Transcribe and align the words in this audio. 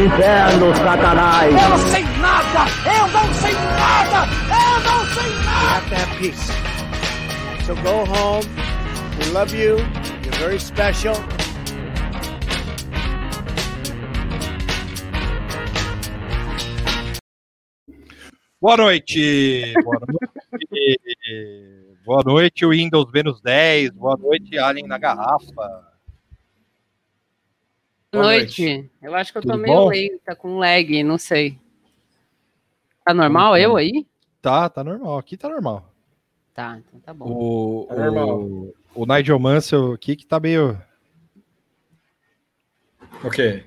Pro 0.00 0.06
inferno, 0.06 0.74
Satanás! 0.76 1.52
Eu 1.52 1.68
não 1.68 1.78
sei 1.90 2.02
nada! 2.22 2.64
Eu 2.86 3.08
não 3.08 3.34
sei 3.34 3.52
nada! 3.52 4.28
Eu 4.48 4.80
não 4.82 5.04
sei 5.12 5.30
nada! 5.44 5.60
have 5.74 5.88
to 5.90 5.94
have 5.94 6.18
peace. 6.18 6.46
So 7.66 7.74
go 7.82 8.06
home. 8.06 8.46
We 9.18 9.26
love 9.32 9.52
you. 9.52 9.76
You're 10.22 10.38
very 10.38 10.58
special. 10.58 11.16
Boa 18.58 18.76
noite! 18.78 19.74
Boa 19.84 19.98
noite! 20.00 20.98
Boa 22.06 22.22
noite, 22.24 22.64
Windows 22.64 23.12
menos 23.12 23.42
10. 23.42 23.90
Boa 23.90 24.16
noite, 24.16 24.58
Alien 24.58 24.86
na 24.86 24.96
garrafa. 24.96 25.89
Boa 28.12 28.24
noite. 28.24 28.90
Eu 29.00 29.14
acho 29.14 29.30
que 29.30 29.38
eu 29.38 29.42
tô 29.42 29.50
Tudo 29.52 29.60
meio 29.60 29.76
bom? 29.76 29.88
lenta, 29.88 30.34
com 30.34 30.58
lag, 30.58 31.02
não 31.04 31.16
sei. 31.16 31.56
Tá 33.04 33.14
normal 33.14 33.56
eu 33.56 33.76
aí? 33.76 34.04
Tá, 34.42 34.68
tá 34.68 34.82
normal. 34.82 35.16
Aqui 35.18 35.36
tá 35.36 35.48
normal. 35.48 35.88
Tá, 36.52 36.76
então 36.78 36.98
tá 36.98 37.14
bom. 37.14 37.26
O, 37.30 37.86
Tá 37.88 37.94
normal. 37.94 38.40
o, 38.40 38.74
o 38.94 39.06
Nigel 39.06 39.38
Mansell 39.38 39.92
aqui 39.92 40.16
que 40.16 40.26
tá 40.26 40.40
meio. 40.40 40.80
Ok. 43.24 43.64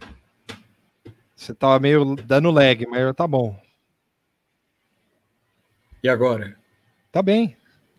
Você 1.35 1.55
tava 1.55 1.79
meio 1.79 2.15
dando 2.15 2.51
lag, 2.51 2.85
mas 2.87 3.15
tá 3.15 3.25
bom. 3.25 3.57
E 6.03 6.09
agora? 6.09 6.59
Tá 7.13 7.21
bem. 7.21 7.55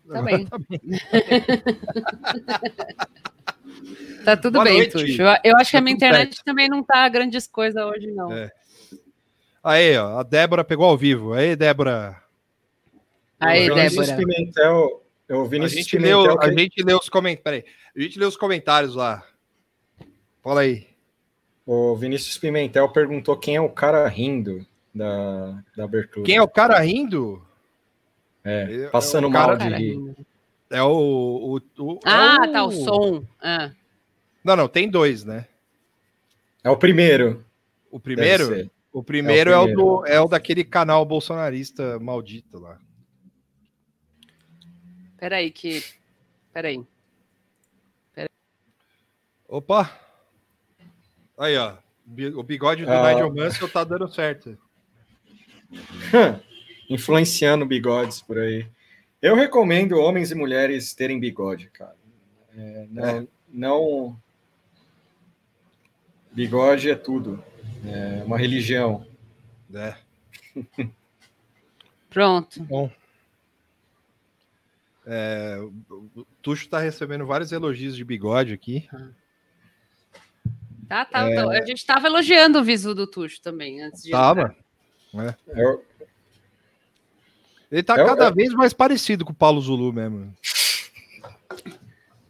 Tá 0.07 0.21
bem. 0.21 0.45
Tá 0.49 0.57
bem. 0.59 0.79
Tá 4.25 4.35
tudo 4.37 4.53
Boa 4.53 4.65
bem, 4.65 4.77
noite. 4.77 4.91
Tuxo. 4.91 5.21
Eu, 5.43 5.55
acho 5.57 5.65
que 5.71 5.71
Tá 5.73 5.77
a 5.77 5.81
minha 5.81 5.95
internet 5.95 6.33
certo. 6.35 6.43
também 6.45 6.67
não 6.67 6.83
tá 6.83 7.07
grandes 7.09 7.47
coisas 7.47 7.81
hoje, 7.83 8.07
não. 8.11 8.31
É. 8.31 8.51
Aí, 9.63 9.97
ó, 9.97 10.19
a 10.19 10.23
Débora 10.23 10.63
pegou 10.63 10.85
ao 10.85 10.97
vivo. 10.97 11.33
Aí, 11.33 11.55
Débora. 11.55 12.21
Aí, 13.39 13.69
o 13.69 13.75
Vinícius 13.75 14.07
Débora. 14.07 14.25
Pimentel. 14.27 15.01
O 15.29 15.41
A 15.41 15.47
Vinícius 15.47 15.79
gente, 15.81 15.91
Pimentel. 15.97 16.21
leu, 16.21 16.31
a 16.33 16.39
que- 16.39 16.57
gente 16.57 16.83
leu 16.83 16.97
os 16.97 17.09
comentários. 17.09 17.63
A 17.95 17.99
gente 18.01 18.19
leu 18.19 18.29
os 18.29 18.37
comentários 18.37 18.95
lá. 18.95 19.23
Fala 20.43 20.61
aí. 20.61 20.87
O 21.65 21.95
Vinícius 21.95 22.37
Pimentel 22.37 22.87
perguntou 22.89 23.35
quem 23.37 23.55
é 23.55 23.61
o 23.61 23.69
cara 23.69 24.07
rindo 24.07 24.63
da, 24.93 25.63
da 25.75 25.83
abertura. 25.85 26.25
Quem 26.25 26.35
é 26.35 26.41
o 26.41 26.47
cara 26.47 26.77
rindo? 26.79 27.43
É, 28.43 28.83
É 28.85 28.87
passando 28.89 29.27
o 29.27 29.31
cara- 29.31 29.47
mal 29.47 29.57
de 29.57 29.75
rir. 29.75 30.15
É 30.69 30.83
o. 30.83 31.59
o, 31.77 31.83
o- 31.83 31.99
Ah, 32.05 32.37
é 32.45 32.51
tá, 32.51 32.63
o 32.65 32.71
som. 32.71 33.23
Ah, 33.41 33.71
Não, 34.45 34.55
não, 34.55 34.67
tem 34.67 34.87
dois, 34.87 35.23
né? 35.23 35.47
É 36.63 36.69
o 36.69 36.77
primeiro. 36.77 37.43
O 37.89 37.99
primeiro, 37.99 38.69
o 38.93 39.01
primeiro 39.03 39.49
é 39.49 39.57
o, 39.57 39.63
primeiro. 39.63 39.81
do, 39.81 40.05
é 40.05 40.21
o 40.21 40.27
daquele 40.27 40.63
canal 40.63 41.03
bolsonarista 41.03 41.97
maldito 41.99 42.59
lá. 42.59 42.77
peraí 45.17 45.49
que... 45.49 45.83
Peraí. 46.53 46.85
Opa! 49.47 49.99
Aí, 51.39 51.57
ó. 51.57 51.75
O 52.35 52.43
bigode 52.43 52.85
do 52.85 52.91
Ah. 52.91 53.11
Nigel 53.13 53.33
Mansell 53.33 53.67
tá 53.67 53.83
dando 53.83 54.07
certo. 54.13 54.55
Influenciando 56.87 57.65
bigodes 57.65 58.21
por 58.21 58.37
aí. 58.37 58.67
Eu 59.19 59.35
recomendo 59.35 59.97
homens 59.97 60.29
e 60.29 60.35
mulheres 60.35 60.93
terem 60.93 61.19
bigode, 61.19 61.67
cara. 61.71 61.95
É, 62.55 62.87
não, 62.91 63.27
não- 63.49 64.24
Bigode 66.35 66.89
é 66.89 66.95
tudo. 66.95 67.41
É 67.85 68.23
uma 68.25 68.37
religião. 68.37 69.07
É. 69.73 69.95
Pronto. 72.09 72.61
Bom. 72.63 72.91
É, 75.07 75.57
o 75.89 76.25
Tuxo 76.41 76.67
tá 76.67 76.79
recebendo 76.79 77.25
vários 77.25 77.51
elogios 77.51 77.95
de 77.95 78.03
bigode 78.03 78.53
aqui. 78.53 78.87
Tá, 80.89 81.05
tá. 81.05 81.29
É. 81.29 81.59
A 81.61 81.65
gente 81.65 81.85
tava 81.85 82.07
elogiando 82.07 82.59
o 82.59 82.63
visu 82.63 82.93
do 82.93 83.07
Tuxo 83.07 83.41
também, 83.41 83.81
antes 83.81 84.03
de. 84.03 84.11
Tava. 84.11 84.55
Eu- 85.47 85.85
Ele 87.71 87.83
tá 87.83 87.93
É 87.93 88.05
cada 88.05 88.25
é- 88.25 88.31
vez 88.31 88.53
mais 88.53 88.73
parecido 88.73 89.23
com 89.23 89.31
o 89.31 89.35
Paulo 89.35 89.61
Zulu 89.61 89.93
mesmo. 89.93 90.33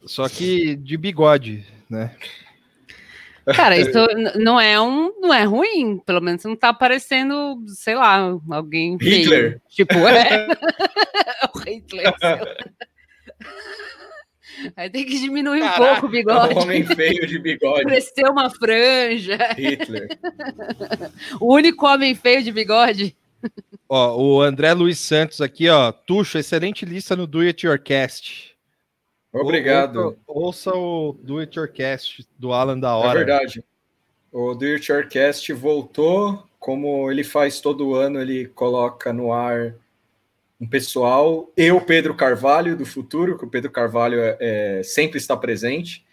Só 0.06 0.30
que 0.30 0.76
de 0.76 0.96
bigode, 0.98 1.66
né? 1.90 2.16
Cara, 3.54 3.78
isso 3.78 3.98
n- 4.16 4.32
não 4.38 4.60
é 4.60 4.80
um, 4.82 5.12
não 5.20 5.34
é 5.34 5.44
ruim, 5.44 6.00
pelo 6.06 6.22
menos 6.22 6.44
não 6.44 6.56
tá 6.56 6.74
parecendo, 6.74 7.62
sei 7.68 7.96
lá, 7.96 8.32
alguém 8.50 8.98
feio. 8.98 9.18
Hitler. 9.22 9.62
Tipo, 9.70 9.94
é. 10.08 10.48
o 11.54 11.60
Hitler. 11.60 12.14
sei 12.20 12.30
lá. 12.30 12.56
Aí 14.78 14.90
tem 14.90 15.06
que 15.06 15.20
diminuir 15.20 15.62
um 15.62 15.66
Caraca, 15.66 15.86
pouco 15.92 16.06
o 16.08 16.10
bigode. 16.10 16.54
Um 16.56 16.60
homem 16.60 16.84
feio 16.86 17.28
de 17.28 17.38
bigode. 17.38 17.84
Crescer 17.86 18.26
uma 18.30 18.50
franja. 18.50 19.38
Hitler. 19.58 20.08
O 21.42 21.54
único 21.54 21.86
homem 21.86 22.16
feio 22.16 22.42
de 22.42 22.52
bigode. 22.54 23.16
Ó, 23.90 24.16
o 24.18 24.42
André 24.42 24.74
Luiz 24.74 24.98
Santos 24.98 25.42
aqui, 25.42 25.70
ó. 25.70 25.92
Tuxo, 25.92 26.38
excelente 26.38 26.86
lista 26.86 27.16
no 27.18 27.28
Do 27.28 27.42
It 27.42 27.66
Your 27.66 27.78
Cast. 27.78 28.55
Obrigado. 29.42 30.18
Ouça, 30.26 30.72
ouça 30.72 30.76
o 30.76 31.14
Do 31.22 31.40
It 31.40 31.58
Your 31.58 31.72
Cast 31.72 32.26
do 32.38 32.54
Alan 32.54 32.80
da 32.80 32.90
É 32.90 32.94
Hora. 32.94 33.18
verdade. 33.20 33.64
O 34.32 34.54
Do 34.54 34.66
It 34.66 34.92
Yourcast 34.92 35.54
voltou, 35.54 36.44
como 36.60 37.10
ele 37.10 37.24
faz 37.24 37.62
todo 37.62 37.96
ano, 37.96 38.20
ele 38.20 38.48
coloca 38.48 39.14
no 39.14 39.32
ar 39.32 39.76
um 40.60 40.68
pessoal, 40.68 41.50
e 41.56 41.72
o 41.72 41.80
Pedro 41.80 42.14
Carvalho 42.16 42.76
do 42.76 42.86
futuro, 42.86 43.38
que 43.38 43.46
o 43.46 43.50
Pedro 43.50 43.72
Carvalho 43.72 44.20
é, 44.20 44.38
é, 44.40 44.84
sempre 44.84 45.18
está 45.18 45.38
presente, 45.38 46.06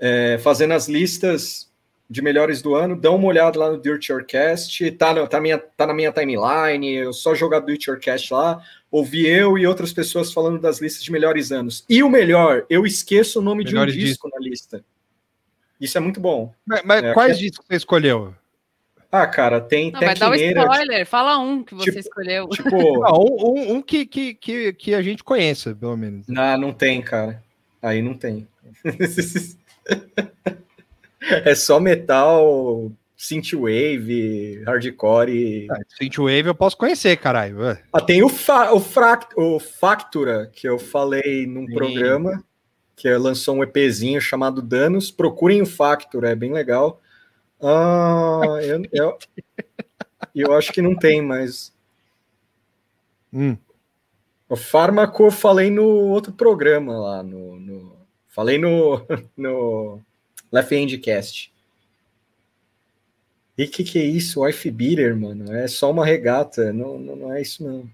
é, 0.00 0.38
fazendo 0.38 0.74
as 0.74 0.88
listas 0.88 1.70
de 2.08 2.22
melhores 2.22 2.62
do 2.62 2.74
ano. 2.74 2.94
Dá 2.94 3.10
uma 3.10 3.26
olhada 3.26 3.58
lá 3.58 3.70
no 3.70 3.78
Do 3.78 3.92
It 3.92 4.10
Yourcast, 4.12 4.90
tá, 4.92 5.12
no, 5.12 5.26
tá, 5.26 5.40
minha, 5.40 5.58
tá 5.58 5.86
na 5.86 5.94
minha 5.94 6.12
timeline, 6.12 6.92
eu 6.94 7.12
só 7.12 7.34
jogar 7.34 7.60
Do 7.60 7.70
It 7.72 7.88
Yourcast 7.90 8.32
lá, 8.32 8.62
ouvi 8.90 9.26
eu 9.26 9.58
e 9.58 9.66
outras 9.66 9.92
pessoas 9.92 10.32
falando 10.32 10.58
das 10.60 10.80
listas 10.80 11.02
de 11.02 11.10
melhores 11.12 11.50
anos. 11.52 11.84
E 11.88 12.02
o 12.02 12.08
melhor, 12.08 12.64
eu 12.70 12.86
esqueço 12.86 13.40
o 13.40 13.42
nome 13.42 13.64
Melhores 13.64 13.94
de 13.94 14.00
um 14.00 14.04
disco 14.04 14.28
na 14.28 14.38
lista. 14.38 14.84
Isso 15.80 15.98
é 15.98 16.00
muito 16.00 16.20
bom. 16.20 16.52
Mas, 16.64 16.82
mas 16.84 17.02
É, 17.02 17.12
quais 17.12 17.36
é- 17.36 17.40
discos 17.40 17.66
você 17.66 17.74
escolheu? 17.76 18.34
Ah, 19.12 19.26
cara, 19.26 19.60
tem 19.60 19.90
Não, 19.92 20.00
vai 20.00 20.14
dar 20.14 20.30
um 20.30 20.34
spoiler. 20.34 21.06
Fala 21.06 21.38
um 21.38 21.62
que 21.62 21.74
você 21.74 21.86
Tipo- 21.90 21.98
escolheu. 22.00 22.48
tipo... 22.48 22.70
Não, 23.00 23.20
um, 23.20 23.48
um- 23.50 23.72
um 23.76 23.82
que, 23.82 24.04
que, 24.06 24.34
que, 24.34 24.72
que 24.72 24.94
a 24.94 25.00
gente 25.02 25.22
conheça, 25.24 25.74
pelo 25.74 25.96
menos. 25.96 26.26
Não, 26.28 26.58
não 26.58 26.72
tem, 26.72 27.00
cara. 27.00 27.42
Aí 27.80 28.02
não 28.02 28.14
tem. 28.14 28.46
é 31.28 31.54
só 31.54 31.78
metal, 31.80 32.90
synthwave, 33.16 34.62
hardcore. 34.64 35.68
Ah, 35.70 35.78
Synthwave 35.98 36.46
eu 36.46 36.54
posso 36.54 36.76
conhecer, 36.76 37.16
caralho. 37.16 37.58
Ah, 37.92 38.00
tem 38.00 38.22
o, 38.22 38.28
fa 38.28 38.72
o, 38.72 38.80
frac 38.80 39.28
o 39.36 39.58
Factura, 39.58 40.50
que 40.52 40.68
eu 40.68 40.78
falei 40.78 41.46
num 41.46 41.66
Sim. 41.66 41.72
programa, 41.74 42.44
que 42.94 43.12
lançou 43.16 43.56
um 43.56 43.62
EPzinho 43.62 44.20
chamado 44.20 44.62
Danos. 44.62 45.10
Procurem 45.10 45.62
o 45.62 45.66
Factura, 45.66 46.30
é 46.30 46.34
bem 46.34 46.52
legal. 46.52 47.00
Ah, 47.60 48.58
eu, 48.62 48.82
eu, 48.92 49.18
eu 50.34 50.52
acho 50.54 50.72
que 50.72 50.82
não 50.82 50.94
tem, 50.96 51.22
mas 51.22 51.74
Hum. 53.32 53.56
O 54.48 54.56
fármaco 54.56 55.24
eu 55.24 55.30
falei 55.30 55.70
no 55.70 55.84
outro 55.84 56.32
programa 56.32 56.96
lá, 56.98 57.22
no, 57.22 57.58
no- 57.58 57.96
falei 58.28 58.56
no, 58.58 59.04
no 59.36 60.00
Left 60.52 60.74
Hand 60.74 60.98
Cast. 61.00 61.52
E 63.58 63.66
que 63.66 63.82
que 63.84 63.98
é 63.98 64.04
isso? 64.04 64.42
Wife 64.42 64.70
Beater, 64.70 65.16
mano? 65.16 65.54
É 65.54 65.66
só 65.66 65.90
uma 65.90 66.04
regata, 66.04 66.72
não, 66.72 66.98
não, 66.98 67.16
não 67.16 67.32
é 67.32 67.40
isso 67.40 67.64
não. 67.64 67.88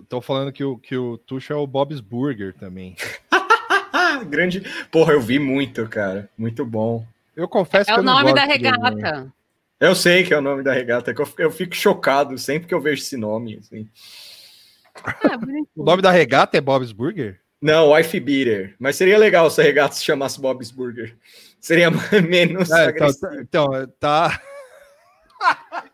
Estão 0.00 0.20
falando 0.20 0.50
que 0.52 0.64
o, 0.64 0.78
que 0.78 0.96
o 0.96 1.18
Tuchel 1.18 1.58
é 1.58 1.60
o 1.60 1.66
Bob's 1.66 2.00
Burger 2.00 2.54
também. 2.54 2.96
Grande. 4.28 4.62
Porra, 4.90 5.12
eu 5.12 5.20
vi 5.20 5.38
muito, 5.38 5.86
cara. 5.88 6.28
Muito 6.36 6.64
bom. 6.64 7.06
Eu 7.36 7.46
confesso 7.46 7.90
É 7.90 7.94
que 7.94 8.00
o 8.00 8.02
eu 8.02 8.04
não 8.04 8.14
nome 8.14 8.34
da 8.34 8.44
regata. 8.44 9.32
Eu 9.78 9.94
sei 9.94 10.24
que 10.24 10.32
é 10.32 10.38
o 10.38 10.42
nome 10.42 10.62
da 10.62 10.72
regata, 10.72 11.12
que 11.12 11.20
eu, 11.20 11.28
eu 11.38 11.50
fico 11.50 11.74
chocado 11.74 12.38
sempre 12.38 12.66
que 12.66 12.74
eu 12.74 12.80
vejo 12.80 13.02
esse 13.02 13.16
nome. 13.16 13.58
assim. 13.60 13.88
É. 14.96 15.36
O 15.76 15.84
nome 15.84 16.00
da 16.00 16.10
regata 16.10 16.56
é 16.56 16.60
Bob's 16.60 16.92
Burger? 16.92 17.40
Não, 17.64 17.92
Wife 17.92 18.20
Beater. 18.20 18.74
Mas 18.78 18.96
seria 18.96 19.16
legal 19.16 19.48
se 19.50 19.58
a 19.58 19.64
regata 19.64 19.94
se 19.94 20.04
chamasse 20.04 20.38
Bob's 20.38 20.70
Burger. 20.70 21.16
Seria 21.58 21.90
menos 22.28 22.70
É, 22.70 22.90
então, 22.90 23.06
agressivo. 23.06 23.40
então, 23.40 23.86
tá. 23.98 24.38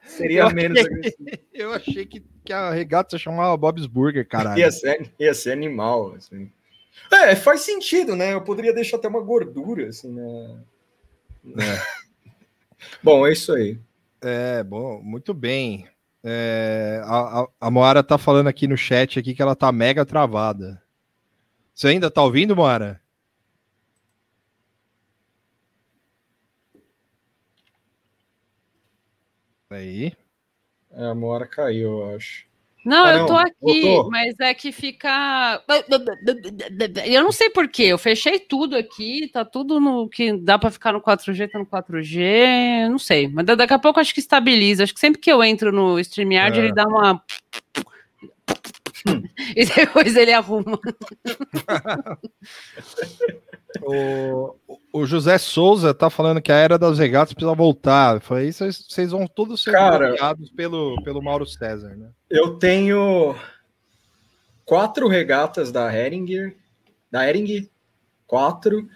Seria 0.04 0.40
eu 0.42 0.50
menos 0.50 0.78
achei- 0.80 0.92
agressivo. 0.92 1.30
Eu 1.54 1.72
achei 1.74 2.06
que, 2.06 2.24
que 2.44 2.52
a 2.52 2.70
regata 2.70 3.16
se 3.16 3.22
chamava 3.22 3.56
Bob's 3.56 3.86
Burger, 3.86 4.26
caralho. 4.26 4.58
Ia 4.58 4.70
ser, 4.72 5.12
ia 5.18 5.32
ser 5.34 5.52
animal. 5.52 6.14
Assim. 6.16 6.50
É, 7.12 7.36
faz 7.36 7.60
sentido, 7.60 8.16
né? 8.16 8.32
Eu 8.34 8.40
poderia 8.42 8.72
deixar 8.72 8.96
até 8.96 9.06
uma 9.08 9.20
gordura, 9.20 9.88
assim, 9.88 10.10
né? 10.12 10.60
Bom, 13.02 13.26
é 13.26 13.32
isso 13.32 13.52
aí. 13.52 13.78
É, 14.22 14.62
bom, 14.64 15.00
muito 15.02 15.32
bem. 15.32 15.86
É, 16.24 17.00
a, 17.04 17.42
a, 17.42 17.46
a 17.60 17.70
Moara 17.70 18.02
tá 18.02 18.18
falando 18.18 18.48
aqui 18.48 18.66
no 18.66 18.76
chat 18.76 19.18
aqui 19.18 19.34
que 19.34 19.40
ela 19.42 19.54
tá 19.54 19.70
mega 19.70 20.04
travada. 20.04 20.82
Você 21.80 21.88
ainda 21.88 22.10
tá 22.10 22.22
ouvindo, 22.22 22.54
Moara? 22.54 23.00
Aí. 29.70 30.12
É, 30.92 31.10
uma 31.10 31.26
hora 31.28 31.46
caiu, 31.46 32.00
eu 32.00 32.16
acho. 32.16 32.44
Não, 32.84 33.06
Ah, 33.06 33.12
eu 33.12 33.18
não, 33.20 33.26
tô 33.26 33.34
aqui, 33.34 33.52
voltou. 33.82 34.10
mas 34.10 34.34
é 34.40 34.52
que 34.52 34.70
fica. 34.72 35.62
Eu 37.06 37.22
não 37.22 37.32
sei 37.32 37.48
porquê, 37.48 37.84
eu 37.84 37.96
fechei 37.96 38.38
tudo 38.38 38.76
aqui, 38.76 39.30
tá 39.32 39.42
tudo 39.42 39.80
no 39.80 40.06
que 40.06 40.36
dá 40.36 40.58
pra 40.58 40.70
ficar 40.70 40.92
no 40.92 41.00
4G, 41.00 41.48
tá 41.48 41.58
no 41.58 41.64
4G, 41.64 42.88
não 42.90 42.98
sei, 42.98 43.26
mas 43.26 43.46
da- 43.46 43.54
daqui 43.54 43.72
a 43.72 43.78
pouco 43.78 44.00
acho 44.00 44.12
que 44.12 44.20
estabiliza. 44.20 44.84
Acho 44.84 44.92
que 44.92 45.00
sempre 45.00 45.18
que 45.18 45.32
eu 45.32 45.42
entro 45.42 45.72
no 45.72 45.98
StreamYard 45.98 46.58
É. 46.58 46.62
ele 46.64 46.74
dá 46.74 46.86
uma. 46.86 47.22
e 49.56 49.66
depois 49.66 50.16
ele 50.16 50.32
arruma. 50.32 50.78
O, 53.82 54.56
o 54.92 55.06
José 55.06 55.38
Souza 55.38 55.94
tá 55.94 56.10
falando 56.10 56.42
que 56.42 56.50
a 56.50 56.56
era 56.56 56.76
das 56.76 56.98
regatas 56.98 57.32
precisa 57.32 57.54
voltar. 57.54 58.20
Foi 58.20 58.48
isso, 58.48 58.64
vocês 58.64 59.12
vão 59.12 59.28
todos 59.28 59.62
ser 59.62 59.70
bloqueados 59.70 60.50
pelo, 60.50 61.00
pelo 61.04 61.22
Mauro 61.22 61.46
César, 61.46 61.96
né? 61.96 62.08
Eu 62.28 62.56
tenho 62.56 63.36
quatro 64.64 65.06
regatas 65.06 65.70
da 65.70 65.94
Heringer, 65.96 66.56
da 67.10 67.28
Hering, 67.28 67.70
quatro. 68.26 68.88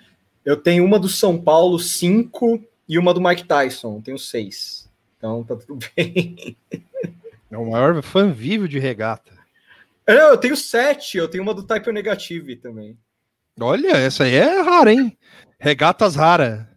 Eu 0.44 0.56
tenho 0.56 0.84
uma 0.84 0.98
do 0.98 1.08
São 1.08 1.40
Paulo, 1.40 1.78
cinco, 1.78 2.60
e 2.88 2.98
uma 2.98 3.14
do 3.14 3.20
Mike 3.20 3.44
Tyson, 3.44 4.00
tenho 4.00 4.18
seis. 4.18 4.90
Então 5.16 5.42
tá 5.44 5.56
tudo 5.56 5.78
bem. 5.96 6.56
É 7.50 7.56
o 7.56 7.70
maior 7.70 8.02
fã 8.02 8.30
vivo 8.30 8.68
de 8.68 8.78
regata. 8.78 9.32
Não, 10.06 10.14
eu 10.30 10.36
tenho 10.36 10.56
sete, 10.56 11.16
eu 11.16 11.28
tenho 11.28 11.42
uma 11.42 11.54
do 11.54 11.66
Type 11.66 11.90
Negative 11.92 12.56
também. 12.56 12.98
Olha, 13.60 13.92
essa 13.96 14.24
aí 14.24 14.34
é 14.34 14.60
rara, 14.60 14.92
hein? 14.92 15.16
Regatas 15.58 16.14
rara. 16.16 16.68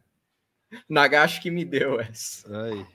Nagashi 0.88 1.41
que 1.41 1.50
me 1.51 1.65
deu 1.65 2.00
essa. 2.00 2.47
Aí. 2.65 2.85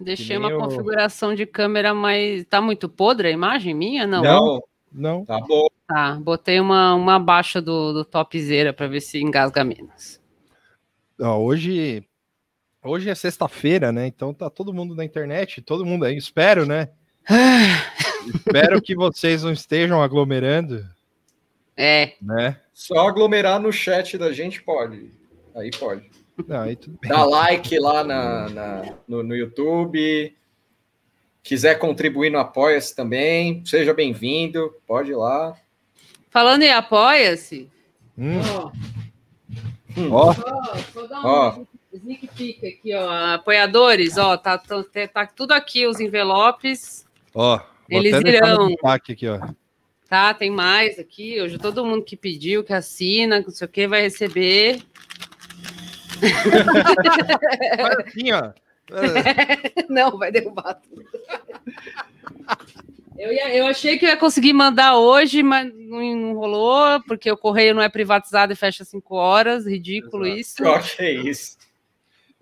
Deixei 0.00 0.36
uma 0.36 0.48
o- 0.48 0.58
configuração 0.58 1.34
de 1.34 1.46
câmera, 1.46 1.94
mas 1.94 2.44
tá 2.46 2.60
muito 2.60 2.88
podre 2.88 3.28
a 3.28 3.30
imagem 3.30 3.74
minha? 3.74 4.06
Não. 4.06 4.22
Não, 4.22 4.62
Não. 4.92 5.24
tá 5.24 5.38
bom. 5.40 5.66
Tá, 5.86 6.14
botei 6.20 6.58
uma, 6.58 6.94
uma 6.94 7.18
baixa 7.18 7.60
do, 7.60 7.92
do 7.92 8.04
topzera 8.04 8.72
pra 8.72 8.86
ver 8.88 9.00
se 9.00 9.20
engasga 9.20 9.62
menos. 9.62 10.20
Ó, 11.20 11.38
hoje, 11.38 12.02
hoje 12.82 13.10
é 13.10 13.14
sexta-feira, 13.14 13.92
né? 13.92 14.06
Então 14.06 14.32
tá 14.32 14.48
todo 14.48 14.72
mundo 14.72 14.94
na 14.94 15.04
internet, 15.04 15.60
todo 15.60 15.84
mundo 15.84 16.04
aí. 16.04 16.16
Espero, 16.16 16.64
né? 16.66 16.88
Espero 18.34 18.80
que 18.80 18.94
vocês 18.94 19.42
não 19.42 19.52
estejam 19.52 20.02
aglomerando, 20.02 20.84
É, 21.76 22.14
né? 22.20 22.58
Só 22.72 23.08
aglomerar 23.08 23.60
no 23.60 23.72
chat 23.72 24.16
da 24.18 24.32
gente 24.32 24.62
pode. 24.62 25.10
Aí 25.54 25.70
pode. 25.70 26.10
Não, 26.48 26.62
aí 26.62 26.74
tudo 26.76 26.98
bem. 27.00 27.10
Dá 27.10 27.24
like 27.24 27.78
lá 27.78 28.02
na, 28.02 28.48
na- 28.48 28.94
no, 29.06 29.22
no 29.22 29.36
YouTube. 29.36 30.34
Quiser 31.42 31.74
contribuir 31.78 32.30
no 32.30 32.38
Apoia-se 32.38 32.94
também, 32.94 33.64
seja 33.66 33.92
bem-vindo. 33.92 34.74
Pode 34.86 35.10
ir 35.10 35.16
lá. 35.16 35.56
falando 36.30 36.62
em 36.62 36.72
apoia-se, 36.72 37.68
Hum, 38.16 38.40
Ó, 40.10 40.30
ó, 40.30 40.34
Só 40.92 41.06
dar 41.06 41.24
Ó. 41.26 41.58
um 41.60 41.66
sneak 41.92 42.28
peek 42.28 42.66
aqui, 42.66 42.94
ó. 42.94 43.34
Apoiadores, 43.34 44.16
ó, 44.18 44.36
tá, 44.36 44.56
tá, 44.58 44.82
tá 45.12 45.26
tudo 45.26 45.52
aqui, 45.52 45.86
os 45.86 45.98
envelopes, 46.00 47.04
ó. 47.34 47.60
Eles 47.88 48.14
irão. 48.20 48.74
aqui, 48.84 49.28
ó. 49.28 49.40
tá? 50.08 50.32
Tem 50.34 50.50
mais 50.50 50.98
aqui. 50.98 51.40
Hoje 51.40 51.58
todo 51.58 51.84
mundo 51.84 52.04
que 52.04 52.16
pediu, 52.16 52.64
que 52.64 52.72
assina, 52.72 53.40
que 53.40 53.48
não 53.48 53.54
sei 53.54 53.66
o 53.66 53.70
que, 53.70 53.86
vai 53.86 54.02
receber. 54.02 54.82
Faz 57.76 57.98
assim, 58.06 58.32
ó. 58.32 58.52
Não, 59.88 60.18
vai 60.18 60.30
derrubar 60.30 60.74
tudo. 60.74 61.02
Eu, 63.16 63.32
ia- 63.32 63.54
eu 63.54 63.66
achei 63.66 63.96
que 63.98 64.04
eu 64.04 64.10
ia 64.10 64.16
conseguir 64.16 64.52
mandar 64.52 64.96
hoje, 64.98 65.42
mas 65.42 65.72
não, 65.74 66.16
não 66.16 66.34
rolou, 66.34 67.00
porque 67.06 67.30
o 67.30 67.36
correio 67.36 67.74
não 67.74 67.80
é 67.82 67.88
privatizado 67.88 68.52
e 68.52 68.56
fecha 68.56 68.82
às 68.82 68.88
5 68.88 69.14
horas. 69.14 69.66
Ridículo 69.66 70.26
isso. 70.26 70.62
ó, 70.64 70.78
que 70.78 71.02
é 71.02 71.12
isso. 71.12 71.56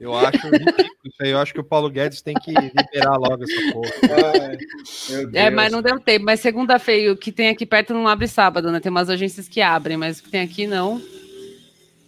Eu 0.01 0.15
acho 0.15 0.49
ridículo 0.49 0.89
isso 1.05 1.17
aí. 1.23 1.31
Eu 1.31 1.39
acho 1.39 1.53
que 1.53 1.61
o 1.61 1.65
Paulo 1.65 1.91
Guedes 1.91 2.23
tem 2.23 2.35
que 2.35 2.51
liberar 2.51 3.17
logo 3.19 3.45
essa 3.45 3.73
porra. 3.73 3.91
Ai, 4.51 5.27
É, 5.35 5.51
mas 5.51 5.71
não 5.71 5.83
deu 5.83 6.01
tempo. 6.01 6.25
Mas 6.25 6.41
segunda-feira, 6.41 7.13
o 7.13 7.17
que 7.17 7.31
tem 7.31 7.51
aqui 7.51 7.67
perto 7.67 7.93
não 7.93 8.09
abre 8.09 8.27
sábado, 8.27 8.73
né? 8.73 8.81
Tem 8.81 8.91
umas 8.91 9.11
agências 9.11 9.47
que 9.47 9.61
abrem, 9.61 9.99
mas 9.99 10.19
o 10.19 10.23
que 10.23 10.31
tem 10.31 10.41
aqui 10.41 10.67
não. 10.67 11.03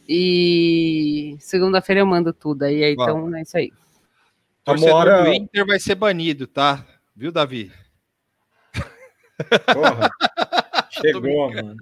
E 0.09 1.37
segunda-feira 1.39 2.01
eu 2.01 2.07
mando 2.07 2.33
tudo. 2.33 2.63
Aí, 2.63 2.83
aí, 2.83 2.93
então 2.95 3.35
é 3.37 3.43
isso 3.43 3.57
aí. 3.59 3.71
Torcedor 4.65 4.91
Amora- 4.93 5.25
do 5.25 5.35
Inter 5.35 5.67
vai 5.67 5.79
ser 5.79 5.95
banido, 5.95 6.47
tá? 6.47 6.85
Viu, 7.15 7.31
Davi? 7.31 7.71
Porra. 9.73 10.11
Chegou, 10.91 11.53
mano. 11.53 11.77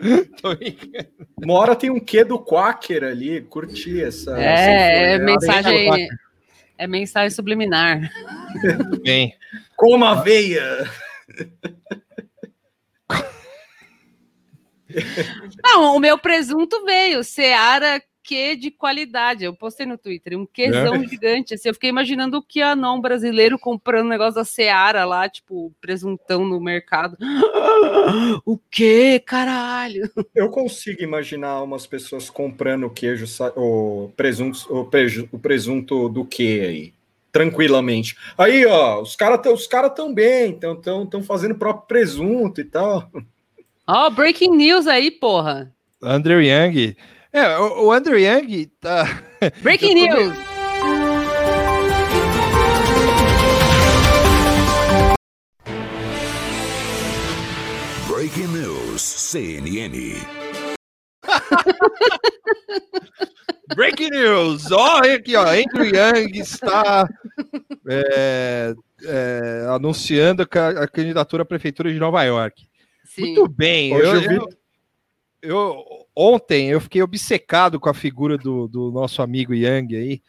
Uma 1.42 1.54
hora 1.54 1.76
tem 1.76 1.90
um 1.90 2.00
quê 2.00 2.24
do 2.24 2.38
Quaker 2.38 3.04
ali. 3.04 3.42
Curti 3.42 4.02
essa. 4.02 4.40
É, 4.40 4.44
é 4.44 5.14
essa 5.14 5.24
mensagem. 5.24 6.08
É 6.78 6.86
mensagem 6.86 7.30
subliminar. 7.30 8.10
Bem. 9.04 9.34
Com 9.76 10.02
aveia. 10.02 10.90
Não, 15.62 15.96
o 15.96 16.00
meu 16.00 16.18
presunto 16.18 16.84
veio. 16.84 17.22
Seara 17.22 18.02
que 18.30 18.54
de 18.54 18.70
qualidade. 18.70 19.42
Eu 19.44 19.52
postei 19.52 19.84
no 19.84 19.98
Twitter, 19.98 20.38
um 20.38 20.46
quezão 20.46 21.02
gigante. 21.04 21.54
Assim, 21.54 21.68
eu 21.68 21.74
fiquei 21.74 21.90
imaginando 21.90 22.38
o 22.38 22.42
que 22.42 22.60
não 22.76 23.00
brasileiro 23.00 23.58
comprando 23.58 24.06
um 24.06 24.10
negócio 24.10 24.36
da 24.36 24.44
Seara 24.44 25.04
lá, 25.04 25.28
tipo, 25.28 25.72
presuntão 25.80 26.44
no 26.44 26.60
mercado. 26.60 27.16
O 28.44 28.58
que, 28.70 29.20
caralho? 29.20 30.10
Eu 30.34 30.48
consigo 30.50 31.02
imaginar 31.02 31.62
umas 31.62 31.86
pessoas 31.86 32.28
comprando 32.28 32.84
o 32.84 32.90
queijo, 32.90 33.24
o 33.56 34.10
presunto, 34.16 34.66
o, 34.68 34.84
preju- 34.84 35.28
o 35.32 35.38
presunto 35.38 36.08
do 36.08 36.24
que 36.24 36.60
aí, 36.60 36.94
tranquilamente. 37.32 38.16
Aí, 38.36 38.66
ó, 38.66 39.00
os 39.00 39.16
caras 39.16 39.40
os 39.52 39.66
cara 39.66 39.88
tão 39.88 40.12
bem, 40.12 40.52
estão 40.52 40.76
tão, 40.76 41.06
tão 41.06 41.22
fazendo 41.22 41.52
o 41.52 41.58
próprio 41.58 41.86
presunto 41.86 42.60
e 42.60 42.64
tal. 42.64 43.10
Ó, 43.86 44.10
breaking 44.10 44.56
news 44.56 44.86
aí, 44.86 45.10
porra. 45.10 45.72
Andrew 46.02 46.40
Young. 46.42 46.96
É, 47.32 47.56
o, 47.58 47.86
o 47.86 47.92
Andrew 47.92 48.18
Young 48.18 48.66
tá. 48.80 49.22
Breaking 49.62 49.94
news. 49.94 50.36
Breaking 58.08 58.48
News, 58.48 59.00
CNN. 59.00 59.90
Breaking 63.74 64.10
news! 64.10 64.70
Ó, 64.72 64.98
aqui, 64.98 65.34
ó. 65.36 65.44
Andrew 65.46 65.86
Young 65.86 66.36
está 66.38 67.08
é, 67.88 68.74
é, 69.04 69.66
anunciando 69.74 70.42
a 70.42 70.88
candidatura 70.88 71.44
à 71.44 71.46
prefeitura 71.46 71.90
de 71.92 71.98
Nova 71.98 72.22
York. 72.24 72.64
Sim. 73.04 73.34
Muito 73.34 73.48
bem. 73.48 73.94
Hoje 73.94 74.04
Eu, 74.04 74.18
eu 74.22 74.28
vi- 74.48 74.56
eu- 75.42 76.06
ontem 76.14 76.68
eu 76.68 76.80
fiquei 76.80 77.02
obcecado 77.02 77.78
com 77.80 77.88
a 77.88 77.94
figura 77.94 78.36
do, 78.36 78.68
do 78.68 78.90
nosso 78.90 79.22
amigo 79.22 79.54
Yang 79.54 79.96
aí. 79.96 80.22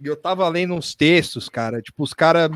E 0.00 0.06
eu 0.06 0.16
tava 0.16 0.48
lendo 0.48 0.74
uns 0.74 0.94
textos, 0.94 1.48
cara. 1.48 1.82
Tipo, 1.82 2.02
os 2.02 2.14
caras. 2.14 2.50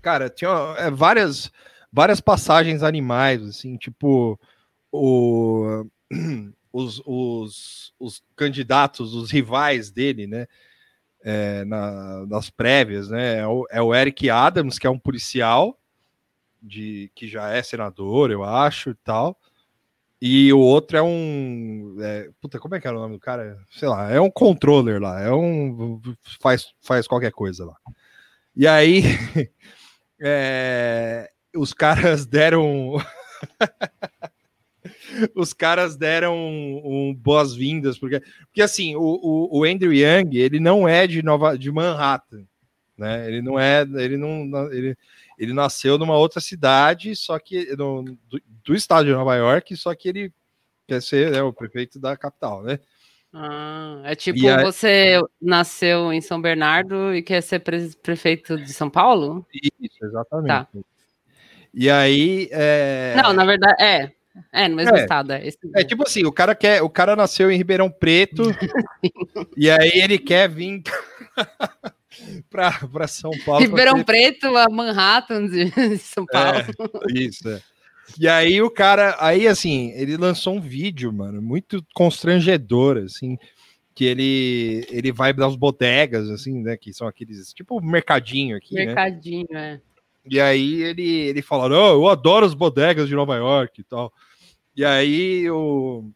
Cara, 0.00 0.30
tinha 0.30 0.50
é, 0.78 0.90
várias, 0.90 1.50
várias 1.92 2.20
passagens 2.20 2.82
animais, 2.84 3.42
assim, 3.42 3.76
tipo 3.76 4.38
o, 4.92 5.84
os, 6.72 7.02
os, 7.04 7.92
os 7.98 8.22
candidatos, 8.36 9.14
os 9.14 9.30
rivais 9.30 9.90
dele, 9.90 10.26
né? 10.26 10.46
É, 11.24 11.64
na, 11.64 12.24
nas 12.26 12.50
prévias, 12.50 13.08
né? 13.08 13.38
É 13.38 13.46
o, 13.46 13.66
é 13.68 13.82
o 13.82 13.92
Eric 13.92 14.30
Adams, 14.30 14.78
que 14.78 14.86
é 14.86 14.90
um 14.90 14.98
policial 14.98 15.76
de 16.62 17.10
que 17.14 17.26
já 17.26 17.50
é 17.50 17.62
senador, 17.62 18.30
eu 18.30 18.44
acho, 18.44 18.90
e 18.90 18.94
tal. 18.94 19.36
E 20.20 20.50
o 20.52 20.58
outro 20.58 20.96
é 20.96 21.02
um. 21.02 21.96
É, 22.00 22.30
puta, 22.40 22.58
como 22.58 22.74
é 22.74 22.80
que 22.80 22.86
era 22.86 22.96
o 22.96 23.00
nome 23.00 23.16
do 23.16 23.20
cara? 23.20 23.58
Sei 23.70 23.86
lá, 23.86 24.10
é 24.10 24.20
um 24.20 24.30
controller 24.30 25.00
lá, 25.00 25.20
é 25.20 25.32
um. 25.32 26.00
faz, 26.40 26.72
faz 26.82 27.06
qualquer 27.06 27.32
coisa 27.32 27.66
lá. 27.66 27.76
E 28.54 28.66
aí. 28.66 29.02
é, 30.20 31.30
os 31.54 31.72
caras 31.72 32.24
deram. 32.26 32.96
os 35.34 35.52
caras 35.52 35.96
deram 35.96 36.34
um, 36.34 37.08
um 37.08 37.14
boas-vindas, 37.14 37.98
porque, 37.98 38.20
porque 38.46 38.62
assim, 38.62 38.96
o, 38.96 39.02
o, 39.02 39.60
o, 39.60 39.64
Andrew 39.64 39.92
Young, 39.92 40.36
ele 40.36 40.60
não 40.60 40.88
é 40.88 41.06
de 41.06 41.22
Nova 41.22 41.58
de 41.58 41.70
Manhattan, 41.70 42.44
né? 42.96 43.28
Ele 43.28 43.42
não 43.42 43.58
é, 43.58 43.82
ele 43.82 44.16
não, 44.16 44.72
ele, 44.72 44.96
ele 45.38 45.52
nasceu 45.52 45.98
numa 45.98 46.16
outra 46.16 46.40
cidade, 46.40 47.14
só 47.14 47.38
que 47.38 47.74
no, 47.76 48.02
do, 48.02 48.40
do, 48.64 48.74
estado 48.74 49.06
de 49.06 49.12
Nova 49.12 49.34
York, 49.34 49.76
só 49.76 49.94
que 49.94 50.08
ele 50.08 50.32
quer 50.86 51.02
ser 51.02 51.30
né, 51.30 51.42
o 51.42 51.52
prefeito 51.52 51.98
da 51.98 52.16
capital, 52.16 52.62
né? 52.62 52.78
Ah, 53.32 54.00
é 54.04 54.14
tipo 54.14 54.38
você 54.62 55.20
nasceu 55.40 56.10
em 56.12 56.22
São 56.22 56.40
Bernardo 56.40 57.14
e 57.14 57.22
quer 57.22 57.42
ser 57.42 57.58
pre 57.58 57.90
prefeito 58.02 58.56
de 58.56 58.72
São 58.72 58.88
Paulo? 58.88 59.46
Isso, 59.52 60.04
exatamente. 60.04 60.48
Tá. 60.48 60.68
E 61.74 61.90
aí. 61.90 62.48
É... 62.50 63.14
Não, 63.22 63.34
na 63.34 63.44
verdade, 63.44 63.82
é. 63.82 64.12
É, 64.52 64.68
no 64.68 64.76
mesmo 64.76 64.96
é, 64.96 65.02
estado. 65.02 65.32
É, 65.32 65.48
é, 65.74 65.84
tipo 65.84 66.02
assim, 66.02 66.24
o 66.24 66.32
cara 66.32 66.54
quer, 66.54 66.82
o 66.82 66.90
cara 66.90 67.16
nasceu 67.16 67.50
em 67.50 67.56
Ribeirão 67.56 67.90
Preto 67.90 68.42
e 69.56 69.70
aí 69.70 69.92
ele 69.94 70.18
quer 70.18 70.48
vir 70.48 70.82
para 72.50 73.08
São 73.08 73.30
Paulo. 73.44 73.60
Ribeirão 73.60 74.02
Preto, 74.02 74.46
a 74.56 74.68
Manhattan 74.68 75.46
de 75.46 75.98
São 75.98 76.24
é, 76.24 76.32
Paulo. 76.32 77.00
É, 77.10 77.18
isso, 77.18 77.48
é. 77.48 77.60
E 78.18 78.28
aí 78.28 78.62
o 78.62 78.70
cara, 78.70 79.16
aí 79.18 79.48
assim, 79.48 79.90
ele 79.96 80.16
lançou 80.16 80.54
um 80.54 80.60
vídeo, 80.60 81.12
mano, 81.12 81.42
muito 81.42 81.84
constrangedor, 81.92 82.98
assim, 82.98 83.36
que 83.94 84.04
ele 84.04 84.86
ele 84.90 85.10
vai 85.10 85.32
das 85.32 85.56
bodegas, 85.56 86.30
assim, 86.30 86.62
né, 86.62 86.76
que 86.76 86.92
são 86.94 87.08
aqueles, 87.08 87.52
tipo 87.52 87.80
mercadinho 87.80 88.56
aqui, 88.56 88.74
né? 88.74 88.86
Mercadinho, 88.86 89.46
né? 89.50 89.80
é. 89.82 89.96
E 90.28 90.40
aí 90.40 90.82
ele, 90.82 91.08
ele 91.08 91.42
fala, 91.42 91.68
não, 91.68 91.92
eu 91.92 92.08
adoro 92.08 92.44
as 92.44 92.54
bodegas 92.54 93.08
de 93.08 93.14
Nova 93.14 93.36
York 93.36 93.80
e 93.80 93.84
tal. 93.84 94.12
E 94.76 94.84
aí 94.84 95.48
o, 95.50 96.10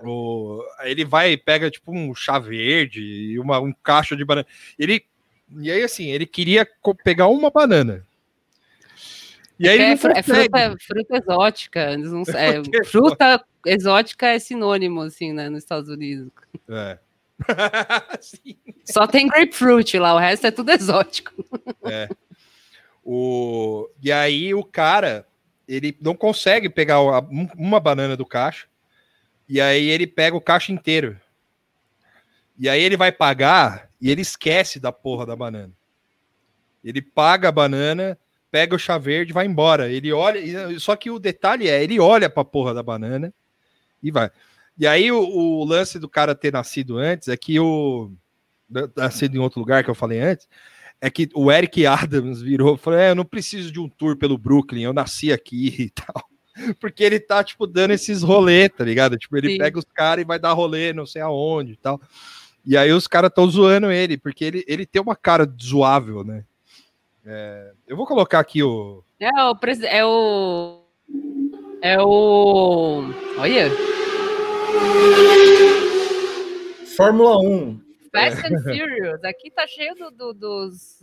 o, 0.00 0.62
ele 0.82 1.04
vai 1.04 1.32
e 1.32 1.36
pega 1.36 1.70
tipo 1.70 1.92
um 1.92 2.14
chá 2.14 2.38
verde 2.38 3.00
e 3.00 3.38
uma, 3.38 3.58
um 3.60 3.72
caixa 3.82 4.16
de 4.16 4.24
banana. 4.24 4.46
Ele, 4.78 5.04
e 5.58 5.70
aí 5.70 5.82
assim, 5.82 6.06
ele 6.06 6.26
queria 6.26 6.66
pegar 7.04 7.26
uma 7.26 7.50
banana. 7.50 8.06
E 9.58 9.68
aí 9.68 9.80
é, 9.80 9.90
é 9.92 9.96
fruta, 9.96 10.76
fruta, 10.80 11.16
exótica. 11.16 11.96
Não, 11.96 12.22
é, 12.34 12.62
fruta 12.86 13.44
exótica 13.66 14.28
é 14.28 14.38
sinônimo, 14.38 15.02
assim, 15.02 15.32
né, 15.32 15.48
nos 15.48 15.64
Estados 15.64 15.90
Unidos. 15.90 16.30
É. 16.68 16.98
Só 18.84 19.06
tem 19.06 19.26
grapefruit 19.26 19.98
lá, 19.98 20.14
o 20.14 20.18
resto 20.18 20.46
é 20.46 20.50
tudo 20.50 20.70
exótico. 20.70 21.32
É. 21.84 22.08
O... 23.02 23.88
E 24.00 24.12
aí 24.12 24.54
o 24.54 24.62
cara, 24.62 25.26
ele 25.66 25.96
não 26.00 26.14
consegue 26.14 26.68
pegar 26.68 27.00
uma 27.00 27.80
banana 27.80 28.16
do 28.16 28.24
caixa, 28.24 28.67
e 29.48 29.60
aí 29.60 29.88
ele 29.88 30.06
pega 30.06 30.36
o 30.36 30.40
caixa 30.40 30.72
inteiro. 30.72 31.18
E 32.58 32.68
aí 32.68 32.82
ele 32.82 32.96
vai 32.96 33.12
pagar 33.12 33.88
e 34.00 34.10
ele 34.10 34.20
esquece 34.20 34.80
da 34.80 34.92
porra 34.92 35.24
da 35.24 35.34
banana. 35.34 35.72
Ele 36.82 37.00
paga 37.00 37.48
a 37.48 37.52
banana, 37.52 38.18
pega 38.50 38.74
o 38.74 38.78
chá 38.78 38.98
verde 38.98 39.32
e 39.32 39.34
vai 39.34 39.46
embora. 39.46 39.88
Ele 39.88 40.12
olha, 40.12 40.40
só 40.78 40.96
que 40.96 41.10
o 41.10 41.18
detalhe 41.18 41.68
é, 41.68 41.82
ele 41.82 41.98
olha 41.98 42.28
pra 42.28 42.44
porra 42.44 42.74
da 42.74 42.82
banana 42.82 43.32
e 44.02 44.10
vai. 44.10 44.30
E 44.78 44.86
aí 44.86 45.10
o, 45.10 45.20
o 45.20 45.64
lance 45.64 45.98
do 45.98 46.08
cara 46.08 46.34
ter 46.34 46.52
nascido 46.52 46.98
antes 46.98 47.28
é 47.28 47.36
que 47.36 47.58
o 47.58 48.12
nascido 48.96 49.34
em 49.34 49.38
outro 49.38 49.60
lugar 49.60 49.82
que 49.82 49.90
eu 49.90 49.94
falei 49.94 50.20
antes, 50.20 50.46
é 51.00 51.08
que 51.10 51.28
o 51.34 51.50
Eric 51.50 51.86
Adams 51.86 52.40
virou 52.40 52.76
falou: 52.76 52.98
é, 52.98 53.10
eu 53.10 53.14
não 53.14 53.24
preciso 53.24 53.72
de 53.72 53.80
um 53.80 53.88
tour 53.88 54.16
pelo 54.16 54.36
Brooklyn, 54.36 54.82
eu 54.82 54.92
nasci 54.92 55.32
aqui 55.32 55.74
e 55.78 55.90
tal. 55.90 56.28
Porque 56.80 57.04
ele 57.04 57.20
tá, 57.20 57.42
tipo, 57.42 57.66
dando 57.66 57.92
esses 57.92 58.22
rolê, 58.22 58.68
tá 58.68 58.84
ligado? 58.84 59.16
Tipo, 59.16 59.36
ele 59.36 59.52
Sim. 59.52 59.58
pega 59.58 59.78
os 59.78 59.84
caras 59.84 60.22
e 60.22 60.26
vai 60.26 60.38
dar 60.38 60.52
rolê, 60.52 60.92
não 60.92 61.06
sei 61.06 61.22
aonde 61.22 61.72
e 61.72 61.76
tal. 61.76 62.00
E 62.64 62.76
aí 62.76 62.92
os 62.92 63.06
caras 63.06 63.28
estão 63.28 63.48
zoando 63.48 63.90
ele, 63.90 64.18
porque 64.18 64.44
ele, 64.44 64.64
ele 64.66 64.84
tem 64.84 65.00
uma 65.00 65.16
cara 65.16 65.50
zoável, 65.60 66.22
né? 66.24 66.44
É, 67.24 67.72
eu 67.86 67.96
vou 67.96 68.06
colocar 68.06 68.40
aqui 68.40 68.62
o. 68.62 69.02
É 69.20 69.30
o. 69.30 69.56
É 69.84 70.04
o. 70.04 70.84
É 71.82 72.00
o. 72.00 73.04
Olha. 73.38 73.70
Fórmula 76.96 77.38
1. 77.38 77.80
Fast 78.12 78.46
and 78.46 78.58
Furious. 78.64 79.24
Aqui 79.24 79.50
tá 79.50 79.66
cheio 79.66 79.94
do, 79.94 80.10
do, 80.10 80.32
dos, 80.34 81.00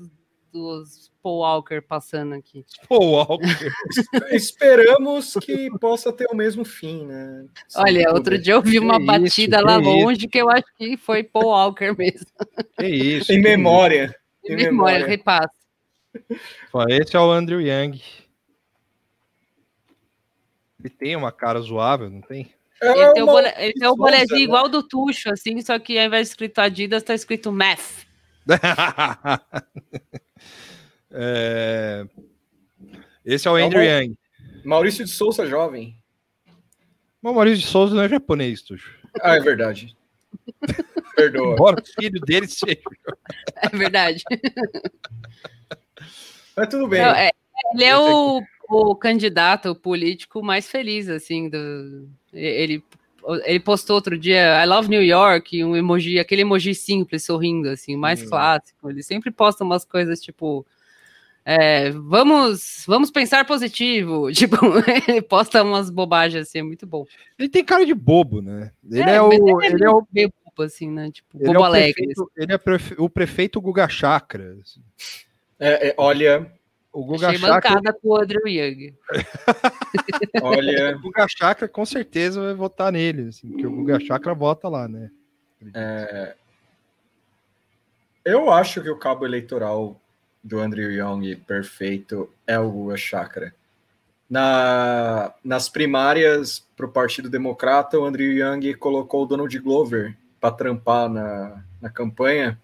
dos 0.55 1.11
Paul 1.21 1.39
Walker 1.39 1.81
passando 1.81 2.33
aqui. 2.33 2.65
Paul 2.87 3.11
Walker. 3.11 3.45
Esperamos 4.31 5.33
que 5.43 5.69
possa 5.79 6.13
ter 6.13 6.27
o 6.31 6.35
mesmo 6.35 6.63
fim, 6.63 7.05
né? 7.05 7.45
Olha, 7.75 8.13
outro 8.13 8.37
dia 8.37 8.53
eu 8.53 8.61
vi 8.61 8.79
uma 8.79 8.97
que 8.97 9.05
batida 9.05 9.57
isso, 9.57 9.65
lá 9.65 9.75
longe 9.75 10.19
isso. 10.19 10.29
que 10.29 10.37
eu 10.37 10.49
acho 10.49 10.65
que 10.77 10.95
foi 10.95 11.23
Paul 11.23 11.47
Walker 11.47 11.91
mesmo. 11.97 12.27
Que 12.79 12.87
isso. 12.87 13.33
em 13.33 13.41
memória. 13.41 14.15
Em, 14.45 14.53
em 14.53 14.55
memória, 14.55 14.99
memória, 14.99 15.07
repasse. 15.07 15.55
Esse 16.89 17.17
é 17.17 17.19
o 17.19 17.29
Andrew 17.29 17.59
Young. 17.59 18.01
Ele 20.79 20.89
tem 20.89 21.15
uma 21.17 21.33
cara 21.33 21.59
zoável, 21.59 22.09
não 22.09 22.21
tem? 22.21 22.49
É 22.81 22.91
ele 22.91 23.13
tem, 23.13 23.23
o 23.23 23.39
ele 23.39 23.73
tem 23.73 23.89
um 23.89 23.95
bonezinho 23.95 24.39
né? 24.39 24.43
igual 24.43 24.69
do 24.69 24.83
Tuxo, 24.83 25.29
assim, 25.29 25.59
só 25.61 25.77
que 25.79 25.97
ao 25.97 26.05
invés 26.05 26.27
de 26.27 26.31
escrito 26.33 26.59
Adidas, 26.59 27.03
tá 27.03 27.13
escrito 27.13 27.51
Meth. 27.51 28.05
é... 31.15 32.05
Esse 33.25 33.47
é 33.47 33.51
o 33.51 33.55
Andrew 33.55 33.81
é 33.81 34.03
Young. 34.03 34.17
Maurício 34.63 35.03
de 35.05 35.11
Souza, 35.11 35.47
jovem. 35.47 35.97
O 37.21 37.33
Maurício 37.33 37.59
de 37.59 37.67
Souza 37.67 37.95
não 37.95 38.03
é 38.03 38.09
japonês, 38.09 38.61
Tuxo. 38.61 38.93
Ah, 39.21 39.35
é 39.35 39.39
verdade. 39.39 39.95
Perdoa. 41.15 41.53
Embora 41.53 41.81
o 41.81 42.01
filho 42.01 42.19
dele 42.21 42.47
seja. 42.47 42.81
É 43.55 43.69
verdade. 43.69 44.23
Mas 46.55 46.67
tudo 46.67 46.87
bem. 46.87 47.01
Não, 47.01 47.11
é, 47.11 47.31
ele 47.73 47.83
é 47.83 47.97
o, 47.97 48.41
o 48.69 48.95
candidato 48.95 49.73
político 49.75 50.43
mais 50.43 50.67
feliz, 50.67 51.09
assim, 51.09 51.49
do, 51.49 52.07
ele, 52.33 52.83
ele 53.45 53.59
postou 53.59 53.95
outro 53.95 54.17
dia 54.17 54.63
I 54.63 54.67
love 54.67 54.89
New 54.89 55.03
York, 55.03 55.63
um 55.63 55.75
emoji, 55.75 56.19
aquele 56.19 56.41
emoji 56.41 56.75
simples, 56.75 57.25
sorrindo, 57.25 57.69
assim, 57.69 57.95
mais 57.95 58.21
hum. 58.21 58.29
clássico. 58.29 58.89
Ele 58.89 59.01
sempre 59.01 59.31
posta 59.31 59.63
umas 59.63 59.85
coisas 59.85 60.19
tipo. 60.21 60.65
É, 61.47 61.91
vamos, 61.91 62.83
vamos 62.87 63.11
pensar 63.11 63.45
positivo. 63.45 64.31
Tipo, 64.33 64.57
ele 65.07 65.21
posta 65.21 65.63
umas 65.63 65.91
bobagens 65.91 66.47
assim, 66.47 66.59
é 66.59 66.63
muito 66.63 66.87
bom. 66.87 67.05
Ele 67.37 67.47
tem 67.47 67.63
cara 67.63 67.85
de 67.85 67.93
bobo, 67.93 68.41
né? 68.41 68.71
Ele 68.89 69.03
é, 69.03 69.15
é 69.15 69.21
o. 69.21 69.31
Ele, 69.31 69.83
é 69.83 69.89
o 69.89 70.05
meio 70.11 70.33
bobo, 70.43 70.63
assim, 70.63 70.89
né? 70.89 71.11
Tipo, 71.11 71.37
ele 71.37 71.53
bobo 71.53 71.59
é 71.59 71.67
alegre. 71.67 71.93
Prefeito, 71.93 72.23
assim. 72.23 72.31
Ele 72.35 72.53
é 72.53 72.59
o 72.97 73.09
prefeito 73.09 73.61
Guga 73.61 73.87
Chakra. 73.87 74.57
Assim. 74.59 74.81
É, 75.59 75.89
é, 75.89 75.95
olha, 75.97 76.51
o 76.91 77.03
Guga 77.03 77.27
Achei 77.27 77.39
Chakra... 77.39 77.69
bancada 77.69 77.93
com 77.93 78.07
o 78.07 78.15
Andrew 78.15 78.47
Young. 78.47 78.95
Olha, 80.41 80.95
o 80.97 81.01
Guga 81.01 81.27
Chakra 81.27 81.67
com 81.67 81.85
certeza 81.85 82.41
vai 82.41 82.53
votar 82.53 82.89
nele, 82.91 83.27
assim, 83.27 83.49
porque 83.49 83.67
o 83.67 83.71
Guga 83.71 83.99
Chakra 83.99 84.33
vota 84.33 84.69
lá, 84.69 84.87
né? 84.87 85.11
É... 85.73 86.35
Eu 88.23 88.49
acho 88.49 88.81
que 88.81 88.89
o 88.89 88.97
cabo 88.97 89.25
eleitoral 89.25 90.01
do 90.45 90.59
Andrew 90.59 90.91
Young 90.91 91.35
perfeito 91.37 92.29
é 92.45 92.59
o 92.59 92.69
Guga 92.69 92.95
Chakra. 92.95 93.51
Na, 94.29 95.33
nas 95.43 95.67
primárias 95.69 96.63
para 96.77 96.85
o 96.85 96.91
Partido 96.91 97.29
Democrata, 97.31 97.97
o 97.97 98.05
Andrew 98.05 98.31
Young 98.31 98.75
colocou 98.75 99.23
o 99.23 99.25
Donald 99.25 99.57
Glover 99.59 100.15
para 100.39 100.53
trampar 100.53 101.09
na, 101.09 101.63
na 101.81 101.89
campanha. 101.89 102.59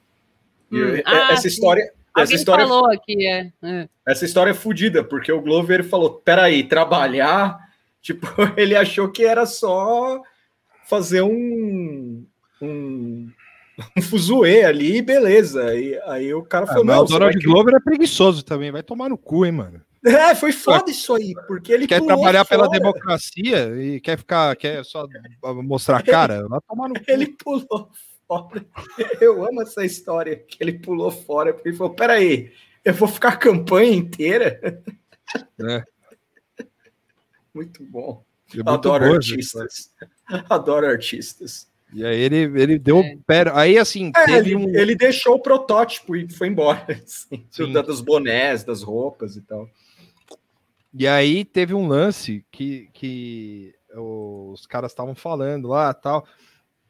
Hum. 0.71 0.95
E 0.95 1.03
ah, 1.03 1.31
essa 1.31 1.41
sim. 1.41 1.47
história 1.47 1.91
essa 2.15 2.35
história, 2.35 2.67
falou 2.67 2.91
aqui, 2.91 3.25
é. 3.25 3.51
é. 3.63 3.89
Essa 4.05 4.25
história 4.25 4.51
é 4.51 4.53
fodida, 4.53 5.03
porque 5.03 5.31
o 5.31 5.41
Glover 5.41 5.83
falou: 5.83 6.21
peraí, 6.23 6.63
trabalhar. 6.63 7.59
Tipo, 8.01 8.25
ele 8.57 8.75
achou 8.75 9.09
que 9.09 9.23
era 9.23 9.45
só 9.45 10.23
fazer 10.89 11.21
um. 11.21 12.25
um 12.59 13.29
um 13.97 14.01
fuzuê 14.01 14.63
ali, 14.63 14.97
e 14.97 15.01
beleza. 15.01 15.73
E 15.75 15.99
aí 16.05 16.33
o 16.33 16.43
cara 16.43 16.65
Ah, 16.65 16.67
falou, 16.67 16.85
mas 16.85 16.95
não, 16.97 17.03
o 17.03 17.07
Donald 17.07 17.33
vai- 17.33 17.43
Glover 17.43 17.75
é 17.75 17.79
preguiçoso 17.79 18.43
também, 18.43 18.71
vai 18.71 18.83
tomar 18.83 19.09
no 19.09 19.17
cu, 19.17 19.45
hein, 19.45 19.51
mano. 19.51 19.81
É, 20.03 20.33
foi 20.33 20.51
foda 20.51 20.89
isso 20.89 21.13
aí, 21.13 21.33
porque 21.47 21.71
ele 21.71 21.85
Quer 21.85 22.01
trabalhar 22.03 22.43
pela 22.43 22.65
fora. 22.65 22.79
democracia 22.79 23.75
e 23.79 23.99
quer 24.01 24.17
ficar, 24.17 24.55
quer 24.55 24.83
só 24.83 25.05
mostrar 25.63 25.97
a 25.97 26.03
cara, 26.03 26.47
vai 26.47 26.59
tomar 26.67 26.87
no 26.89 26.95
cu. 26.95 27.03
Ele 27.07 27.27
pulou 27.27 27.89
fora. 28.27 28.65
Eu 29.19 29.45
amo 29.45 29.61
essa 29.61 29.85
história 29.85 30.35
que 30.37 30.57
ele 30.59 30.79
pulou 30.79 31.11
fora, 31.11 31.53
porque 31.53 31.69
ele 31.69 31.77
falou: 31.77 31.93
peraí, 31.93 32.51
eu 32.83 32.95
vou 32.95 33.07
ficar 33.07 33.29
a 33.33 33.37
campanha 33.37 33.93
inteira. 33.93 34.81
É. 35.63 35.83
Muito 37.53 37.83
bom. 37.83 38.23
É 38.53 38.55
muito 38.57 38.69
Adoro 38.69 39.03
boa 39.05 39.15
artistas. 39.17 39.91
Adoro 40.49 40.87
artistas. 40.87 41.69
E 41.93 42.05
aí 42.05 42.19
ele, 42.19 42.37
ele 42.61 42.79
deu 42.79 42.99
É. 42.99 43.17
pera. 43.27 43.51
Aí 43.59 43.77
assim, 43.77 44.11
É, 44.15 44.25
teve 44.25 44.51
ele, 44.51 44.55
um. 44.55 44.69
ele 44.75 44.95
deixou 44.95 45.35
o 45.35 45.41
protótipo 45.41 46.15
e 46.15 46.29
foi 46.31 46.47
embora. 46.47 46.85
assim, 47.03 47.45
dos 47.85 48.01
bonés, 48.01 48.63
das 48.63 48.81
roupas 48.81 49.35
e 49.35 49.41
tal. 49.41 49.69
E 50.93 51.07
aí 51.07 51.43
teve 51.45 51.73
um 51.73 51.87
lance 51.87 52.45
que, 52.51 52.89
que 52.93 53.73
os 53.95 54.65
caras 54.67 54.91
estavam 54.91 55.15
falando 55.15 55.67
lá 55.69 55.93
tal. 55.93 56.25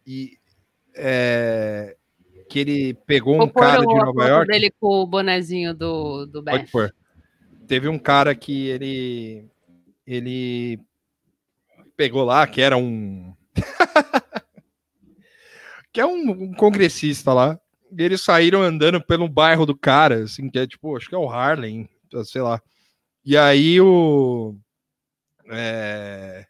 E 0.05 0.37
é, 0.95 1.95
que 2.49 2.59
ele 2.59 2.93
pegou 3.05 3.35
um 3.35 3.39
Vou 3.39 3.47
pôr 3.47 3.59
cara 3.61 3.81
o- 3.81 3.87
de 3.87 3.95
Nova 3.95 4.27
York. 4.27 4.51
dele 4.51 4.71
com 4.79 4.87
o 5.01 5.07
bonezinho 5.07 5.73
do, 5.73 6.25
do 6.25 6.43
Pode 6.43 6.63
Beth. 6.63 6.71
pôr. 6.71 6.95
Teve 7.67 7.87
um 7.87 7.97
cara 7.99 8.35
que 8.35 8.67
ele. 8.67 9.45
Ele 10.05 10.79
pegou 11.95 12.23
lá, 12.23 12.45
que 12.45 12.61
era 12.61 12.75
um. 12.77 13.33
que 15.91 15.99
é 15.99 16.05
um, 16.05 16.29
um 16.31 16.53
congressista 16.53 17.33
lá. 17.33 17.59
Eles 17.97 18.21
saíram 18.21 18.61
andando 18.61 19.01
pelo 19.01 19.27
bairro 19.27 19.65
do 19.65 19.75
cara, 19.75 20.23
assim, 20.23 20.49
que 20.49 20.57
é 20.57 20.65
tipo, 20.65 20.95
acho 20.95 21.09
que 21.09 21.15
é 21.15 21.17
o 21.17 21.29
Harlem, 21.29 21.89
sei 22.23 22.41
lá. 22.41 22.61
E 23.25 23.37
aí 23.37 23.79
o. 23.81 24.55
é, 25.49 26.45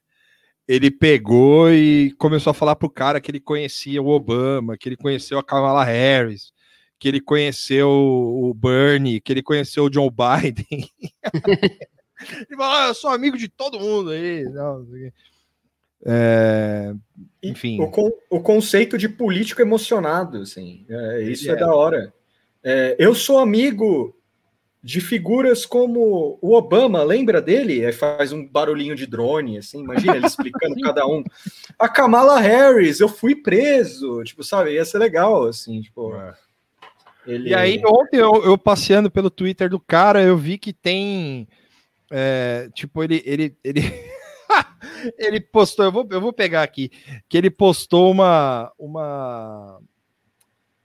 ele 0.67 0.91
pegou 0.91 1.71
e 1.71 2.11
começou 2.13 2.51
a 2.51 2.53
falar 2.53 2.75
pro 2.75 2.89
cara 2.89 3.19
que 3.19 3.29
ele 3.31 3.39
conhecia 3.39 4.01
o 4.01 4.07
Obama, 4.07 4.77
que 4.77 4.87
ele 4.87 4.95
conheceu 4.95 5.37
a 5.39 5.43
Kamala 5.43 5.83
Harris, 5.83 6.53
que 6.99 7.07
ele 7.07 7.19
conheceu 7.19 7.89
o 7.89 8.53
Bernie, 8.53 9.19
que 9.19 9.33
ele 9.33 9.41
conheceu 9.41 9.85
o 9.85 9.93
Joe 9.93 10.09
Biden. 10.09 10.89
ele 12.47 12.55
falou, 12.55 12.73
ah, 12.73 12.87
eu 12.87 12.93
sou 12.93 13.09
amigo 13.09 13.37
de 13.37 13.49
todo 13.49 13.79
mundo 13.79 14.11
aí. 14.11 14.43
Não, 14.43 14.79
não. 14.79 15.11
É, 16.05 16.93
Enfim. 17.43 17.79
O, 17.81 17.89
con- 17.89 18.11
o 18.29 18.39
conceito 18.39 18.97
de 18.97 19.07
político 19.07 19.61
emocionado, 19.61 20.39
assim, 20.39 20.85
é, 20.89 21.21
isso 21.23 21.49
é. 21.49 21.53
é. 21.53 21.55
da 21.55 21.73
hora. 21.73 22.13
É, 22.63 22.95
eu 22.99 23.13
sou 23.15 23.39
amigo 23.39 24.15
de 24.83 24.99
figuras 24.99 25.65
como 25.65 26.39
o 26.41 26.55
Obama, 26.55 27.03
lembra 27.03 27.39
dele? 27.41 27.85
Aí 27.85 27.91
faz 27.91 28.31
um 28.31 28.47
barulhinho 28.47 28.95
de 28.95 29.05
drone, 29.05 29.59
assim, 29.59 29.79
imagina 29.81 30.15
ele 30.15 30.25
explicando 30.25 30.75
cada 30.81 31.05
um. 31.05 31.23
A 31.77 31.87
Kamala 31.87 32.39
Harris, 32.39 32.99
eu 32.99 33.07
fui 33.07 33.35
preso, 33.35 34.23
tipo, 34.23 34.43
sabe? 34.43 34.73
Ia 34.73 34.85
ser 34.85 34.97
legal, 34.97 35.45
assim, 35.45 35.81
tipo. 35.81 36.13
Ele... 37.27 37.49
E 37.49 37.53
aí, 37.53 37.79
ontem 37.85 38.17
eu, 38.17 38.43
eu 38.43 38.57
passeando 38.57 39.11
pelo 39.11 39.29
Twitter 39.29 39.69
do 39.69 39.79
cara, 39.79 40.23
eu 40.23 40.35
vi 40.35 40.57
que 40.57 40.73
tem. 40.73 41.47
é, 42.09 42.67
tipo, 42.73 43.03
ele. 43.03 43.21
Ele, 43.23 43.55
ele, 43.63 43.81
ele 45.17 45.39
postou, 45.39 45.85
eu 45.85 45.91
vou, 45.91 46.07
eu 46.09 46.21
vou 46.21 46.33
pegar 46.33 46.63
aqui, 46.63 46.89
que 47.27 47.37
ele 47.37 47.49
postou 47.49 48.11
uma. 48.11 48.71
Uma. 48.77 49.81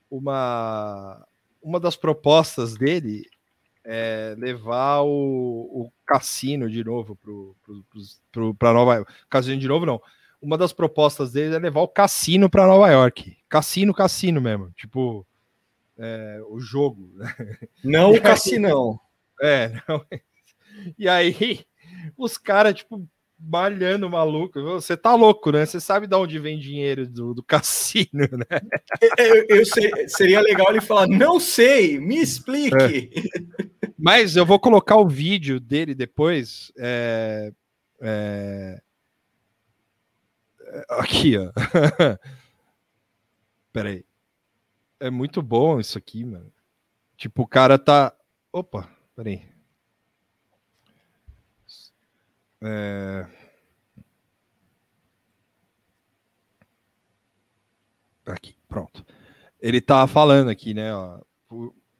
Uma, 0.08 1.26
uma 1.60 1.80
das 1.80 1.96
propostas 1.96 2.74
dele 2.76 3.28
é 3.84 4.36
levar 4.38 5.00
o, 5.02 5.08
o 5.08 5.92
cassino 6.06 6.70
de 6.70 6.82
novo 6.82 7.18
para 8.56 8.72
Nova 8.72 8.94
York. 8.94 9.12
Cassino 9.28 9.58
de 9.58 9.68
novo, 9.68 9.84
não. 9.84 10.00
Uma 10.40 10.56
das 10.56 10.72
propostas 10.72 11.32
dele 11.32 11.56
é 11.56 11.58
levar 11.58 11.80
o 11.80 11.88
cassino 11.88 12.48
para 12.48 12.66
Nova 12.66 12.88
York. 12.88 13.36
Cassino, 13.48 13.92
cassino 13.92 14.40
mesmo. 14.40 14.70
Tipo, 14.76 15.26
é, 15.98 16.40
o 16.48 16.60
jogo. 16.60 17.10
né? 17.14 17.58
Não 17.82 18.12
o 18.12 18.20
cassinão. 18.22 19.00
É, 19.40 19.72
não. 19.88 20.04
E 20.98 21.08
aí, 21.08 21.64
os 22.16 22.36
caras, 22.36 22.74
tipo, 22.74 23.08
malhando 23.38 24.08
maluco. 24.08 24.62
Você 24.62 24.96
tá 24.96 25.14
louco, 25.14 25.50
né? 25.52 25.64
Você 25.66 25.80
sabe 25.80 26.06
de 26.06 26.14
onde 26.16 26.38
vem 26.38 26.58
dinheiro 26.58 27.06
do, 27.06 27.34
do 27.34 27.42
cassino, 27.44 28.28
né? 28.32 28.60
Eu, 29.18 29.46
eu 29.58 29.66
sei- 29.66 30.08
seria 30.08 30.40
legal 30.40 30.70
ele 30.70 30.80
falar, 30.80 31.06
não 31.06 31.38
sei, 31.40 31.98
me 32.00 32.16
explique. 32.18 33.10
Mas 33.98 34.36
eu 34.36 34.44
vou 34.46 34.58
colocar 34.58 34.96
o 34.96 35.08
vídeo 35.08 35.58
dele 35.60 35.94
depois. 35.94 36.72
é, 36.78 37.52
é, 38.00 38.80
Aqui, 40.90 41.36
ó. 41.38 41.50
Peraí. 43.72 44.04
É 44.98 45.10
muito 45.10 45.42
bom 45.42 45.78
isso 45.78 45.98
aqui, 45.98 46.24
mano. 46.24 46.50
Tipo, 47.16 47.42
o 47.42 47.46
cara 47.46 47.78
tá. 47.78 48.14
Opa, 48.52 48.88
peraí. 49.14 49.42
É... 52.62 53.26
Aqui, 58.26 58.56
pronto. 58.68 59.04
Ele 59.60 59.80
tá 59.80 60.06
falando 60.06 60.50
aqui, 60.50 60.74
né? 60.74 60.94
Ó, 60.94 61.20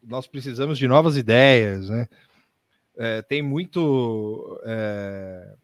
nós 0.03 0.27
precisamos 0.27 0.79
de 0.79 0.89
novas 0.89 1.17
ideias, 1.17 1.89
né? 1.89 2.09
É, 2.99 3.23
tem 3.23 3.43
muito, 3.43 4.61
é, 4.65 5.55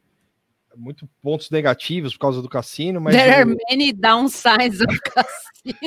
muito 0.77 1.09
pontos 1.23 1.51
negativos 1.51 2.13
por 2.13 2.21
causa 2.21 2.43
do 2.43 2.49
cassino, 2.49 3.01
mas 3.01 3.17
There 3.17 3.33
are 3.33 3.57
many 3.71 3.93
downsides 3.93 4.81
of 4.81 5.01
cassino. 5.15 5.79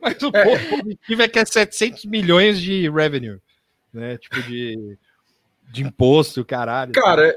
mas 0.00 0.22
o 0.22 0.30
ponto 0.30 0.82
positivo 0.82 1.22
é 1.22 1.28
que 1.28 1.38
é 1.38 1.44
700 1.44 2.04
milhões 2.04 2.60
de 2.60 2.88
revenue, 2.90 3.40
né? 3.92 4.18
Tipo 4.18 4.42
de, 4.42 4.98
de 5.72 5.82
imposto, 5.82 6.44
caralho. 6.44 6.92
Cara, 6.92 7.36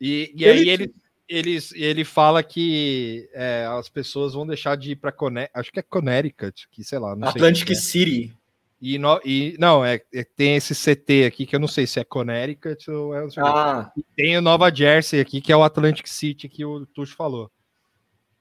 E, 0.00 0.32
e 0.34 0.44
Ele- 0.44 0.60
aí 0.60 0.68
ele, 0.68 0.94
eles, 1.28 1.72
ele 1.74 2.04
fala 2.04 2.42
que 2.42 3.28
é, 3.32 3.64
as 3.78 3.88
pessoas 3.88 4.34
vão 4.34 4.44
deixar 4.46 4.76
de 4.76 4.90
ir 4.92 4.96
para 4.96 5.14
acho 5.54 5.70
que 5.70 5.78
é 5.78 5.82
Connecticut, 5.82 6.68
que 6.70 6.82
sei 6.82 6.98
lá, 6.98 7.14
não 7.14 7.30
sei. 7.30 7.40
Atlantic 7.40 7.66
que 7.66 7.72
é. 7.72 7.76
City. 7.76 8.36
E, 8.80 8.98
no- 8.98 9.20
e 9.24 9.54
não, 9.60 9.84
é, 9.84 10.00
é- 10.12 10.24
tem 10.24 10.56
esse 10.56 10.74
CT 10.74 11.24
aqui 11.24 11.46
que 11.46 11.54
eu 11.54 11.60
não 11.60 11.68
sei 11.68 11.86
se 11.86 12.00
é 12.00 12.04
Connecticut 12.04 12.90
ou 12.90 13.14
é. 13.14 13.24
Ah, 13.38 13.92
E 13.96 14.02
tem 14.16 14.36
o 14.36 14.40
Nova 14.42 14.74
Jersey 14.74 15.20
aqui, 15.20 15.40
que 15.40 15.52
é 15.52 15.56
o 15.56 15.62
Atlantic 15.62 16.08
City 16.08 16.48
que 16.48 16.64
o 16.64 16.84
Tuxo 16.86 17.14
falou. 17.14 17.48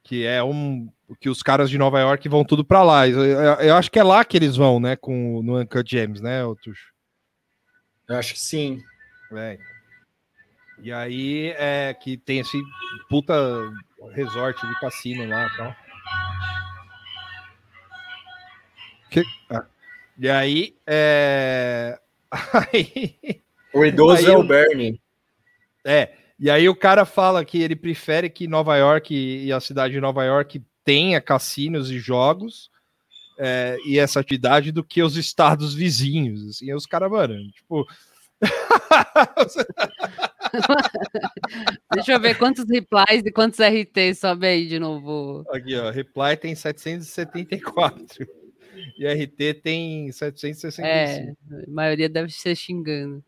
Que 0.04 0.26
é 0.26 0.44
um. 0.44 0.92
Que 1.20 1.30
os 1.30 1.44
caras 1.44 1.70
de 1.70 1.78
Nova 1.78 2.00
York 2.00 2.28
vão 2.28 2.44
tudo 2.44 2.66
para 2.66 2.82
lá. 2.82 3.08
Eu, 3.08 3.24
eu- 3.24 3.54
eu 3.68 3.76
acho 3.76 3.92
que 3.92 4.00
é 4.00 4.04
lá 4.04 4.26
que 4.26 4.36
eles 4.36 4.56
vão, 4.56 4.80
né? 4.80 4.96
Com, 4.96 5.36
o- 5.36 5.44
no 5.44 5.60
Uncut 5.60 5.88
Gems, 5.88 6.22
né, 6.22 6.44
Tuxo? 6.56 6.90
eu 8.10 8.16
acho 8.18 8.34
que 8.34 8.40
sim. 8.40 8.82
É. 9.34 9.58
E 10.82 10.92
aí 10.92 11.54
é 11.58 11.94
que 11.94 12.18
tem 12.18 12.40
esse 12.40 12.60
puta 13.10 13.34
resort 14.14 14.66
de 14.68 14.80
cassino 14.80 15.28
lá 15.28 15.46
e 15.46 15.58
tal. 15.58 15.76
Que- 19.12 19.24
ah. 19.50 19.66
E 20.18 20.30
aí, 20.30 20.76
é... 20.88 22.00
aí. 22.74 23.42
O 23.74 23.86
idoso 23.86 24.26
Aí 24.26 24.34
é 24.34 24.38
o 24.38 24.44
Bernie. 24.44 25.00
É, 25.86 26.14
e 26.40 26.50
aí 26.50 26.68
o 26.68 26.76
cara 26.76 27.06
fala 27.06 27.46
que 27.46 27.62
ele 27.62 27.76
prefere 27.76 28.30
que 28.30 28.48
Nova 28.48 28.76
York 28.76 29.14
e 29.14 29.52
a 29.52 29.60
cidade 29.60 29.94
de 29.94 30.02
Nova 30.02 30.24
York 30.24 30.62
tenha 30.84 31.22
cassinos 31.22 31.92
e 31.92 32.00
jogos 32.00 32.70
é, 33.38 33.78
e 33.86 33.98
essa 33.98 34.20
atividade 34.20 34.72
do 34.72 34.84
que 34.84 35.02
os 35.02 35.18
estados 35.18 35.74
vizinhos. 35.74 36.48
Assim, 36.48 36.66
e 36.66 36.74
os 36.74 36.86
caras, 36.86 37.10
mano, 37.10 37.36
tipo. 37.52 37.88
Deixa 41.94 42.14
eu 42.14 42.20
ver 42.20 42.36
quantos 42.38 42.66
replies 42.70 43.24
e 43.26 43.32
quantos 43.32 43.60
RT 43.60 44.14
sobe 44.16 44.48
aí 44.48 44.68
de 44.68 44.80
novo. 44.80 45.44
Aqui, 45.52 45.76
ó, 45.76 45.90
Reply 45.90 46.38
tem 46.38 46.56
774 46.56 48.28
e 48.98 49.08
RT 49.08 49.62
tem 49.62 50.12
765. 50.12 50.88
É, 50.88 51.34
a 51.68 51.70
maioria 51.70 52.10
deve 52.10 52.32
ser 52.32 52.56
xingando. 52.56 53.24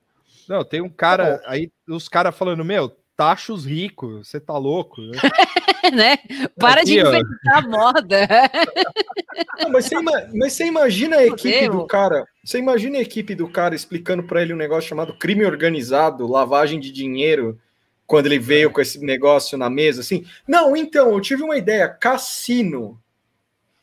Não, 0.48 0.64
tem 0.64 0.82
um 0.82 0.90
cara, 0.90 1.42
aí 1.46 1.72
os 1.88 2.10
caras 2.10 2.36
falando, 2.36 2.66
meu, 2.66 2.92
taxa 3.16 3.54
os 3.54 3.66
ricos, 3.66 4.28
você 4.28 4.40
tá 4.40 4.58
louco? 4.58 5.02
né? 5.02 5.12
né? 5.94 6.18
Para 6.58 6.84
de 6.84 7.00
Aqui, 7.00 7.08
ó. 7.08 7.14
inventar 7.14 7.68
moda. 7.68 8.28
Não, 9.60 9.70
mas, 9.70 9.86
você 9.86 9.96
ima- 9.96 10.30
mas 10.34 10.54
você 10.54 10.66
imagina 10.66 11.18
a 11.18 11.26
equipe 11.26 11.70
do 11.70 11.86
cara. 11.86 12.26
Você 12.44 12.58
imagina 12.60 12.98
a 12.98 13.02
equipe 13.02 13.36
do 13.36 13.48
cara 13.48 13.76
explicando 13.76 14.24
para 14.24 14.42
ele 14.42 14.54
um 14.54 14.58
negócio 14.58 14.90
chamado 14.90 15.18
crime 15.18 15.46
organizado, 15.46 16.28
lavagem 16.28 16.80
de 16.80 16.92
dinheiro, 16.92 17.60
quando 18.06 18.28
ele 18.28 18.40
veio 18.40 18.72
com 18.72 18.82
esse 18.82 19.00
negócio 19.00 19.58
na 19.58 19.70
mesa, 19.70 20.02
assim. 20.02 20.26
Não, 20.48 20.76
então, 20.76 21.12
eu 21.12 21.22
tive 21.22 21.44
uma 21.44 21.58
ideia, 21.58 21.88
cassino. 21.88 23.00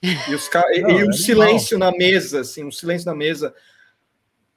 E, 0.03 0.35
os 0.35 0.49
ca... 0.49 0.65
Não, 0.83 0.91
e 0.91 1.03
é 1.03 1.05
um 1.05 1.13
silêncio 1.13 1.79
na 1.79 1.91
mesa, 1.91 2.41
assim, 2.41 2.65
um 2.65 2.71
silêncio 2.71 3.07
na 3.07 3.15
mesa. 3.15 3.55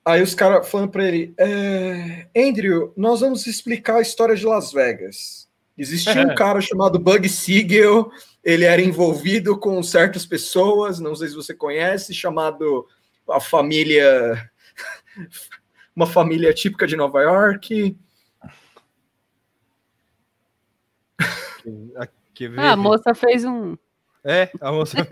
Aí 0.05 0.21
os 0.21 0.35
caras 0.35 0.69
falando 0.69 0.89
para 0.89 1.05
ele: 1.05 1.33
é, 1.37 2.27
Andrew, 2.35 2.93
nós 2.97 3.21
vamos 3.21 3.47
explicar 3.47 3.97
a 3.97 4.01
história 4.01 4.35
de 4.35 4.45
Las 4.45 4.71
Vegas. 4.71 5.49
Existia 5.77 6.21
um 6.21 6.35
cara 6.35 6.59
chamado 6.59 6.99
Bug 6.99 7.27
Siegel, 7.29 8.11
ele 8.43 8.65
era 8.65 8.81
envolvido 8.81 9.57
com 9.57 9.81
certas 9.81 10.25
pessoas, 10.25 10.99
não 10.99 11.15
sei 11.15 11.29
se 11.29 11.35
você 11.35 11.53
conhece, 11.53 12.13
chamado 12.13 12.85
a 13.29 13.39
família. 13.39 14.51
Uma 15.95 16.07
família 16.07 16.51
típica 16.51 16.87
de 16.87 16.95
Nova 16.95 17.21
York. 17.21 17.95
Ah, 22.57 22.71
a 22.71 22.75
moça 22.75 23.13
fez 23.13 23.45
um. 23.45 23.77
É, 24.23 24.49
a 24.59 24.71
moça. 24.71 24.97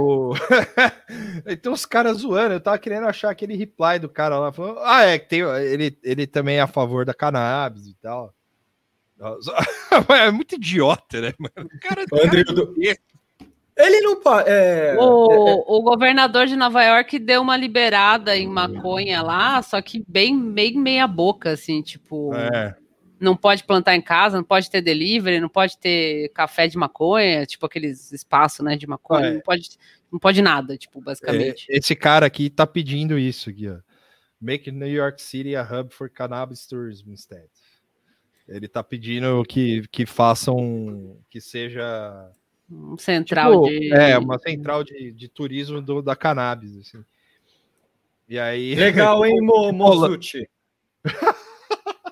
o... 0.00 0.34
então 1.46 1.72
os 1.72 1.86
caras 1.86 2.18
zoando, 2.18 2.54
eu 2.54 2.60
tava 2.60 2.78
querendo 2.78 3.06
achar 3.06 3.30
aquele 3.30 3.56
reply 3.56 3.98
do 3.98 4.08
cara 4.08 4.38
lá, 4.38 4.52
falando, 4.52 4.78
ah, 4.80 5.02
é, 5.04 5.18
que 5.18 5.28
tem, 5.28 5.40
ele, 5.40 5.98
ele 6.02 6.26
também 6.26 6.56
é 6.58 6.60
a 6.60 6.66
favor 6.66 7.04
da 7.04 7.14
cannabis 7.14 7.86
e 7.86 7.94
tal. 7.94 8.32
É 10.10 10.30
muito 10.30 10.56
idiota, 10.56 11.20
né, 11.20 11.32
mano? 11.38 11.68
O 11.74 11.80
cara, 11.80 12.04
O 12.12 12.22
André 12.22 12.44
do- 12.44 12.74
Ele 13.78 14.00
não. 14.02 14.20
pa- 14.20 14.44
É, 14.46 14.94
O, 14.98 15.78
o 15.78 15.82
governador 15.82 16.46
de 16.46 16.54
Nova 16.56 16.82
York 16.84 17.18
deu 17.18 17.40
uma 17.40 17.56
liberada 17.56 18.36
em 18.36 18.46
maconha 18.46 19.22
lá, 19.22 19.62
só 19.62 19.80
que 19.80 20.04
bem, 20.06 20.38
bem 20.52 20.78
meia 20.78 21.06
boca, 21.06 21.50
assim, 21.52 21.80
tipo, 21.80 22.34
É, 22.34 22.76
não 23.20 23.36
pode 23.36 23.64
plantar 23.64 23.94
em 23.96 24.00
casa, 24.02 24.36
não 24.36 24.44
pode 24.44 24.70
ter 24.70 24.80
delivery, 24.80 25.40
não 25.40 25.48
pode 25.48 25.78
ter 25.78 26.28
café 26.30 26.68
de 26.68 26.76
maconha, 26.76 27.46
tipo 27.46 27.64
aqueles 27.66 28.12
espaços, 28.12 28.64
né, 28.64 28.76
de 28.76 28.86
maconha, 28.86 29.26
É. 29.28 29.34
não 29.34 29.40
pode, 29.40 29.70
não 30.12 30.18
pode 30.18 30.42
nada, 30.42 30.76
tipo, 30.76 30.98
é, 30.98 31.02
basicamente. 31.02 31.66
esse 31.68 31.94
cara 31.96 32.26
aqui 32.26 32.50
tá 32.50 32.66
pedindo 32.66 33.18
isso 33.18 33.50
aqui, 33.50 33.68
ó. 33.68 33.78
Make 34.40 34.70
New 34.70 34.86
York 34.88 35.20
City 35.22 35.56
a 35.56 35.62
hub 35.62 35.94
for 35.94 36.10
cannabis 36.10 36.66
tourism 36.66 37.10
instead. 37.10 37.48
Ele 38.46 38.68
tá 38.68 38.82
pedindo 38.84 39.42
que, 39.48 39.88
que 39.90 40.04
façam, 40.04 41.16
que 41.30 41.40
seja 41.40 42.30
Um 42.70 42.98
central 42.98 43.64
Tipo, 43.64 43.80
de. 43.80 43.92
É, 43.94 44.18
uma 44.18 44.38
central 44.38 44.84
de, 44.84 45.10
de 45.10 45.28
turismo 45.28 45.80
do, 45.80 46.02
da 46.02 46.14
cannabis, 46.14 46.76
assim. 46.76 47.02
E 48.28 48.38
aí. 48.38 48.74
Legal, 48.74 49.24
hein, 49.24 49.40
Mo, 49.40 49.72
Mozucci? 49.72 50.46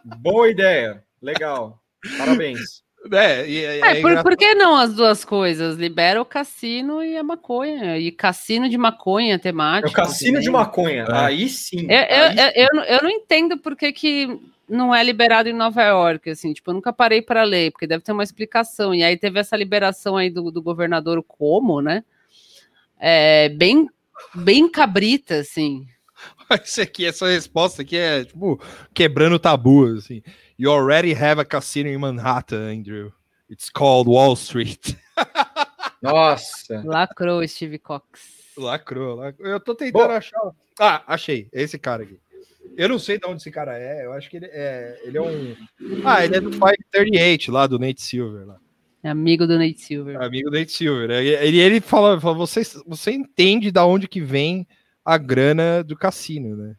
Boa 0.05 0.49
ideia. 0.51 1.03
Legal. 1.23 1.81
Parabéns. 2.19 2.83
É, 3.13 3.47
e, 3.47 3.59
é, 3.65 3.79
É, 3.99 4.01
por, 4.01 4.23
por 4.23 4.37
que 4.37 4.55
não 4.55 4.77
as 4.77 4.95
duas 4.95 5.25
coisas? 5.25 5.77
Libera 5.77 6.21
o 6.23 6.25
cassino 6.25 7.03
e 7.03 7.17
a 7.17 7.23
maconha. 7.23 7.99
E 7.99 8.11
cassino 8.11 8.69
de 8.69 8.79
maconha 8.79 9.35
É 9.35 9.39
temático. 9.39 9.91
o 9.91 9.93
cassino 9.93 10.41
de 10.41 10.51
maconha. 10.51 11.05
É. 11.09 11.15
Aí 11.15 11.49
sim. 11.49 11.87
Eu, 11.89 11.99
eu, 11.99 12.25
Aí 12.25 12.37
eu, 12.39 12.63
eu, 12.65 12.69
não- 12.73 12.85
eu 12.85 13.03
não 13.03 13.11
entendo 13.11 13.59
por 13.59 13.77
que, 13.77 13.93
que 13.93 14.41
não 14.67 14.95
é 14.95 15.05
liberado 15.05 15.49
em 15.51 15.53
Nova 15.53 15.83
York, 15.83 16.31
assim, 16.31 16.55
tipo, 16.55 16.71
eu 16.71 16.75
nunca 16.75 16.93
parei 16.95 17.21
para 17.21 17.43
ler, 17.43 17.71
porque 17.73 17.87
deve 17.87 18.03
ter 18.03 18.13
uma 18.13 18.23
explicação. 18.23 18.95
E 18.95 19.05
aí 19.05 19.17
teve 19.19 19.39
essa 19.39 19.55
liberação 19.57 20.17
aí 20.17 20.31
do, 20.31 20.51
do 20.51 20.63
governador 20.63 21.23
Como, 21.23 21.83
né? 21.83 22.03
É, 22.99 23.51
bem, 23.51 23.87
bem 24.35 24.67
cabrita, 24.71 25.37
assim. 25.37 25.87
Esse 26.63 26.83
aqui, 26.83 27.07
essa 27.07 27.27
resposta 27.27 27.83
aqui 27.83 27.97
é, 27.97 28.25
tipo, 28.25 28.61
quebrando 28.93 29.39
tabu, 29.39 29.87
assim. 29.97 30.23
You 30.59 30.71
already 30.71 31.13
have 31.13 31.41
a 31.41 31.45
casino 31.45 31.89
in 31.89 31.99
Manhattan, 31.99 32.71
Andrew. 32.71 33.13
It's 33.51 33.71
called 33.71 34.09
Wall 34.09 34.35
Street. 34.35 34.97
Nossa. 36.03 36.83
Lacrou 36.85 37.47
Steve 37.49 37.79
Cox. 37.79 38.53
Lacrou, 38.57 39.17
lacrou. 39.17 39.49
Eu 39.49 39.59
tô 39.59 39.75
tentando 39.75 40.09
Bom. 40.09 40.13
achar. 40.13 40.41
Ah, 40.79 41.03
achei. 41.07 41.49
É 41.53 41.63
esse 41.63 41.79
cara 41.79 42.03
aqui. 42.03 42.19
Eu 42.77 42.89
não 42.89 42.99
sei 42.99 43.19
de 43.19 43.27
onde 43.27 43.37
esse 43.37 43.51
cara 43.51 43.79
é. 43.79 44.05
Eu 44.05 44.13
acho 44.13 44.29
que 44.29 44.37
ele 44.37 44.47
é. 44.47 45.01
Ele 45.05 45.19
é 45.19 45.23
um. 45.23 45.57
Ah, 46.05 46.25
ele 46.25 46.37
é 46.37 46.41
do 46.41 46.51
538 46.51 47.53
lá, 47.53 47.67
do 47.67 47.79
Nate 47.79 48.03
Silver. 48.03 48.47
Lá. 48.47 48.59
É 49.03 49.09
amigo 49.09 49.47
do 49.47 49.59
Nate 49.59 49.81
Silver. 49.81 50.21
Amigo 50.21 50.51
do 50.51 50.59
Nate 50.59 50.73
Silver. 50.73 51.09
né? 51.09 51.25
Ele, 51.25 51.59
ele 51.59 51.81
fala, 51.81 52.21
fala 52.21 52.35
você, 52.35 52.63
você 52.87 53.13
entende 53.13 53.71
da 53.71 53.85
onde 53.85 54.09
que 54.09 54.21
vem 54.21 54.67
a 55.05 55.19
grana 55.19 55.83
do 55.85 55.97
cassino, 55.97 56.57
né? 56.57 56.77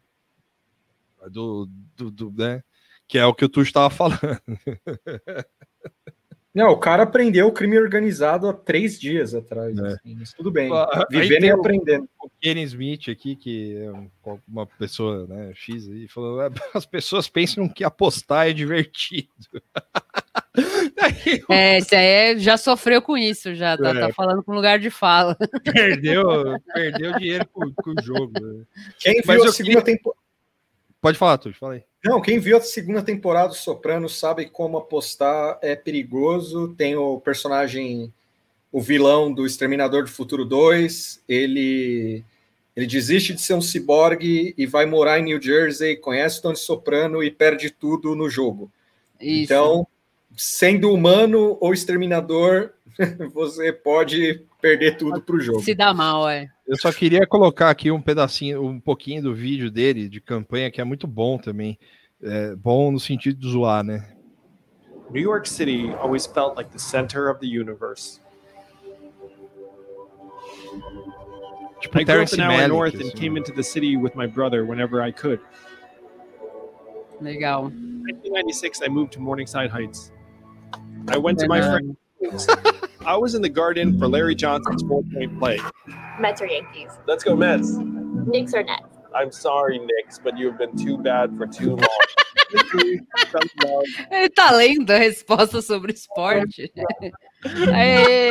Do, 1.30 1.68
do, 1.96 2.10
do- 2.10 2.32
né? 2.32 2.62
Que 3.08 3.18
é 3.18 3.24
o 3.26 3.34
que 3.34 3.44
o 3.44 3.48
Tuxo 3.48 3.68
estava 3.68 3.88
falando. 3.90 4.18
Não, 6.54 6.70
o 6.70 6.78
cara 6.78 7.02
aprendeu 7.02 7.46
o 7.48 7.52
crime 7.52 7.78
organizado 7.78 8.48
há 8.48 8.52
três 8.54 8.98
dias 8.98 9.34
atrás. 9.34 9.78
É. 9.78 9.86
assim, 9.88 10.14
mas 10.14 10.32
tudo 10.32 10.50
bem. 10.50 10.70
Vivendo 11.10 11.44
e 11.44 11.50
aprendendo. 11.50 12.08
O 12.18 12.30
Kenny 12.40 12.62
Smith 12.62 13.10
aqui, 13.10 13.36
que 13.36 13.76
é 13.76 13.92
um- 13.92 14.10
uma 14.48 14.66
pessoa 14.66 15.26
né, 15.26 15.52
X 15.54 15.86
aí, 15.86 16.08
falou: 16.08 16.40
"É, 16.40 16.48
as 16.74 16.86
pessoas 16.86 17.28
pensam 17.28 17.68
que 17.68 17.84
apostar 17.84 18.48
é 18.48 18.54
divertido. 18.54 19.28
É, 21.48 21.78
esse 21.78 21.94
aí 21.94 22.06
é- 22.34 22.38
já 22.38 22.56
sofreu 22.56 23.02
com 23.02 23.16
isso, 23.16 23.54
já, 23.54 23.76
tá, 23.76 23.90
É. 23.90 24.00
tá 24.00 24.12
falando 24.12 24.42
com 24.42 24.54
lugar 24.54 24.78
de 24.78 24.90
fala. 24.90 25.36
perdeu, 25.64 26.24
perdeu 26.72 27.12
dinheiro 27.18 27.46
com, 27.52 27.72
com 27.72 27.90
o 27.90 28.02
jogo. 28.02 28.32
né? 28.40 28.64
Quem 28.98 29.20
Mas 29.24 29.40
viu 29.40 29.50
a 29.50 29.52
segunda 29.52 29.82
temporada. 29.82 30.20
Pode 31.00 31.18
falar, 31.18 31.38
Tuxo, 31.38 31.58
fala 31.58 31.74
aí. 31.74 31.82
Não, 32.04 32.20
quem 32.20 32.38
viu 32.38 32.56
a 32.56 32.60
segunda 32.60 33.02
temporada 33.02 33.48
do 33.48 33.54
Soprano 33.54 34.08
sabe 34.08 34.46
como 34.46 34.78
apostar 34.78 35.58
é 35.62 35.74
perigoso. 35.76 36.74
Tem 36.76 36.96
o 36.96 37.20
personagem, 37.20 38.12
o 38.72 38.80
vilão 38.80 39.32
do 39.32 39.44
Exterminador 39.46 40.04
do 40.04 40.10
Futuro 40.10 40.44
2. 40.44 41.22
Ele, 41.28 42.24
ele 42.74 42.86
desiste 42.86 43.34
de 43.34 43.40
ser 43.40 43.54
um 43.54 43.60
ciborgue 43.60 44.54
e 44.56 44.66
vai 44.66 44.86
morar 44.86 45.18
em 45.18 45.24
New 45.24 45.40
Jersey, 45.42 45.96
conhece 45.96 46.38
o 46.38 46.42
Tony 46.42 46.56
Soprano 46.56 47.22
e 47.22 47.30
perde 47.30 47.70
tudo 47.70 48.14
no 48.14 48.28
jogo. 48.30 48.70
Isso. 49.20 49.44
Então, 49.44 49.86
sendo 50.36 50.92
humano 50.92 51.56
ou 51.60 51.72
exterminador, 51.72 52.72
você 53.32 53.72
pode 53.72 54.44
perder 54.60 54.96
tudo 54.96 55.20
pro 55.20 55.40
jogo. 55.40 55.62
Se 55.62 55.74
dá 55.74 55.92
mal, 55.94 56.28
é. 56.28 56.48
Eu 56.66 56.76
só 56.76 56.92
queria 56.92 57.26
colocar 57.26 57.70
aqui 57.70 57.90
um 57.90 58.00
pedacinho, 58.00 58.64
um 58.64 58.80
pouquinho 58.80 59.22
do 59.22 59.34
vídeo 59.34 59.70
dele 59.70 60.08
de 60.08 60.20
campanha, 60.20 60.70
que 60.70 60.80
é 60.80 60.84
muito 60.84 61.06
bom 61.06 61.38
também. 61.38 61.78
É 62.22 62.56
bom 62.56 62.90
no 62.90 62.98
sentido 62.98 63.38
de 63.38 63.50
zoar, 63.50 63.84
né? 63.84 64.08
New 65.10 65.22
York 65.22 65.48
City 65.48 65.92
always 66.00 66.26
felt 66.26 66.56
like 66.56 66.70
the 66.70 66.78
center 66.78 67.30
of 67.30 67.38
the 67.40 67.46
universe. 67.46 68.20
Tipo 71.80 72.00
I 72.00 72.04
grew 72.04 72.22
up 72.22 72.32
in 72.32 72.40
Hour 72.40 72.52
Malick, 72.52 72.68
North 72.68 72.94
and 72.94 73.00
assim. 73.02 73.16
came 73.16 73.38
into 73.38 73.52
the 73.52 73.62
city 73.62 73.96
with 73.96 74.16
my 74.16 74.26
brother 74.26 74.64
whenever 74.64 75.00
I 75.00 75.12
could. 75.12 75.40
Legal. 77.20 77.66
In 77.68 78.02
1996, 78.02 78.82
I 78.82 78.88
moved 78.88 79.12
to 79.12 79.20
Morningside 79.20 79.70
Heights. 79.70 80.10
I 81.08 81.18
went 81.18 81.38
to 81.40 81.48
my 81.48 81.60
Bacana. 81.60 81.96
friend's. 82.20 82.48
I 83.06 83.16
was 83.16 83.34
in 83.34 83.42
the 83.42 83.48
garden 83.48 83.98
for 83.98 84.08
Larry 84.08 84.34
Johnson's 84.34 84.82
four-point 84.82 85.38
play. 85.38 85.60
Mets 86.18 86.40
or 86.40 86.46
Yankees? 86.46 86.90
Let's 87.06 87.22
go 87.22 87.36
Mets. 87.36 87.76
Knicks 87.76 88.52
or 88.52 88.64
Nets? 88.64 88.96
I'm 89.14 89.30
sorry, 89.30 89.78
Knicks, 89.78 90.18
but 90.18 90.36
you've 90.36 90.58
been 90.58 90.76
too 90.76 90.98
bad 90.98 91.36
for 91.36 91.46
too 91.46 91.76
long. 91.76 91.88
Ele 94.10 94.28
tá 94.30 94.50
lendo 94.52 94.92
a 94.92 94.98
resposta 94.98 95.60
sobre 95.62 95.92
esporte. 95.92 96.72
É, 97.72 98.30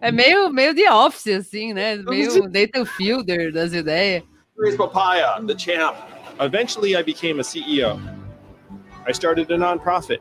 é 0.00 0.10
meio, 0.10 0.48
meio 0.50 0.74
de 0.74 0.88
office, 0.88 1.28
assim, 1.28 1.72
né? 1.72 1.96
Meio 1.96 2.48
Nathan 2.48 2.84
Fielder 2.84 3.52
das 3.52 3.72
ideias. 3.72 4.24
Here's 4.58 4.76
Papaya, 4.76 5.40
the 5.46 5.54
champ. 5.54 5.94
Eventually, 6.40 6.96
I 6.96 7.02
became 7.02 7.38
a 7.38 7.44
CEO. 7.44 8.00
I 9.06 9.12
started 9.12 9.50
a 9.50 9.56
nonprofit. 9.56 10.18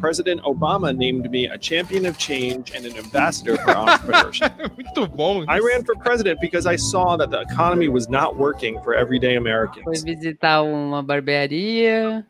President 0.00 0.42
Obama 0.42 0.94
named 0.96 1.30
me 1.30 1.46
a 1.46 1.56
champion 1.56 2.04
of 2.06 2.18
change 2.18 2.72
and 2.74 2.84
an 2.84 2.96
ambassador 2.96 3.56
for 3.56 3.72
entrepreneurship. 3.74 4.52
Muito 4.76 5.06
bom. 5.16 5.44
I 5.48 5.58
ran 5.60 5.84
for 5.84 5.94
president 5.96 6.40
because 6.40 6.66
I 6.66 6.76
saw 6.76 7.16
that 7.16 7.30
the 7.30 7.40
economy 7.40 7.88
was 7.88 8.08
not 8.08 8.36
working 8.36 8.80
for 8.82 8.94
everyday 8.94 9.36
Americans. 9.36 9.84
Foi 9.84 9.92
Americans. 9.96 10.04
visitar 10.04 10.62
uma 10.64 11.02
barbearia. 11.02 12.24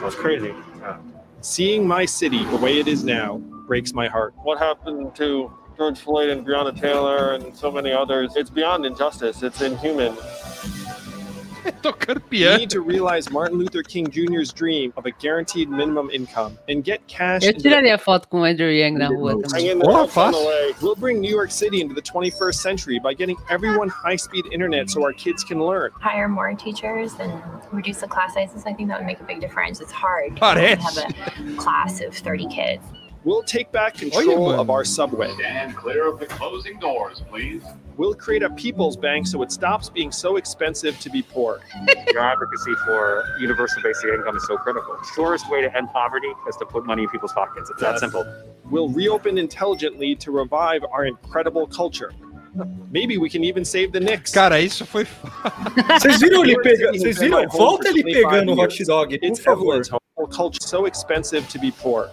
That's 0.00 0.14
crazy. 0.16 0.54
Seeing 1.40 1.86
my 1.88 2.04
city 2.04 2.44
the 2.44 2.56
way 2.58 2.78
it 2.78 2.86
is 2.88 3.02
now 3.04 3.38
breaks 3.66 3.94
my 3.94 4.06
heart. 4.08 4.34
What 4.42 4.58
happened 4.58 5.14
to 5.16 5.50
George 5.78 5.98
Floyd 5.98 6.28
and 6.28 6.44
Breonna 6.46 6.78
Taylor 6.78 7.32
and 7.32 7.56
so 7.56 7.70
many 7.70 7.90
others? 7.92 8.36
It's 8.36 8.50
beyond 8.50 8.84
injustice. 8.84 9.42
It's 9.42 9.62
inhuman. 9.62 10.14
Tocando 11.82 12.20
We 12.30 12.56
need 12.58 12.70
to 12.70 12.80
realize 12.80 13.30
Martin 13.30 13.58
Luther 13.58 13.82
King 13.82 14.08
Jr.'s 14.10 14.52
dream 14.52 14.92
of 14.96 15.06
a 15.06 15.10
guaranteed 15.10 15.68
minimum 15.68 16.10
income 16.10 16.58
and 16.68 16.82
get 16.84 17.06
cash. 17.06 17.42
Eu 17.42 17.50
into 17.50 17.62
tiraria 17.62 17.98
foto 17.98 18.26
com 18.28 18.40
o 18.40 18.44
Andrew 18.44 18.70
Yang 18.70 18.98
na 18.98 19.08
rua 19.08 19.34
também. 19.36 19.70
in 19.72 19.78
there, 19.78 19.88
Porra, 19.88 20.00
have 20.02 20.12
fun 20.12 20.32
fácil. 20.32 20.44
away. 20.44 20.72
We'll 20.82 20.96
bring 20.96 21.20
New 21.20 21.30
York 21.30 21.50
City 21.50 21.80
into 21.80 21.94
the 21.94 22.02
21st 22.02 22.54
century 22.54 22.98
by 22.98 23.14
getting 23.14 23.36
everyone 23.48 23.88
high-speed 23.88 24.46
internet 24.52 24.90
so 24.90 25.02
our 25.04 25.12
kids 25.12 25.44
can 25.44 25.62
learn. 25.64 25.90
Hire 26.00 26.28
more 26.28 26.52
teachers 26.54 27.14
and 27.20 27.32
reduce 27.72 27.98
the 28.00 28.08
class 28.08 28.34
sizes. 28.34 28.64
I 28.66 28.72
think 28.72 28.88
that 28.88 28.98
would 28.98 29.06
make 29.06 29.20
a 29.20 29.24
big 29.24 29.40
difference. 29.40 29.80
It's 29.80 29.92
hard 29.92 30.36
to 30.36 30.44
have 30.44 30.96
a 30.98 31.56
class 31.56 32.00
of 32.00 32.14
30 32.14 32.46
kids. 32.48 32.82
We'll 33.22 33.42
take 33.42 33.70
back 33.70 33.94
control 33.94 34.50
of 34.50 34.70
our 34.70 34.84
subway. 34.84 35.30
Stand 35.34 35.76
clear 35.76 36.08
of 36.08 36.18
the 36.18 36.26
closing 36.26 36.78
doors, 36.78 37.22
please. 37.28 37.62
We'll 37.98 38.14
create 38.14 38.42
a 38.42 38.48
people's 38.48 38.96
bank 38.96 39.26
so 39.26 39.42
it 39.42 39.52
stops 39.52 39.90
being 39.90 40.10
so 40.10 40.36
expensive 40.36 40.98
to 41.00 41.10
be 41.10 41.20
poor. 41.20 41.60
Your 42.12 42.20
advocacy 42.20 42.72
for 42.86 43.24
universal 43.38 43.82
basic 43.82 44.08
income 44.14 44.36
is 44.36 44.46
so 44.46 44.56
critical. 44.56 44.96
Surest 45.14 45.50
way 45.50 45.60
to 45.60 45.76
end 45.76 45.90
poverty 45.92 46.32
is 46.48 46.56
to 46.56 46.64
put 46.64 46.86
money 46.86 47.02
in 47.02 47.10
people's 47.10 47.34
pockets. 47.34 47.68
It's 47.68 47.80
that 47.82 47.98
simple. 47.98 48.24
We'll 48.70 48.88
reopen 48.88 49.36
intelligently 49.36 50.14
to 50.16 50.30
revive 50.30 50.82
our 50.90 51.04
incredible 51.04 51.66
culture. 51.66 52.12
Maybe 52.90 53.18
we 53.18 53.28
can 53.28 53.44
even 53.44 53.64
save 53.64 53.92
the 53.92 54.00
Knicks. 54.00 54.32
Cara, 54.32 54.60
isso 54.60 54.84
foi. 54.86 55.04
Vocês 56.00 56.18
viram 56.18 56.42
ele 56.42 56.54
New 56.54 56.62
York 56.64 56.68
pegando. 56.68 56.98
Vocês 56.98 57.18
viram? 57.18 57.48
Volta 57.48 57.88
for 57.90 57.98
ele 57.98 58.02
pegando 58.02 58.52
o 58.52 58.60
hot 58.60 58.84
dog, 58.84 59.18
por 59.18 59.36
favor. 59.36 59.99
Culture 60.26 60.58
so 60.60 60.86
expensive 60.86 61.48
to 61.48 61.58
be 61.58 61.70
poor. 61.70 62.10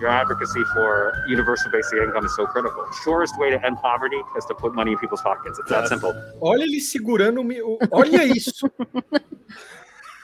Your 0.00 0.08
advocacy 0.08 0.62
for 0.74 1.12
universal 1.28 1.70
basic 1.70 1.98
income 1.98 2.24
is 2.24 2.34
so 2.36 2.46
critical. 2.46 2.84
Surest 3.04 3.38
way 3.38 3.50
to 3.50 3.64
end 3.64 3.78
poverty 3.78 4.20
is 4.36 4.44
to 4.46 4.54
put 4.54 4.74
money 4.74 4.92
in 4.92 4.98
people's 4.98 5.22
pockets. 5.22 5.58
It's 5.58 5.68
that 5.70 5.88
simple. 5.88 6.14
Olha 6.40 6.62
ele 6.62 6.80
segurando. 6.80 7.42
Olha 7.90 8.24
isso. 8.24 8.70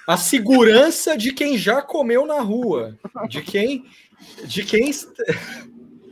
A 0.07 0.16
segurança 0.16 1.16
de 1.16 1.33
quem 1.33 1.59
já 1.59 1.83
comeu 1.83 2.27
na 2.27 2.40
rua. 2.40 2.96
De 3.29 3.42
quem. 3.42 3.85
De 4.44 4.64
quem. 4.64 4.90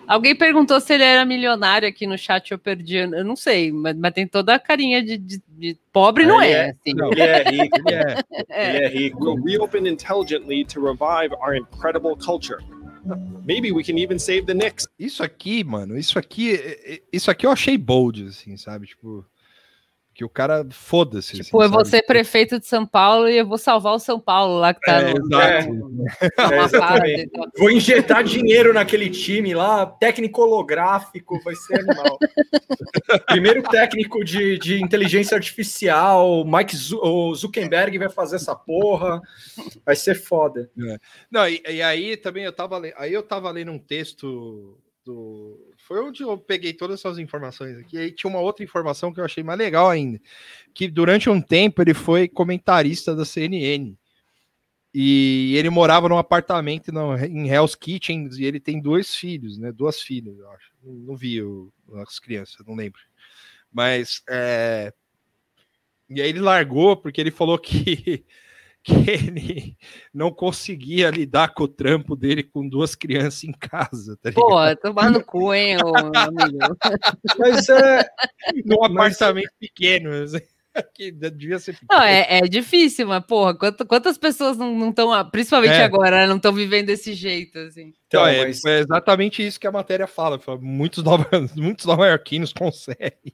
Alguém 0.06 0.34
perguntou 0.34 0.80
se 0.80 0.92
ele 0.94 1.02
era 1.04 1.24
milionário 1.24 1.88
aqui 1.88 2.06
no 2.06 2.16
chat, 2.18 2.52
eu 2.52 2.58
perdi. 2.58 2.96
Eu 2.96 3.24
não 3.24 3.36
sei, 3.36 3.72
mas, 3.72 3.96
mas 3.96 4.12
tem 4.12 4.26
toda 4.26 4.54
a 4.54 4.58
carinha 4.58 5.02
de, 5.02 5.16
de- 5.16 5.42
de 5.48 5.78
pobre, 5.92 6.26
não 6.26 6.42
Ele 6.42 6.52
é. 6.52 6.56
é- 6.56 6.70
assim. 6.70 6.92
Ele 7.12 7.22
é 7.22 7.42
rico. 7.50 7.78
Ele 7.78 7.94
é. 7.94 8.16
Ele 8.76 8.84
é 8.84 8.88
rico. 8.88 9.24
We'll 9.24 9.42
reopen 9.42 9.86
intelligently 9.88 10.64
to 10.66 10.80
revive 10.80 11.34
our 11.40 11.56
incredible 11.56 12.16
culture. 12.16 12.58
Maybe 13.46 13.70
we 13.70 13.84
can 13.84 13.98
even 13.98 14.18
save 14.18 14.46
the 14.46 14.54
Knicks. 14.54 14.86
Isso 14.98 15.22
aqui, 15.22 15.62
mano, 15.62 15.96
isso 15.98 16.18
aqui, 16.18 16.54
é- 16.54 16.94
é- 16.94 17.00
isso 17.12 17.30
aqui 17.30 17.44
eu 17.46 17.50
achei 17.50 17.76
bold, 17.76 18.26
assim, 18.28 18.56
sabe? 18.56 18.86
Tipo, 18.86 19.24
que 20.14 20.24
o 20.24 20.28
cara 20.28 20.64
foda-se. 20.70 21.32
Tipo, 21.42 21.58
assim, 21.58 21.66
eu 21.66 21.70
vou 21.70 21.84
sabe? 21.84 21.96
ser 21.96 22.02
prefeito 22.06 22.60
de 22.60 22.66
São 22.66 22.86
Paulo 22.86 23.28
e 23.28 23.36
eu 23.36 23.46
vou 23.46 23.58
salvar 23.58 23.94
o 23.94 23.98
São 23.98 24.20
Paulo 24.20 24.60
lá 24.60 24.72
que 24.72 24.80
tá 24.80 25.00
É, 25.00 25.12
no, 25.14 25.40
É, 25.40 27.20
e 27.22 27.28
tal. 27.28 27.46
Vou 27.58 27.70
injetar 27.70 28.22
dinheiro 28.22 28.72
naquele 28.72 29.10
time 29.10 29.54
lá, 29.54 29.84
técnico 29.84 30.42
holográfico, 30.42 31.42
vai 31.42 31.56
ser 31.56 31.80
animal. 31.80 32.18
Primeiro 33.26 33.62
técnico 33.64 34.24
de, 34.24 34.56
de 34.58 34.80
inteligência 34.80 35.34
artificial, 35.34 36.44
Mike 36.44 36.76
Zu- 36.76 37.00
o 37.02 37.34
Zuckerberg 37.34 37.98
vai 37.98 38.08
fazer 38.08 38.36
essa 38.36 38.54
porra, 38.54 39.20
vai 39.84 39.96
ser 39.96 40.14
foda. 40.14 40.70
Não, 41.28 41.48
e, 41.48 41.60
e 41.68 41.82
aí 41.82 42.16
também 42.16 42.44
eu 42.44 42.52
tava 42.52 42.78
lendo, 42.78 42.94
aí 42.96 43.12
eu 43.12 43.22
tava 43.22 43.50
lendo 43.50 43.72
um 43.72 43.78
texto 43.78 44.78
do 45.04 45.73
foi 45.86 46.00
onde 46.02 46.22
eu 46.22 46.36
peguei 46.38 46.72
todas 46.72 47.00
essas 47.00 47.18
informações 47.18 47.78
aqui. 47.78 47.96
E 47.96 48.00
aí 48.00 48.12
tinha 48.12 48.30
uma 48.30 48.40
outra 48.40 48.64
informação 48.64 49.12
que 49.12 49.20
eu 49.20 49.24
achei 49.24 49.42
mais 49.42 49.58
legal 49.58 49.90
ainda, 49.90 50.20
que 50.72 50.88
durante 50.88 51.28
um 51.28 51.40
tempo 51.40 51.82
ele 51.82 51.92
foi 51.92 52.26
comentarista 52.26 53.14
da 53.14 53.24
CNN. 53.24 53.94
E 54.96 55.54
ele 55.56 55.68
morava 55.70 56.08
num 56.08 56.16
apartamento 56.16 56.90
em 57.28 57.48
Hell's 57.48 57.74
Kitchen 57.74 58.28
e 58.32 58.44
ele 58.44 58.60
tem 58.60 58.80
dois 58.80 59.14
filhos, 59.14 59.58
né? 59.58 59.72
Duas 59.72 60.00
filhas, 60.00 60.38
eu 60.38 60.48
acho. 60.52 60.70
Não, 60.82 61.16
vi 61.16 61.42
o- 61.42 61.72
as 61.96 62.18
crianças, 62.18 62.64
não 62.66 62.74
lembro. 62.76 63.00
Mas 63.72 64.22
é... 64.28 64.92
e 66.08 66.22
aí 66.22 66.28
ele 66.28 66.40
largou 66.40 66.96
porque 66.96 67.20
ele 67.20 67.32
falou 67.32 67.58
que 67.58 68.24
que 68.84 68.92
ele 69.10 69.76
não 70.12 70.30
conseguia 70.30 71.10
lidar 71.10 71.54
com 71.54 71.64
o 71.64 71.68
trampo 71.68 72.14
dele 72.14 72.42
com 72.42 72.68
duas 72.68 72.94
crianças 72.94 73.42
em 73.44 73.52
casa, 73.52 74.16
tá? 74.22 74.30
Pô, 74.32 74.54
tomar 74.76 75.10
no 75.10 75.24
cu, 75.24 75.54
hein, 75.54 75.78
ô, 75.82 75.92
amigo. 75.96 76.58
Mas 77.38 77.68
é. 77.70 78.04
Num 78.66 78.76
mas- 78.80 78.90
apartamento 78.90 79.50
pequeno, 79.58 80.10
assim, 80.22 80.38
que 80.94 81.10
devia 81.10 81.58
ser 81.58 81.72
pequeno. 81.72 81.88
Não, 81.98 82.02
é, 82.06 82.26
é 82.38 82.40
difícil, 82.42 83.06
mas, 83.06 83.24
porra, 83.24 83.56
quanto- 83.56 83.86
quantas 83.86 84.18
pessoas 84.18 84.58
não 84.58 84.90
estão, 84.90 85.30
principalmente 85.30 85.72
É. 85.72 85.84
agora, 85.84 86.26
não 86.26 86.36
estão 86.36 86.52
vivendo 86.52 86.86
desse 86.86 87.14
jeito, 87.14 87.58
assim. 87.60 87.92
Então, 88.06 88.20
Então, 88.22 88.26
é, 88.26 88.44
mas- 88.46 88.64
é 88.66 88.80
exatamente 88.80 89.46
isso 89.46 89.58
que 89.58 89.66
a 89.66 89.72
matéria 89.72 90.06
fala. 90.06 90.38
fala, 90.38 90.58
muitos, 90.60 91.02
nova, 91.02 91.26
muitos 91.56 91.86
nova-iorquinos 91.86 92.52
conseguem. 92.52 93.32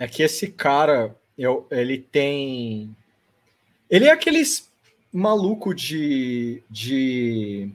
É 0.00 0.08
que 0.08 0.22
esse 0.24 0.48
cara, 0.48 1.14
eu, 1.38 1.66
ele 1.70 1.98
tem. 1.98 2.94
Ele 3.90 4.06
é 4.06 4.10
aqueles 4.10 4.72
maluco 5.12 5.72
de, 5.72 6.60
de. 6.68 7.70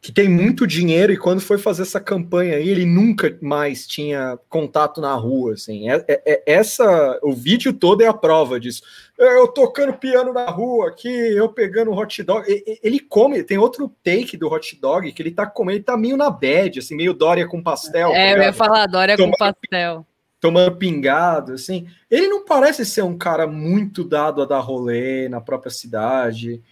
que 0.00 0.10
tem 0.10 0.28
muito 0.28 0.66
dinheiro 0.66 1.12
e 1.12 1.16
quando 1.16 1.40
foi 1.40 1.58
fazer 1.58 1.82
essa 1.82 2.00
campanha 2.00 2.56
aí, 2.56 2.68
ele 2.68 2.84
nunca 2.84 3.38
mais 3.40 3.86
tinha 3.86 4.36
contato 4.48 5.00
na 5.00 5.14
rua. 5.14 5.52
Assim. 5.52 5.88
É, 5.88 6.04
é- 6.08 6.22
é- 6.26 6.42
essa, 6.46 7.20
o 7.22 7.32
vídeo 7.32 7.72
todo 7.72 8.02
é 8.02 8.08
a 8.08 8.12
prova 8.12 8.58
disso. 8.58 8.82
Eu 9.16 9.46
tocando 9.46 9.92
piano 9.92 10.32
na 10.32 10.46
rua 10.46 10.88
aqui, 10.88 11.08
eu 11.08 11.48
pegando 11.48 11.92
hot 11.92 12.22
dog. 12.22 12.44
Ele 12.82 12.98
come, 12.98 13.44
tem 13.44 13.58
outro 13.58 13.92
take 14.02 14.36
do 14.36 14.48
hot 14.48 14.76
dog 14.80 15.12
que 15.12 15.22
ele 15.22 15.30
tá 15.30 15.46
comendo, 15.46 15.78
ele 15.78 15.84
tá 15.84 15.96
meio 15.96 16.16
na 16.16 16.30
bad, 16.30 16.80
assim, 16.80 16.96
meio 16.96 17.14
Dória 17.14 17.46
com 17.46 17.62
pastel. 17.62 18.10
tá 18.10 18.18
É, 18.18 18.34
eu 18.34 18.42
ia 18.42 18.52
falar, 18.52 18.86
Dória 18.86 19.16
com 19.16 19.30
pastel. 19.32 20.04
Tomando 20.40 20.76
pingado, 20.76 21.52
assim. 21.52 21.88
Ele 22.10 22.28
não 22.28 22.44
parece 22.44 22.84
ser 22.84 23.02
um 23.02 23.16
cara 23.16 23.46
muito 23.46 24.04
dado 24.04 24.42
a 24.42 24.46
dar 24.46 24.60
rolê 24.60 25.28
na 25.28 25.40
própria 25.40 25.70
cidade. 25.70 26.62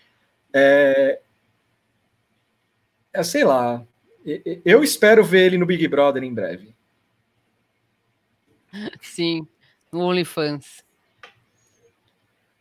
É, 0.52 1.20
é 3.12 3.22
sei 3.22 3.44
lá. 3.44 3.84
Eu 4.64 4.82
espero 4.82 5.24
ver 5.24 5.46
ele 5.46 5.58
no 5.58 5.66
Big 5.66 5.86
Brother 5.86 6.22
em 6.22 6.34
breve. 6.34 6.74
Sim, 9.00 9.46
no 9.92 10.00
OnlyFans. 10.00 10.84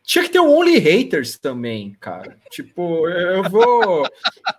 Tinha 0.06 0.22
que 0.22 0.30
ter 0.30 0.38
o 0.38 0.48
Only 0.48 0.78
Haters 0.78 1.36
também, 1.36 1.96
cara. 1.98 2.38
Tipo, 2.48 3.08
eu 3.08 3.42
vou, 3.50 4.06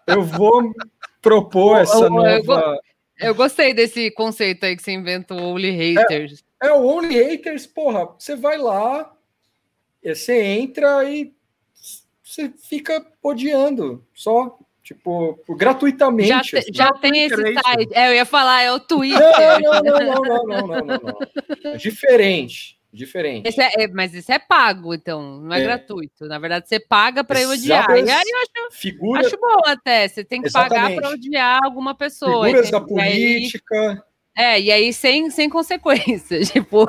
eu 0.05 0.21
vou 0.21 0.73
propor 1.21 1.77
essa 1.79 2.09
nova. 2.09 2.77
Eu 3.19 3.33
gostei 3.33 3.73
desse 3.73 4.11
conceito 4.11 4.65
aí 4.65 4.75
que 4.75 4.83
você 4.83 4.91
inventou, 4.91 5.37
Only 5.37 5.71
Haters. 5.71 6.43
É 6.61 6.71
o 6.71 6.85
Only 6.85 7.15
Haters, 7.15 7.65
porra. 7.65 8.07
Você 8.17 8.35
vai 8.35 8.57
lá, 8.57 9.13
eh, 10.03 10.13
você 10.13 10.41
entra 10.41 11.03
e 11.09 11.33
você 12.23 12.51
fica 12.69 13.05
odiando 13.23 14.05
só, 14.13 14.57
tipo, 14.83 15.39
gratuitamente. 15.49 16.29
Já, 16.29 16.41
te- 16.41 16.57
assim. 16.57 16.71
já 16.73 16.91
tem 16.93 17.23
esse 17.23 17.41
é 17.41 17.61
site. 17.61 17.93
É, 17.93 18.09
eu 18.09 18.15
ia 18.15 18.25
falar, 18.25 18.61
é 18.61 18.71
o 18.71 18.79
Twitter. 18.79 19.19
Não, 19.19 19.59
não, 19.59 19.81
não, 19.81 19.81
não, 19.81 20.21
não, 20.21 20.43
não, 20.45 20.67
não, 20.67 20.85
não, 20.85 20.97
não. 20.97 21.71
É 21.71 21.77
diferente, 21.77 22.76
diferente. 22.97 23.47
Esse 23.47 23.61
é- 23.61 23.83
é- 23.83 23.87
mas 23.87 24.13
isso 24.13 24.31
é 24.31 24.39
pago, 24.39 24.93
então, 24.93 25.39
não 25.41 25.55
é, 25.55 25.61
É. 25.61 25.63
gratuito. 25.63 26.25
Na 26.25 26.39
verdade, 26.39 26.67
você 26.67 26.79
paga 26.79 27.23
para 27.23 27.41
eu 27.41 27.49
odiar. 27.49 27.89
E 27.91 27.93
aí 27.93 28.23
eu 28.29 28.37
acho, 28.39 28.77
Figura, 28.77 29.21
acho 29.25 29.37
bom 29.37 29.61
até. 29.65 30.07
Você 30.07 30.23
tem 30.23 30.41
que 30.41 30.51
pagar 30.51 30.75
Exatamente. 30.91 30.99
para 31.01 31.09
odiar 31.11 31.59
alguma 31.63 31.95
pessoa. 31.95 32.45
figuras 32.45 32.71
da 32.71 32.77
aí- 32.79 32.85
política. 32.85 34.03
é, 34.35 34.59
e 34.61 34.71
aí 34.71 34.91
sem, 34.93 35.29
sem 35.29 35.49
consequências. 35.49 36.49
Tipo, 36.51 36.87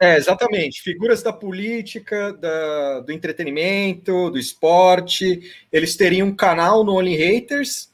É, 0.00 0.16
exatamente. 0.16 0.82
Figuras 0.82 1.22
da 1.22 1.32
política, 1.32 2.32
da- 2.34 3.00
do 3.00 3.12
entretenimento, 3.12 4.28
do 4.30 4.38
esporte. 4.38 5.40
Eles 5.72 5.96
teriam 5.96 6.28
um 6.28 6.34
canal 6.34 6.84
no 6.84 6.94
Only 6.96 7.16
Haters 7.16 7.90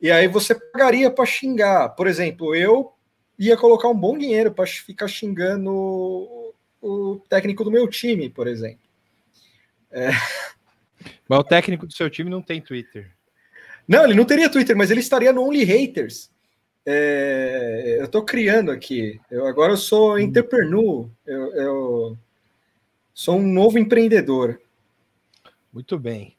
e 0.00 0.10
aí 0.10 0.28
você 0.28 0.54
pagaria 0.54 1.10
para 1.10 1.24
xingar. 1.26 1.88
Por 1.90 2.06
exemplo, 2.06 2.54
eu 2.54 2.92
ia 3.38 3.56
colocar 3.56 3.88
um 3.88 3.94
bom 3.94 4.16
dinheiro 4.18 4.52
para 4.52 4.66
ficar 4.66 5.08
xingando 5.08 5.70
o, 5.70 6.54
o 6.82 7.20
técnico 7.28 7.62
do 7.64 7.70
meu 7.70 7.86
time, 7.88 8.28
por 8.28 8.46
exemplo. 8.46 8.80
Mas 11.28 11.38
o 11.38 11.44
técnico 11.44 11.86
do 11.86 11.92
seu 11.92 12.10
time 12.10 12.30
não 12.30 12.42
tem 12.42 12.60
Twitter. 12.60 13.10
Não, 13.86 14.04
ele 14.04 14.14
não 14.14 14.24
teria 14.24 14.50
Twitter, 14.50 14.76
mas 14.76 14.90
ele 14.90 15.00
estaria 15.00 15.32
no 15.32 15.42
Only 15.42 15.64
Haters. 15.64 16.30
É, 16.84 17.96
eu 18.00 18.04
estou 18.06 18.24
criando 18.24 18.70
aqui. 18.70 19.20
Eu, 19.30 19.46
agora 19.46 19.72
eu 19.72 19.76
sou 19.76 20.18
entrepreneur. 20.18 21.08
Eu, 21.26 21.54
eu 21.54 22.18
sou 23.14 23.36
um 23.36 23.46
novo 23.46 23.78
empreendedor. 23.78 24.60
Muito 25.72 25.98
bem. 25.98 26.36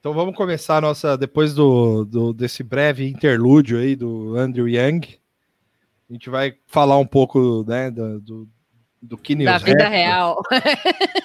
Então 0.00 0.12
vamos 0.14 0.36
começar 0.36 0.76
a 0.76 0.80
nossa, 0.80 1.16
depois 1.16 1.52
do, 1.52 2.04
do- 2.04 2.32
desse 2.32 2.62
breve 2.62 3.08
interlúdio 3.08 3.78
aí 3.78 3.96
do 3.96 4.36
Andrew 4.36 4.68
Young, 4.68 5.17
a 6.08 6.12
gente 6.12 6.30
vai 6.30 6.54
falar 6.66 6.98
um 6.98 7.06
pouco 7.06 7.64
né, 7.66 7.90
do, 7.90 8.20
do, 8.20 8.48
do 9.02 9.18
que 9.18 9.34
nos 9.34 9.44
da 9.44 9.58
vida 9.58 9.88
resta, 9.88 9.90
real. 9.90 10.36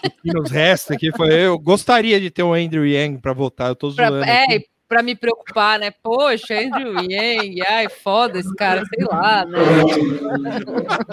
do 0.03 0.11
que 0.21 0.33
nos 0.33 0.51
resta 0.51 0.93
aqui. 0.93 1.11
Foi, 1.15 1.33
eu 1.33 1.57
gostaria 1.57 2.19
de 2.19 2.29
ter 2.29 2.43
o 2.43 2.53
Andrew 2.53 2.85
Yang 2.85 3.19
para 3.19 3.33
voltar, 3.33 3.69
eu 3.69 3.75
tô 3.75 3.93
Pra, 3.93 4.09
zoando. 4.09 4.25
é, 4.25 4.43
aqui. 4.43 4.53
e 4.55 4.67
pra 4.87 5.01
me 5.01 5.15
preocupar, 5.15 5.79
né? 5.79 5.91
Poxa, 5.91 6.55
Andrew 6.59 6.93
Yang, 7.09 7.61
ai, 7.67 7.89
foda 7.89 8.39
esse 8.39 8.53
cara, 8.55 8.83
sei 8.85 9.05
lá, 9.05 9.45
né? 9.45 9.57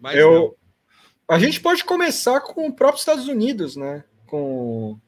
Mas 0.00 0.14
não. 0.14 0.20
Eu, 0.20 0.56
a 1.28 1.38
gente 1.38 1.60
pode 1.60 1.84
começar 1.84 2.40
com 2.40 2.68
o 2.68 2.72
próprio 2.72 2.98
Estados 3.00 3.28
Unidos, 3.28 3.76
né? 3.76 4.04
Com, 4.26 4.98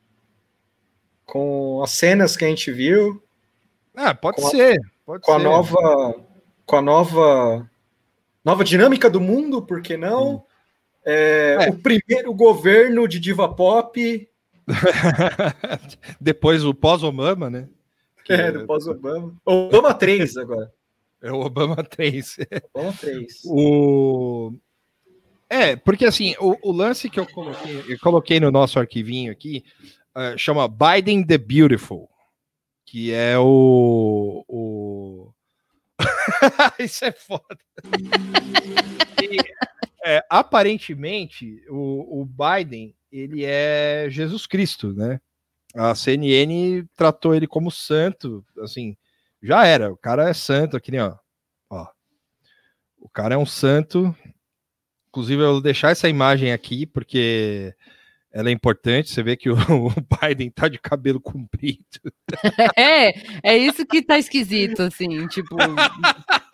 com 1.25 1.83
as 1.83 1.91
cenas 1.93 2.37
que 2.37 2.45
a 2.45 2.49
gente 2.49 2.73
viu. 2.73 3.23
Ah, 3.95 4.15
pode 4.15 4.41
Com 4.41 4.47
a- 4.47 4.51
ser. 4.51 4.79
Pode 5.05 5.23
com 5.23 5.33
a 5.33 5.39
ser. 5.39 5.45
nova 5.45 6.15
com 6.69 6.77
a 6.77 6.83
nova 6.83 7.69
nova 8.45 8.63
dinâmica 8.63 9.09
do 9.09 9.21
mundo, 9.21 9.63
por 9.63 9.81
que 9.81 9.97
não? 9.97 10.45
É, 11.05 11.57
É. 11.61 11.71
O 11.71 11.79
primeiro 11.79 12.33
governo 12.35 13.09
de 13.09 13.19
diva 13.19 13.53
pop 13.53 14.29
Depois 16.21 16.63
o 16.63 16.75
pós-Obama, 16.75 17.49
né? 17.49 17.69
Que 18.23 18.35
é, 18.35 18.53
do 18.53 18.67
pós-Obama. 18.67 19.35
Obama 19.45 19.95
3 19.95 20.37
agora. 20.37 20.71
É 21.23 21.33
o 21.33 21.41
Obama 21.41 21.83
3. 21.83 22.37
Obama 22.75 22.93
3. 22.93 23.43
O... 23.49 24.53
É, 25.49 25.75
porque 25.75 26.05
assim, 26.05 26.35
o, 26.39 26.69
o 26.69 26.73
lance 26.73 27.09
que 27.09 27.19
eu 27.19 27.27
coloquei, 27.27 27.83
eu 27.89 27.99
coloquei 28.01 28.39
no 28.39 28.51
nosso 28.51 28.79
arquivinho 28.79 29.33
aqui 29.33 29.65
eh, 30.15 30.37
chama 30.37 30.69
Biden 30.69 31.25
the 31.25 31.39
Beautiful, 31.39 32.11
que 32.85 33.13
é 33.13 33.39
o. 33.39 34.45
o... 34.47 35.33
Isso 36.79 37.05
é 37.05 37.13
foda. 37.13 37.59
E, 39.23 39.39
é, 40.05 40.25
aparentemente, 40.31 41.63
o, 41.69 42.23
o 42.23 42.25
Biden 42.25 42.95
ele 43.11 43.45
é 43.45 44.07
Jesus 44.11 44.47
Cristo, 44.47 44.93
né? 44.93 45.21
A 45.75 45.95
CNN 45.95 46.87
tratou 46.97 47.35
ele 47.35 47.47
como 47.47 47.71
santo, 47.71 48.45
assim, 48.61 48.97
já 49.43 49.67
era. 49.67 49.93
O 49.93 49.97
cara 49.97 50.29
é 50.29 50.35
santo, 50.35 50.77
aqui, 50.77 50.91
né? 50.93 51.05
Ó. 51.05 51.17
ó. 51.71 51.87
O 52.99 53.09
cara 53.09 53.35
é 53.35 53.39
um 53.39 53.47
santo. 53.47 54.15
Inclusive, 55.09 55.43
eu 55.43 55.53
vou 55.53 55.61
deixar 55.61 55.91
essa 55.91 56.09
imagem 56.09 56.53
aqui, 56.53 56.87
porque 56.87 57.75
ela 58.33 58.49
é 58.49 58.53
importante. 58.53 59.11
Você 59.11 59.23
vê 59.23 59.37
que 59.37 59.49
o, 59.51 59.55
o 59.89 59.91
Biden 60.21 60.51
tá 60.51 60.69
de 60.69 60.79
cabelo 60.79 61.21
comprido. 61.21 61.79
É, 62.77 63.53
é 63.55 63.57
isso 63.59 63.85
que 63.87 64.03
tá 64.03 64.19
esquisito, 64.19 64.83
assim, 64.83 65.27
tipo, 65.29 65.57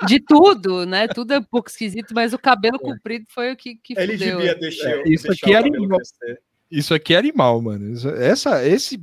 de 0.07 0.21
tudo, 0.21 0.87
né? 0.87 1.07
Tudo 1.09 1.33
é 1.35 1.39
um 1.39 1.43
pouco 1.43 1.69
esquisito, 1.69 2.15
mas 2.15 2.33
o 2.33 2.39
cabelo 2.39 2.79
comprido 2.79 3.27
foi 3.29 3.53
o 3.53 3.57
que, 3.57 3.75
que 3.77 3.95
Ele 3.99 4.13
fudeu. 4.13 4.39
devia 4.39 4.55
deixar, 4.55 4.91
É, 4.91 5.03
isso 5.09 5.27
deixar 5.27 5.47
aqui 5.47 5.51
o 5.51 5.53
é 5.53 5.57
cabelo 5.63 5.77
animal. 5.77 5.99
crescer. 5.99 6.43
Isso 6.71 6.95
aqui 6.95 7.15
é 7.15 7.19
animal, 7.19 7.61
mano. 7.61 7.93
Isso- 7.93 8.09
essa, 8.09 8.67
esse, 8.67 9.03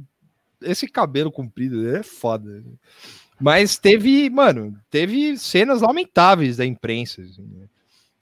esse 0.62 0.88
cabelo 0.88 1.32
comprido 1.32 1.88
é 1.96 2.02
foda. 2.04 2.64
Mas 3.40 3.78
teve, 3.78 4.30
mano, 4.30 4.78
teve 4.90 5.38
cenas 5.38 5.82
lamentáveis 5.82 6.58
da 6.58 6.66
imprensa. 6.66 7.22
assim, 7.22 7.44
né? 7.44 7.68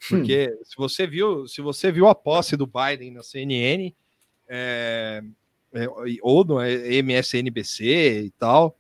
Porque 0.08 0.50
se 0.64 0.76
você 0.78 1.06
viu, 1.06 1.48
se 1.48 1.62
você 1.62 1.92
viu 1.92 2.08
a 2.08 2.16
posse 2.16 2.56
do 2.58 2.66
Biden 2.68 3.12
na 3.12 3.22
CNN, 3.24 3.94
é, 4.50 5.22
é, 5.74 5.88
ou 6.22 6.44
no 6.44 6.60
MSNBC 6.62 8.24
e 8.26 8.32
tal, 8.32 8.78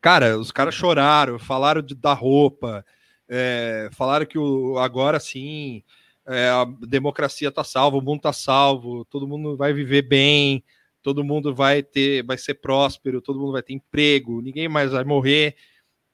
cara, 0.00 0.38
os 0.38 0.52
caras 0.52 0.74
choraram, 0.74 1.38
falaram 1.38 1.82
de- 1.82 1.94
da 1.94 2.12
roupa, 2.12 2.84
é, 3.28 3.88
falaram 3.92 4.24
que 4.24 4.38
o, 4.38 4.78
agora 4.78 5.18
sim 5.18 5.82
é, 6.26 6.48
a 6.48 6.64
democracia 6.86 7.50
tá 7.52 7.62
salva, 7.62 7.96
o 7.96 8.00
mundo 8.00 8.22
tá 8.22 8.32
salvo, 8.32 9.04
todo 9.04 9.28
mundo 9.28 9.56
vai 9.56 9.72
viver 9.72 10.02
bem, 10.02 10.62
todo 11.02 11.22
mundo 11.24 11.54
vai 11.54 11.82
ter, 11.82 12.24
vai 12.24 12.36
ser 12.36 12.54
próspero, 12.54 13.20
todo 13.20 13.38
mundo 13.38 13.52
vai 13.52 13.62
ter 13.62 13.74
emprego, 13.74 14.42
ninguém 14.42 14.68
mais 14.68 14.90
vai 14.90 15.04
morrer, 15.04 15.54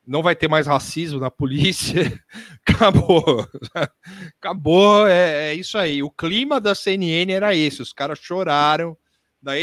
não 0.06 0.22
vai 0.22 0.34
ter 0.34 0.48
mais 0.48 0.66
racismo 0.66 1.20
na 1.20 1.30
polícia, 1.30 2.12
acabou, 2.66 3.46
acabou, 4.40 5.06
é, 5.06 5.50
é 5.50 5.54
isso 5.54 5.78
aí. 5.78 6.02
O 6.02 6.10
clima 6.10 6.60
da 6.60 6.74
CNN 6.74 7.32
era 7.32 7.54
esse, 7.54 7.82
os 7.82 7.92
caras 7.92 8.18
choraram, 8.18 8.96
da 9.40 9.54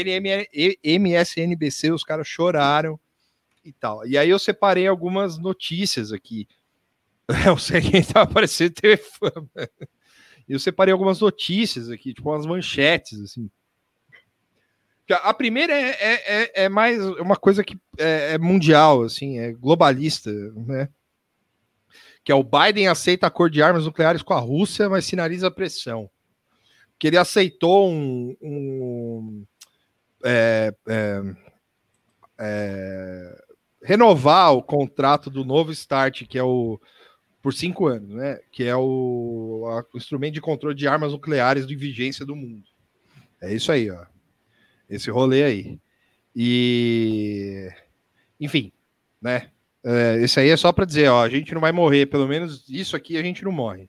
MSNBC 0.82 1.90
os 1.90 2.04
caras 2.04 2.28
choraram 2.28 3.00
e 3.64 3.72
tal. 3.72 4.06
E 4.06 4.18
aí 4.18 4.28
eu 4.28 4.38
separei 4.38 4.86
algumas 4.86 5.38
notícias 5.38 6.12
aqui. 6.12 6.46
Eu 7.46 7.56
sei 7.56 7.80
quem 7.80 8.02
tá 8.02 8.22
aparecendo 8.22 8.74
Fama. 9.18 9.48
Eu 10.48 10.58
separei 10.58 10.92
algumas 10.92 11.20
notícias 11.20 11.88
aqui, 11.88 12.12
tipo 12.12 12.28
umas 12.28 12.44
manchetes, 12.44 13.20
assim. 13.20 13.48
A 15.12 15.30
a 15.30 15.34
primeira 15.34 15.72
é, 15.72 15.90
é, 15.90 16.42
é- 16.42 16.64
é 16.64 16.68
mais 16.68 17.04
uma 17.18 17.36
coisa 17.36 17.62
que 17.64 17.76
é, 17.98 18.34
é 18.34 18.38
mundial, 18.38 19.02
assim, 19.02 19.38
é 19.38 19.52
globalista, 19.52 20.30
né? 20.54 20.88
Que 22.24 22.30
é 22.32 22.34
o 22.34 22.44
Biden 22.44 22.86
aceita 22.88 23.26
acordo 23.26 23.52
de 23.54 23.62
armas 23.62 23.84
nucleares 23.86 24.22
com 24.22 24.34
a 24.34 24.38
Rússia, 24.38 24.88
mas 24.88 25.04
sinaliza 25.06 25.50
pressão. 25.50 26.10
Que 26.98 27.06
ele 27.06 27.16
aceitou 27.16 27.90
um. 27.90 28.36
um- 28.42 29.46
é, 30.22 30.74
é, 30.86 31.22
é, 32.38 33.44
renovar 33.82 34.52
o 34.54 34.62
contrato 34.62 35.30
do 35.30 35.44
novo 35.44 35.74
START, 35.74 36.26
que 36.26 36.38
é 36.38 36.42
o 36.42 36.78
por 37.42 37.54
cinco 37.54 37.86
anos, 37.86 38.10
né? 38.10 38.38
Que 38.52 38.64
é 38.64 38.76
o, 38.76 39.64
a- 39.66 39.84
o 39.94 39.96
instrumento 39.96 40.34
de 40.34 40.42
controle 40.42 40.74
de 40.76 40.86
armas 40.86 41.12
nucleares 41.12 41.66
de 41.66 41.74
vigência 41.74 42.26
do 42.26 42.36
mundo. 42.36 42.62
É 43.40 43.54
isso 43.54 43.72
aí, 43.72 43.90
ó. 43.90 44.04
Esse 44.90 45.10
rolê 45.10 45.44
aí. 45.44 45.78
E 46.34 47.70
enfim, 48.38 48.72
né? 49.20 49.50
É, 49.82 50.18
esse 50.20 50.38
aí 50.40 50.50
é 50.50 50.56
só 50.56 50.72
para 50.72 50.84
dizer, 50.84 51.08
ó, 51.08 51.22
a 51.22 51.28
gente 51.28 51.54
não 51.54 51.60
vai 51.60 51.72
morrer, 51.72 52.06
pelo 52.06 52.28
menos 52.28 52.64
isso 52.68 52.96
aqui 52.96 53.16
a 53.16 53.22
gente 53.22 53.44
não 53.44 53.52
morre. 53.52 53.88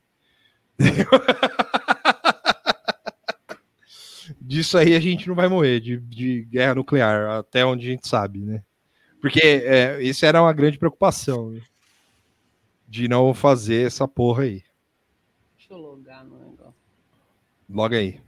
Disso 4.40 4.78
aí 4.78 4.96
a 4.96 5.00
gente 5.00 5.28
não 5.28 5.36
vai 5.36 5.48
morrer, 5.48 5.80
de, 5.80 5.98
de 5.98 6.44
guerra 6.44 6.76
nuclear, 6.76 7.40
até 7.40 7.66
onde 7.66 7.88
a 7.88 7.92
gente 7.92 8.08
sabe, 8.08 8.40
né? 8.40 8.62
Porque 9.22 9.40
é, 9.40 10.02
isso 10.02 10.26
era 10.26 10.42
uma 10.42 10.54
grande 10.54 10.78
preocupação, 10.78 11.52
né? 11.52 11.62
de 12.92 13.08
não 13.08 13.34
fazer 13.34 13.88
essa 13.88 14.06
porra 14.06 14.44
aí. 14.44 14.62
Deixa 15.58 15.74
eu 15.74 15.78
logar 15.78 16.26
no 16.26 16.38
negócio. 16.38 16.74
Logo 17.70 17.96
aí. 17.96 18.20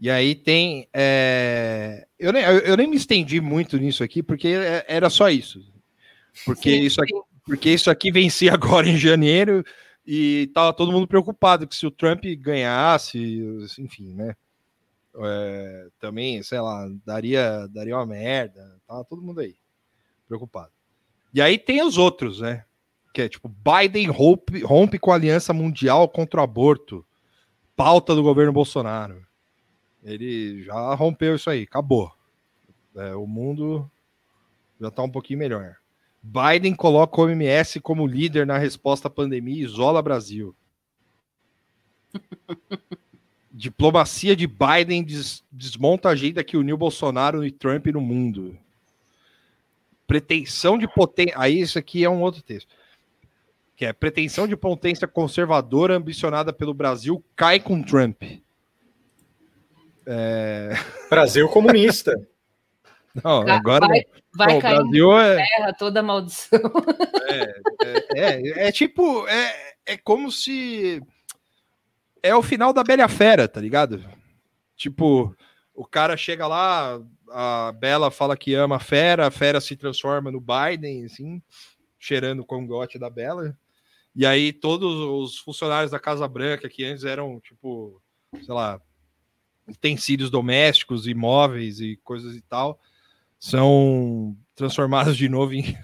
E 0.00 0.08
aí 0.10 0.34
tem. 0.34 0.88
é, 0.94 2.06
Eu, 2.18 2.32
nem, 2.32 2.42
eu, 2.42 2.76
nem 2.76 2.86
me 2.86 2.96
estendi 2.96 3.40
muito 3.40 3.76
nisso 3.76 4.02
aqui, 4.02 4.22
porque 4.22 4.48
é- 4.48 4.84
era 4.88 5.10
só 5.10 5.28
isso. 5.28 5.60
Porque, 6.44 6.70
Sim, 6.70 6.80
isso, 6.80 7.02
aqui, 7.02 7.14
porque 7.44 7.70
isso 7.70 7.90
aqui 7.90 8.10
vencia 8.10 8.52
agora 8.54 8.88
em 8.88 8.96
janeiro 8.96 9.64
e 10.06 10.50
tava 10.54 10.72
todo 10.72 10.92
mundo 10.92 11.06
preocupado 11.06 11.66
que 11.66 11.76
se 11.76 11.86
o 11.86 11.90
Trump 11.90 12.24
ganhasse, 12.38 13.18
enfim, 13.78 14.14
né? 14.14 14.34
é, 15.18 15.88
também, 15.98 16.42
sei 16.42 16.60
lá, 16.60 16.88
daria, 17.04 17.66
daria 17.68 17.96
uma 17.96 18.06
merda. 18.06 18.76
Tava 18.86 19.04
todo 19.04 19.22
mundo 19.22 19.40
aí 19.40 19.56
preocupado. 20.26 20.70
E 21.34 21.40
aí 21.40 21.58
tem 21.58 21.82
os 21.82 21.98
outros, 21.98 22.40
né? 22.40 22.64
Que 23.12 23.22
é 23.22 23.28
tipo, 23.28 23.48
Biden 23.48 24.06
rompe, 24.08 24.62
rompe 24.62 24.98
com 24.98 25.10
a 25.10 25.16
Aliança 25.16 25.52
Mundial 25.52 26.08
contra 26.08 26.40
o 26.40 26.44
Aborto. 26.44 27.04
Pauta 27.76 28.14
do 28.14 28.22
governo 28.22 28.52
Bolsonaro. 28.52 29.26
Ele 30.02 30.62
já 30.62 30.94
rompeu 30.94 31.36
isso 31.36 31.50
aí, 31.50 31.62
acabou. 31.62 32.10
É, 32.96 33.14
o 33.14 33.26
mundo 33.26 33.90
já 34.80 34.90
tá 34.90 35.02
um 35.02 35.10
pouquinho 35.10 35.38
melhor. 35.38 35.76
Biden 36.22 36.74
coloca 36.74 37.20
o 37.20 37.24
OMS 37.24 37.80
como 37.80 38.06
líder 38.06 38.46
na 38.46 38.58
resposta 38.58 39.08
à 39.08 39.10
pandemia 39.10 39.54
e 39.54 39.64
isola 39.64 40.02
Brasil. 40.02 40.54
Diplomacia 43.52 44.36
de 44.36 44.46
Biden 44.46 45.02
des- 45.02 45.44
desmonta 45.50 46.08
a 46.08 46.12
agenda 46.12 46.44
que 46.44 46.56
uniu 46.56 46.76
Bolsonaro 46.76 47.44
e 47.44 47.50
Trump 47.50 47.86
no 47.86 48.00
mundo. 48.00 48.56
Pretensão 50.06 50.78
de 50.78 50.88
potência. 50.88 51.34
Aí, 51.36 51.60
isso 51.60 51.78
aqui 51.78 52.04
é 52.04 52.10
um 52.10 52.22
outro 52.22 52.42
texto. 52.42 52.74
Que 53.76 53.86
é 53.86 53.92
pretensão 53.92 54.46
de 54.46 54.56
potência 54.56 55.08
conservadora 55.08 55.96
ambicionada 55.96 56.52
pelo 56.52 56.74
Brasil 56.74 57.24
cai 57.34 57.58
com 57.58 57.82
Trump. 57.82 58.22
É... 60.12 60.70
Brasil 61.08 61.48
comunista. 61.48 62.12
Não, 63.24 63.44
Vai- 63.44 63.56
agora 63.56 63.86
vai, 63.88 64.04
vai 64.34 64.60
cair 64.60 64.76
Brasil 64.76 65.12
na 65.12 65.26
é- 65.26 65.36
terra 65.36 65.72
toda 65.72 66.02
maldição. 66.02 66.60
É, 68.12 68.66
é 68.66 68.72
tipo, 68.72 69.26
é, 69.28 69.74
é 69.86 69.96
como 69.96 70.32
se 70.32 71.00
é 72.20 72.34
o 72.34 72.42
final 72.42 72.72
da 72.72 72.82
Bela 72.82 73.08
Fera, 73.08 73.46
tá 73.46 73.60
ligado? 73.60 74.04
Tipo, 74.76 75.34
o 75.72 75.86
cara 75.86 76.16
chega 76.16 76.48
lá, 76.48 77.00
a 77.30 77.72
Bela 77.72 78.10
fala 78.10 78.36
que 78.36 78.52
ama 78.54 78.76
a 78.76 78.80
Fera, 78.80 79.28
a 79.28 79.30
Fera 79.30 79.60
se 79.60 79.76
transforma 79.76 80.30
no 80.30 80.40
Biden, 80.40 81.04
assim, 81.04 81.40
cheirando 82.00 82.40
o 82.40 82.44
congote 82.44 82.98
da 82.98 83.08
Bela. 83.08 83.56
E 84.14 84.26
aí 84.26 84.52
todos 84.52 84.92
os 84.92 85.38
funcionários 85.38 85.92
da 85.92 86.00
Casa 86.00 86.26
Branca, 86.26 86.68
que 86.68 86.84
antes 86.84 87.04
eram, 87.04 87.38
tipo, 87.40 88.02
sei 88.42 88.52
lá, 88.52 88.80
utensílios 89.70 90.30
domésticos, 90.30 91.06
imóveis 91.06 91.80
e 91.80 91.96
coisas 92.04 92.34
e 92.36 92.40
tal, 92.42 92.80
são 93.38 94.36
transformados 94.54 95.16
de 95.16 95.28
novo 95.28 95.54
em 95.54 95.62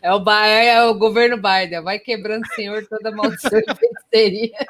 É 0.00 0.12
o, 0.12 0.18
Ba- 0.18 0.46
é 0.46 0.82
o 0.84 0.94
governo 0.94 1.36
Biden, 1.36 1.80
vai 1.82 1.98
quebrando 1.98 2.42
o 2.42 2.54
senhor 2.54 2.84
toda 2.88 3.12
maldição 3.12 3.58
e 3.60 3.74
feitiçaria. 3.74 4.52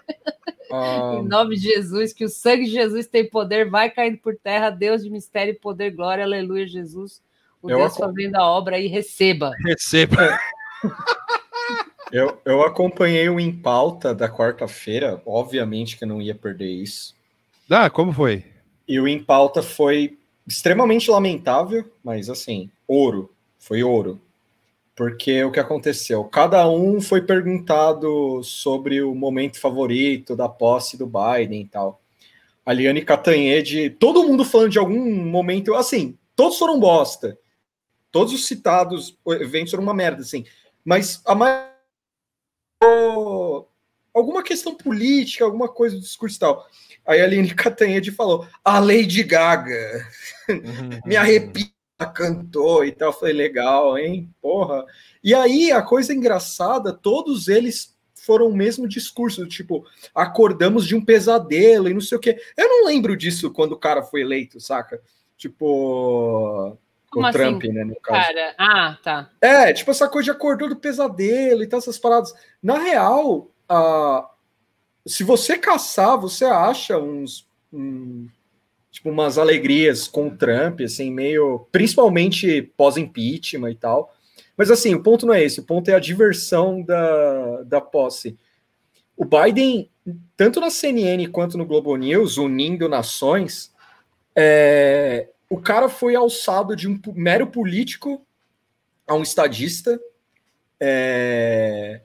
Ah, 0.74 1.18
Em 1.18 1.28
nome 1.28 1.56
de 1.56 1.64
Jesus, 1.70 2.14
que 2.14 2.24
o 2.24 2.30
sangue 2.30 2.64
de 2.64 2.70
Jesus 2.70 3.06
tem 3.06 3.28
poder, 3.28 3.68
vai 3.68 3.90
caindo 3.90 4.16
por 4.16 4.34
terra, 4.34 4.70
Deus 4.70 5.02
de 5.04 5.10
mistério 5.10 5.50
e 5.50 5.54
poder, 5.54 5.90
glória, 5.90 6.24
aleluia, 6.24 6.66
Jesus. 6.66 7.20
O 7.60 7.70
Eu 7.70 7.76
Deus 7.76 7.94
fazendo 7.94 8.36
a 8.36 8.46
obra 8.46 8.78
e 8.78 8.86
receba. 8.86 9.52
Receba. 9.66 10.16
eu, 12.12 12.38
eu 12.44 12.62
acompanhei 12.62 13.28
o 13.28 13.40
Em 13.40 13.50
Pauta 13.50 14.14
da 14.14 14.28
quarta-feira, 14.28 15.22
obviamente 15.24 15.96
que 15.96 16.04
eu 16.04 16.08
não 16.08 16.20
ia 16.20 16.34
perder 16.34 16.70
isso. 16.70 17.14
Ah, 17.70 17.88
como 17.88 18.12
foi? 18.12 18.44
E 18.86 19.00
o 19.00 19.08
Em 19.08 19.22
Pauta 19.22 19.62
foi 19.62 20.18
extremamente 20.46 21.10
lamentável, 21.10 21.90
mas 22.04 22.28
assim, 22.28 22.70
ouro. 22.86 23.32
Foi 23.58 23.82
ouro. 23.82 24.20
Porque 24.94 25.42
o 25.42 25.50
que 25.50 25.58
aconteceu? 25.58 26.22
Cada 26.24 26.68
um 26.68 27.00
foi 27.00 27.22
perguntado 27.22 28.42
sobre 28.44 29.02
o 29.02 29.14
momento 29.14 29.58
favorito 29.58 30.36
da 30.36 30.48
posse 30.48 30.98
do 30.98 31.06
Biden 31.06 31.62
e 31.62 31.66
tal. 31.66 32.00
A 32.64 32.72
Liane 32.72 33.02
Catanhede, 33.02 33.88
todo 33.88 34.24
mundo 34.24 34.44
falando 34.44 34.70
de 34.70 34.78
algum 34.78 35.24
momento, 35.24 35.74
assim, 35.74 36.16
todos 36.36 36.58
foram 36.58 36.78
bosta. 36.78 37.38
Todos 38.10 38.34
os 38.34 38.46
citados 38.46 39.16
eventos 39.26 39.70
foram 39.70 39.82
uma 39.82 39.94
merda, 39.94 40.20
assim. 40.20 40.44
Mas 40.84 41.22
a 41.24 41.34
maioria. 41.34 41.71
Alguma 44.14 44.42
questão 44.42 44.74
política, 44.74 45.44
alguma 45.44 45.68
coisa 45.68 45.96
do 45.96 46.02
discurso 46.02 46.36
e 46.36 46.40
tal. 46.40 46.66
Aí 47.06 47.20
a 47.20 47.24
Aline 47.24 47.54
Catanhede 47.54 48.10
falou: 48.10 48.46
a 48.64 48.78
Lady 48.78 49.22
Gaga 49.22 50.06
me 51.04 51.16
arrepia, 51.16 51.70
cantou 52.14 52.84
e 52.84 52.92
tal. 52.92 53.12
Falei, 53.12 53.34
legal, 53.34 53.96
hein? 53.98 54.28
Porra. 54.40 54.84
E 55.22 55.34
aí, 55.34 55.72
a 55.72 55.82
coisa 55.82 56.12
engraçada, 56.12 56.92
todos 56.92 57.48
eles 57.48 57.96
foram 58.14 58.46
o 58.48 58.56
mesmo 58.56 58.86
discurso, 58.86 59.46
tipo, 59.48 59.84
acordamos 60.14 60.86
de 60.86 60.94
um 60.94 61.04
pesadelo 61.04 61.88
e 61.88 61.94
não 61.94 62.00
sei 62.00 62.16
o 62.16 62.20
quê. 62.20 62.40
Eu 62.56 62.68
não 62.68 62.86
lembro 62.86 63.16
disso 63.16 63.50
quando 63.50 63.72
o 63.72 63.78
cara 63.78 64.02
foi 64.02 64.20
eleito, 64.20 64.60
saca? 64.60 65.00
Tipo, 65.36 66.78
Como 67.12 67.26
o 67.26 67.28
assim, 67.28 67.38
Trump, 67.38 67.64
né, 67.64 67.84
no 67.84 67.94
caso. 67.96 68.26
Cara, 68.26 68.54
ah, 68.56 68.98
tá. 69.02 69.30
É, 69.38 69.70
tipo 69.72 69.90
essa 69.90 70.08
coisa 70.08 70.24
de 70.24 70.30
acordou 70.30 70.66
do 70.66 70.76
pesadelo 70.76 71.62
e 71.62 71.66
tal, 71.66 71.78
essas 71.78 71.98
paradas. 71.98 72.32
Na 72.62 72.78
real, 72.78 73.50
se 75.06 75.22
você 75.22 75.58
caçar, 75.58 76.18
você 76.18 76.46
acha 76.46 76.98
uns. 76.98 77.46
um- 77.70 78.26
tipo, 78.90 79.10
umas 79.10 79.38
alegrias 79.38 80.06
com 80.08 80.28
o 80.28 80.36
Trump, 80.36 80.80
assim, 80.80 81.10
meio. 81.10 81.66
Principalmente 81.70 82.62
pós-impeachment 82.76 83.70
e 83.70 83.74
tal. 83.74 84.14
Mas 84.56 84.70
assim, 84.70 84.94
o 84.94 85.02
ponto 85.02 85.26
não 85.26 85.34
é 85.34 85.42
esse, 85.42 85.60
o 85.60 85.64
ponto 85.64 85.90
é 85.90 85.94
a 85.94 86.00
diversão 86.00 86.82
da, 86.82 87.62
da 87.62 87.80
posse. 87.80 88.38
O 89.16 89.24
Biden, 89.24 89.90
tanto 90.36 90.60
na 90.60 90.70
CNN 90.70 91.26
quanto 91.28 91.58
no 91.58 91.66
Globo 91.66 91.94
News, 91.96 92.36
unindo 92.38 92.88
nações, 92.88 93.72
é, 94.34 95.28
o 95.52 95.60
cara 95.60 95.86
foi 95.90 96.16
alçado 96.16 96.74
de 96.74 96.88
um 96.88 96.98
mero 97.14 97.46
político 97.46 98.26
a 99.06 99.14
um 99.14 99.22
estadista. 99.22 100.00
É, 100.80 102.00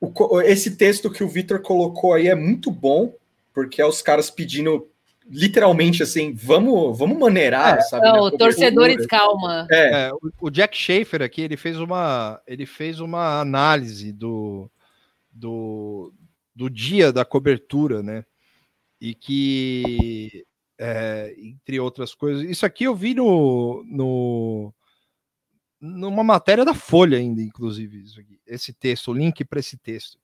o 0.00 0.40
esse 0.40 0.74
texto 0.74 1.10
que 1.10 1.22
o 1.22 1.28
Vitor 1.28 1.60
colocou 1.60 2.14
aí 2.14 2.28
é 2.28 2.34
muito 2.34 2.70
bom, 2.70 3.14
porque 3.52 3.78
é 3.82 3.84
os 3.84 4.00
caras 4.00 4.30
pedindo 4.30 4.88
literalmente 5.28 6.02
assim, 6.02 6.32
vamos, 6.32 6.98
vamos 6.98 7.18
maneirar, 7.18 7.82
sabe? 7.82 8.06
Não, 8.06 8.30
na 8.30 8.38
torcedores, 8.38 9.06
calma. 9.06 9.66
É, 9.70 10.08
É, 10.08 10.12
o, 10.14 10.46
o 10.46 10.50
Jack 10.50 10.74
Schaefer 10.78 11.20
aqui, 11.20 11.42
ele 11.42 11.58
fez 11.58 11.78
uma, 11.78 12.40
ele 12.46 12.64
fez 12.64 13.00
uma 13.00 13.38
análise 13.38 14.12
do, 14.12 14.70
do, 15.30 16.10
do 16.56 16.70
dia 16.70 17.12
da 17.12 17.22
cobertura, 17.22 18.02
né? 18.02 18.24
E 18.98 19.14
que, 19.14 20.46
é, 20.78 21.34
entre 21.38 21.78
outras 21.80 22.14
coisas, 22.14 22.48
isso 22.48 22.66
aqui 22.66 22.84
eu 22.84 22.94
vi 22.94 23.14
no, 23.14 23.84
no 23.86 24.74
numa 25.80 26.24
matéria 26.24 26.64
da 26.64 26.74
Folha 26.74 27.18
ainda, 27.18 27.42
inclusive, 27.42 28.04
esse 28.46 28.72
texto, 28.72 29.10
o 29.10 29.14
link 29.14 29.44
para 29.44 29.60
esse 29.60 29.76
texto, 29.76 30.18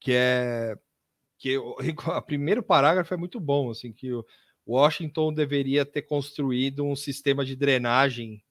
que 0.00 0.12
é 0.12 0.76
que 1.38 1.56
o 1.58 2.22
primeiro 2.22 2.62
parágrafo 2.62 3.14
é 3.14 3.16
muito 3.16 3.40
bom, 3.40 3.70
assim, 3.70 3.92
que 3.92 4.10
Washington 4.66 5.32
deveria 5.32 5.86
ter 5.86 6.02
construído 6.02 6.84
um 6.84 6.94
sistema 6.94 7.44
de 7.44 7.56
drenagem, 7.56 8.44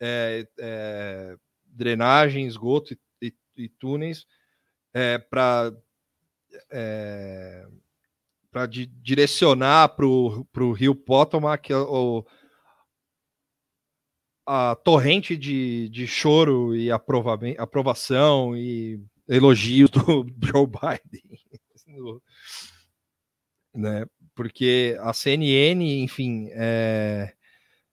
é, 0.00 0.48
é, 0.58 1.36
drenagem, 1.64 2.46
esgoto 2.46 2.94
e, 2.94 3.26
e- 3.26 3.34
e 3.56 3.68
túneis 3.68 4.26
para 5.30 5.72
para 8.56 8.64
direcionar 8.64 9.90
para 9.90 10.06
o 10.06 10.72
rio 10.72 10.94
Potomac 10.94 11.70
o, 11.74 12.24
a 14.46 14.74
torrente 14.76 15.36
de, 15.36 15.90
de 15.90 16.06
choro 16.06 16.74
e 16.74 16.90
aprovamen- 16.90 17.56
aprovação 17.58 18.56
e 18.56 18.98
elogios 19.28 19.90
do 19.90 20.24
Joe 20.42 20.66
Biden. 20.66 21.38
Né? 23.74 24.06
Porque 24.34 24.96
a 25.00 25.12
CNN, 25.12 26.02
enfim, 26.02 26.48
é, 26.52 27.34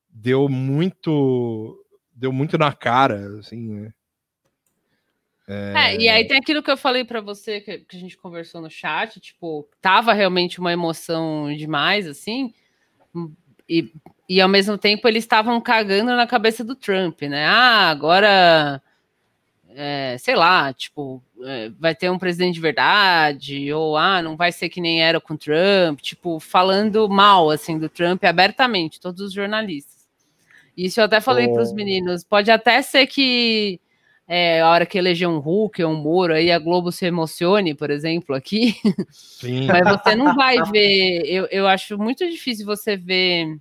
deu 0.07 0.47
muito 0.47 1.77
deu 2.13 2.31
muito 2.31 2.57
na 2.57 2.71
cara, 2.71 3.37
assim, 3.37 3.67
né? 3.67 3.93
É, 5.47 5.97
e 5.97 6.07
aí 6.07 6.25
tem 6.25 6.37
aquilo 6.37 6.63
que 6.63 6.71
eu 6.71 6.77
falei 6.77 7.03
pra 7.03 7.19
você, 7.19 7.59
que, 7.59 7.79
que 7.79 7.97
a 7.97 7.99
gente 7.99 8.17
conversou 8.17 8.61
no 8.61 8.69
chat, 8.69 9.19
tipo, 9.19 9.67
tava 9.81 10.13
realmente 10.13 10.59
uma 10.59 10.71
emoção 10.71 11.53
demais, 11.53 12.07
assim, 12.07 12.53
e, 13.67 13.91
e 14.29 14.39
ao 14.39 14.47
mesmo 14.47 14.77
tempo 14.77 15.07
eles 15.07 15.23
estavam 15.23 15.59
cagando 15.59 16.15
na 16.15 16.25
cabeça 16.25 16.63
do 16.63 16.75
Trump, 16.75 17.23
né? 17.23 17.45
Ah, 17.45 17.89
agora, 17.89 18.81
é, 19.75 20.15
sei 20.17 20.35
lá, 20.35 20.71
tipo, 20.73 21.21
é, 21.43 21.69
vai 21.77 21.93
ter 21.93 22.09
um 22.09 22.19
presidente 22.19 22.55
de 22.55 22.61
verdade, 22.61 23.73
ou 23.73 23.97
ah, 23.97 24.21
não 24.21 24.37
vai 24.37 24.51
ser 24.51 24.69
que 24.69 24.79
nem 24.79 25.03
era 25.03 25.19
com 25.19 25.33
o 25.33 25.37
Trump, 25.37 25.99
tipo, 26.01 26.39
falando 26.39 27.09
mal, 27.09 27.49
assim, 27.49 27.77
do 27.77 27.89
Trump 27.89 28.23
abertamente, 28.23 28.99
todos 29.01 29.19
os 29.21 29.33
jornalistas. 29.33 30.07
Isso 30.75 30.99
eu 31.01 31.05
até 31.05 31.19
falei 31.19 31.49
para 31.49 31.61
os 31.61 31.71
Oh. 31.71 31.75
meninos, 31.75 32.23
pode 32.23 32.49
até 32.49 32.81
ser 32.81 33.07
que 33.07 33.79
é, 34.35 34.61
a 34.61 34.69
hora 34.71 34.83
que 34.83 34.97
eleger 34.97 35.29
um 35.29 35.37
Hulk 35.37 35.83
ou 35.83 35.91
um 35.91 35.95
Moro, 35.95 36.33
aí 36.33 36.51
a 36.51 36.57
Globo 36.57 36.91
se 36.91 37.05
emocione, 37.05 37.75
por 37.75 37.91
exemplo, 37.91 38.33
aqui, 38.33 38.75
Sim. 39.11 39.67
mas 39.69 39.87
você 39.87 40.15
não 40.15 40.33
vai 40.33 40.57
ver. 40.71 41.21
Eu, 41.27 41.47
eu 41.51 41.67
acho 41.67 41.99
muito 41.99 42.27
difícil 42.27 42.65
você 42.65 42.97
ver 42.97 43.59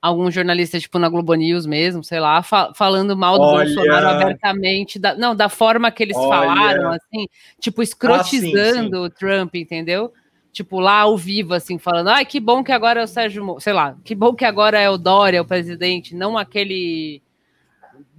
algum 0.00 0.30
jornalista, 0.30 0.80
tipo 0.80 0.98
na 0.98 1.06
Globo 1.10 1.34
News 1.34 1.66
mesmo, 1.66 2.02
sei 2.02 2.18
lá, 2.18 2.42
fa- 2.42 2.72
falando 2.74 3.14
mal 3.14 3.38
do 3.38 3.44
Olha. 3.44 3.66
Bolsonaro 3.66 4.08
abertamente, 4.08 4.98
da, 4.98 5.14
não, 5.14 5.36
da 5.36 5.50
forma 5.50 5.90
que 5.90 6.02
eles 6.02 6.16
Olha. 6.16 6.28
falaram, 6.28 6.90
assim, 6.90 7.26
tipo, 7.60 7.82
escrotizando 7.82 8.96
sim, 8.96 9.04
o 9.04 9.10
Trump, 9.10 9.54
entendeu? 9.54 10.10
Tipo, 10.50 10.80
lá 10.80 11.00
ao 11.00 11.14
vivo, 11.18 11.52
assim, 11.52 11.76
falando, 11.78 12.08
ai, 12.08 12.24
que 12.24 12.40
bom 12.40 12.64
que 12.64 12.72
agora 12.72 13.02
é 13.02 13.04
o 13.04 13.06
Sérgio, 13.06 13.44
Mo-", 13.44 13.60
sei 13.60 13.74
lá, 13.74 13.98
que 14.02 14.14
bom 14.14 14.34
que 14.34 14.46
agora 14.46 14.80
é 14.80 14.88
o 14.88 14.96
Dória, 14.96 15.42
o 15.42 15.46
presidente, 15.46 16.14
não 16.14 16.38
aquele 16.38 17.20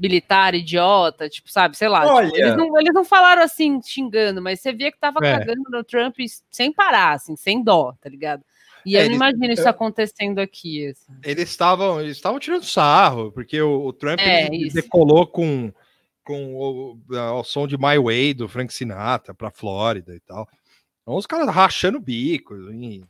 militar 0.03 0.53
idiota, 0.53 1.29
tipo, 1.29 1.49
sabe, 1.49 1.77
sei 1.77 1.87
lá. 1.87 2.01
tipo, 2.01 2.13
Olha. 2.13 2.31
eles, 2.35 2.57
não, 2.57 2.77
eles 2.79 2.93
não 2.93 3.05
falaram 3.05 3.41
assim, 3.41 3.81
xingando, 3.81 4.41
mas 4.41 4.59
você 4.59 4.73
via 4.73 4.91
que 4.91 4.99
tava 4.99 5.19
É. 5.25 5.37
cagando 5.39 5.63
no 5.71 5.83
Trump 5.83 6.17
sem 6.51 6.73
parar, 6.73 7.13
assim, 7.13 7.35
sem 7.37 7.63
dó, 7.63 7.93
tá 8.01 8.09
ligado? 8.09 8.43
E 8.85 8.97
É, 8.97 8.99
eu 8.99 9.03
não 9.03 9.05
eles- 9.11 9.15
imagino 9.15 9.53
isso 9.53 9.69
acontecendo 9.69 10.39
aqui. 10.39 10.87
assim. 10.89 11.13
eles 11.23 11.49
estavam 11.49 12.01
eles 12.01 12.17
estavam 12.17 12.37
tirando 12.37 12.65
sarro, 12.65 13.31
porque 13.31 13.61
o, 13.61 13.85
o 13.85 13.93
Trump 13.93 14.19
É, 14.19 14.47
ele 14.47 14.67
isso. 14.67 14.75
decolou 14.75 15.25
com, 15.25 15.71
com 16.25 16.53
o, 16.53 16.99
o 17.39 17.43
som 17.45 17.65
de 17.65 17.77
My 17.77 17.97
Way 17.97 18.33
do 18.33 18.49
Frank 18.49 18.73
Sinatra 18.73 19.33
para 19.33 19.49
Flórida 19.51 20.13
e 20.13 20.19
tal. 20.19 20.45
Então 21.01 21.15
os 21.15 21.25
caras 21.25 21.47
rachando 21.53 21.97
o 21.97 22.01
bico. 22.01 22.55
e- 22.71 23.03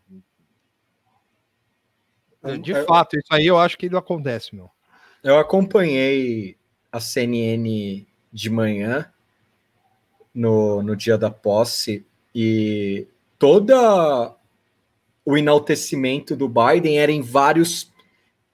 de 2.61 2.75
fato, 2.85 3.17
isso 3.17 3.27
aí 3.31 3.47
eu 3.47 3.57
acho 3.57 3.77
que 3.77 3.89
não 3.89 3.99
acontece, 3.99 4.53
meu. 4.53 4.69
Eu 5.23 5.39
acompanhei 5.39 6.57
a 6.93 6.99
CNN 6.99 8.05
de 8.31 8.49
manhã 8.51 9.11
no, 10.33 10.83
no 10.83 10.95
dia 10.95 11.17
da 11.17 11.31
posse 11.31 12.05
e 12.33 13.07
toda 13.39 14.35
o 15.25 15.35
enaltecimento 15.37 16.35
do 16.35 16.47
Biden 16.47 16.99
era 16.99 17.11
em 17.11 17.21
vários 17.21 17.91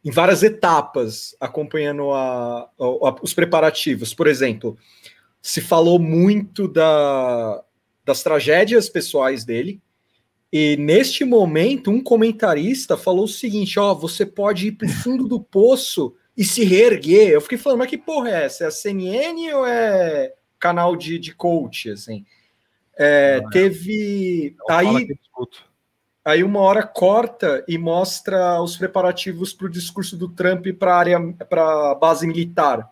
em 0.06 0.12
várias 0.12 0.42
etapas 0.44 1.36
acompanhando 1.42 2.12
a- 2.12 2.70
a- 2.80 3.16
os 3.22 3.34
preparativos. 3.34 4.14
Por 4.14 4.28
exemplo, 4.28 4.78
se 5.42 5.60
falou 5.60 6.00
muito 6.00 6.70
da, 6.70 7.62
das 8.06 8.24
tragédias 8.24 8.88
pessoais 8.88 9.44
dele. 9.44 9.82
E 10.54 10.78
neste 10.78 11.26
momento, 11.26 11.92
um 11.92 12.02
comentarista 12.02 12.96
falou 12.96 13.26
o 13.26 13.28
seguinte: 13.28 13.78
ó, 13.78 13.94
você 13.94 14.26
pode 14.26 14.68
ir 14.68 14.72
para 14.72 14.88
o 14.88 14.90
fundo 14.92 15.28
do 15.28 15.42
poço 15.42 16.16
e 16.40 16.46
se 16.46 16.64
reerguer. 16.64 17.32
Eu 17.32 17.42
fiquei 17.42 17.58
falando, 17.58 17.80
mas 17.80 17.90
que 17.90 17.98
porra 17.98 18.30
é 18.30 18.46
essa? 18.46 18.64
É 18.64 18.68
a 18.68 18.72
CNN 18.72 19.54
ou 19.54 19.66
é 19.68 20.34
canal 20.58 20.96
de, 20.96 21.20
de 21.20 21.36
coach? 21.36 21.92
Assim? 21.92 22.26
É, 22.98 23.42
teve. 23.52 24.56
Aí, 24.70 25.20
aí 26.24 26.42
uma 26.42 26.62
hora 26.62 26.88
corta 26.88 27.66
e 27.68 27.78
mostra 27.78 28.62
os 28.62 28.78
preparativos 28.78 29.52
para 29.52 29.68
o 29.68 29.70
discurso 29.70 30.16
do 30.16 30.30
Trump 30.30 30.66
para 30.80 30.96
área 30.96 31.20
para 31.50 31.94
base 31.96 32.26
militar. 32.26 32.90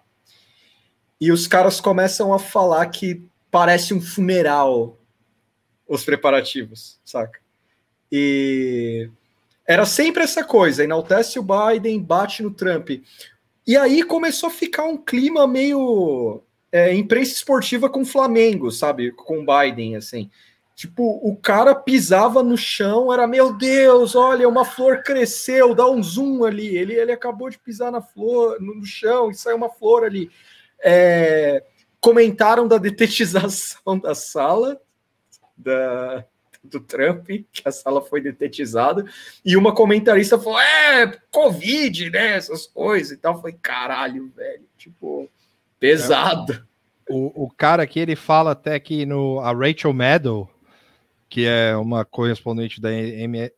E 1.20 1.32
os 1.32 1.48
caras 1.48 1.80
começam 1.80 2.34
a 2.34 2.40
falar 2.40 2.86
que 2.88 3.24
parece 3.50 3.94
um 3.94 4.02
funeral 4.02 5.00
os 5.88 6.04
preparativos, 6.04 7.00
saca? 7.06 7.40
E 8.12 9.10
era 9.66 9.86
sempre 9.86 10.24
essa 10.24 10.44
coisa, 10.44 10.84
enaltece 10.84 11.40
o 11.40 11.44
Biden, 11.44 12.04
bate 12.04 12.44
no 12.44 12.52
Trump. 12.52 12.90
E 13.68 13.76
aí 13.76 14.02
começou 14.02 14.48
a 14.48 14.52
ficar 14.52 14.86
um 14.86 14.96
clima 14.96 15.46
meio 15.46 16.42
é, 16.72 16.94
imprensa 16.94 17.34
esportiva 17.34 17.90
com 17.90 18.02
o 18.02 18.06
Flamengo, 18.06 18.72
sabe? 18.72 19.12
Com 19.12 19.46
Biden, 19.46 19.98
assim. 19.98 20.32
Tipo, 20.74 21.20
o 21.22 21.36
cara 21.36 21.76
pisava 21.76 22.42
no 22.42 22.56
chão, 22.56 23.12
era 23.12 23.28
meu 23.28 23.52
Deus, 23.52 24.16
olha, 24.16 24.48
uma 24.48 24.64
flor 24.64 25.04
cresceu, 25.04 25.76
dá 25.76 25.90
um 25.90 26.02
zoom 26.02 26.46
ali. 26.46 26.78
Ele, 26.78 26.94
ele 26.94 27.12
acabou 27.12 27.50
de 27.50 27.60
pisar 27.60 27.92
na 27.92 28.00
flor, 28.00 28.58
no 28.62 28.86
chão, 28.86 29.30
e 29.32 29.36
saiu 29.36 29.58
uma 29.58 29.70
flor 29.70 30.06
ali. 30.06 30.32
É, 30.82 31.62
comentaram 32.00 32.70
da 32.70 32.78
detetização 32.80 34.00
da 34.00 34.16
sala, 34.16 34.80
da, 35.58 36.24
do 36.70 36.80
Trump, 36.80 37.28
que 37.28 37.62
a 37.66 37.72
sala 37.72 38.02
foi 38.02 38.22
detetizada, 38.22 39.06
e 39.44 39.58
uma 39.58 39.74
comentarista 39.74 40.40
falou: 40.40 40.60
é, 40.60 41.08
Covid, 41.32 42.10
né? 42.10 42.36
Essas 42.36 42.68
coisas 42.68 43.12
e 43.12 43.18
tal. 43.18 43.42
Foi 43.42 43.54
caralho, 43.54 44.32
velho. 44.36 44.64
Tipo, 44.78 45.30
pesado. 45.80 46.54
É, 46.54 47.14
o, 47.14 47.46
o 47.46 47.50
cara 47.50 47.84
aqui, 47.84 48.00
ele 48.00 48.16
fala 48.16 48.52
até 48.52 48.80
que 48.80 49.06
no, 49.06 49.40
a 49.40 49.52
Rachel 49.52 49.94
Maddow, 49.94 50.50
que 51.30 51.46
é 51.46 51.76
uma 51.76 52.06
correspondente 52.06 52.80
da 52.80 52.90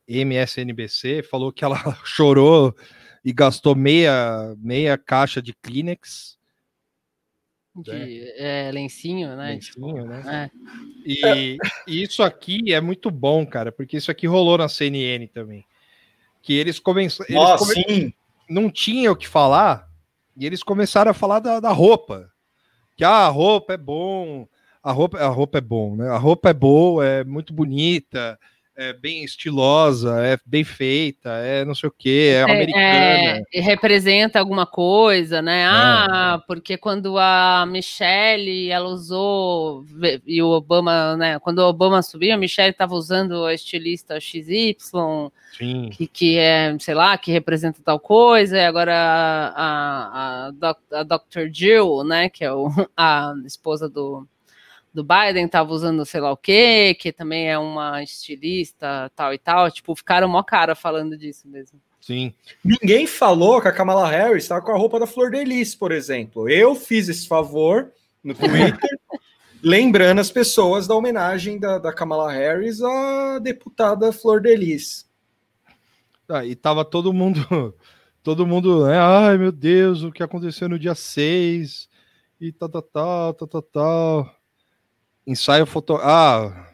MSNBC, 0.07 1.23
falou 1.23 1.51
que 1.51 1.63
ela 1.63 1.77
chorou 2.03 2.75
e 3.23 3.33
gastou 3.33 3.75
meia, 3.75 4.55
meia 4.57 4.97
caixa 4.97 5.41
de 5.41 5.53
Kleenex 5.53 6.38
de 7.81 8.33
é, 8.37 8.71
lencinho, 8.71 9.35
né? 9.35 9.51
Lencinho, 9.51 9.95
tipo, 9.95 10.07
né? 10.07 10.49
É. 10.53 10.59
E, 11.05 11.57
e, 11.87 12.03
isso 12.03 12.23
aqui 12.23 12.73
é 12.73 12.81
muito 12.81 13.09
bom, 13.09 13.45
cara, 13.45 13.71
porque 13.71 13.97
isso 13.97 14.11
aqui 14.11 14.27
rolou 14.27 14.57
na 14.57 14.69
CNN 14.69 15.27
também. 15.27 15.65
Que 16.41 16.53
eles 16.53 16.79
começaram. 16.79 17.57
Come... 17.57 18.15
Não 18.49 18.69
tinha 18.69 19.11
o 19.11 19.15
que 19.15 19.27
falar, 19.27 19.87
e 20.35 20.45
eles 20.45 20.63
começaram 20.63 21.11
a 21.11 21.13
falar 21.13 21.39
da, 21.39 21.59
da 21.59 21.71
roupa. 21.71 22.31
Que 22.95 23.03
ah, 23.03 23.27
a 23.27 23.29
roupa 23.29 23.73
é 23.73 23.77
bom, 23.77 24.47
a 24.83 24.91
roupa, 24.91 25.19
a 25.19 25.27
roupa 25.27 25.57
é 25.57 25.61
bom, 25.61 25.95
né? 25.95 26.09
A 26.09 26.17
roupa 26.17 26.49
é 26.49 26.53
boa, 26.53 27.05
é 27.05 27.23
muito 27.23 27.53
bonita, 27.53 28.39
é 28.79 28.93
bem 28.93 29.25
estilosa, 29.25 30.25
é 30.25 30.37
bem 30.45 30.63
feita, 30.63 31.29
é 31.31 31.65
não 31.65 31.75
sei 31.75 31.89
o 31.89 31.91
que, 31.91 32.29
é, 32.29 32.35
é 32.35 32.43
americana. 32.43 33.43
É, 33.53 33.59
representa 33.59 34.39
alguma 34.39 34.65
coisa, 34.65 35.41
né? 35.41 35.63
É. 35.63 35.65
Ah, 35.65 36.41
porque 36.47 36.77
quando 36.77 37.17
a 37.17 37.65
Michelle 37.67 38.71
ela 38.71 38.87
usou 38.87 39.83
e 40.25 40.41
o 40.41 40.47
Obama, 40.47 41.17
né? 41.17 41.37
Quando 41.39 41.59
o 41.59 41.67
Obama 41.67 42.01
subiu, 42.01 42.33
a 42.33 42.37
Michelle 42.37 42.71
estava 42.71 42.95
usando 42.95 43.43
a 43.43 43.53
estilista 43.53 44.17
XY, 44.17 44.77
Sim. 45.57 45.89
Que, 45.89 46.07
que 46.07 46.37
é, 46.37 46.73
sei 46.79 46.93
lá, 46.93 47.17
que 47.17 47.33
representa 47.33 47.81
tal 47.83 47.99
coisa, 47.99 48.55
e 48.57 48.65
agora 48.65 48.95
a, 48.95 50.47
a, 50.47 50.51
a, 50.61 50.99
a 50.99 51.03
Dr. 51.03 51.51
Jill, 51.51 52.05
né? 52.05 52.29
Que 52.29 52.45
é 52.45 52.53
o, 52.53 52.69
a 52.95 53.33
esposa 53.45 53.89
do 53.89 54.25
do 54.93 55.03
Biden 55.03 55.45
estava 55.45 55.71
usando 55.71 56.05
sei 56.05 56.19
lá 56.19 56.31
o 56.31 56.37
quê, 56.37 56.95
que 56.99 57.11
também 57.11 57.49
é 57.49 57.57
uma 57.57 58.01
estilista, 58.03 59.11
tal 59.15 59.33
e 59.33 59.37
tal. 59.37 59.69
Tipo, 59.71 59.95
ficaram 59.95 60.27
mó 60.27 60.43
cara 60.43 60.75
falando 60.75 61.17
disso 61.17 61.47
mesmo. 61.47 61.79
Sim. 62.01 62.33
Ninguém 62.63 63.05
falou 63.05 63.61
que 63.61 63.67
a 63.67 63.71
Kamala 63.71 64.07
Harris 64.09 64.43
estava 64.43 64.61
com 64.61 64.71
a 64.71 64.77
roupa 64.77 64.99
da 64.99 65.05
Flor 65.05 65.29
de 65.31 65.43
Lis, 65.43 65.75
por 65.75 65.91
exemplo. 65.91 66.49
Eu 66.49 66.73
fiz 66.73 67.07
esse 67.07 67.27
favor 67.27 67.91
no 68.23 68.33
Twitter, 68.33 68.99
lembrando 69.61 70.19
as 70.19 70.31
pessoas 70.31 70.87
da 70.87 70.95
homenagem 70.95 71.59
da, 71.59 71.77
da 71.77 71.93
Kamala 71.93 72.31
Harris 72.31 72.81
à 72.81 73.39
deputada 73.39 74.11
Flor 74.11 74.41
de 74.41 74.55
Lis. 74.55 75.07
Ah, 76.27 76.45
e 76.45 76.55
tava 76.55 76.85
todo 76.85 77.13
mundo, 77.13 77.75
todo 78.23 78.45
mundo, 78.47 78.87
né? 78.87 78.97
Ai, 78.97 79.37
meu 79.37 79.51
Deus, 79.51 80.03
o 80.03 80.11
que 80.11 80.23
aconteceu 80.23 80.69
no 80.69 80.79
dia 80.79 80.95
6 80.95 81.89
e 82.39 82.51
tal, 82.51 82.69
tal, 82.69 82.81
tal, 82.81 83.33
tal, 83.33 83.47
tal, 83.47 83.61
tal. 83.61 84.38
Ensaio 85.29 85.67
foto. 85.67 85.95
Ah, 85.97 86.71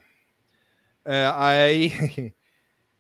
é, 1.04 1.30
aí 1.36 1.92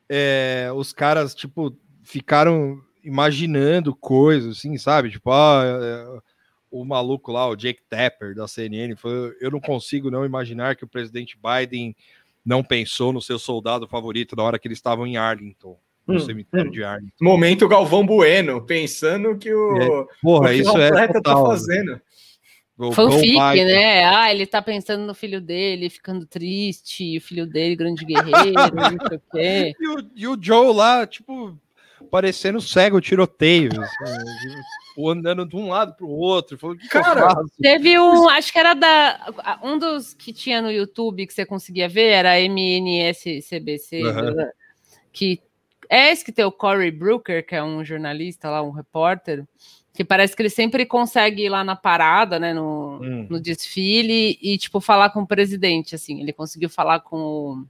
é, 0.09 0.69
os 0.75 0.91
caras, 0.91 1.33
tipo, 1.33 1.73
ficaram 2.03 2.81
imaginando 3.01 3.95
coisas, 3.95 4.57
assim, 4.57 4.77
sabe? 4.77 5.11
Tipo, 5.11 5.31
ah, 5.31 5.63
é, 5.63 6.19
o 6.69 6.83
maluco 6.83 7.31
lá, 7.31 7.47
o 7.47 7.55
Jake 7.55 7.81
Tapper 7.89 8.35
da 8.35 8.49
CNN, 8.49 8.97
falou: 8.97 9.31
eu 9.39 9.49
não 9.49 9.61
consigo 9.61 10.11
não 10.11 10.25
imaginar 10.25 10.75
que 10.75 10.83
o 10.83 10.89
presidente 10.89 11.37
Biden 11.37 11.95
não 12.45 12.61
pensou 12.61 13.13
no 13.13 13.21
seu 13.21 13.39
soldado 13.39 13.87
favorito 13.87 14.35
na 14.35 14.43
hora 14.43 14.59
que 14.59 14.67
eles 14.67 14.77
estavam 14.77 15.07
em 15.07 15.15
Arlington. 15.15 15.79
No 16.05 16.15
hum, 16.15 16.19
cemitério 16.19 16.67
hum. 16.67 16.71
de 16.71 16.83
Arlington. 16.83 17.15
Momento 17.21 17.67
Galvão 17.67 18.05
Bueno, 18.05 18.61
pensando 18.65 19.37
que 19.37 19.53
o, 19.53 19.77
é, 19.77 20.05
porra, 20.21 20.49
o 20.49 20.53
isso 20.53 20.77
é 20.77 20.91
tá 20.91 21.13
total, 21.13 21.43
tá 21.43 21.49
fazendo. 21.49 22.01
Fanfic, 22.93 23.37
né? 23.37 24.05
Ah, 24.05 24.33
ele 24.33 24.45
tá 24.45 24.61
pensando 24.61 25.05
no 25.05 25.15
filho 25.15 25.39
dele, 25.39 25.89
ficando 25.89 26.25
triste, 26.25 27.17
o 27.17 27.21
filho 27.21 27.47
dele, 27.47 27.75
grande 27.75 28.03
guerreiro, 28.03 28.53
não 28.73 29.07
sei 29.07 29.17
o 29.17 29.21
quê. 29.31 29.73
E 29.79 29.87
o, 29.87 30.11
e 30.15 30.27
o 30.27 30.37
Joe 30.41 30.75
lá, 30.75 31.07
tipo, 31.07 31.57
parecendo 32.11 32.59
cego, 32.59 32.99
tiroteio, 32.99 33.69
assim, 33.81 35.09
andando 35.09 35.45
de 35.45 35.55
um 35.55 35.69
lado 35.69 35.93
pro 35.95 36.09
outro. 36.09 36.57
Falou, 36.57 36.75
que 36.75 36.87
Cara, 36.89 37.33
que 37.35 37.61
teve 37.61 37.97
um, 37.97 38.27
acho 38.29 38.51
que 38.51 38.59
era 38.59 38.73
da. 38.73 39.59
Um 39.63 39.77
dos 39.77 40.13
que 40.13 40.33
tinha 40.33 40.61
no 40.61 40.71
YouTube 40.71 41.25
que 41.25 41.33
você 41.33 41.45
conseguia 41.45 41.87
ver 41.87 42.09
era 42.09 42.39
MNSCBC, 42.41 44.03
uhum. 44.03 44.49
que 45.13 45.41
é 45.89 46.11
esse 46.11 46.25
que 46.25 46.31
tem 46.31 46.43
o 46.43 46.51
Cory 46.51 46.91
Brooker, 46.91 47.45
que 47.45 47.55
é 47.55 47.63
um 47.63 47.85
jornalista 47.85 48.49
lá, 48.49 48.61
um 48.61 48.71
repórter 48.71 49.45
que 49.95 50.03
parece 50.03 50.35
que 50.35 50.41
ele 50.41 50.49
sempre 50.49 50.85
consegue 50.85 51.45
ir 51.45 51.49
lá 51.49 51.63
na 51.63 51.75
parada, 51.75 52.37
né, 52.37 52.53
no, 52.53 52.99
hum. 53.01 53.27
no 53.29 53.39
desfile 53.39 54.37
e, 54.41 54.57
tipo, 54.57 54.81
falar 54.81 55.09
com 55.09 55.21
o 55.21 55.27
presidente, 55.27 55.95
assim, 55.95 56.19
ele 56.19 56.33
conseguiu 56.33 56.69
falar 56.69 56.99
com 56.99 57.17
o, 57.17 57.65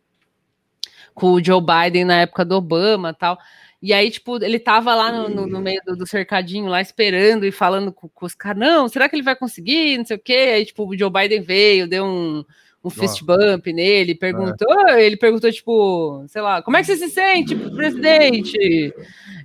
com 1.14 1.34
o 1.34 1.44
Joe 1.44 1.62
Biden 1.62 2.06
na 2.06 2.22
época 2.22 2.44
do 2.44 2.56
Obama 2.56 3.14
tal, 3.14 3.38
e 3.82 3.94
aí, 3.94 4.10
tipo, 4.10 4.44
ele 4.44 4.58
tava 4.58 4.96
lá 4.96 5.12
no, 5.12 5.30
no, 5.30 5.48
no 5.48 5.62
meio 5.62 5.80
do, 5.86 5.96
do, 5.96 6.08
cercadinho, 6.08 6.66
lá 6.68 6.82
esperando 6.82 7.46
e 7.46 7.52
falando 7.52 7.94
com, 7.94 8.10
com 8.10 8.26
os 8.26 8.34
caras, 8.34 8.60
não, 8.60 8.88
será 8.88 9.08
que 9.08 9.16
ele 9.16 9.22
vai 9.22 9.36
conseguir, 9.36 9.98
não 10.00 10.06
sei 10.06 10.18
o 10.18 10.20
quê, 10.20 10.54
aí, 10.56 10.66
tipo, 10.66 10.88
o 10.88 10.98
Joe 10.98 11.12
Biden 11.12 11.42
veio, 11.42 11.88
deu 11.88 12.06
um, 12.06 12.44
um 12.86 12.90
fist 12.92 13.24
bump 13.24 13.74
nele, 13.74 14.14
perguntou, 14.14 14.90
é. 14.90 15.04
ele 15.04 15.18
perguntou, 15.18 15.52
tipo, 15.52 16.24
sei 16.28 16.42
lá, 16.42 16.62
como 16.62 16.78
é 16.78 16.82
que 16.82 16.86
você 16.86 16.98
se 16.98 17.10
sente, 17.10 17.56
presidente? 17.56 18.94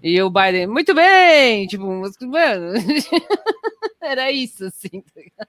E 0.03 0.23
o 0.23 0.29
Biden, 0.29 0.67
muito 0.67 0.95
bem, 0.95 1.67
tipo, 1.67 1.87
mano, 1.87 2.75
era 4.03 4.31
isso, 4.31 4.67
assim, 4.67 5.03
tá 5.37 5.47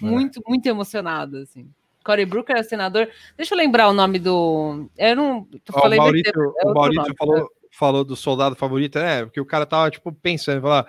muito, 0.00 0.42
muito 0.44 0.66
emocionado, 0.66 1.38
assim. 1.38 1.68
Cory 2.04 2.26
Brooker 2.26 2.56
é 2.56 2.62
senador. 2.62 3.08
Deixa 3.34 3.54
eu 3.54 3.58
lembrar 3.58 3.88
o 3.88 3.94
nome 3.94 4.18
do. 4.18 4.90
Eu 4.98 5.16
não. 5.16 5.48
Eu 5.50 5.72
falei 5.72 5.98
o 5.98 6.02
Maurício, 6.02 6.54
é 6.58 6.66
o 6.66 6.74
Maurício 6.74 7.02
nome, 7.02 7.14
falou, 7.18 7.38
né? 7.38 7.46
falou 7.70 8.04
do 8.04 8.14
soldado 8.14 8.54
favorito, 8.54 8.98
é, 8.98 9.24
porque 9.24 9.40
o 9.40 9.46
cara 9.46 9.64
tava, 9.64 9.90
tipo, 9.90 10.12
pensando, 10.12 10.60
falar 10.60 10.86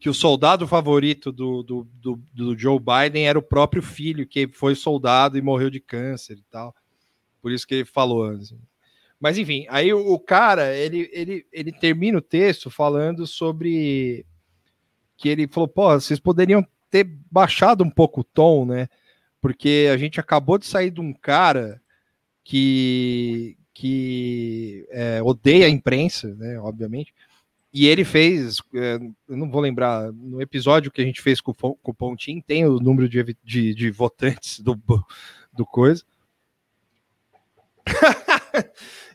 que 0.00 0.08
o 0.08 0.14
soldado 0.14 0.66
favorito 0.66 1.32
do, 1.32 1.62
do, 1.62 1.88
do, 1.94 2.22
do, 2.32 2.58
Joe 2.58 2.78
Biden 2.78 3.26
era 3.26 3.38
o 3.38 3.42
próprio 3.42 3.82
filho, 3.82 4.26
que 4.26 4.46
foi 4.48 4.74
soldado 4.74 5.36
e 5.36 5.42
morreu 5.42 5.70
de 5.70 5.80
câncer 5.80 6.38
e 6.38 6.44
tal. 6.50 6.74
Por 7.42 7.50
isso 7.50 7.66
que 7.66 7.74
ele 7.74 7.84
falou. 7.84 8.30
Assim. 8.30 8.58
Mas 9.18 9.38
enfim, 9.38 9.66
aí 9.68 9.92
o, 9.92 10.12
o, 10.12 10.18
cara, 10.18 10.76
ele, 10.76 11.10
ele, 11.12 11.46
ele 11.52 11.72
termina 11.72 12.18
o 12.18 12.22
texto 12.22 12.70
falando 12.70 13.26
sobre 13.26 14.24
que 15.16 15.28
ele 15.28 15.48
falou, 15.48 15.66
pô, 15.66 15.92
vocês 15.94 16.20
poderiam 16.20 16.64
ter 16.88 17.04
baixado 17.30 17.82
um 17.82 17.90
pouco 17.90 18.20
o 18.20 18.24
tom, 18.24 18.64
né? 18.64 18.88
Porque 19.40 19.88
a 19.92 19.96
gente 19.96 20.20
acabou 20.20 20.58
de 20.58 20.66
sair 20.66 20.90
de 20.90 21.00
um 21.00 21.12
cara 21.12 21.82
que, 22.44 23.58
que 23.74 24.86
é, 24.90 25.20
odeia 25.22 25.66
a 25.66 25.70
imprensa, 25.70 26.34
né? 26.36 26.58
Obviamente, 26.60 27.12
e 27.72 27.86
ele 27.86 28.04
fez, 28.04 28.62
é, 28.74 28.98
eu 29.28 29.36
não 29.36 29.50
vou 29.50 29.60
lembrar, 29.60 30.10
no 30.12 30.40
episódio 30.40 30.90
que 30.90 31.02
a 31.02 31.04
gente 31.04 31.20
fez 31.20 31.40
com, 31.40 31.52
o 31.60 31.94
Pontinho, 31.94 32.42
tem 32.42 32.64
o 32.64 32.80
número 32.80 33.08
de, 33.08 33.36
de, 33.44 33.74
de 33.74 33.90
votantes 33.90 34.60
do, 34.60 34.80
do 35.52 35.66
coisa. 35.66 36.02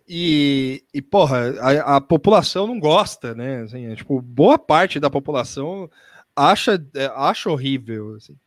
e, 0.07 0.83
e, 0.93 1.01
porra, 1.01 1.51
a, 1.59 1.97
a, 1.97 2.01
população 2.01 2.67
não 2.67 2.79
gosta, 2.79 3.33
né? 3.33 3.61
Assim, 3.61 3.87
é, 3.87 3.95
tipo, 3.95 4.21
boa 4.21 4.59
parte 4.59 4.99
da 4.99 5.09
população 5.09 5.89
acha, 6.35 6.83
é, 6.95 7.05
acha 7.15 7.49
horrível. 7.49 8.15
Assim. 8.15 8.37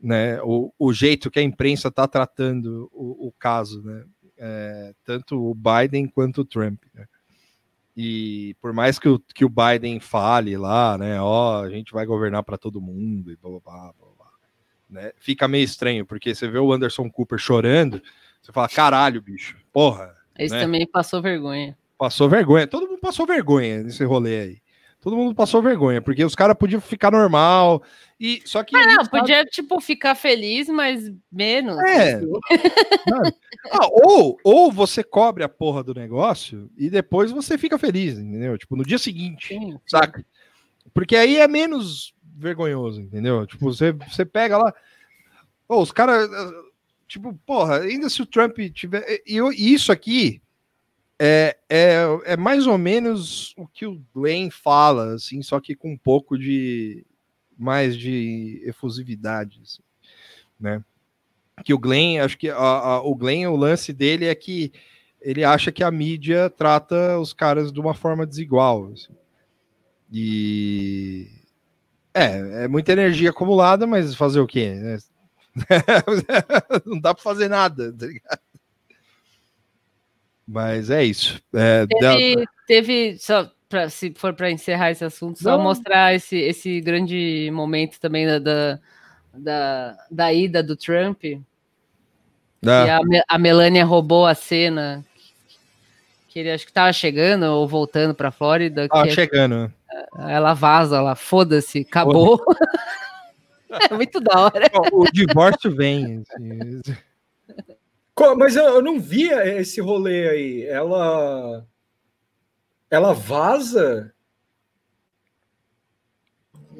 né, 0.00 0.40
o, 0.42 0.72
o 0.78 0.92
jeito 0.92 1.30
que 1.30 1.38
a 1.38 1.42
imprensa 1.42 1.88
está 1.88 2.06
tratando 2.06 2.90
o, 2.92 3.28
o, 3.28 3.32
caso, 3.32 3.82
né, 3.82 4.04
é, 4.36 4.94
tanto 5.04 5.36
o 5.50 5.54
Biden 5.54 6.06
quanto 6.06 6.42
o 6.42 6.44
Trump. 6.44 6.82
Né? 6.94 7.06
E 8.00 8.54
por 8.60 8.72
mais 8.72 8.96
que 8.96 9.08
o, 9.08 9.18
que 9.18 9.44
o 9.44 9.48
Biden 9.48 9.98
fale 9.98 10.56
lá, 10.56 10.96
né, 10.96 11.20
ó, 11.20 11.64
a 11.64 11.68
gente 11.68 11.92
vai 11.92 12.06
governar 12.06 12.44
para 12.44 12.56
todo 12.56 12.80
mundo 12.80 13.32
e 13.32 13.36
blá 13.36 13.50
blá 13.50 13.60
blá, 13.60 13.92
blá, 13.98 14.08
blá 14.16 14.30
né, 14.88 15.12
fica 15.16 15.48
meio 15.48 15.64
estranho, 15.64 16.06
porque 16.06 16.32
você 16.32 16.46
vê 16.46 16.60
o 16.60 16.72
Anderson 16.72 17.10
Cooper 17.10 17.40
chorando, 17.40 18.00
você 18.40 18.52
fala, 18.52 18.68
caralho, 18.68 19.20
bicho, 19.20 19.58
porra. 19.72 20.16
Esse 20.38 20.54
né? 20.54 20.60
também 20.60 20.86
passou 20.86 21.20
vergonha. 21.20 21.76
Passou 21.98 22.28
vergonha, 22.28 22.68
todo 22.68 22.86
mundo 22.86 23.00
passou 23.00 23.26
vergonha 23.26 23.82
nesse 23.82 24.04
rolê 24.04 24.40
aí. 24.42 24.58
Todo 25.00 25.16
mundo 25.16 25.34
passou 25.34 25.62
vergonha, 25.62 26.02
porque 26.02 26.24
os 26.24 26.34
caras 26.34 26.56
podiam 26.58 26.80
ficar 26.80 27.12
normal, 27.12 27.82
e 28.18 28.42
só 28.44 28.64
que. 28.64 28.76
Ah, 28.76 28.84
não, 28.84 29.06
podia, 29.06 29.44
tipo, 29.44 29.80
ficar 29.80 30.16
feliz, 30.16 30.68
mas 30.68 31.08
menos. 31.30 31.78
É. 31.78 32.14
assim. 32.18 32.26
Ah, 33.70 33.88
ou, 33.92 34.36
ou 34.42 34.72
você 34.72 35.04
cobre 35.04 35.44
a 35.44 35.48
porra 35.48 35.84
do 35.84 35.94
negócio 35.94 36.68
e 36.76 36.90
depois 36.90 37.30
você 37.30 37.56
fica 37.56 37.78
feliz, 37.78 38.18
entendeu? 38.18 38.58
Tipo, 38.58 38.74
no 38.74 38.84
dia 38.84 38.98
seguinte, 38.98 39.48
Sim, 39.48 39.78
saca? 39.86 40.24
Porque 40.92 41.14
aí 41.14 41.36
é 41.36 41.46
menos 41.46 42.12
vergonhoso, 42.36 43.00
entendeu? 43.00 43.46
Tipo, 43.46 43.72
você, 43.72 43.92
você 43.92 44.24
pega 44.24 44.58
lá. 44.58 44.74
Pô, 45.68 45.80
os 45.80 45.92
caras. 45.92 46.28
Tipo, 47.06 47.32
porra, 47.46 47.82
ainda 47.82 48.10
se 48.10 48.20
o 48.20 48.26
Trump 48.26 48.58
tiver. 48.74 49.22
E 49.24 49.38
isso 49.72 49.92
aqui 49.92 50.42
é, 51.20 51.56
é, 51.68 52.02
é 52.26 52.36
mais 52.36 52.66
ou 52.66 52.78
menos 52.78 53.54
o 53.56 53.66
que 53.66 53.86
o 53.86 54.00
Glenn 54.14 54.50
fala, 54.50 55.14
assim, 55.14 55.42
só 55.42 55.60
que 55.60 55.74
com 55.74 55.92
um 55.92 55.96
pouco 55.98 56.38
de 56.38 57.04
mais 57.58 57.96
de 57.96 58.62
efusividade, 58.64 59.60
assim, 59.62 59.82
né? 60.60 60.84
Que 61.64 61.74
o 61.74 61.78
Glenn, 61.78 62.20
acho 62.20 62.38
que 62.38 62.48
a- 62.48 62.56
a- 62.56 63.02
o 63.02 63.14
Glenn, 63.16 63.48
o 63.48 63.56
lance 63.56 63.92
dele 63.92 64.26
é 64.26 64.34
que 64.34 64.72
ele 65.20 65.44
acha 65.44 65.72
que 65.72 65.82
a 65.82 65.90
mídia 65.90 66.48
trata 66.48 67.18
os 67.18 67.32
caras 67.32 67.72
de 67.72 67.80
uma 67.80 67.94
forma 67.94 68.24
desigual. 68.26 68.92
assim. 68.92 69.12
E 70.12 71.28
é, 72.14 72.64
é 72.64 72.68
muita 72.68 72.92
energia 72.92 73.30
acumulada, 73.30 73.86
mas 73.86 74.14
fazer 74.14 74.40
o 74.40 74.46
quê? 74.46 74.74
né? 74.74 74.98
Não 76.86 77.00
dá 77.00 77.12
para 77.14 77.22
fazer 77.22 77.48
nada, 77.48 77.92
tá 77.92 78.06
ligado? 78.06 78.40
Mas 80.48 80.88
é 80.88 81.04
isso. 81.04 81.38
É, 81.52 81.86
Teve, 81.86 82.46
teve 82.66 83.18
só 83.18 83.52
pra, 83.68 83.90
se 83.90 84.14
for 84.16 84.32
para 84.32 84.50
encerrar 84.50 84.90
esse 84.90 85.04
assunto, 85.04 85.38
só 85.42 85.58
Não. 85.58 85.62
mostrar 85.62 86.14
esse, 86.14 86.38
esse 86.38 86.80
grande 86.80 87.50
momento 87.52 88.00
também 88.00 88.26
da, 88.26 88.38
da, 88.38 88.78
da, 89.34 89.96
da 90.10 90.32
ida 90.32 90.62
do 90.62 90.74
Trump. 90.74 91.22
da- 92.62 92.86
E 92.86 92.90
a, 92.90 93.24
a 93.28 93.38
Melania 93.38 93.84
roubou 93.84 94.24
a 94.24 94.34
cena 94.34 95.04
que 96.30 96.38
ele 96.38 96.50
acho 96.50 96.64
que 96.64 96.70
estava 96.70 96.92
chegando 96.94 97.42
ou 97.44 97.68
voltando 97.68 98.14
para 98.14 98.30
Flórida. 98.30 98.88
Ah, 98.90 99.06
chegando. 99.08 99.70
ela 100.18 100.54
vaza 100.54 101.02
lá, 101.02 101.14
foda-se, 101.14 101.80
acabou. 101.80 102.40
é 103.90 103.94
muito 103.94 104.18
da 104.18 104.40
hora. 104.40 104.70
O 104.92 105.04
divórcio 105.12 105.74
vem. 105.74 106.22
assim. 106.30 106.80
Mas 108.36 108.56
eu, 108.56 108.82
não 108.82 108.98
via 108.98 109.46
esse 109.60 109.80
rolê 109.80 110.28
aí. 110.28 110.66
Ela. 110.66 111.66
Ela 112.90 113.12
vaza? 113.12 114.12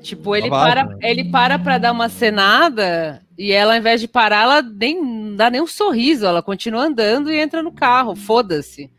Tipo, 0.01 0.35
ele 0.35 0.49
vaza. 0.49 0.87
para, 0.87 0.97
ele 1.01 1.25
para 1.31 1.59
para 1.59 1.79
dar 1.79 1.93
uma 1.93 2.09
cenada 2.09 3.23
e 3.37 3.53
ela, 3.53 3.75
ao 3.75 3.79
invés 3.79 4.01
de 4.01 4.09
parar, 4.09 4.43
ela 4.43 4.63
nem 4.63 5.03
não 5.03 5.37
dá 5.37 5.51
nem 5.51 5.61
um 5.61 5.67
sorriso, 5.67 6.27
ela 6.27 6.43
continua 6.43 6.83
andando 6.83 7.31
e 7.31 7.39
entra 7.39 7.63
no 7.63 7.73
carro, 7.73 8.17
foda-se. 8.17 8.91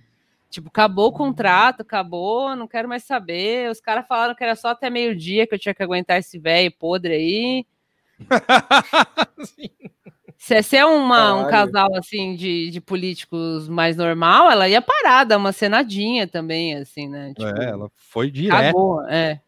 Tipo, 0.50 0.70
acabou 0.70 1.10
o 1.10 1.12
contrato, 1.12 1.82
acabou, 1.82 2.56
não 2.56 2.68
quero 2.68 2.88
mais 2.88 3.04
saber. 3.04 3.70
Os 3.70 3.80
caras 3.80 4.08
falaram 4.08 4.34
que 4.34 4.44
era 4.44 4.56
só 4.56 4.70
até 4.70 4.90
meio-dia 4.90 5.46
que 5.46 5.54
eu 5.54 5.60
tinha 5.60 5.76
que 5.76 5.84
aguentar 5.84 6.18
esse 6.18 6.40
velho 6.40 6.72
podre 6.72 7.14
aí. 7.14 7.66
Se 9.46 9.72
se 10.40 10.78
é 10.78 10.86
uma, 10.86 11.36
um 11.36 11.50
casal 11.50 11.94
assim 11.98 12.34
de, 12.34 12.70
de 12.70 12.80
políticos 12.80 13.68
mais 13.68 13.98
normal, 13.98 14.50
ela 14.50 14.70
ia 14.70 14.82
parar, 14.82 15.26
dar 15.26 15.38
uma 15.38 15.52
cenadinha 15.52 16.26
também, 16.26 16.76
assim, 16.76 17.10
né? 17.10 17.34
Tipo, 17.38 17.62
É, 17.62 17.66
ela 17.66 17.92
foi 17.94 18.32
direto. 18.32 18.62
acabou, 18.62 19.06
é. 19.10 19.42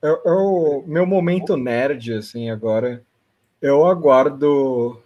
É, 0.00 0.06
é 0.08 0.30
o 0.30 0.84
meu 0.86 1.04
momento 1.04 1.56
nerd, 1.56 2.12
assim, 2.14 2.50
agora. 2.50 3.02
Eu 3.60 3.84
aguardo 3.84 5.02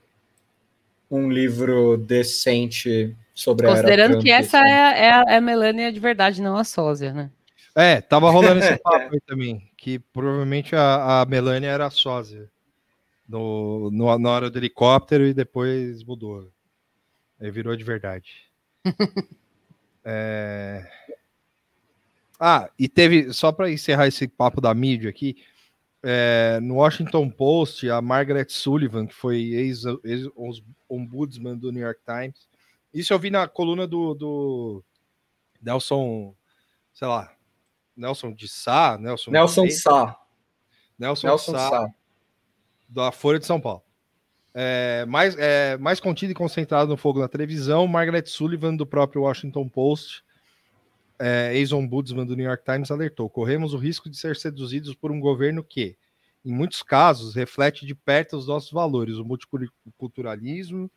um 1.10 1.30
livro 1.30 1.96
decente 1.96 3.16
sobre 3.34 3.66
a 3.66 3.70
era 3.70 3.78
Considerando 3.78 4.10
Trump, 4.10 4.24
que 4.26 4.30
essa 4.32 4.60
assim. 4.60 4.68
é, 4.70 4.74
a- 4.74 4.96
é, 4.96 5.10
a- 5.12 5.24
é 5.28 5.36
a 5.36 5.40
Melania 5.40 5.90
de 5.90 5.98
verdade, 6.00 6.42
não 6.42 6.56
a 6.56 6.64
sósia, 6.64 7.12
né? 7.12 7.30
É, 7.74 8.00
tava 8.00 8.28
rolando 8.30 8.58
esse 8.58 8.76
papo 8.82 9.14
aí 9.14 9.20
também, 9.26 9.70
que 9.78 9.98
provavelmente 9.98 10.76
a, 10.76 11.22
a 11.22 11.24
Melania 11.24 11.70
era 11.70 11.88
sósia 11.88 12.50
no, 13.28 13.90
no- 13.90 14.18
na 14.18 14.30
hora 14.30 14.50
do 14.50 14.58
helicóptero 14.58 15.26
e 15.26 15.34
depois 15.34 16.02
mudou. 16.02 16.50
Aí 17.40 17.50
virou 17.50 17.76
de 17.76 17.84
verdade. 17.84 18.50
É, 20.10 20.88
Ah, 22.40 22.70
e 22.78 22.88
teve, 22.88 23.32
só 23.34 23.50
para 23.52 23.70
encerrar 23.70 24.06
esse 24.06 24.26
papo 24.28 24.60
da 24.60 24.72
mídia 24.72 25.10
aqui, 25.10 25.36
é, 26.02 26.58
no 26.62 26.76
Washington 26.76 27.28
Post, 27.28 27.90
a 27.90 28.00
Margaret 28.00 28.46
Sullivan, 28.48 29.06
que 29.06 29.14
foi 29.14 29.36
ex- 29.52 29.82
ex-ombudsman 30.04 31.58
do 31.58 31.70
New 31.72 31.82
York 31.82 32.00
Times, 32.06 32.48
isso 32.94 33.12
eu 33.12 33.18
vi 33.18 33.28
na 33.28 33.46
coluna 33.48 33.86
do, 33.86 34.14
do 34.14 34.84
Nelson, 35.60 36.34
sei 36.94 37.08
lá, 37.08 37.30
Nelson 37.96 38.32
de 38.32 38.48
Sá, 38.48 38.96
Nelson, 38.98 39.30
Nelson 39.32 39.68
Sá. 39.68 40.16
Nelson, 40.98 41.26
Nelson 41.26 41.52
Sá, 41.52 41.68
Sá. 41.70 41.88
Da 42.88 43.12
Folha 43.12 43.38
de 43.38 43.46
São 43.46 43.60
Paulo. 43.60 43.82
É, 44.54 45.04
mais, 45.06 45.36
é, 45.38 45.76
mais 45.76 46.00
contido 46.00 46.30
e 46.30 46.34
concentrado 46.34 46.90
no 46.90 46.96
fogo 46.96 47.20
na 47.20 47.28
televisão, 47.28 47.86
Margaret 47.86 48.26
Sullivan, 48.26 48.74
do 48.74 48.86
próprio 48.86 49.22
Washington 49.22 49.68
Post, 49.68 50.24
é, 51.18 51.52
ex-ombudsman 51.54 52.26
do 52.26 52.34
New 52.34 52.46
York 52.46 52.64
Times, 52.64 52.90
alertou: 52.90 53.28
corremos 53.28 53.74
o 53.74 53.78
risco 53.78 54.08
de 54.08 54.16
ser 54.16 54.36
seduzidos 54.36 54.94
por 54.94 55.12
um 55.12 55.20
governo 55.20 55.62
que, 55.62 55.96
em 56.44 56.52
muitos 56.52 56.82
casos, 56.82 57.34
reflete 57.34 57.84
de 57.86 57.94
perto 57.94 58.36
os 58.36 58.46
nossos 58.46 58.70
valores, 58.70 59.16
o 59.16 59.24
multiculturalismo, 59.24 60.90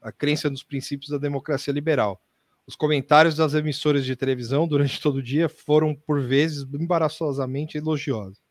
a 0.00 0.10
crença 0.10 0.50
nos 0.50 0.62
princípios 0.62 1.10
da 1.10 1.18
democracia 1.18 1.72
liberal. 1.72 2.20
Os 2.66 2.74
comentários 2.74 3.36
das 3.36 3.54
emissoras 3.54 4.04
de 4.04 4.16
televisão 4.16 4.66
durante 4.66 5.00
todo 5.00 5.16
o 5.16 5.22
dia 5.22 5.48
foram, 5.48 5.94
por 5.94 6.20
vezes, 6.20 6.66
embaraçosamente 6.74 7.78
elogiosos. 7.78 8.45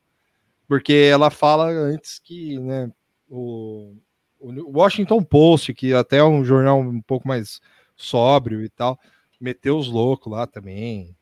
Porque 0.67 0.93
ela 0.93 1.29
fala 1.29 1.67
antes 1.69 2.19
que 2.19 2.59
né, 2.59 2.91
o, 3.29 3.95
o 4.39 4.79
Washington 4.79 5.23
Post, 5.23 5.73
que 5.73 5.93
até 5.93 6.17
é 6.17 6.23
um 6.23 6.43
jornal 6.43 6.79
um 6.79 7.01
pouco 7.01 7.27
mais 7.27 7.61
sóbrio 7.95 8.63
e 8.63 8.69
tal, 8.69 8.99
meteu 9.39 9.77
os 9.77 9.87
loucos 9.87 10.31
lá 10.31 10.47
também. 10.47 11.15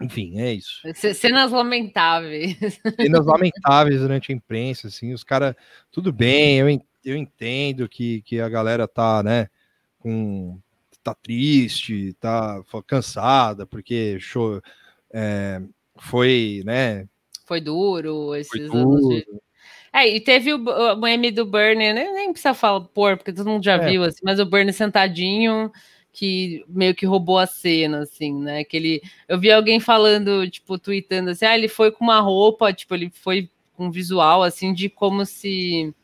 Enfim, 0.00 0.40
é 0.40 0.52
isso. 0.52 0.82
Cenas 1.14 1.52
lamentáveis. 1.52 2.56
Cenas 3.00 3.24
lamentáveis 3.24 4.00
durante 4.00 4.32
a 4.32 4.34
imprensa, 4.34 4.88
assim, 4.88 5.12
os 5.12 5.22
caras, 5.22 5.54
tudo 5.90 6.12
bem, 6.12 6.58
eu, 6.58 6.82
eu 7.04 7.16
entendo 7.16 7.88
que, 7.88 8.20
que 8.22 8.40
a 8.40 8.48
galera 8.48 8.88
tá, 8.88 9.22
né, 9.22 9.48
com, 10.00 10.58
tá 11.02 11.14
triste, 11.14 12.14
tá 12.14 12.62
cansada, 12.86 13.64
porque 13.64 14.18
show, 14.18 14.60
é, 15.12 15.62
foi, 15.96 16.62
né, 16.64 17.08
Foi 17.44 17.60
duro 17.60 18.28
foi 18.28 18.40
esses 18.40 18.70
anos 18.70 19.08
de... 19.08 19.26
É, 19.92 20.08
e 20.08 20.20
teve 20.20 20.52
o, 20.52 20.56
o 20.58 20.96
meme 20.96 21.30
do 21.30 21.46
Bernie, 21.46 21.92
nem, 21.92 22.12
nem 22.12 22.32
precisa 22.32 22.52
falar 22.52 22.80
pôr, 22.80 23.16
porque 23.16 23.32
todo 23.32 23.48
mundo 23.48 23.64
já 23.64 23.74
É. 23.74 23.90
viu, 23.90 24.02
assim, 24.02 24.18
mas 24.24 24.40
o 24.40 24.44
Bernie 24.46 24.72
sentadinho, 24.72 25.70
que 26.12 26.64
meio 26.68 26.94
que 26.94 27.06
roubou 27.06 27.38
a 27.38 27.46
cena, 27.46 28.00
assim, 28.02 28.34
né? 28.34 28.64
Que 28.64 28.76
ele, 28.76 29.02
eu 29.28 29.38
vi 29.38 29.52
alguém 29.52 29.78
falando, 29.78 30.50
tipo, 30.50 30.78
tweetando 30.78 31.30
assim, 31.30 31.44
ah, 31.44 31.56
ele 31.56 31.68
foi 31.68 31.92
com 31.92 32.02
uma 32.04 32.18
roupa, 32.20 32.72
tipo, 32.72 32.92
ele 32.94 33.08
foi 33.14 33.48
com 33.74 33.86
um 33.86 33.90
visual, 33.90 34.42
assim, 34.42 34.72
de 34.74 34.88
como 34.88 35.24
se 35.24 35.94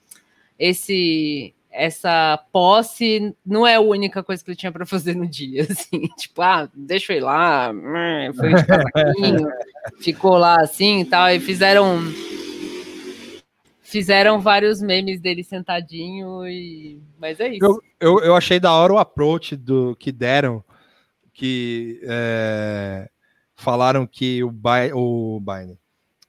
esse 0.58 1.54
essa 1.70 2.38
posse 2.52 3.34
não 3.46 3.66
é 3.66 3.76
a 3.76 3.80
única 3.80 4.22
coisa 4.22 4.42
que 4.42 4.50
ele 4.50 4.56
tinha 4.56 4.72
para 4.72 4.84
fazer 4.84 5.14
no 5.14 5.26
dia, 5.26 5.62
assim, 5.70 6.06
tipo, 6.18 6.42
ah, 6.42 6.68
deixa 6.74 7.12
eu 7.12 7.18
ir 7.18 7.20
lá, 7.20 7.70
hum, 7.72 8.34
foi 8.34 8.54
de 8.54 8.66
casaquinho, 8.66 9.48
ficou 10.02 10.36
lá 10.36 10.60
assim 10.60 11.00
e 11.00 11.04
tal, 11.04 11.30
e 11.30 11.40
fizeram 11.40 12.00
fizeram 13.82 14.40
vários 14.40 14.80
memes 14.80 15.20
dele 15.20 15.42
sentadinho 15.42 16.46
e 16.46 17.02
mas 17.18 17.40
é 17.40 17.48
isso. 17.48 17.64
Eu, 17.64 17.82
eu, 18.00 18.24
eu 18.24 18.36
achei 18.36 18.60
da 18.60 18.72
hora 18.72 18.92
o 18.92 18.98
approach 18.98 19.56
do 19.56 19.96
que 19.96 20.12
deram, 20.12 20.64
que 21.34 22.00
é, 22.04 23.08
falaram 23.56 24.06
que 24.06 24.44
o, 24.44 24.50
Bi, 24.50 24.92
o 24.94 25.40
Biden, 25.40 25.78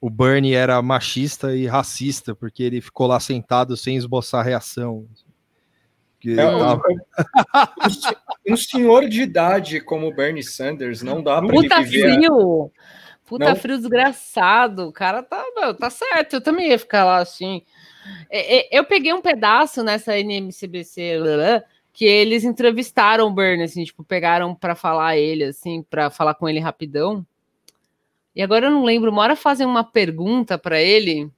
o 0.00 0.10
Bernie 0.10 0.54
era 0.54 0.82
machista 0.82 1.54
e 1.54 1.64
racista, 1.64 2.34
porque 2.34 2.64
ele 2.64 2.80
ficou 2.80 3.06
lá 3.06 3.20
sentado 3.20 3.76
sem 3.76 3.96
esboçar 3.96 4.44
reação. 4.44 5.06
Que 6.22 6.38
É, 6.38 6.46
um- 6.46 6.58
tava- 6.60 6.82
um 7.84 7.90
se- 7.90 8.16
um 8.50 8.56
senhor 8.56 9.08
de 9.08 9.22
idade 9.22 9.80
como 9.80 10.06
o 10.06 10.14
Bernie 10.14 10.42
Sanders 10.42 11.02
não 11.02 11.20
dá 11.20 11.42
para 11.42 11.48
Puta 11.52 11.82
viver. 11.82 12.14
frio! 12.14 12.70
Puta 13.26 13.46
Não. 13.46 13.56
frio 13.56 13.76
desgraçado. 13.76 14.86
O 14.88 14.92
cara 14.92 15.20
tá, 15.22 15.44
meu, 15.56 15.74
tá 15.74 15.90
certo. 15.90 16.34
Eu 16.34 16.40
também 16.40 16.68
ia 16.68 16.78
ficar 16.78 17.04
lá 17.04 17.16
assim. 17.18 17.62
É, 18.30 18.76
é, 18.76 18.78
Eu 18.78 18.84
peguei 18.84 19.12
um 19.12 19.20
pedaço 19.20 19.82
nessa 19.82 20.16
NMCBC 20.16 21.18
que 21.92 22.04
eles 22.04 22.44
entrevistaram 22.44 23.26
o 23.26 23.32
Bernie, 23.34 23.64
assim, 23.64 23.82
tipo, 23.82 24.04
pegaram 24.04 24.54
pra 24.54 24.76
falar 24.76 25.16
ele, 25.16 25.44
assim, 25.44 25.82
pra 25.90 26.08
falar 26.08 26.34
com 26.34 26.48
ele 26.48 26.60
rapidão. 26.60 27.26
E 28.34 28.40
agora 28.42 28.66
eu 28.66 28.70
não 28.70 28.84
lembro, 28.84 29.10
uma 29.10 29.22
hora 29.22 29.34
fazem 29.36 29.66
uma 29.66 29.82
pergunta 29.84 30.56
pra 30.56 30.80
ele. 30.80 31.28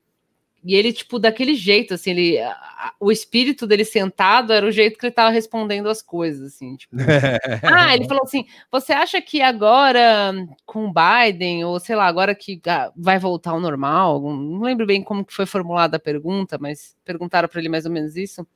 E 0.64 0.74
ele, 0.74 0.94
tipo, 0.94 1.18
daquele 1.18 1.54
jeito, 1.54 1.92
assim, 1.92 2.10
ele, 2.12 2.40
a- 2.40 2.94
o 2.98 3.12
espírito 3.12 3.66
dele 3.66 3.84
sentado 3.84 4.50
era 4.50 4.64
o 4.64 4.70
jeito 4.70 4.98
que 4.98 5.04
ele 5.04 5.12
tava 5.14 5.28
respondendo 5.28 5.90
as 5.90 6.00
coisas, 6.00 6.54
assim, 6.54 6.74
tipo. 6.76 6.96
Ah, 7.62 7.94
ele 7.94 8.06
falou 8.06 8.22
assim: 8.24 8.46
você 8.72 8.92
acha 8.94 9.20
que 9.20 9.42
agora 9.42 10.32
com 10.64 10.86
o 10.86 10.92
Biden, 10.92 11.64
ou 11.64 11.78
sei 11.78 11.94
lá, 11.94 12.06
agora 12.06 12.34
que 12.34 12.60
ah, 12.66 12.90
vai 12.96 13.18
voltar 13.18 13.50
ao 13.50 13.60
normal? 13.60 14.20
Não 14.20 14.62
lembro 14.62 14.86
bem 14.86 15.02
como 15.02 15.24
que 15.24 15.34
foi 15.34 15.44
formulada 15.44 15.98
a 15.98 16.00
pergunta, 16.00 16.56
mas 16.58 16.96
perguntaram 17.04 17.46
para 17.48 17.60
ele 17.60 17.68
mais 17.68 17.84
ou 17.84 17.92
menos 17.92 18.16
isso. 18.16 18.46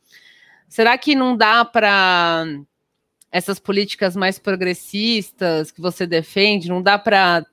Será 0.66 0.96
que 0.96 1.14
não 1.14 1.36
dá 1.36 1.62
para 1.64 2.44
essas 3.30 3.58
políticas 3.58 4.16
mais 4.16 4.38
progressistas 4.38 5.70
que 5.70 5.80
você 5.80 6.06
defende, 6.06 6.68
não 6.70 6.80
dá 6.82 6.98
para 6.98 7.44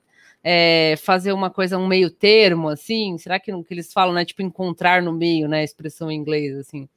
fazer 1.02 1.32
uma 1.32 1.50
coisa, 1.50 1.78
um 1.78 1.86
meio 1.86 2.10
termo, 2.10 2.68
assim? 2.68 3.18
Será 3.18 3.40
que, 3.40 3.52
que 3.64 3.74
eles 3.74 3.92
falam, 3.92 4.14
né? 4.14 4.24
Tipo, 4.24 4.42
encontrar 4.42 5.02
no 5.02 5.12
meio, 5.12 5.48
né? 5.48 5.60
A 5.60 5.64
expressão 5.64 6.10
em 6.10 6.16
inglês, 6.16 6.56
assim. 6.56 6.88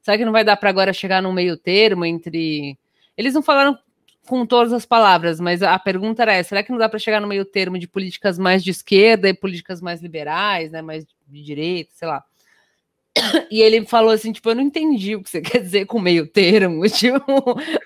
Será 0.00 0.16
que 0.16 0.24
não 0.24 0.32
vai 0.32 0.44
dar 0.44 0.56
para 0.56 0.70
agora 0.70 0.92
chegar 0.92 1.22
num 1.22 1.32
meio 1.32 1.56
termo 1.56 2.04
entre. 2.04 2.78
Eles 3.16 3.34
não 3.34 3.42
falaram 3.42 3.78
com 4.26 4.44
todas 4.44 4.72
as 4.72 4.84
palavras, 4.84 5.40
mas 5.40 5.62
a 5.62 5.78
pergunta 5.78 6.22
era 6.22 6.34
essa: 6.34 6.50
será 6.50 6.62
que 6.62 6.70
não 6.70 6.78
dá 6.78 6.88
para 6.88 6.98
chegar 6.98 7.20
no 7.20 7.28
meio 7.28 7.44
termo 7.44 7.78
de 7.78 7.88
políticas 7.88 8.38
mais 8.38 8.62
de 8.62 8.70
esquerda 8.70 9.28
e 9.28 9.34
políticas 9.34 9.80
mais 9.80 10.00
liberais, 10.02 10.70
né? 10.70 10.82
Mais 10.82 11.04
de 11.28 11.42
direita, 11.42 11.90
sei 11.94 12.08
lá. 12.08 12.24
E 13.50 13.60
ele 13.60 13.86
falou 13.86 14.10
assim, 14.10 14.32
tipo, 14.32 14.50
eu 14.50 14.54
não 14.54 14.62
entendi 14.62 15.16
o 15.16 15.22
que 15.22 15.30
você 15.30 15.40
quer 15.42 15.60
dizer 15.60 15.86
com 15.86 15.98
meio 15.98 16.26
termo, 16.26 16.86
tipo, 16.88 17.20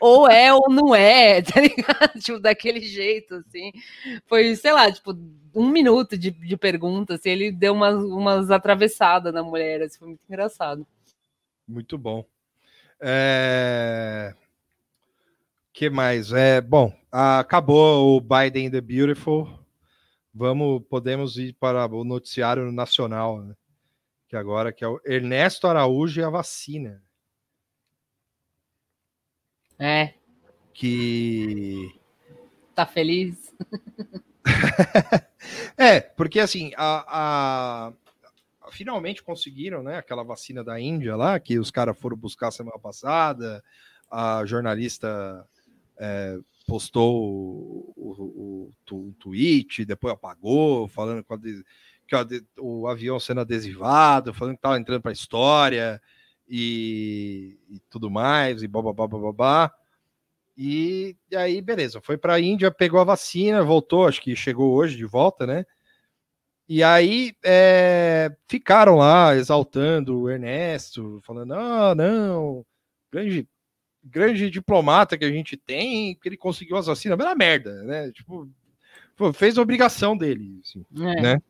ou 0.00 0.28
é 0.28 0.52
ou 0.52 0.68
não 0.70 0.94
é, 0.94 1.42
tá 1.42 1.60
ligado? 1.60 2.20
Tipo, 2.20 2.40
daquele 2.40 2.80
jeito, 2.80 3.36
assim. 3.36 3.72
Foi, 4.26 4.54
sei 4.56 4.72
lá, 4.72 4.90
tipo, 4.90 5.16
um 5.54 5.68
minuto 5.68 6.16
de, 6.16 6.30
de 6.30 6.56
pergunta, 6.56 7.14
assim, 7.14 7.30
ele 7.30 7.52
deu 7.52 7.72
umas, 7.72 8.02
umas 8.02 8.50
atravessadas 8.50 9.32
na 9.32 9.42
mulher, 9.42 9.82
assim, 9.82 9.98
foi 9.98 10.08
muito 10.08 10.22
engraçado. 10.28 10.86
Muito 11.66 11.96
bom. 11.96 12.24
É... 13.00 14.34
que 15.72 15.88
mais? 15.88 16.32
É 16.32 16.60
bom. 16.60 16.92
Acabou 17.10 18.16
o 18.16 18.20
Biden 18.20 18.70
the 18.70 18.80
Beautiful. 18.80 19.48
Vamos, 20.34 20.82
podemos 20.88 21.36
ir 21.38 21.54
para 21.54 21.86
o 21.86 22.04
noticiário 22.04 22.70
nacional, 22.70 23.40
né? 23.40 23.54
Que 24.30 24.36
agora 24.36 24.72
que 24.72 24.84
é 24.84 24.88
o 24.88 25.00
Ernesto 25.04 25.66
Araújo 25.66 26.20
e 26.20 26.22
a 26.24 26.30
vacina. 26.30 27.02
É, 29.76 30.14
Que 30.72 31.98
tá 32.72 32.86
feliz? 32.86 33.52
é, 35.76 36.00
porque 36.00 36.38
assim, 36.38 36.70
a, 36.76 37.88
a- 37.88 37.92
finalmente 38.70 39.20
conseguiram, 39.20 39.82
né? 39.82 39.96
Aquela 39.96 40.22
vacina 40.22 40.62
da 40.62 40.78
Índia 40.78 41.16
lá, 41.16 41.40
que 41.40 41.58
os 41.58 41.72
caras 41.72 41.98
foram 41.98 42.16
buscar 42.16 42.52
semana 42.52 42.78
passada. 42.78 43.64
A 44.08 44.44
jornalista 44.46 45.44
é, 45.98 46.38
postou 46.68 47.20
o, 47.20 47.92
o- 47.96 48.72
o 48.92 48.96
um 48.96 49.12
tweet, 49.14 49.84
depois 49.84 50.14
apagou, 50.14 50.86
falando 50.86 51.24
com 51.24 51.34
a 51.34 51.38
que 52.10 52.16
o 52.16 52.18
ade- 52.18 52.44
o 52.58 52.88
avião 52.88 53.20
sendo 53.20 53.40
adesivado, 53.40 54.34
falando 54.34 54.54
que 54.54 54.58
estava 54.58 54.76
entrando 54.78 55.00
para 55.00 55.12
a 55.12 55.14
história 55.14 56.02
e, 56.48 57.56
e 57.70 57.78
tudo 57.88 58.10
mais, 58.10 58.62
e 58.64 58.68
babá, 58.68 58.92
babá. 58.92 59.72
E, 60.56 61.16
e 61.30 61.36
aí, 61.36 61.62
beleza, 61.62 62.00
foi 62.00 62.18
para 62.18 62.34
a 62.34 62.40
Índia, 62.40 62.70
pegou 62.70 63.00
a 63.00 63.04
vacina, 63.04 63.62
voltou, 63.62 64.06
acho 64.08 64.20
que 64.20 64.34
chegou 64.34 64.74
hoje 64.74 64.96
de 64.96 65.04
volta, 65.06 65.46
né? 65.46 65.64
E 66.68 66.82
aí 66.82 67.32
é, 67.44 68.30
ficaram 68.48 68.96
lá 68.96 69.34
exaltando 69.36 70.20
o 70.20 70.28
Ernesto, 70.30 71.20
falando: 71.24 71.54
ah, 71.54 71.94
não, 71.94 72.66
grande, 73.10 73.48
grande 74.02 74.50
diplomata 74.50 75.16
que 75.16 75.24
a 75.24 75.30
gente 75.30 75.56
tem, 75.56 76.16
que 76.16 76.28
ele 76.28 76.36
conseguiu 76.36 76.76
as 76.76 76.86
vacinas, 76.86 77.16
mas 77.16 77.26
era 77.26 77.36
merda, 77.36 77.82
né? 77.84 78.10
Tipo, 78.12 78.48
fez 79.32 79.56
a 79.56 79.62
obrigação 79.62 80.16
dele, 80.16 80.60
assim, 80.64 80.84
É. 80.96 81.22
né? 81.22 81.42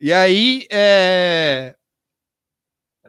E 0.00 0.12
aí 0.12 0.66
é, 0.70 1.76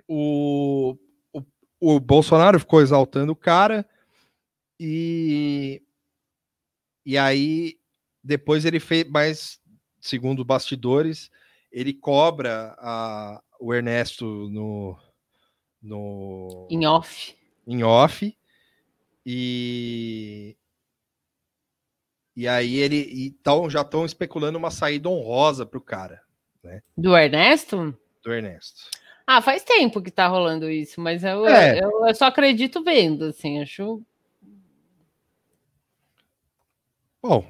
o, 0.07 0.97
o, 1.31 1.41
o 1.79 1.99
Bolsonaro 2.01 2.59
ficou 2.59 2.81
exaltando 2.81 3.31
o 3.31 3.35
cara 3.35 3.87
e, 4.77 5.81
e 7.05 7.17
aí 7.17 7.79
depois 8.21 8.65
ele 8.65 8.79
fez, 8.79 9.05
mas 9.09 9.61
segundo 10.01 10.43
bastidores, 10.43 11.31
ele 11.71 11.93
cobra 11.93 12.75
a, 12.77 13.41
o 13.59 13.73
Ernesto 13.73 14.25
no, 14.49 14.97
no 15.81 16.67
Em 16.69 16.85
off. 16.85 17.37
em 17.65 17.83
off 17.83 18.37
e 19.25 20.57
e 22.35 22.47
aí 22.47 22.75
ele 22.75 22.97
e 22.97 23.31
tão, 23.43 23.69
já 23.69 23.81
estão 23.81 24.05
especulando 24.05 24.57
uma 24.57 24.71
saída 24.71 25.09
honrosa 25.09 25.65
pro 25.65 25.79
cara, 25.79 26.21
né? 26.63 26.81
Do 26.97 27.15
Ernesto? 27.17 27.97
Do 28.23 28.33
Ernesto. 28.33 28.89
Ah, 29.25 29.41
faz 29.41 29.63
tempo 29.63 30.01
que 30.01 30.11
tá 30.11 30.27
rolando 30.27 30.69
isso, 30.69 30.99
mas 30.99 31.23
eu, 31.23 31.45
É. 31.47 31.79
eu, 31.79 32.07
eu 32.07 32.15
só 32.15 32.25
acredito 32.25 32.83
vendo, 32.83 33.25
assim, 33.25 33.61
acho. 33.61 34.01
Bom, 37.21 37.45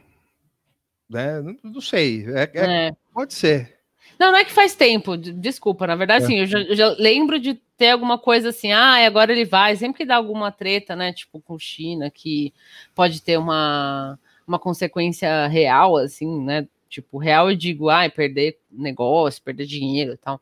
né? 1.09 1.41
Não, 1.63 1.81
sei, 1.81 2.25
é- 2.27 2.51
é- 2.53 2.87
É. 2.87 2.91
pode 3.13 3.33
ser. 3.33 3.79
Não, 4.19 4.31
não 4.31 4.37
é 4.39 4.45
que 4.45 4.51
faz 4.51 4.75
tempo, 4.75 5.17
de- 5.17 5.33
desculpa, 5.33 5.87
na 5.87 5.95
verdade, 5.95 6.23
É. 6.23 6.25
assim, 6.25 6.39
eu 6.39 6.45
já, 6.45 6.59
eu 6.59 6.75
já 6.75 6.89
lembro 6.99 7.39
de 7.39 7.55
ter 7.77 7.89
alguma 7.91 8.17
coisa 8.19 8.49
assim, 8.49 8.71
ah, 8.71 9.05
agora 9.05 9.31
ele 9.31 9.45
vai, 9.45 9.75
sempre 9.75 9.99
que 9.99 10.05
dá 10.05 10.15
alguma 10.15 10.51
treta, 10.51 10.95
né, 10.95 11.11
tipo 11.13 11.41
com 11.41 11.57
China, 11.57 12.11
que 12.11 12.53
pode 12.93 13.21
ter 13.21 13.37
uma, 13.37 14.19
uma 14.45 14.59
consequência 14.59 15.47
real, 15.47 15.97
assim, 15.97 16.43
né, 16.43 16.67
tipo, 16.91 17.17
real 17.17 17.49
eu 17.49 17.55
digo, 17.55 17.89
ah, 17.89 18.07
perder 18.09 18.59
negócio, 18.69 19.41
perder 19.41 19.65
dinheiro 19.65 20.13
e 20.13 20.17
tal. 20.17 20.39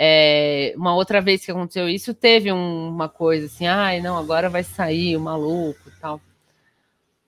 É, 0.00 0.72
uma 0.76 0.94
outra 0.94 1.20
vez 1.20 1.44
que 1.44 1.50
aconteceu 1.50 1.88
isso, 1.88 2.14
teve 2.14 2.52
um- 2.52 2.88
uma 2.88 3.08
coisa 3.08 3.46
assim, 3.46 3.66
ai, 3.66 4.00
não, 4.00 4.16
agora 4.16 4.48
vai 4.48 4.62
sair 4.62 5.16
o 5.16 5.20
maluco 5.20 5.80
e 5.88 6.00
tal. 6.00 6.20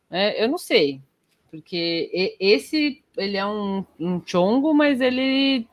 É, 0.08 0.42
eu 0.42 0.48
não 0.48 0.58
sei, 0.58 1.00
porque 1.50 2.36
esse, 2.38 3.02
ele 3.16 3.36
é 3.36 3.44
um, 3.44 3.84
um 3.98 4.22
chongo, 4.24 4.72
mas 4.72 5.00
ele 5.00 5.66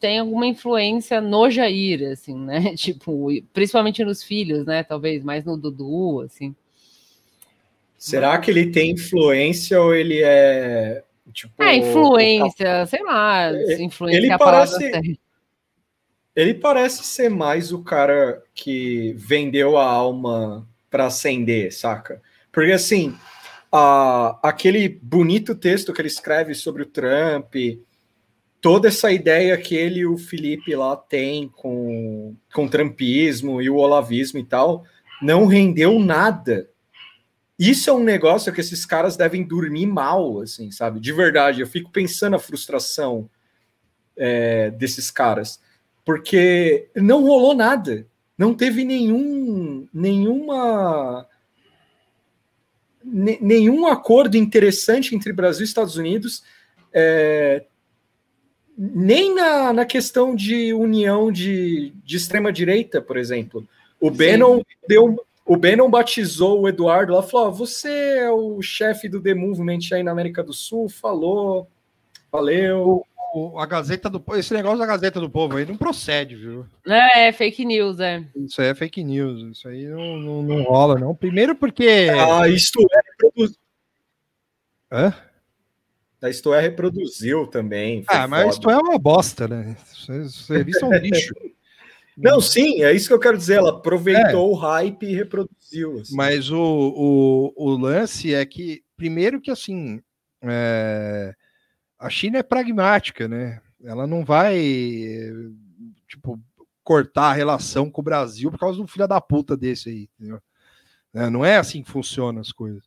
tem 0.00 0.18
alguma 0.18 0.46
influência 0.46 1.20
no 1.20 1.48
Jair, 1.48 2.10
assim, 2.10 2.34
né? 2.34 2.74
Tipo, 2.74 3.28
principalmente 3.52 4.04
nos 4.04 4.22
filhos, 4.22 4.66
né? 4.66 4.82
Talvez 4.82 5.22
mais 5.22 5.44
no 5.44 5.56
Dudu, 5.56 6.22
assim. 6.22 6.54
Será 7.96 8.38
que 8.38 8.50
ele 8.50 8.70
tem 8.70 8.92
influência 8.92 9.80
ou 9.80 9.94
ele 9.94 10.22
é 10.24 11.04
tipo 11.30 11.62
É, 11.62 11.76
influência, 11.76 12.86
sei 12.86 13.02
lá, 13.02 13.50
influência 13.78 14.18
ele 14.18 14.32
é 14.32 14.38
palavra 14.38 14.68
parece-. 14.70 15.20
Ele 16.34 16.54
parece 16.54 17.02
ser 17.04 17.28
mais 17.28 17.72
o 17.72 17.82
cara 17.82 18.42
que 18.54 19.12
vendeu 19.16 19.76
a 19.76 19.84
alma 19.84 20.66
para 20.88 21.06
acender, 21.06 21.72
saca? 21.72 22.22
Porque 22.52 22.72
assim, 22.72 23.14
a- 23.70 24.38
aquele 24.42 24.88
bonito 24.88 25.54
texto 25.54 25.92
que 25.92 26.00
ele 26.00 26.08
escreve 26.08 26.54
sobre 26.54 26.82
o 26.82 26.86
Trump, 26.86 27.54
toda 28.60 28.88
essa 28.88 29.10
ideia 29.10 29.56
que 29.56 29.74
ele 29.74 30.00
e 30.00 30.06
o 30.06 30.16
Felipe 30.16 30.74
lá 30.74 30.96
tem 30.96 31.48
com, 31.48 32.34
com 32.54 32.64
o 32.64 32.70
trumpismo 32.70 33.60
e 33.60 33.68
o 33.68 33.76
olavismo 33.76 34.38
e 34.38 34.44
tal, 34.44 34.84
não 35.20 35.46
rendeu 35.46 35.98
nada. 35.98 36.68
Isso 37.60 37.90
é 37.90 37.92
um 37.92 38.02
negócio 38.02 38.52
que 38.52 38.60
esses 38.60 38.86
caras 38.86 39.16
devem 39.16 39.44
dormir 39.44 39.86
mal, 39.86 40.40
assim, 40.40 40.70
sabe? 40.70 40.98
De 40.98 41.12
verdade, 41.12 41.60
eu 41.60 41.66
fico 41.66 41.90
pensando 41.90 42.34
a 42.34 42.40
frustração 42.40 43.28
é, 44.16 44.70
desses 44.70 45.10
caras 45.10 45.60
porque 46.04 46.88
não 46.96 47.22
rolou 47.22 47.54
nada, 47.54 48.06
não 48.36 48.52
teve 48.52 48.84
nenhum, 48.84 49.86
nenhuma, 49.92 51.24
ne- 53.04 53.38
nenhum 53.40 53.86
acordo 53.86 54.36
interessante 54.36 55.14
entre 55.14 55.32
Brasil 55.32 55.62
e 55.62 55.68
Estados 55.68 55.96
Unidos. 55.96 56.42
é, 56.92 57.64
nem 58.76 59.34
na, 59.34 59.72
na 59.72 59.84
questão 59.84 60.34
de 60.34 60.72
união 60.72 61.30
de, 61.30 61.92
de 62.02 62.16
extrema-direita, 62.16 63.00
por 63.00 63.18
exemplo. 63.18 63.68
O 64.00 64.10
Bannon 64.10 64.62
deu. 64.88 65.22
O 65.50 65.56
Bannon 65.56 65.90
batizou 65.90 66.60
o 66.60 66.68
Eduardo 66.68 67.12
lá, 67.12 67.24
falou: 67.24 67.52
você 67.52 68.18
é 68.18 68.30
o 68.30 68.62
chefe 68.62 69.08
do 69.08 69.20
The 69.20 69.34
Movement 69.34 69.80
aí 69.92 70.00
na 70.00 70.12
América 70.12 70.44
do 70.44 70.52
Sul, 70.52 70.88
falou, 70.88 71.68
valeu. 72.30 73.04
O, 73.34 73.58
a 73.58 73.66
Gazeta 73.66 74.08
do 74.08 74.20
Povo, 74.20 74.38
esse 74.38 74.54
negócio 74.54 74.78
da 74.78 74.86
Gazeta 74.86 75.18
do 75.18 75.28
Povo 75.28 75.56
aí 75.56 75.66
não 75.66 75.76
procede, 75.76 76.36
viu? 76.36 76.64
É, 76.86 77.26
é 77.26 77.32
fake 77.32 77.64
news, 77.64 77.98
é. 77.98 78.24
Isso 78.36 78.62
aí 78.62 78.68
é 78.68 78.74
fake 78.76 79.02
news, 79.02 79.42
isso 79.56 79.66
aí 79.66 79.86
não, 79.88 80.18
não, 80.18 80.42
não 80.44 80.62
rola, 80.62 80.96
não. 80.96 81.16
Primeiro 81.16 81.56
porque. 81.56 82.08
Ah, 82.12 82.48
isto 82.48 82.78
é 82.80 83.00
reproduziu. 83.10 83.58
Hã? 84.92 85.14
A 86.22 86.30
Isto 86.30 86.54
é 86.54 86.60
reproduziu 86.60 87.48
também. 87.48 88.04
Ah, 88.06 88.28
mas 88.28 88.54
isto 88.54 88.70
é 88.70 88.78
uma 88.78 88.98
bosta, 89.00 89.48
né? 89.48 89.76
Serviço 90.28 90.84
é 90.84 90.88
um 90.88 90.94
lixo. 90.94 91.34
Não, 92.22 92.40
sim, 92.40 92.82
é 92.82 92.92
isso 92.92 93.08
que 93.08 93.14
eu 93.14 93.20
quero 93.20 93.38
dizer. 93.38 93.58
Ela 93.58 93.70
aproveitou 93.70 94.50
é. 94.50 94.52
o 94.52 94.54
hype 94.54 95.06
e 95.06 95.14
reproduziu. 95.14 96.00
Assim. 96.00 96.14
Mas 96.14 96.50
o, 96.50 96.58
o, 96.58 97.52
o 97.56 97.76
lance 97.76 98.34
é 98.34 98.44
que, 98.44 98.82
primeiro 98.96 99.40
que 99.40 99.50
assim, 99.50 100.02
é, 100.42 101.34
a 101.98 102.08
China 102.08 102.38
é 102.38 102.42
pragmática, 102.42 103.26
né? 103.26 103.60
Ela 103.82 104.06
não 104.06 104.24
vai, 104.24 104.58
tipo, 106.06 106.38
cortar 106.82 107.30
a 107.30 107.32
relação 107.32 107.90
com 107.90 108.00
o 108.00 108.04
Brasil 108.04 108.50
por 108.50 108.58
causa 108.58 108.78
do 108.78 108.86
filho 108.86 109.06
da 109.06 109.20
puta 109.20 109.56
desse 109.56 109.88
aí, 109.88 110.08
entendeu? 110.18 110.40
É, 111.14 111.28
não 111.28 111.44
é 111.44 111.56
assim 111.56 111.82
que 111.82 111.90
funcionam 111.90 112.40
as 112.40 112.52
coisas. 112.52 112.82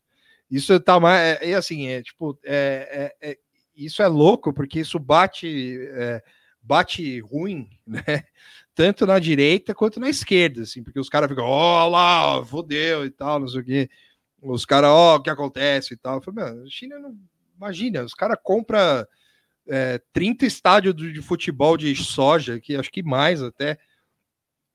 Isso 0.49 0.79
tá 0.79 0.99
mais. 0.99 1.41
É, 1.41 1.51
é 1.51 1.53
assim, 1.55 1.88
é 1.88 2.01
tipo. 2.01 2.38
É, 2.43 3.11
é, 3.21 3.29
é, 3.31 3.38
isso 3.75 4.03
é 4.03 4.07
louco, 4.07 4.53
porque 4.53 4.79
isso 4.79 4.99
bate, 4.99 5.79
é, 5.93 6.21
bate 6.61 7.19
ruim, 7.21 7.69
né? 7.88 8.23
Tanto 8.76 9.05
na 9.05 9.19
direita 9.19 9.74
quanto 9.76 9.99
na 9.99 10.09
esquerda, 10.09 10.63
assim, 10.63 10.84
porque 10.84 10.99
os 10.99 11.09
caras 11.09 11.30
ficam, 11.30 11.45
ó, 11.45 11.86
oh, 11.86 11.89
lá, 11.89 12.45
fodeu 12.45 13.05
e 13.05 13.11
tal, 13.11 13.39
não 13.39 13.47
sei 13.47 13.61
o 13.61 13.63
quê. 13.65 13.89
Os 14.41 14.65
caras, 14.65 14.89
ó, 14.89 15.13
oh, 15.13 15.17
o 15.17 15.21
que 15.21 15.30
acontece 15.30 15.93
e 15.93 15.97
tal. 15.97 16.15
Eu 16.15 16.21
falei, 16.21 16.43
a 16.43 16.65
China 16.67 16.99
não. 16.99 17.15
Imagina, 17.55 18.03
os 18.03 18.13
caras 18.13 18.38
compram 18.43 19.05
é, 19.67 20.01
30 20.11 20.45
estádios 20.45 20.95
de 20.95 21.21
futebol 21.21 21.78
de 21.78 21.95
soja, 21.95 22.59
que 22.59 22.76
acho 22.76 22.91
que 22.91 23.03
mais 23.03 23.41
até. 23.41 23.78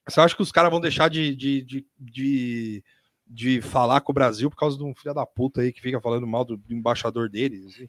Você 0.09 0.20
acha 0.20 0.34
que 0.34 0.42
os 0.42 0.53
caras 0.53 0.70
vão 0.70 0.80
deixar 0.80 1.09
de, 1.09 1.34
de, 1.34 1.62
de, 1.62 1.86
de 1.99 2.84
de 3.28 3.61
falar 3.61 4.01
com 4.01 4.11
o 4.11 4.14
Brasil 4.14 4.49
por 4.49 4.57
causa 4.57 4.78
de 4.78 4.82
um 4.82 4.94
filho 4.94 5.14
da 5.14 5.26
puta 5.26 5.61
aí 5.61 5.72
que 5.72 5.82
fica 5.82 6.01
falando 6.01 6.26
mal 6.26 6.44
do, 6.44 6.57
do 6.57 6.72
embaixador 6.72 7.28
dele. 7.28 7.66
Assim. 7.66 7.88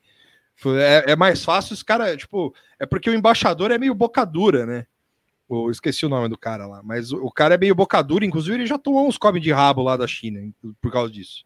É, 0.77 1.11
é, 1.11 1.15
mais 1.15 1.43
fácil 1.45 1.73
os 1.73 1.81
caras, 1.81 2.17
tipo, 2.17 2.53
é 2.77 2.85
porque 2.85 3.09
o 3.09 3.13
embaixador 3.13 3.71
é 3.71 3.77
meio 3.77 3.95
bocadura, 3.95 4.65
né? 4.65 4.85
Eu 5.49 5.71
esqueci 5.71 6.05
o 6.05 6.09
nome 6.09 6.29
do 6.29 6.37
cara 6.37 6.67
lá, 6.67 6.81
mas 6.83 7.11
o, 7.11 7.31
cara 7.31 7.55
é 7.55 7.57
meio 7.57 7.73
bocadura, 7.73 8.25
inclusive 8.25 8.55
ele 8.55 8.67
já 8.67 8.77
tomou 8.77 9.07
uns 9.07 9.17
come 9.17 9.39
de 9.39 9.51
rabo 9.51 9.81
lá 9.81 9.97
da 9.97 10.05
China 10.05 10.39
por 10.79 10.91
causa 10.91 11.11
disso, 11.11 11.43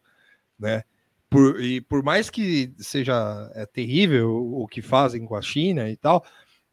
né? 0.58 0.84
Por, 1.30 1.60
e 1.60 1.80
por 1.80 2.02
mais 2.02 2.28
que 2.28 2.72
seja 2.78 3.50
é 3.54 3.64
terrível 3.64 4.30
o, 4.30 4.62
o 4.62 4.68
que 4.68 4.82
fazem 4.82 5.24
com 5.24 5.34
a 5.34 5.42
China 5.42 5.88
e 5.88 5.96
tal, 5.96 6.24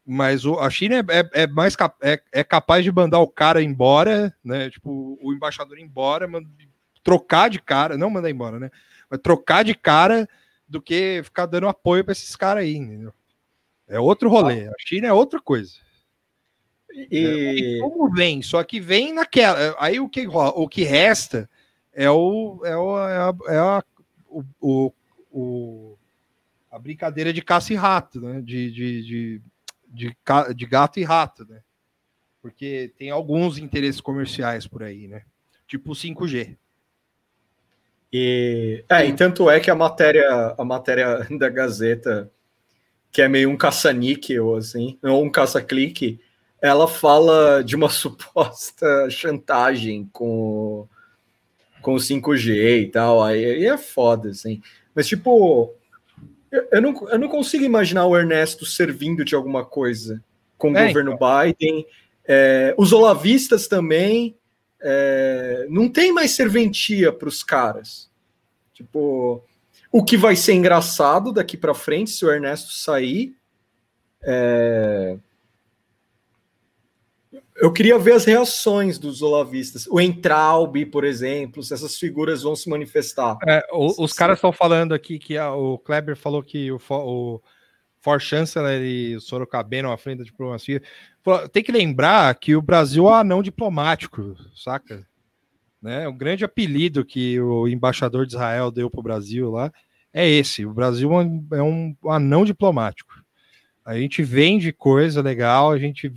mas 0.04 0.44
o, 0.44 0.58
a 0.58 0.68
China 0.68 0.96
é, 0.96 1.20
é, 1.20 1.30
é 1.42 1.46
mais 1.46 1.74
cap, 1.74 1.96
é, 2.02 2.20
é, 2.32 2.44
capaz 2.44 2.84
de 2.84 2.92
mandar 2.92 3.20
o 3.20 3.28
cara 3.28 3.62
embora, 3.62 4.34
né? 4.44 4.68
Tipo, 4.68 5.18
o 5.22 5.32
embaixador 5.32 5.78
embora, 5.78 6.28
trocar 7.02 7.48
de 7.48 7.60
cara, 7.60 7.96
não 7.96 8.10
mandar 8.10 8.30
embora, 8.30 8.58
né? 8.58 8.70
Mas 9.08 9.20
trocar 9.20 9.64
de 9.64 9.74
cara 9.74 10.28
do 10.68 10.82
que 10.82 11.22
ficar 11.24 11.46
dando 11.46 11.68
apoio 11.68 12.04
para 12.04 12.12
esses 12.12 12.34
caras 12.34 12.64
aí, 12.64 12.76
entendeu? 12.76 13.12
É 13.88 14.00
outro 14.00 14.28
rolê. 14.28 14.68
A 14.68 14.74
China 14.78 15.08
é 15.08 15.12
outra 15.12 15.40
coisa. 15.40 15.72
E... 16.94 17.26
É, 17.26 17.54
e... 17.54 17.80
como 17.80 18.10
vem? 18.10 18.42
Só 18.42 18.62
que 18.62 18.80
vem 18.80 19.12
naquela. 19.12 19.74
Aí 19.78 19.98
o 20.00 20.08
que, 20.08 20.26
o 20.26 20.68
que 20.68 20.82
resta 20.82 21.48
é 21.92 22.10
o 22.10 22.60
é, 22.64 22.76
o, 22.76 22.98
é, 23.08 23.16
a, 23.16 23.34
é 23.48 23.58
a, 23.58 23.84
o, 24.28 24.44
o, 24.60 24.92
o, 25.30 25.98
a 26.70 26.78
brincadeira 26.78 27.32
de 27.32 27.42
caça 27.42 27.72
e 27.72 27.76
rato, 27.76 28.20
né? 28.20 28.40
De, 28.40 28.70
de, 28.70 29.02
de, 29.02 29.42
de, 29.88 30.16
de 30.54 30.66
gato 30.66 31.00
e 31.00 31.04
rato, 31.04 31.46
né? 31.48 31.60
Porque 32.40 32.92
tem 32.98 33.10
alguns 33.10 33.58
interesses 33.58 34.00
comerciais 34.00 34.66
por 34.66 34.82
aí, 34.82 35.06
né? 35.06 35.22
Tipo 35.66 35.92
o 35.92 35.94
5G. 35.94 36.56
E, 38.12 38.84
é, 38.90 39.06
e 39.06 39.12
tanto 39.14 39.48
é 39.48 39.58
que 39.58 39.70
a 39.70 39.74
matéria, 39.74 40.54
a 40.58 40.64
matéria 40.64 41.26
da 41.38 41.48
Gazeta, 41.48 42.30
que 43.10 43.22
é 43.22 43.28
meio 43.28 43.48
um 43.48 43.56
caça-níquel, 43.56 44.54
assim, 44.56 44.98
ou 45.02 45.24
um 45.24 45.30
caça-clique, 45.30 46.20
ela 46.62 46.86
fala 46.86 47.62
de 47.62 47.74
uma 47.74 47.90
suposta 47.90 49.10
chantagem 49.10 50.08
com, 50.12 50.88
com 51.82 51.94
o 51.94 51.98
5G 51.98 52.82
e 52.82 52.86
tal, 52.86 53.22
aí, 53.22 53.66
é 53.66 53.76
foda, 53.76 54.30
assim. 54.30 54.62
Mas, 54.94 55.08
tipo, 55.08 55.74
eu, 56.50 56.68
eu, 56.70 56.80
não, 56.80 57.08
eu 57.08 57.18
não 57.18 57.28
consigo 57.28 57.64
imaginar 57.64 58.06
o 58.06 58.16
Ernesto 58.16 58.64
servindo 58.64 59.24
de 59.24 59.34
alguma 59.34 59.64
coisa 59.64 60.22
com 60.56 60.70
o 60.70 60.76
é, 60.76 60.86
governo 60.86 61.14
então. 61.14 61.42
Biden. 61.42 61.86
É, 62.24 62.72
os 62.78 62.92
olavistas 62.92 63.66
também, 63.66 64.36
é, 64.80 65.66
não 65.68 65.88
tem 65.88 66.12
mais 66.12 66.30
serventia 66.30 67.12
para 67.12 67.28
os 67.28 67.42
caras. 67.42 68.08
Tipo, 68.72 69.44
o 69.90 70.04
que 70.04 70.16
vai 70.16 70.36
ser 70.36 70.54
engraçado 70.54 71.32
daqui 71.32 71.56
para 71.56 71.74
frente 71.74 72.10
se 72.10 72.24
o 72.24 72.30
Ernesto 72.30 72.72
sair. 72.72 73.36
É... 74.22 75.18
Eu 77.62 77.72
queria 77.72 77.96
ver 77.96 78.14
as 78.14 78.24
reações 78.24 78.98
dos 78.98 79.22
olavistas. 79.22 79.86
O 79.86 80.00
Entraub, 80.00 80.84
por 80.86 81.04
exemplo, 81.04 81.62
se 81.62 81.72
essas 81.72 81.96
figuras 81.96 82.42
vão 82.42 82.56
se 82.56 82.68
manifestar. 82.68 83.38
É, 83.46 83.64
o, 83.70 84.02
os 84.02 84.12
caras 84.12 84.38
estão 84.38 84.50
falando 84.50 84.92
aqui 84.92 85.16
que 85.16 85.38
a, 85.38 85.54
o 85.54 85.78
Kleber 85.78 86.16
falou 86.16 86.42
que 86.42 86.72
o, 86.72 86.80
o 86.90 87.40
For 88.00 88.20
Chancellor 88.20 88.82
e 88.82 89.14
o 89.14 89.20
Sorocabeno 89.20 89.92
à 89.92 89.96
frente 89.96 90.18
da 90.18 90.24
diplomacia. 90.24 90.82
Tem 91.52 91.62
que 91.62 91.70
lembrar 91.70 92.34
que 92.34 92.56
o 92.56 92.60
Brasil 92.60 93.06
é 93.06 93.12
um 93.12 93.14
anão 93.14 93.42
diplomático, 93.44 94.34
saca? 94.56 95.06
Né? 95.80 96.08
O 96.08 96.12
grande 96.12 96.44
apelido 96.44 97.04
que 97.04 97.40
o 97.40 97.68
embaixador 97.68 98.26
de 98.26 98.34
Israel 98.34 98.72
deu 98.72 98.90
para 98.90 98.98
o 98.98 99.04
Brasil 99.04 99.52
lá 99.52 99.72
é 100.12 100.28
esse: 100.28 100.66
o 100.66 100.74
Brasil 100.74 101.12
é, 101.20 101.58
é 101.58 101.62
um 101.62 101.94
anão 102.08 102.44
diplomático. 102.44 103.22
A 103.84 103.96
gente 103.96 104.20
vende 104.20 104.72
coisa 104.72 105.22
legal, 105.22 105.70
a 105.70 105.78
gente 105.78 106.10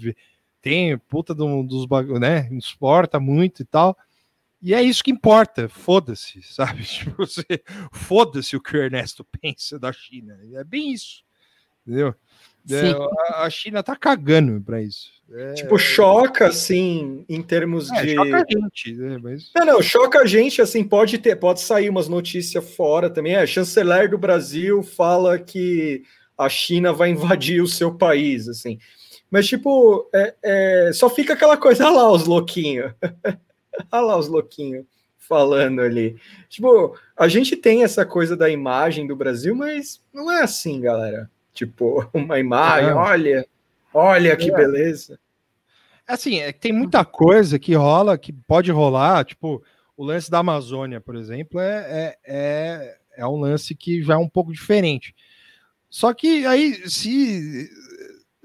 tem 0.66 0.98
puta 0.98 1.36
do, 1.36 1.62
dos 1.62 1.86
bagulhos, 1.86 2.20
né? 2.20 2.50
Exporta 2.52 3.20
muito 3.20 3.62
e 3.62 3.66
tal. 3.66 3.96
E 4.60 4.74
é 4.74 4.82
isso 4.82 5.04
que 5.04 5.12
importa, 5.12 5.70
foda-se, 5.70 6.42
sabe? 6.52 6.82
Tipo, 6.84 7.18
você, 7.18 7.46
foda-se 7.92 8.56
o 8.56 8.62
que 8.62 8.76
o 8.76 8.82
Ernesto 8.82 9.24
pensa 9.40 9.78
da 9.78 9.94
China. 9.94 10.36
É 10.56 10.64
bem 10.64 10.92
isso, 10.92 11.24
entendeu? 11.86 12.16
É, 12.68 13.44
a 13.44 13.48
China 13.48 13.84
tá 13.84 13.96
cagando 13.96 14.60
para 14.60 14.82
isso. 14.82 15.12
É... 15.32 15.54
Tipo, 15.54 15.78
choca, 15.78 16.48
assim, 16.48 17.24
em 17.30 17.44
termos 17.44 17.92
é, 17.92 18.04
de. 18.04 18.16
Choca 18.16 18.38
a 18.38 18.46
gente, 18.52 18.94
né? 18.94 19.20
Mas... 19.22 19.52
Não, 19.56 19.66
não, 19.68 19.82
choca 19.84 20.22
a 20.22 20.26
gente, 20.26 20.64
assim, 20.64 20.84
pode 20.84 21.20
ter, 21.20 21.36
pode 21.36 21.62
sair 21.62 21.92
umas 21.92 22.08
notícias 22.10 22.74
fora 22.76 23.08
também. 23.08 23.36
É, 23.36 23.46
chanceler 23.46 24.10
do 24.10 24.18
Brasil 24.18 24.82
fala 24.82 25.38
que 25.38 26.02
a 26.36 26.50
China 26.50 26.92
vai 26.92 27.12
invadir 27.12 27.62
o 27.62 27.68
seu 27.68 27.94
país, 27.94 28.48
assim. 28.48 28.80
Mas, 29.30 29.48
tipo, 29.48 30.10
é, 30.14 30.36
é, 30.44 30.92
só 30.94 31.10
fica 31.10 31.34
aquela 31.34 31.58
coisa, 31.58 31.86
olha 31.86 31.98
lá 31.98 32.12
os 32.12 32.26
louquinhos. 32.26 32.94
olha 33.92 34.02
lá 34.02 34.18
os 34.18 34.28
louquinhos 34.28 34.86
falando 35.18 35.82
ali. 35.82 36.18
Tipo, 36.48 36.98
a 37.18 37.28
gente 37.28 37.56
tem 37.56 37.84
essa 37.84 38.06
coisa 38.06 38.38
da 38.38 38.50
imagem 38.50 39.08
do 39.08 39.16
Brasil, 39.16 39.56
mas 39.56 40.02
não 40.14 40.32
é 40.32 40.42
assim, 40.44 40.80
galera. 40.80 41.30
Tipo, 41.54 42.08
uma 42.14 42.40
imagem, 42.40 42.90
é. 42.90 42.94
olha, 42.94 43.48
olha 43.94 44.38
que 44.38 44.52
é. 44.52 44.56
beleza. 44.56 45.20
Assim, 46.08 46.40
é, 46.40 46.52
tem 46.52 46.72
muita 46.72 47.04
coisa 47.04 47.58
que 47.58 47.74
rola, 47.74 48.18
que 48.18 48.32
pode 48.32 48.72
rolar, 48.72 49.26
tipo, 49.26 49.64
o 49.98 50.04
lance 50.04 50.30
da 50.30 50.40
Amazônia, 50.40 51.02
por 51.02 51.16
exemplo, 51.16 51.60
é, 51.60 51.78
é, 51.90 52.18
é, 52.26 52.98
é 53.18 53.28
um 53.28 53.40
lance 53.40 53.74
que 53.74 54.04
já 54.04 54.14
é 54.14 54.18
um 54.18 54.30
pouco 54.30 54.52
diferente. 54.52 55.16
Só 55.90 56.14
que 56.14 56.46
aí, 56.46 56.90
se 56.90 57.70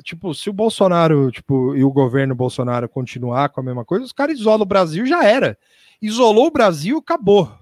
tipo, 0.03 0.35
se 0.35 0.51
o 0.51 0.53
Bolsonaro, 0.53 1.31
tipo, 1.31 1.75
e 1.75 1.85
o 1.85 1.91
governo 1.91 2.35
Bolsonaro 2.35 2.89
continuar 2.89 3.49
com 3.49 3.61
a 3.61 3.65
mesma 3.65 3.85
coisa, 3.85 4.05
os 4.05 4.13
caras 4.13 4.39
isolam 4.39 4.63
o 4.63 4.67
Brasil, 4.67 5.07
já 5.07 5.25
era. 5.25 5.59
Isolou 6.01 6.47
o 6.47 6.51
Brasil, 6.51 6.99
acabou. 6.99 7.53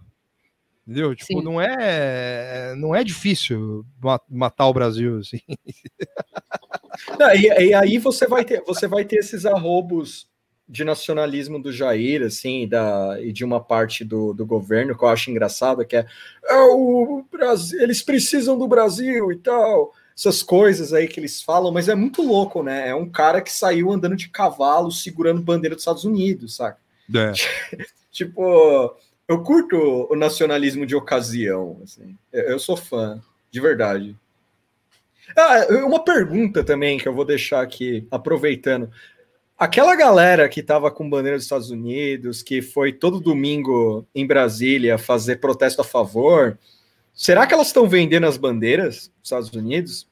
Entendeu? 0.87 1.15
Tipo, 1.15 1.41
Sim. 1.41 1.45
não 1.45 1.61
é 1.61 2.75
não 2.77 2.95
é 2.95 3.05
difícil 3.05 3.85
matar 4.29 4.67
o 4.69 4.73
Brasil 4.73 5.19
assim. 5.19 5.41
Não, 7.19 7.33
e, 7.33 7.47
e, 7.47 7.75
aí 7.75 7.97
você 7.99 8.27
vai 8.27 8.45
ter 8.45 8.63
você 8.65 8.89
vai 8.89 9.05
ter 9.05 9.19
esses 9.19 9.47
arrobos 9.47 10.27
de 10.69 10.85
nacionalismo 10.85 11.61
do 11.61 11.73
Jair, 11.73 12.23
assim, 12.23 12.69
da, 12.69 13.17
e 13.21 13.33
de 13.33 13.45
uma 13.45 13.59
parte 13.63 14.05
do, 14.05 14.35
do 14.35 14.45
governo 14.45 14.97
que 14.97 15.03
eu 15.03 15.09
acho 15.09 15.31
engraçado, 15.31 15.85
que 15.87 15.97
é, 15.97 16.07
é 16.45 16.59
o 16.59 17.25
Brasil, 17.31 17.81
eles 17.81 18.03
precisam 18.03 18.59
do 18.59 18.69
Brasil 18.69 19.33
e 19.33 19.37
tal. 19.37 19.93
Essas 20.19 20.43
coisas 20.43 20.93
aí 20.93 21.07
que 21.07 21.21
eles 21.21 21.41
falam, 21.41 21.71
mas 21.73 21.89
é 21.89 21.95
muito 21.95 22.23
louco, 22.23 22.61
né? 22.61 22.89
É 22.89 22.95
um 22.95 23.09
cara 23.09 23.41
que 23.41 23.53
saiu 23.53 23.93
andando 23.93 24.17
de 24.17 24.29
cavalo, 24.29 24.91
segurando 24.91 25.41
bandeira 25.41 25.77
dos 25.77 25.83
Estados 25.83 26.03
Unidos, 26.03 26.57
saca? 26.57 26.81
É. 27.15 27.33
tipo, 28.11 28.97
eu 29.29 29.43
curto 29.45 30.09
o 30.11 30.17
nacionalismo 30.17 30.85
de 30.85 30.97
ocasião, 30.97 31.81
assim. 31.85 32.19
Eu 32.33 32.59
sou 32.59 32.77
fã, 32.77 33.23
de 33.49 33.61
verdade. 33.61 34.17
Ah, 35.37 35.67
uma 35.87 36.03
pergunta 36.03 36.65
também 36.65 36.99
que 36.99 37.07
eu 37.07 37.15
vou 37.15 37.25
deixar 37.25 37.63
aqui, 37.63 38.05
aproveitando. 38.11 38.91
Aquela 39.57 39.95
galera 39.95 40.49
que 40.49 40.59
estava 40.59 40.91
com 40.91 41.09
bandeira 41.09 41.37
dos 41.37 41.45
Estados 41.45 41.71
Unidos, 41.71 42.43
que 42.43 42.61
foi 42.61 42.93
todo 42.93 43.21
domingo 43.21 44.05
em 44.13 44.27
Brasília 44.27 44.99
fazer 44.99 45.37
protesto 45.37 45.81
a 45.81 45.85
favor, 45.85 46.59
será 47.15 47.47
que 47.47 47.55
elas 47.55 47.69
estão 47.69 47.89
vendendo 47.89 48.27
as 48.27 48.37
bandeiras 48.37 49.13
dos 49.21 49.25
Estados 49.25 49.53
Unidos? 49.53 50.08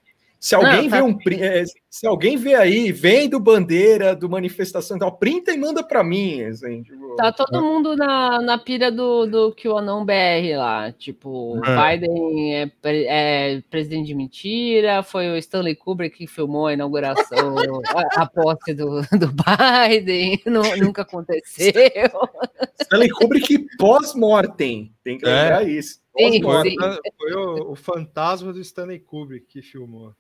Se 0.47 0.55
alguém 0.55 0.83
Não, 0.85 0.89
tá- 0.91 0.97
vê 0.97 1.03
um 1.03 1.19
eh, 1.43 1.65
se 1.91 2.07
alguém 2.07 2.37
vê 2.37 2.55
aí, 2.55 2.93
vendo 2.93 3.41
bandeira 3.41 4.15
do 4.15 4.29
manifestação 4.31 4.97
e 4.97 5.01
tal, 5.01 5.11
printa 5.19 5.51
e 5.51 5.57
manda 5.59 5.83
para 5.83 6.05
mim, 6.05 6.41
assim, 6.43 6.85
tipo, 6.85 7.17
Tá 7.17 7.33
todo 7.33 7.61
mundo 7.61 7.97
na, 7.97 8.41
na 8.41 8.57
pira 8.57 8.93
do, 8.93 9.27
do 9.27 9.53
QAnon 9.57 10.05
BR 10.05 10.57
lá. 10.57 10.93
Tipo, 10.93 11.61
É. 11.65 11.99
Biden 11.99 12.55
é, 12.63 12.71
é 12.85 13.61
presidente 13.69 14.07
de 14.07 14.15
mentira, 14.15 15.03
foi 15.03 15.29
o 15.31 15.37
Stanley 15.37 15.75
Kubrick 15.75 16.17
que 16.17 16.27
filmou 16.29 16.69
a 16.69 16.75
inauguração, 16.75 17.57
a, 17.85 18.23
a 18.23 18.27
posse 18.27 18.73
do, 18.73 19.01
do 19.19 19.33
Biden, 19.33 20.41
nu- 20.47 20.77
nunca 20.77 21.03
aconteceu. 21.03 21.73
Stanley 22.83 23.09
Kubrick 23.11 23.67
pós-mortem, 23.79 24.93
tem 25.03 25.19
que 25.19 25.27
É. 25.27 25.43
lembrar 25.43 25.69
isso. 25.69 25.99
Sim, 26.17 26.41
Foi, 26.41 26.71
sim. 26.71 26.77
foi 27.19 27.35
o, 27.35 27.73
o 27.73 27.75
fantasma 27.75 28.53
do 28.53 28.61
Stanley 28.61 29.01
Kubrick 29.01 29.47
que 29.49 29.61
filmou. 29.61 30.15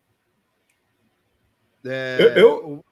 É, 1.86 2.16
Eu- 2.20 2.28
eu- 2.36 2.84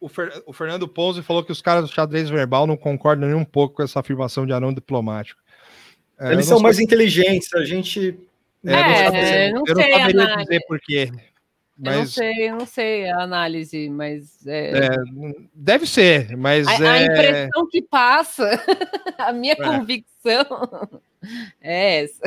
O, 0.00 0.06
o 0.06 0.08
Fer- 0.08 0.42
o 0.46 0.52
Fernando 0.52 0.86
Ponzi 0.86 1.22
falou 1.22 1.42
que 1.44 1.50
os 1.52 1.60
caras 1.60 1.84
do 1.88 1.92
xadrez 1.92 2.30
verbal 2.30 2.66
não 2.66 2.76
concordam 2.76 3.28
nem 3.28 3.36
um 3.36 3.44
pouco 3.44 3.76
com 3.76 3.82
essa 3.82 3.98
afirmação 4.00 4.46
de 4.46 4.52
anão 4.52 4.72
diplomático. 4.72 5.40
É, 6.20 6.32
Eles 6.32 6.46
não 6.48 6.56
são 6.56 6.62
mais 6.62 6.78
inteligentes, 6.78 7.52
a 7.54 7.64
gente 7.64 8.16
é, 8.64 8.70
eu 8.70 8.72
não 8.72 8.78
É, 8.78 9.04
saberia- 9.04 9.52
não 9.52 9.64
eu 9.66 9.74
não 9.74 9.82
sei, 9.82 9.92
saberia 9.92 10.22
Ana. 10.22 10.36
dizer 10.44 10.60
por 10.68 10.80
quê. 10.80 11.08
Eu 11.10 11.92
não 11.92 12.00
Mas 12.00 12.10
sei, 12.14 12.48
eu 12.48 12.56
não 12.56 12.66
sei 12.66 13.08
a 13.10 13.22
análise, 13.22 13.88
mas 13.88 14.44
é, 14.46 14.70
é, 14.86 14.88
deve 15.54 15.86
ser, 15.86 16.36
mas 16.36 16.66
a, 16.66 16.72
a 16.92 16.98
é, 16.98 17.04
impressão 17.04 17.68
que 17.68 17.82
passa, 17.82 18.48
a 19.18 19.32
minha 19.32 19.52
É. 19.52 19.56
convicção 19.56 20.44
é 21.60 22.02
essa. 22.04 22.22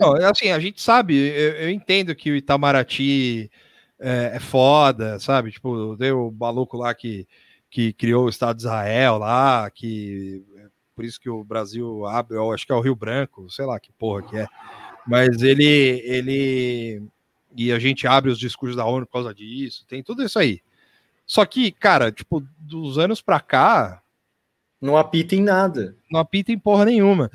Não, 0.00 0.14
assim, 0.14 0.50
a 0.50 0.58
gente 0.58 0.80
sabe, 0.82 1.14
eu, 1.16 1.52
eu 1.56 1.70
entendo 1.70 2.14
que 2.14 2.30
o 2.30 2.36
Itamaraty 2.36 3.50
é, 3.98 4.32
é 4.34 4.40
foda, 4.40 5.18
sabe? 5.18 5.50
Tipo, 5.50 5.96
deu 5.96 6.28
o 6.28 6.32
maluco 6.32 6.76
lá 6.76 6.94
que, 6.94 7.26
que 7.70 7.92
criou 7.92 8.26
o 8.26 8.28
Estado 8.28 8.56
de 8.56 8.62
Israel 8.62 9.18
lá, 9.18 9.70
que 9.70 10.44
é 10.56 10.66
por 10.94 11.04
isso 11.04 11.20
que 11.20 11.28
o 11.28 11.44
Brasil 11.44 12.06
abre, 12.06 12.38
acho 12.54 12.66
que 12.66 12.72
é 12.72 12.74
o 12.74 12.80
Rio 12.80 12.96
Branco, 12.96 13.50
sei 13.50 13.66
lá 13.66 13.78
que 13.78 13.92
porra 13.92 14.22
que 14.22 14.36
é. 14.36 14.46
Mas 15.06 15.42
ele, 15.42 16.02
ele 16.04 17.02
e 17.56 17.72
a 17.72 17.78
gente 17.78 18.06
abre 18.06 18.30
os 18.30 18.38
discursos 18.38 18.76
da 18.76 18.84
ONU 18.84 19.06
por 19.06 19.12
causa 19.12 19.34
disso, 19.34 19.86
tem 19.86 20.02
tudo 20.02 20.22
isso 20.22 20.38
aí. 20.38 20.60
Só 21.26 21.44
que, 21.44 21.72
cara, 21.72 22.12
tipo, 22.12 22.46
dos 22.58 22.98
anos 22.98 23.20
pra 23.20 23.40
cá, 23.40 24.02
não 24.80 24.96
apita 24.96 25.34
em 25.34 25.42
nada. 25.42 25.96
não 26.10 26.20
apita 26.20 26.52
em 26.52 26.58
porra 26.58 26.84
nenhuma. 26.84 27.30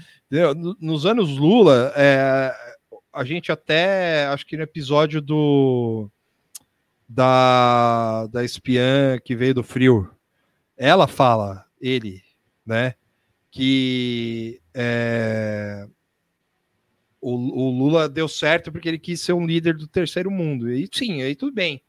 Nos 0.80 1.06
anos 1.06 1.38
Lula, 1.38 1.92
é, 1.96 2.54
a 3.12 3.24
gente 3.24 3.52
até, 3.52 4.28
acho 4.28 4.46
que 4.46 4.56
no 4.56 4.64
episódio 4.64 5.22
do 5.22 6.10
da, 7.14 8.28
da 8.28 8.44
espiã 8.44 9.20
que 9.20 9.36
veio 9.36 9.54
do 9.54 9.64
frio, 9.64 10.10
ela 10.78 11.08
fala, 11.08 11.66
ele, 11.80 12.24
né, 12.66 12.96
que 13.52 14.62
é, 14.74 15.86
o, 17.20 17.34
o 17.34 17.70
Lula 17.70 18.08
deu 18.08 18.28
certo 18.28 18.72
porque 18.72 18.88
ele 18.88 18.98
quis 18.98 19.20
ser 19.20 19.34
um 19.34 19.46
líder 19.46 19.76
do 19.76 19.88
terceiro 19.88 20.32
mundo. 20.32 20.72
E 20.72 20.88
sim, 20.92 21.22
aí 21.22 21.36
tudo 21.36 21.54
bem. 21.54 21.82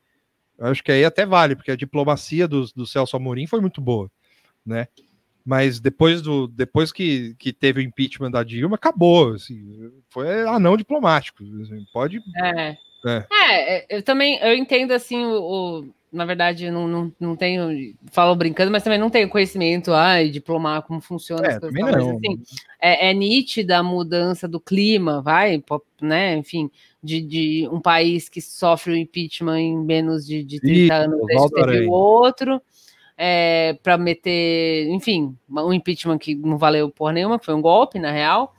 Eu 0.59 0.67
acho 0.67 0.83
que 0.83 0.91
aí 0.91 1.05
até 1.05 1.25
vale, 1.25 1.55
porque 1.55 1.71
a 1.71 1.77
diplomacia 1.77 2.49
do, 2.49 2.67
do 2.75 2.87
Celso 2.87 3.17
Amorim 3.17 3.47
foi 3.47 3.61
muito 3.61 3.81
boa, 3.81 4.11
né? 4.67 4.89
Mas 5.45 5.81
depois 5.81 6.21
do 6.23 6.47
depois 6.47 6.93
que, 6.93 7.35
que 7.37 7.53
teve 7.53 7.81
o 7.81 7.83
impeachment 7.83 8.31
da 8.31 8.45
Dilma, 8.45 8.77
acabou. 8.77 9.35
Assim, 9.35 9.91
foi 10.09 10.43
anão 10.47 10.77
diplomático. 10.77 11.43
assim, 11.63 11.85
pode. 11.93 12.21
É. 12.37 12.77
É. 13.07 13.25
É, 13.33 13.97
eu 13.99 14.03
também 14.03 14.39
eu 14.41 14.55
entendo 14.55 14.93
assim 14.93 15.25
o, 15.25 15.41
o- 15.43 15.89
na 16.13 16.25
verdade 16.27 16.71
não, 16.71 16.87
não, 16.87 17.13
não 17.19 17.35
tenho 17.37 17.95
falo 18.11 18.35
brincando, 18.37 18.71
mas 18.71 18.83
também 18.83 18.99
não 18.99 19.09
tenho 19.11 19.29
conhecimento 19.29 19.93
ai 19.93 20.29
diplomar 20.29 20.83
como 20.83 21.01
funciona 21.01 21.47
É, 21.47 21.51
as 21.53 21.59
coisas, 21.59 21.81
mas 21.81 21.95
assim 21.97 22.43
é, 22.81 23.11
é 23.11 23.15
nítida 23.15 23.79
a 23.79 23.83
mudança 23.83 24.47
do 24.47 24.61
clima, 24.61 25.23
vai, 25.23 25.63
né? 26.01 26.37
Enfim, 26.37 26.71
de, 27.03 27.21
de 27.21 27.69
um 27.73 27.81
país 27.81 28.29
que 28.29 28.41
sofre 28.41 28.93
o 28.93 28.97
impeachment 28.97 29.59
em 29.59 29.77
menos 29.79 30.27
de, 30.27 30.45
de 30.45 30.61
30 30.61 30.73
Isso, 30.81 30.93
anos, 30.93 31.27
desde 31.27 31.51
teve 31.55 31.87
outro. 31.89 32.61
É, 33.17 33.79
para 33.83 33.97
meter, 33.99 34.89
enfim, 34.89 35.37
um 35.49 35.73
impeachment 35.73 36.19
que 36.19 36.35
não 36.35 36.57
valeu 36.59 36.91
porra 36.91 37.13
nenhuma, 37.13 37.39
que 37.39 37.45
foi 37.45 37.55
um 37.55 37.61
golpe, 37.63 37.99
na 37.99 38.11
real, 38.11 38.55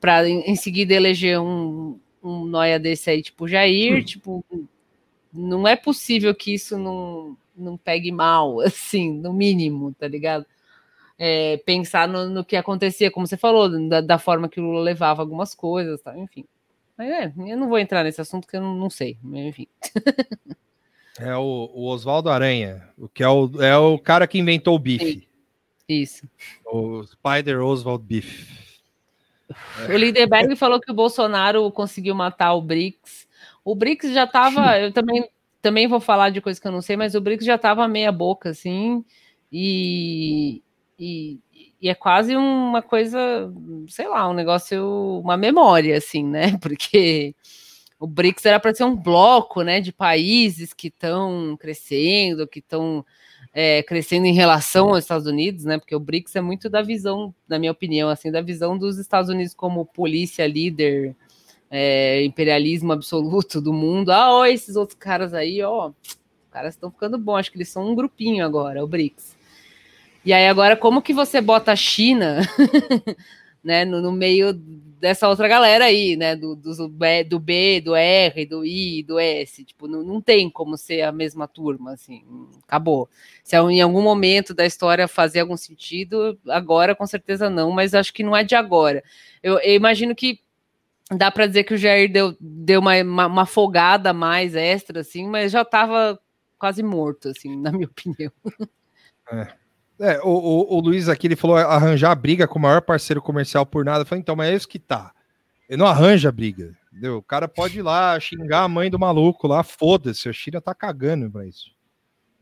para 0.00 0.28
em, 0.28 0.40
em 0.50 0.56
seguida 0.56 0.94
eleger 0.94 1.38
um, 1.40 1.98
um 2.22 2.44
noia 2.44 2.78
desse 2.78 3.10
aí, 3.10 3.22
tipo 3.22 3.48
Jair, 3.48 4.04
tipo, 4.04 4.44
não 5.32 5.66
é 5.66 5.76
possível 5.76 6.34
que 6.34 6.54
isso 6.54 6.78
não, 6.78 7.36
não 7.56 7.76
pegue 7.76 8.12
mal, 8.12 8.60
assim, 8.62 9.12
no 9.12 9.32
mínimo, 9.32 9.94
tá 9.98 10.06
ligado? 10.08 10.46
É, 11.18 11.58
pensar 11.58 12.08
no, 12.08 12.28
no 12.30 12.44
que 12.44 12.56
acontecia, 12.56 13.10
como 13.10 13.26
você 13.26 13.36
falou, 13.36 13.68
da, 13.88 14.00
da 14.00 14.18
forma 14.18 14.48
que 14.48 14.60
o 14.60 14.64
Lula 14.64 14.80
levava 14.80 15.20
algumas 15.20 15.54
coisas, 15.54 16.00
tá? 16.00 16.16
enfim. 16.16 16.44
Mas 16.96 17.10
é, 17.10 17.32
eu 17.50 17.56
não 17.56 17.68
vou 17.68 17.78
entrar 17.78 18.04
nesse 18.04 18.20
assunto 18.20 18.46
que 18.46 18.56
eu 18.56 18.60
não, 18.60 18.74
não 18.74 18.90
sei, 18.90 19.18
mas 19.22 19.40
enfim. 19.46 19.66
É 21.18 21.36
o, 21.36 21.70
o 21.74 21.86
Oswaldo 21.88 22.30
Aranha, 22.30 22.88
o 22.96 23.06
que 23.06 23.22
é 23.22 23.28
o, 23.28 23.62
é 23.62 23.76
o 23.76 23.98
cara 23.98 24.26
que 24.26 24.38
inventou 24.38 24.74
o 24.74 24.78
bife. 24.78 25.28
Isso. 25.86 26.26
O 26.64 27.02
Spider 27.04 27.60
Oswald 27.60 28.02
Beef. 28.02 28.69
O 29.88 29.96
Lindenberg 29.96 30.54
falou 30.56 30.80
que 30.80 30.90
o 30.90 30.94
Bolsonaro 30.94 31.70
conseguiu 31.72 32.14
matar 32.14 32.54
o 32.54 32.62
BRICS. 32.62 33.26
O 33.64 33.74
BRICS 33.74 34.12
já 34.12 34.24
estava. 34.24 34.78
Eu 34.78 34.92
também, 34.92 35.28
também 35.60 35.86
vou 35.86 36.00
falar 36.00 36.30
de 36.30 36.40
coisa 36.40 36.60
que 36.60 36.66
eu 36.66 36.72
não 36.72 36.82
sei, 36.82 36.96
mas 36.96 37.14
o 37.14 37.20
BRICS 37.20 37.44
já 37.44 37.54
estava 37.56 37.86
meia 37.88 38.12
boca, 38.12 38.50
assim. 38.50 39.04
E, 39.52 40.62
e, 40.98 41.38
e 41.80 41.88
é 41.88 41.94
quase 41.94 42.36
uma 42.36 42.82
coisa, 42.82 43.18
sei 43.88 44.08
lá, 44.08 44.28
um 44.28 44.34
negócio, 44.34 45.20
uma 45.22 45.36
memória, 45.36 45.96
assim, 45.96 46.24
né? 46.24 46.56
Porque 46.62 47.34
o 47.98 48.06
BRICS 48.06 48.46
era 48.46 48.60
para 48.60 48.74
ser 48.74 48.84
um 48.84 48.96
bloco, 48.96 49.62
né, 49.62 49.80
de 49.80 49.92
países 49.92 50.72
que 50.72 50.88
estão 50.88 51.56
crescendo, 51.60 52.48
que 52.48 52.60
estão 52.60 53.04
é, 53.52 53.82
crescendo 53.82 54.26
em 54.26 54.32
relação 54.32 54.90
aos 54.90 55.04
Estados 55.04 55.26
Unidos, 55.26 55.64
né? 55.64 55.78
Porque 55.78 55.94
o 55.94 56.00
BRICS 56.00 56.36
é 56.36 56.40
muito 56.40 56.68
da 56.68 56.82
visão, 56.82 57.34
na 57.48 57.58
minha 57.58 57.72
opinião, 57.72 58.08
assim, 58.08 58.30
da 58.30 58.40
visão 58.40 58.78
dos 58.78 58.98
Estados 58.98 59.30
Unidos 59.30 59.54
como 59.54 59.84
polícia 59.84 60.46
líder, 60.46 61.16
é, 61.70 62.24
imperialismo 62.24 62.92
absoluto 62.92 63.60
do 63.60 63.72
mundo. 63.72 64.10
Ah, 64.10 64.32
ó, 64.32 64.46
esses 64.46 64.76
outros 64.76 64.98
caras 64.98 65.34
aí, 65.34 65.62
ó, 65.62 65.88
os 65.88 66.18
caras 66.50 66.74
estão 66.74 66.90
ficando 66.90 67.18
bons. 67.18 67.38
Acho 67.38 67.52
que 67.52 67.58
eles 67.58 67.68
são 67.68 67.90
um 67.90 67.94
grupinho 67.94 68.44
agora, 68.44 68.84
o 68.84 68.88
BRICS. 68.88 69.36
E 70.24 70.32
aí 70.32 70.46
agora, 70.46 70.76
como 70.76 71.02
que 71.02 71.14
você 71.14 71.40
bota 71.40 71.72
a 71.72 71.76
China, 71.76 72.40
né, 73.64 73.84
no, 73.84 74.02
no 74.02 74.12
meio 74.12 74.52
dessa 75.00 75.28
outra 75.28 75.48
galera 75.48 75.86
aí, 75.86 76.14
né, 76.14 76.36
do, 76.36 76.54
do, 76.54 76.74
do 76.74 76.88
B, 77.40 77.80
do 77.80 77.96
R, 77.96 78.46
do 78.46 78.64
I, 78.64 79.02
do 79.02 79.18
S, 79.18 79.64
tipo, 79.64 79.88
não, 79.88 80.02
não 80.02 80.20
tem 80.20 80.50
como 80.50 80.76
ser 80.76 81.02
a 81.02 81.10
mesma 81.10 81.48
turma, 81.48 81.92
assim, 81.92 82.22
acabou. 82.62 83.08
Se 83.42 83.56
em 83.56 83.80
algum 83.80 84.02
momento 84.02 84.52
da 84.52 84.66
história 84.66 85.08
fazer 85.08 85.40
algum 85.40 85.56
sentido, 85.56 86.38
agora 86.48 86.94
com 86.94 87.06
certeza 87.06 87.48
não, 87.48 87.70
mas 87.70 87.94
acho 87.94 88.12
que 88.12 88.22
não 88.22 88.36
é 88.36 88.44
de 88.44 88.54
agora. 88.54 89.02
Eu, 89.42 89.58
eu 89.60 89.74
imagino 89.74 90.14
que 90.14 90.40
dá 91.10 91.30
para 91.30 91.46
dizer 91.46 91.64
que 91.64 91.74
o 91.74 91.78
Jair 91.78 92.12
deu, 92.12 92.36
deu 92.38 92.80
uma, 92.80 92.94
uma, 93.02 93.26
uma 93.26 93.46
folgada 93.46 94.12
mais 94.12 94.54
extra, 94.54 95.00
assim, 95.00 95.26
mas 95.26 95.50
já 95.50 95.62
estava 95.62 96.20
quase 96.58 96.82
morto, 96.82 97.30
assim, 97.30 97.56
na 97.58 97.72
minha 97.72 97.86
opinião. 97.86 98.30
É. 99.32 99.59
É, 100.00 100.18
o, 100.20 100.28
o, 100.28 100.76
o, 100.76 100.80
Luiz 100.80 101.10
aqui 101.10 101.26
ele 101.26 101.36
falou 101.36 101.56
arranjar 101.56 102.14
briga 102.14 102.48
com 102.48 102.58
o 102.58 102.62
maior 102.62 102.80
parceiro 102.80 103.20
comercial 103.20 103.66
por 103.66 103.84
nada. 103.84 104.00
Eu 104.00 104.06
falei, 104.06 104.20
então, 104.22 104.34
mas 104.34 104.50
é 104.50 104.54
isso 104.54 104.68
que 104.68 104.78
tá. 104.78 105.12
Ele 105.68 105.78
não 105.78 105.86
arranja 105.86 106.32
briga. 106.32 106.74
Entendeu? 106.90 107.18
O 107.18 107.22
cara 107.22 107.46
pode 107.46 107.78
ir 107.78 107.82
lá 107.82 108.18
xingar 108.18 108.62
a 108.64 108.68
mãe 108.68 108.90
do 108.90 108.98
maluco 108.98 109.46
lá, 109.46 109.62
foda-se, 109.62 110.28
a 110.28 110.32
China 110.32 110.60
tá 110.60 110.74
cagando 110.74 111.30
pra 111.30 111.46
isso. 111.46 111.70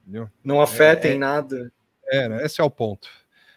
Entendeu? 0.03 0.31
Não 0.43 0.63
afeta 0.63 1.09
é, 1.09 1.15
em 1.15 1.19
nada. 1.19 1.71
É, 2.07 2.29
né? 2.29 2.45
esse 2.45 2.61
é 2.61 2.65
o 2.65 2.71
ponto. 2.71 3.09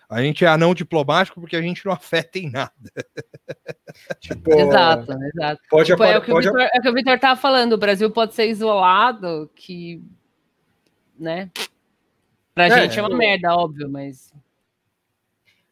A 0.09 0.21
gente 0.21 0.43
é 0.43 0.47
anão 0.47 0.73
diplomático 0.73 1.39
porque 1.39 1.55
a 1.55 1.61
gente 1.61 1.85
não 1.85 1.93
afeta 1.93 2.39
em 2.39 2.49
nada. 2.49 2.73
Tipo, 4.19 4.51
Exato, 4.51 5.13
exato. 5.13 5.61
Pode, 5.69 5.89
Tipo, 5.89 6.03
é, 6.03 6.17
o 6.17 6.21
que 6.21 6.31
o 6.31 6.33
pode- 6.33 6.47
Vitor, 6.47 6.61
é 6.61 6.79
o 6.79 6.81
que 6.81 6.89
o 6.89 6.93
Vitor 6.93 7.19
tava 7.19 7.39
falando, 7.39 7.73
o 7.73 7.77
Brasil 7.77 8.11
pode 8.11 8.33
ser 8.33 8.49
isolado, 8.49 9.49
que, 9.55 10.03
né? 11.17 11.49
Pra 12.53 12.65
É, 12.67 12.81
gente 12.83 12.99
é 12.99 13.01
uma 13.01 13.11
eu- 13.11 13.17
merda, 13.17 13.55
óbvio, 13.55 13.89
mas 13.89 14.31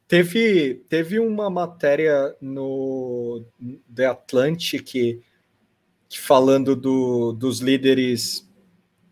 Teve, 0.07 0.82
teve 0.89 1.19
uma 1.19 1.51
matéria 1.51 2.36
no 2.41 3.45
The 3.93 4.07
Atlantic 4.07 4.82
que 4.84 5.21
falando 6.19 6.75
do- 6.75 7.32
dos 7.34 7.59
líderes 7.59 8.47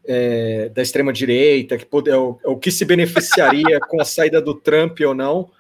é, 0.10 0.70
da 0.70 0.82
extrema-direita, 0.82 1.78
que 1.78 1.86
pode, 1.86 2.10
é 2.10 2.16
o, 2.18 2.40
é 2.44 2.48
o 2.48 2.58
que 2.58 2.72
se 2.72 2.86
beneficiaria 2.86 3.78
com 3.90 4.02
a 4.02 4.06
saída 4.06 4.42
do 4.42 4.56
Trump 4.56 4.98
ou 5.02 5.14
não. 5.14 5.52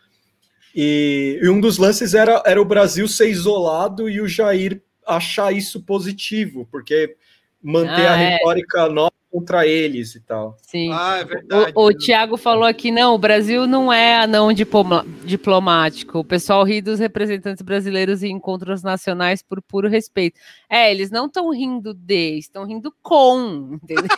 E, 0.74 1.38
e 1.42 1.50
um 1.50 1.60
dos 1.60 1.78
lances 1.78 2.14
era, 2.14 2.42
era 2.46 2.62
o 2.62 2.66
Brasil 2.66 3.08
ser 3.10 3.30
isolado 3.30 4.10
e 4.10 4.22
o 4.22 4.28
Jair 4.28 4.82
achar 5.06 5.52
isso 5.54 5.84
positivo, 5.84 6.66
porque 6.72 7.16
manter 7.62 8.08
Ah, 8.08 8.14
a 8.14 8.18
é. 8.22 8.30
retórica 8.38 8.88
nossa 8.90 9.12
contra 9.40 9.68
eles 9.68 10.16
e 10.16 10.20
tal. 10.22 10.58
sim. 10.62 10.90
Ah, 10.92 11.18
é 11.18 11.26
verdade. 11.26 11.72
O, 11.76 11.86
o 11.88 11.94
Tiago 11.94 12.38
falou 12.38 12.64
aqui, 12.64 12.90
não, 12.92 13.14
o 13.14 13.18
Brasil 13.18 13.68
não 13.68 13.92
é 13.94 14.18
anão 14.18 14.52
diploma- 14.52 15.06
diplomático. 15.24 16.20
O 16.20 16.24
pessoal 16.26 16.64
ri 16.64 16.82
dos 16.82 17.00
representantes 17.00 17.62
brasileiros 17.62 18.24
em 18.24 18.32
encontros 18.32 18.82
nacionais 18.82 19.44
por 19.44 19.62
puro 19.62 19.88
respeito. 19.88 20.40
É, 20.70 20.90
eles 20.92 21.12
não 21.12 21.28
estão 21.28 21.52
rindo 21.52 21.94
de, 21.94 22.38
estão 22.38 22.66
rindo 22.66 22.94
com, 23.02 23.78
entendeu? 23.84 24.06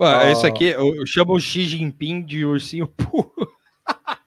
Ué, 0.00 0.14
Ah. 0.28 0.32
Isso 0.32 0.46
aqui, 0.46 0.64
eu, 0.66 0.94
eu 0.94 1.06
chamo 1.06 1.32
o 1.34 1.40
Xi 1.40 1.62
Jinping 1.64 2.22
de 2.22 2.44
ursinho 2.44 2.86
puro. 2.86 3.32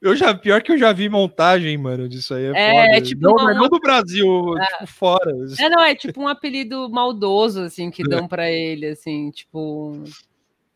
Eu 0.00 0.14
já, 0.16 0.34
pior 0.34 0.62
que 0.62 0.72
eu 0.72 0.78
já 0.78 0.92
vi 0.92 1.08
montagem, 1.08 1.76
mano, 1.78 2.08
disso 2.08 2.34
aí. 2.34 2.46
É, 2.46 2.52
É, 2.94 2.96
é 2.96 3.00
tipo 3.00 3.22
não, 3.22 3.32
uma- 3.32 3.44
mas 3.44 3.56
não 3.56 3.68
do 3.68 3.80
Brasil, 3.80 4.54
tipo, 4.72 4.86
fora. 4.86 5.30
É, 5.58 5.68
não, 5.68 5.82
é 5.82 5.94
tipo 5.94 6.20
um 6.20 6.28
apelido 6.28 6.88
maldoso, 6.90 7.62
assim, 7.62 7.90
que 7.90 8.02
dão 8.02 8.26
pra 8.28 8.50
ele, 8.50 8.86
assim, 8.88 9.30
tipo. 9.30 10.02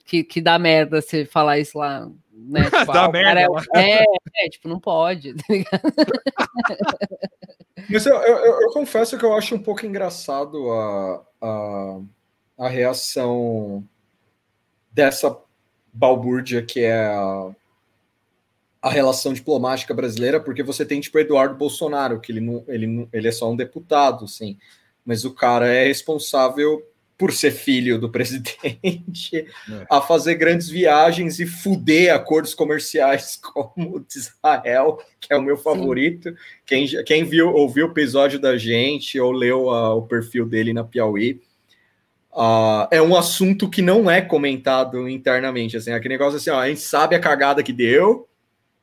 Que, 0.05 0.25
que 0.25 0.41
dá 0.41 0.59
merda 0.59 1.03
você 1.03 1.27
falar 1.27 1.59
isso 1.59 1.77
lá, 1.77 2.09
né? 2.33 2.61
Tipo, 2.87 2.93
Dá 2.93 3.05
ah, 3.05 3.13
merda 3.13 3.41
é- 3.41 3.49
lá. 3.49 3.63
É, 3.77 4.05
é, 4.37 4.49
tipo, 4.49 4.67
não 4.67 4.81
pode, 4.81 5.35
tá 5.35 5.45
ligado? 5.51 5.83
Mas 7.91 8.07
eu, 8.07 8.15
eu- 8.17 8.37
eu- 8.39 8.61
eu 8.63 8.71
confesso 8.71 9.19
que 9.19 9.25
eu 9.25 9.35
acho 9.35 9.55
um 9.55 9.59
pouco 9.63 9.85
engraçado 9.87 10.71
a, 10.71 11.23
a, 11.43 11.99
a 12.59 12.69
reação 12.69 13.85
dessa 14.91 15.37
balbúrdia 15.93 16.63
que 16.63 16.81
é 16.81 17.07
a, 17.07 17.51
a 18.89 18.93
relação 18.93 19.33
diplomática 19.33 19.93
brasileira, 19.95 20.41
porque 20.41 20.63
você 20.63 20.85
tem 20.85 21.01
tipo 21.01 21.19
Eduardo 21.19 21.55
Bolsonaro, 21.55 22.21
que 22.21 22.33
ele, 22.33 22.41
não, 22.41 22.65
ele, 22.67 22.87
não, 22.87 23.09
ele 23.13 23.29
é 23.29 23.33
só 23.33 23.51
um 23.51 23.57
deputado, 23.57 24.27
sim, 24.27 24.57
mas 25.05 25.25
o 25.25 25.33
cara 25.35 25.69
é 25.69 25.87
responsável 25.87 26.83
por 27.17 27.33
ser 27.33 27.51
filho 27.51 27.99
do 27.99 28.09
presidente 28.11 29.45
a 29.91 30.01
fazer 30.01 30.37
grandes 30.37 30.69
viagens 30.69 31.41
e 31.41 31.47
fuder 31.47 32.15
acordos 32.15 32.55
comerciais 32.55 33.37
como 33.43 33.97
o 33.97 34.01
de 34.01 34.19
Israel, 34.19 34.99
que 35.21 35.33
é 35.33 35.37
o 35.37 35.43
meu 35.43 35.57
favorito. 35.57 36.35
Quem, 36.65 36.87
já- 36.87 37.03
quem 37.03 37.25
viu, 37.25 37.53
ouviu 37.53 37.87
o 37.89 37.91
episódio 37.91 38.39
da 38.39 38.57
gente 38.57 39.19
ou 39.19 39.33
leu 39.33 39.67
o 39.67 40.03
perfil 40.03 40.47
dele 40.47 40.73
na 40.73 40.85
Piauí, 40.85 41.41
ah, 42.33 42.87
é 42.93 43.03
um 43.03 43.17
assunto 43.17 43.69
que 43.69 43.83
não 43.83 44.09
é 44.09 44.21
comentado 44.21 45.09
internamente. 45.09 45.77
Assim, 45.77 45.91
aquele 45.91 46.15
negócio 46.15 46.37
assim, 46.37 46.51
ó, 46.51 46.61
a 46.61 46.69
gente 46.69 46.81
sabe 46.81 47.17
a 47.17 47.21
cagada 47.21 47.63
que 47.65 47.73
deu 47.73 48.29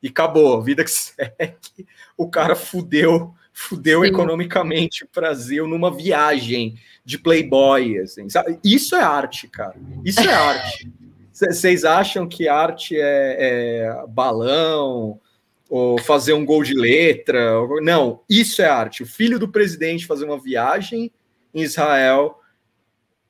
e 0.02 0.08
acabou, 0.08 0.62
vida 0.62 0.84
que 0.84 0.90
segue. 0.90 1.86
O 2.16 2.28
cara 2.28 2.54
fudeu, 2.54 3.34
fudeu 3.52 4.02
Sim. 4.02 4.08
economicamente 4.08 5.04
o 5.04 5.08
Brasil 5.14 5.66
numa 5.66 5.90
viagem 5.94 6.78
de 7.04 7.18
playboy, 7.18 7.98
assim, 7.98 8.28
sabe? 8.28 8.58
Isso 8.62 8.94
é 8.94 9.02
arte, 9.02 9.48
cara. 9.48 9.76
Isso 10.04 10.20
é 10.20 10.32
arte. 10.32 10.92
Vocês 11.32 11.84
acham 11.84 12.26
que 12.26 12.48
arte 12.48 12.98
é, 12.98 13.36
é 13.38 14.06
balão 14.08 15.20
ou 15.68 15.98
fazer 15.98 16.32
um 16.32 16.46
gol 16.46 16.62
de 16.62 16.72
letra? 16.72 17.60
Não, 17.82 18.22
isso 18.28 18.62
é 18.62 18.66
arte. 18.66 19.02
O 19.02 19.06
filho 19.06 19.38
do 19.38 19.48
presidente 19.48 20.06
fazer 20.06 20.24
uma 20.24 20.40
viagem 20.40 21.12
em 21.52 21.62
Israel 21.62 22.40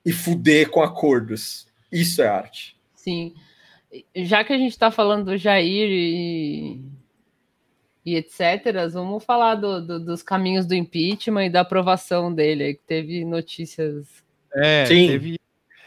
e 0.05 0.13
fuder 0.13 0.71
com 0.71 0.83
acordos. 0.83 1.67
Isso 1.91 2.23
é 2.23 2.29
arte. 2.29 2.77
Sim. 2.95 3.35
Já 4.15 4.45
que 4.45 4.53
a 4.53 4.59
gente 4.59 4.79
tá 4.79 4.91
falando 4.91 5.27
do 5.27 5.37
Jair 5.37 5.89
e, 5.91 6.81
e 8.05 8.15
etc., 8.17 8.89
vamos 8.93 9.25
falar 9.25 9.55
do- 9.57 9.85
do- 9.85 10.05
dos 10.05 10.23
caminhos 10.23 10.67
do 10.67 10.75
impeachment 10.75 11.47
e 11.47 11.51
da 11.51 11.61
aprovação 11.61 12.33
dele, 12.35 12.75
que 12.75 12.83
teve 12.87 13.25
notícias. 13.25 14.25
É, 14.55 14.87
Sim. 14.87 15.07
teve. 15.07 15.39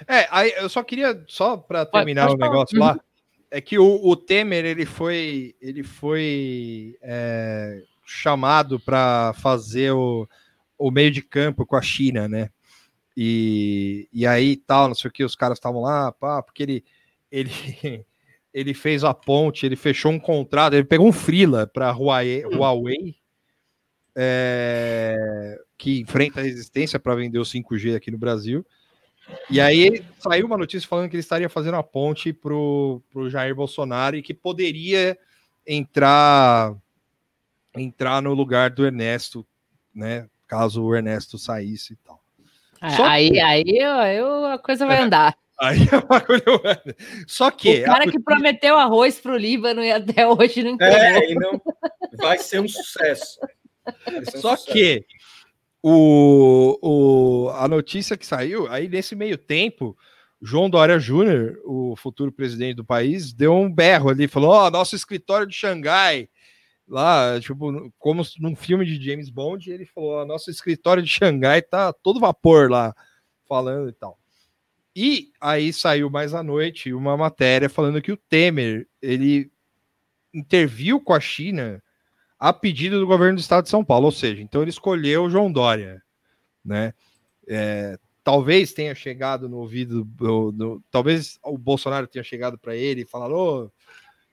É, 0.08 0.28
aí 0.30 0.54
eu 0.58 0.70
só 0.70 0.84
queria, 0.84 1.24
só 1.28 1.58
para 1.58 1.86
terminar 1.86 2.28
pode 2.30 2.36
o 2.36 2.46
negócio 2.46 2.78
Uhum. 2.80 2.86
lá, 2.86 3.00
é 3.52 3.60
que 3.60 3.78
o, 3.80 4.06
o 4.08 4.16
Temer 4.16 4.64
ele 4.66 4.86
foi, 4.86 5.56
ele 5.60 5.84
foi 5.84 6.98
é, 7.02 7.84
chamado 8.06 8.80
para 8.80 9.34
fazer 9.34 9.92
o, 9.92 10.28
o 10.78 10.92
meio 10.92 11.12
de 11.12 11.22
campo 11.22 11.66
com 11.66 11.76
a 11.76 11.82
China, 11.82 12.28
né? 12.28 12.50
E, 13.18 14.08
e 14.14 14.26
aí 14.26 14.56
tal, 14.56 14.88
não 14.88 14.96
sei 14.96 15.10
o 15.10 15.12
que, 15.12 15.24
os 15.24 15.36
caras 15.36 15.58
estavam 15.58 15.82
lá, 15.82 16.12
pá, 16.12 16.42
porque 16.42 16.64
ele, 16.64 16.86
ele, 17.32 17.50
ele 18.54 18.74
fez 18.74 19.04
a 19.04 19.14
ponte, 19.14 19.66
ele 19.66 19.76
fechou 19.76 20.12
um 20.12 20.20
contrato, 20.20 20.74
ele 20.74 20.84
pegou 20.86 21.08
um 21.08 21.14
freela 21.14 21.68
para 21.68 21.92
Huawei, 21.92 22.46
Huawei 22.46 23.16
é, 24.16 25.58
que 25.78 26.02
enfrenta 26.02 26.40
a 26.40 26.44
resistência 26.44 27.00
para 27.00 27.16
vender 27.16 27.40
o 27.40 27.44
5G 27.44 27.96
aqui 27.96 28.12
no 28.12 28.18
Brasil. 28.18 28.66
E 29.50 29.62
aí 29.62 30.04
saiu 30.18 30.48
uma 30.48 30.58
notícia 30.58 30.90
falando 30.90 31.08
que 31.10 31.16
ele 31.16 31.22
estaria 31.22 31.48
fazendo 31.48 31.76
a 31.76 31.84
ponte 31.84 32.34
pro, 32.34 33.02
pro 33.12 33.30
Jair 33.30 33.54
Bolsonaro 33.56 34.16
e 34.16 34.22
que 34.24 34.34
poderia 34.34 35.18
entrar 35.66 36.76
entrar 37.76 38.22
no 38.22 38.34
lugar 38.34 38.72
do 38.72 38.86
Ernesto, 38.86 39.46
né? 39.94 40.28
Caso 40.48 40.84
o 40.84 40.96
Ernesto 40.96 41.38
saísse 41.38 41.94
e 41.94 41.96
tal. 41.98 42.22
Só 42.96 43.06
Aí, 43.06 43.32
que- 43.32 43.40
aí, 43.40 43.80
aí 43.82 44.20
a 44.52 44.58
coisa 44.58 44.88
vai 44.88 44.98
andar. 45.04 45.38
Aí 45.62 45.80
é 45.92 46.22
coisa- 46.22 46.84
Só 47.28 47.52
que 47.52 47.82
o 47.82 47.86
cara 47.86 48.06
a- 48.06 48.12
que 48.12 48.20
prometeu 48.20 48.78
arroz 48.78 49.20
pro 49.20 49.36
Líbano 49.38 49.84
e 49.84 49.92
até 49.92 50.28
hoje 50.28 50.64
não 50.64 50.72
entregou. 50.72 50.98
É, 50.98 51.32
e 51.32 51.36
não 51.36 51.62
vai 52.18 52.38
ser 52.38 52.60
um 52.62 52.68
sucesso. 52.68 53.40
Ser 54.24 54.38
um 54.38 54.42
Só 54.42 54.56
sucesso. 54.56 54.72
que 54.74 55.06
o, 55.82 56.78
o, 56.82 57.50
a 57.52 57.68
notícia 57.68 58.18
que 58.18 58.26
saiu, 58.26 58.72
aí 58.72 58.88
nesse 58.88 59.16
meio 59.16 59.38
tempo, 59.38 59.98
João 60.42 60.70
Dória 60.70 61.00
Júnior, 61.00 61.60
o 61.66 61.96
futuro 61.96 62.32
presidente 62.32 62.76
do 62.76 62.86
país, 62.86 63.34
deu 63.34 63.54
um 63.54 63.72
berro 63.72 64.10
ali, 64.10 64.28
falou: 64.28 64.52
Ó, 64.52 64.70
nosso 64.70 64.96
escritório 64.96 65.48
de 65.48 65.56
Xangai, 65.56 66.30
lá, 66.88 67.40
tipo, 67.40 67.92
como 67.98 68.24
num 68.40 68.56
filme 68.56 68.86
de 68.86 69.02
James 69.04 69.30
Bond, 69.30 69.70
ele 69.72 69.86
falou: 69.86 70.12
Ó, 70.22 70.26
nosso 70.26 70.50
escritório 70.52 71.02
de 71.04 71.10
Xangai 71.10 71.62
tá 71.62 71.92
todo 71.94 72.20
vapor 72.20 72.70
lá, 72.70 72.94
falando 73.48 73.90
e 73.90 73.94
tal. 73.94 74.19
E 74.96 75.32
aí 75.40 75.72
saiu 75.72 76.10
mais 76.10 76.34
à 76.34 76.42
noite 76.44 76.94
uma 76.94 77.16
matéria 77.16 77.70
falando 77.70 78.02
que 78.02 78.12
o 78.12 78.18
Temer 78.18 78.88
ele 79.02 79.52
interviu 80.34 81.00
com 81.00 81.14
a 81.14 81.20
China 81.20 81.82
a 82.40 82.54
pedido 82.54 83.00
do 83.00 83.08
governo 83.08 83.36
do 83.38 83.42
estado 83.42 83.64
de 83.64 83.70
São 83.70 83.84
Paulo, 83.84 84.06
ou 84.06 84.12
seja, 84.12 84.42
então 84.42 84.62
ele 84.62 84.70
escolheu 84.70 85.24
o 85.26 85.30
João 85.30 85.52
Dória, 85.52 86.02
né? 86.64 86.94
É, 87.48 87.98
talvez 88.24 88.72
tenha 88.74 88.94
chegado 88.96 89.50
no 89.50 89.58
ouvido, 89.58 90.06
do, 90.06 90.52
do- 90.52 90.84
talvez 90.92 91.38
o 91.44 91.58
Bolsonaro 91.58 92.08
tenha 92.08 92.24
chegado 92.24 92.58
para 92.58 92.76
ele 92.76 93.02
e 93.02 93.06
falado, 93.06 93.32
ô, 93.34 93.72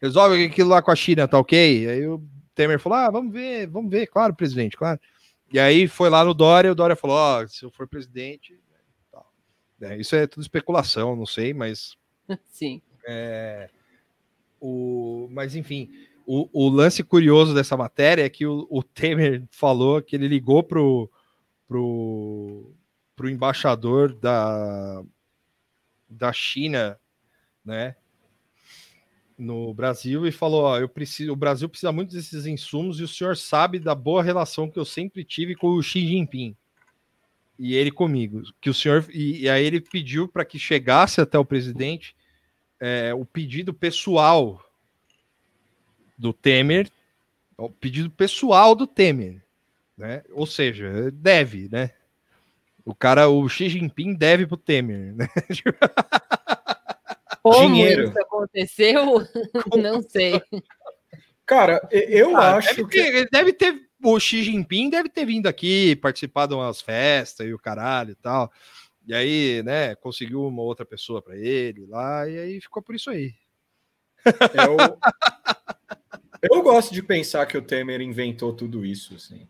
resolve 0.01 0.45
aquilo 0.45 0.71
lá 0.71 0.83
com 0.83 0.91
a 0.91 0.97
China, 0.97 1.27
tá 1.27 1.39
ok? 1.39 1.89
Aí 1.89 2.07
o 2.07 2.23
Temer 2.55 2.79
falou, 2.79 2.99
ah, 2.99 3.11
vamos 3.11 3.33
ver, 3.33 3.67
vamos 3.67 3.91
ver, 3.91 4.07
claro, 4.07 4.35
presidente, 4.35 4.77
claro. 4.77 5.01
E 5.53 5.59
aí 5.59 5.89
foi 5.89 6.11
lá 6.11 6.25
no 6.25 6.35
Dória, 6.35 6.71
o 6.73 6.75
Dória 6.75 6.97
falou, 6.97 7.17
ó, 7.17 7.47
se 7.47 7.65
eu 7.65 7.71
for 7.71 7.89
presidente. 7.89 8.59
É, 9.81 9.97
isso 9.97 10.17
é 10.17 10.27
tudo 10.27 10.43
especulação, 10.43 11.15
não 11.15 11.27
sei, 11.27 11.53
mas 11.53 11.97
Sim. 12.51 12.81
é, 13.07 13.69
o, 14.61 15.29
mas 15.31 15.55
enfim, 15.55 15.91
o, 16.27 16.49
o 16.53 16.69
lance 16.69 17.03
curioso 17.05 17.55
dessa 17.55 17.77
matéria 17.77 18.25
é 18.25 18.29
que 18.29 18.47
o, 18.47 18.67
o 18.71 18.83
Temer 18.83 19.45
falou 19.51 20.03
que 20.03 20.17
ele 20.17 20.29
ligou 20.29 20.63
pro, 20.63 21.11
pro, 21.69 22.73
pro 23.15 23.29
embaixador 23.29 24.13
da, 24.13 25.03
da 26.09 26.33
China, 26.33 26.99
né, 27.65 27.97
no 29.39 29.75
Brasil 29.75 30.27
e 30.27 30.33
falou: 30.33 30.63
ó, 30.65 30.79
eu 30.79 30.89
preciso, 30.89 31.33
o 31.33 31.37
Brasil 31.37 31.69
precisa 31.69 31.93
muito 31.93 32.13
desses 32.13 32.47
insumos 32.47 32.99
e 32.99 33.03
o 33.03 33.09
senhor 33.09 33.37
sabe 33.37 33.79
da 33.79 33.95
boa 33.95 34.23
relação 34.23 34.71
que 34.71 34.79
eu 34.79 34.85
sempre 34.85 35.25
tive 35.25 35.55
com 35.55 35.69
o 35.69 35.83
Xi 35.83 36.07
Jinping. 36.07 36.57
E 37.59 37.75
ele 37.75 37.91
comigo, 37.91 38.43
que 38.61 38.71
o 38.71 38.75
senhor 38.75 39.05
e, 39.13 39.43
e 39.43 39.49
aí 39.49 39.65
ele 39.65 39.81
pediu 39.81 40.29
para 40.29 40.45
que 40.45 40.59
chegasse 40.59 41.21
até 41.21 41.39
o 41.39 41.45
presidente 41.45 42.15
é, 42.81 43.15
o 43.15 43.25
pedido 43.25 43.73
pessoal 43.73 44.63
do 46.19 46.33
Temer, 46.33 46.91
o 47.57 47.71
pedido 47.71 48.11
pessoal 48.11 48.75
do 48.75 48.87
Temer, 48.87 49.43
né? 49.97 50.23
Ou 50.33 50.47
seja, 50.47 51.11
deve, 51.11 51.69
né? 51.71 51.91
O 52.85 52.95
cara, 52.95 53.29
o 53.29 53.49
Xi 53.49 53.69
Jinping 53.69 54.15
deve 54.15 54.47
pro 54.47 54.57
Temer, 54.57 55.15
né? 55.15 55.27
Como 57.43 57.69
Dinheiro. 57.69 58.09
isso 58.09 58.19
aconteceu? 58.21 59.05
Não 59.77 60.03
sei. 60.03 60.41
Cara, 61.47 61.81
eu 61.93 62.37
Ah, 62.37 62.57
acho 62.57 62.75
deve 62.75 62.89
que. 62.89 62.99
ele 62.99 63.29
deve 63.31 63.53
ter. 63.53 63.86
O 64.03 64.19
Xi 64.21 64.43
Jinping 64.43 64.91
deve 64.91 65.09
ter 65.09 65.25
vindo 65.25 65.47
aqui 65.47 65.97
participar 65.97 66.47
de 66.47 66.55
umas 66.55 66.81
festas 66.81 67.47
e 67.47 67.53
o 67.55 67.59
caralho 67.59 68.11
e 68.13 68.15
tal. 68.17 68.53
E 69.07 69.15
aí, 69.15 69.63
né, 69.63 69.95
conseguiu 69.95 70.47
uma 70.47 70.63
outra 70.63 70.85
pessoa 70.85 71.23
para 71.23 71.37
ele 71.37 71.87
lá, 71.87 72.29
e 72.29 72.39
aí 72.39 72.61
ficou 72.61 72.83
por 72.83 72.95
isso 72.95 73.09
aí. 73.11 73.33
Eu, 74.53 74.99
eu 76.43 76.63
gosto 76.63 76.93
de 76.93 77.03
pensar 77.03 77.47
que 77.47 77.57
o 77.57 77.63
Temer 77.63 78.01
inventou 78.01 78.53
tudo 78.53 78.85
isso, 78.85 79.15
assim. 79.15 79.47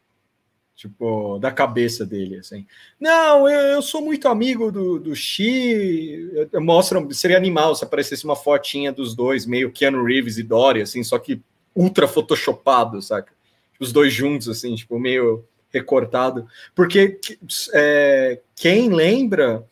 Tipo, 0.74 1.38
da 1.38 1.50
cabeça 1.50 2.04
dele, 2.04 2.36
assim. 2.36 2.66
Não, 3.00 3.48
eu, 3.48 3.60
eu 3.76 3.82
sou 3.82 4.02
muito 4.02 4.28
amigo 4.28 4.70
do, 4.70 4.98
do 4.98 5.16
Xi. 5.16 6.28
Eu- 6.34 6.48
eu 6.52 6.60
Mostra, 6.60 7.00
seria 7.12 7.38
animal 7.38 7.74
se 7.74 7.82
aparecesse 7.82 8.26
uma 8.26 8.36
fotinha 8.36 8.92
dos 8.92 9.14
dois, 9.14 9.46
meio 9.46 9.72
Keanu 9.72 10.04
Reeves 10.04 10.36
e 10.36 10.42
Dory, 10.42 10.82
assim, 10.82 11.02
só 11.02 11.18
que 11.18 11.40
ultra 11.74 12.06
photoshopado, 12.06 13.00
saca? 13.00 13.32
Os 13.78 13.92
dois 13.92 14.12
juntos, 14.12 14.48
assim, 14.48 14.74
tipo, 14.74 14.98
meio 14.98 15.44
recortado. 15.70 16.46
Porque 16.74 17.08
que- 17.10 17.38
é, 17.74 18.40
quem 18.54 18.88
lembra, 18.88 19.66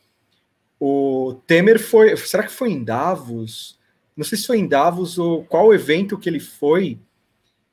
o 0.78 1.40
Temer 1.46 1.78
foi. 1.80 2.16
Será 2.16 2.42
que 2.42 2.52
foi 2.52 2.70
em 2.72 2.84
Davos? 2.84 3.78
Não 4.16 4.24
sei 4.24 4.38
se 4.38 4.46
foi 4.46 4.58
em 4.58 4.68
Davos 4.68 5.18
ou 5.18 5.44
qual 5.44 5.74
evento 5.74 6.18
que 6.18 6.28
ele 6.28 6.40
foi 6.40 6.98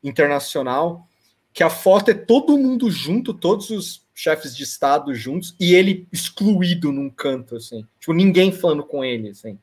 internacional, 0.04 1.08
que 1.54 1.64
a 1.64 1.70
foto 1.70 2.10
é 2.10 2.14
todo 2.14 2.58
mundo 2.58 2.90
junto, 2.90 3.34
todos 3.34 3.70
os 3.70 4.06
chefes 4.16 4.56
de 4.56 4.64
estado 4.64 5.14
juntos, 5.14 5.56
e 5.60 5.74
ele 5.74 6.08
excluído 6.12 6.92
num 6.92 7.10
canto, 7.10 7.56
assim. 7.56 7.86
Tipo, 8.00 8.14
ninguém 8.14 8.52
falando 8.52 8.84
com 8.84 9.04
ele, 9.04 9.30
assim. 9.30 9.58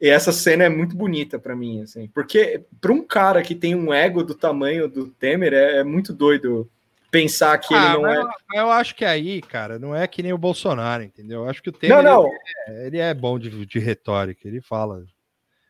E 0.00 0.08
essa 0.08 0.30
cena 0.30 0.64
é 0.64 0.68
muito 0.68 0.94
bonita 0.94 1.38
para 1.38 1.56
mim, 1.56 1.82
assim, 1.82 2.06
porque 2.08 2.64
para 2.80 2.92
um 2.92 3.02
cara 3.02 3.42
que 3.42 3.54
tem 3.54 3.74
um 3.74 3.92
ego 3.94 4.22
do 4.22 4.34
tamanho 4.34 4.88
do 4.88 5.08
Temer, 5.08 5.54
é, 5.54 5.78
é 5.78 5.84
muito 5.84 6.12
doido 6.12 6.70
pensar 7.10 7.56
que 7.58 7.74
Ah, 7.74 7.94
ele 7.94 8.02
não 8.02 8.06
é. 8.06 8.18
eu, 8.18 8.28
eu 8.56 8.70
acho 8.70 8.94
que 8.94 9.04
aí, 9.04 9.40
cara, 9.40 9.78
não 9.78 9.96
é 9.96 10.06
que 10.06 10.22
nem 10.22 10.34
o 10.34 10.38
Bolsonaro, 10.38 11.02
entendeu? 11.02 11.44
Eu 11.44 11.48
acho 11.48 11.62
que 11.62 11.70
o 11.70 11.72
Temer 11.72 12.02
Não, 12.02 12.02
não. 12.02 12.26
Ele, 12.26 12.36
é, 12.68 12.86
ele 12.86 12.98
é 12.98 13.14
bom 13.14 13.38
de, 13.38 13.64
de 13.64 13.78
retórica, 13.78 14.46
ele 14.46 14.60
fala. 14.60 15.02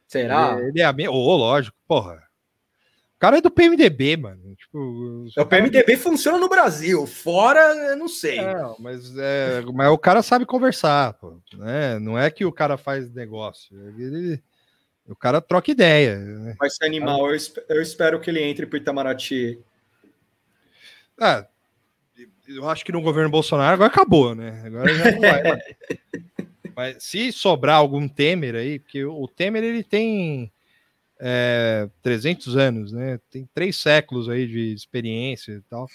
Será? 0.09 0.59
Ele, 0.59 0.71
ele 0.71 0.81
é 0.81 0.85
a 0.85 1.11
Ô, 1.11 1.37
lógico, 1.37 1.77
porra. 1.87 2.26
O 3.17 3.19
cara 3.19 3.39
é 3.39 3.41
do 3.41 3.51
PMDB, 3.51 4.19
mano. 4.19 4.55
Tipo, 4.55 5.27
É, 5.35 5.41
O 5.41 5.47
PMDB 5.47 5.97
funciona 5.97 6.37
no 6.37 6.51
Brasil, 6.51 7.07
fora, 7.07 7.61
eu 7.91 7.97
não 7.97 8.09
sei. 8.09 8.43
Não, 8.43 8.77
mas, 8.79 9.17
é, 9.17 9.63
mas 9.73 9.91
o 9.91 9.97
cara 9.97 10.23
sabe 10.23 10.45
conversar, 10.45 11.15
pô, 11.15 11.39
né? 11.55 11.99
Não 11.99 12.19
é 12.19 12.31
que 12.31 12.45
o 12.45 12.53
cara 12.53 12.77
faz 12.77 13.11
negócio. 13.15 13.75
Ele, 13.99 14.39
o 15.09 15.17
cara 15.17 15.41
troca 15.41 15.71
ideia. 15.71 16.19
Né? 16.19 16.57
Ser 16.69 16.85
animal. 16.85 17.31
Eu, 17.31 17.39
eu 17.71 17.81
espero 17.81 18.21
que 18.21 18.29
ele 18.29 18.43
entre 18.43 18.67
pro 18.67 18.77
Itamaraty. 18.77 19.59
Ah, 21.19 21.47
eu 22.47 22.69
acho 22.69 22.85
que 22.85 22.93
no 22.93 23.01
governo 23.01 23.31
Bolsonaro 23.31 23.73
agora 23.73 23.91
acabou, 23.91 24.35
né? 24.35 24.63
Agora 24.63 24.95
já 24.95 25.11
não 25.11 25.21
vai. 25.21 25.43
mais. 25.43 25.63
Mas 26.77 27.03
se 27.03 27.33
sobrar 27.33 27.77
algum 27.77 28.07
Temer 28.07 28.55
aí, 28.55 28.79
porque 28.79 29.03
o 29.03 29.27
Temer 29.27 29.65
ele 29.65 29.83
tem 29.83 30.53
é, 31.19 31.89
300 32.03 32.57
anos, 32.57 32.93
né? 32.93 33.19
Tem 33.31 33.49
três 33.55 33.77
séculos 33.77 34.29
aí 34.29 34.47
de 34.47 34.73
experiência 34.73 35.53
e 35.53 35.61
tal. 35.63 35.89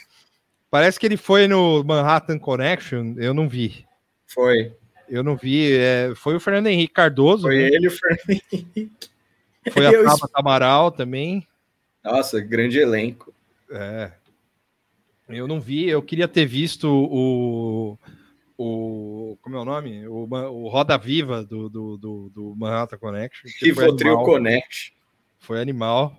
Parece 0.70 1.00
que 1.00 1.06
ele 1.06 1.18
foi 1.18 1.48
no 1.48 1.84
Manhattan 1.84 2.40
Connection, 2.40 3.16
eu 3.18 3.34
não 3.34 3.48
vi. 3.50 3.86
Foi. 4.26 4.74
Eu 5.10 5.24
não 5.24 5.36
vi. 5.36 5.74
é, 5.74 6.14
foi 6.16 6.36
o 6.36 6.40
Fernando 6.40 6.68
Henrique 6.68 6.94
Cardoso. 6.94 7.44
Foi 7.44 7.58
né? 7.58 7.68
ele 7.68 7.88
o 7.88 7.92
Fernando 7.92 8.42
Henrique. 8.52 8.92
Foi 9.72 9.86
a 9.86 9.92
Eu 9.92 10.06
Tabata 10.06 10.32
Amaral 10.34 10.92
também. 10.92 11.48
Nossa, 12.04 12.42
grande 12.42 12.80
elenco. 12.80 13.32
É. 13.70 14.12
Eu 15.30 15.48
não 15.48 15.62
vi, 15.62 15.88
eu 15.88 16.02
queria 16.02 16.28
ter 16.28 16.48
visto 16.48 16.86
o. 16.88 17.98
o 18.58 19.38
como 19.40 19.56
é 19.56 19.60
o 19.60 19.66
nome? 19.66 20.08
O, 20.08 20.28
o 20.28 20.68
Roda 20.68 20.98
Viva 20.98 21.44
do, 21.44 21.70
do, 21.70 21.98
do, 21.98 22.32
do 22.34 22.56
Manhattan 22.58 22.98
Connection. 22.98 23.52
Rivotril 23.62 24.14
animal. 24.14 24.26
Connect. 24.26 24.94
Foi 25.42 25.60
animal. 25.60 26.16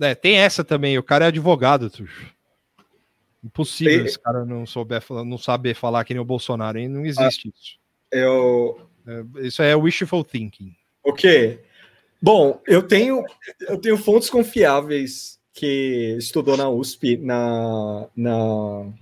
É, 0.00 0.14
tem 0.14 0.36
essa 0.36 0.64
também, 0.64 0.98
o 0.98 1.02
cara 1.02 1.26
é 1.26 1.28
advogado, 1.28 1.88
Tuxo. 1.90 2.34
Impossível 3.44 4.04
esse 4.04 4.18
cara 4.18 4.44
não 4.44 4.66
souber 4.66 5.00
não 5.24 5.38
saber 5.38 5.74
falar 5.74 6.04
que 6.04 6.12
nem 6.12 6.20
o 6.20 6.24
Bolsonaro, 6.24 6.78
hein? 6.78 6.88
Não 6.88 7.06
existe 7.06 7.48
isso. 7.48 7.78
Eu. 8.10 8.88
É, 9.06 9.46
isso 9.46 9.62
é 9.62 9.76
wishful 9.76 10.24
thinking. 10.24 10.74
O 11.04 11.12
quê? 11.12 11.60
Bom, 12.20 12.60
eu 12.66 12.82
tenho, 12.82 13.22
eu 13.60 13.78
tenho 13.78 13.96
fontes 13.96 14.28
confiáveis 14.28 15.38
que 15.52 16.16
estudou 16.18 16.56
na 16.56 16.68
USP, 16.68 17.16
na. 17.16 18.08
na... 18.16 18.92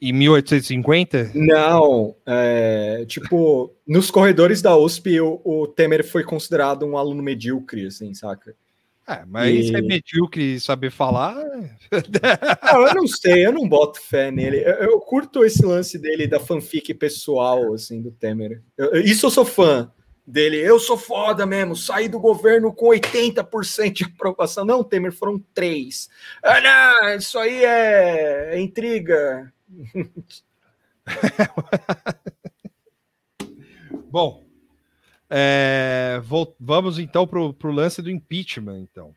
Em 0.00 0.12
1850? 0.12 1.30
Não, 1.34 2.14
é, 2.26 3.04
tipo, 3.08 3.72
nos 3.86 4.10
corredores 4.10 4.60
da 4.60 4.76
USP, 4.76 5.20
o, 5.20 5.40
o 5.44 5.66
Temer 5.66 6.04
foi 6.06 6.22
considerado 6.22 6.84
um 6.84 6.98
aluno 6.98 7.22
medíocre, 7.22 7.86
assim, 7.86 8.12
saca? 8.12 8.54
É, 9.08 9.24
mas 9.24 9.70
E- 9.70 9.76
é 9.76 9.80
medíocre 9.80 10.54
e 10.56 10.60
saber 10.60 10.90
falar. 10.90 11.36
Não, 12.72 12.86
eu 12.88 12.94
não 12.94 13.06
sei, 13.06 13.46
eu 13.46 13.52
não 13.52 13.68
boto 13.68 14.00
fé 14.00 14.30
nele. 14.30 14.58
Eu, 14.58 14.74
eu 14.90 15.00
curto 15.00 15.44
esse 15.44 15.64
lance 15.64 15.96
dele 15.98 16.26
da 16.26 16.40
fanfic 16.40 16.92
pessoal, 16.94 17.72
assim, 17.72 18.02
do 18.02 18.10
Temer. 18.10 18.60
Eu- 18.76 18.94
eu- 18.94 19.00
isso 19.02 19.26
eu 19.26 19.30
sou 19.30 19.44
fã 19.44 19.90
dele. 20.26 20.56
Eu 20.58 20.78
sou 20.80 20.98
foda 20.98 21.46
mesmo, 21.46 21.76
saí 21.76 22.08
do 22.08 22.18
governo 22.18 22.72
com 22.72 22.86
80% 22.88 23.92
de 23.92 24.04
aprovação. 24.04 24.64
Não, 24.64 24.82
Temer, 24.82 25.12
foram 25.12 25.38
três. 25.54 26.08
Ah, 26.42 26.60
não, 26.60 27.16
isso 27.16 27.38
aí 27.38 27.64
é, 27.64 28.56
é 28.56 28.60
intriga. 28.60 29.52
Bom, 34.10 34.44
é, 35.28 36.20
vol- 36.24 36.56
vamos 36.58 36.98
então 36.98 37.26
para 37.26 37.40
o 37.40 37.72
lance 37.72 38.00
do 38.00 38.10
impeachment, 38.10 38.78
então. 38.80 39.14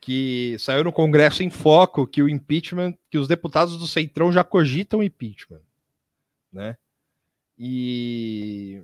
Que 0.00 0.56
saiu 0.58 0.84
no 0.84 0.92
Congresso 0.92 1.42
em 1.42 1.50
Foco 1.50 2.06
que 2.06 2.22
o 2.22 2.28
impeachment, 2.28 2.94
que 3.10 3.16
os 3.16 3.26
deputados 3.26 3.78
do 3.78 3.86
Centrão 3.86 4.30
já 4.30 4.44
cogitam 4.44 5.02
impeachment, 5.02 5.62
né? 6.52 6.76
E 7.58 8.82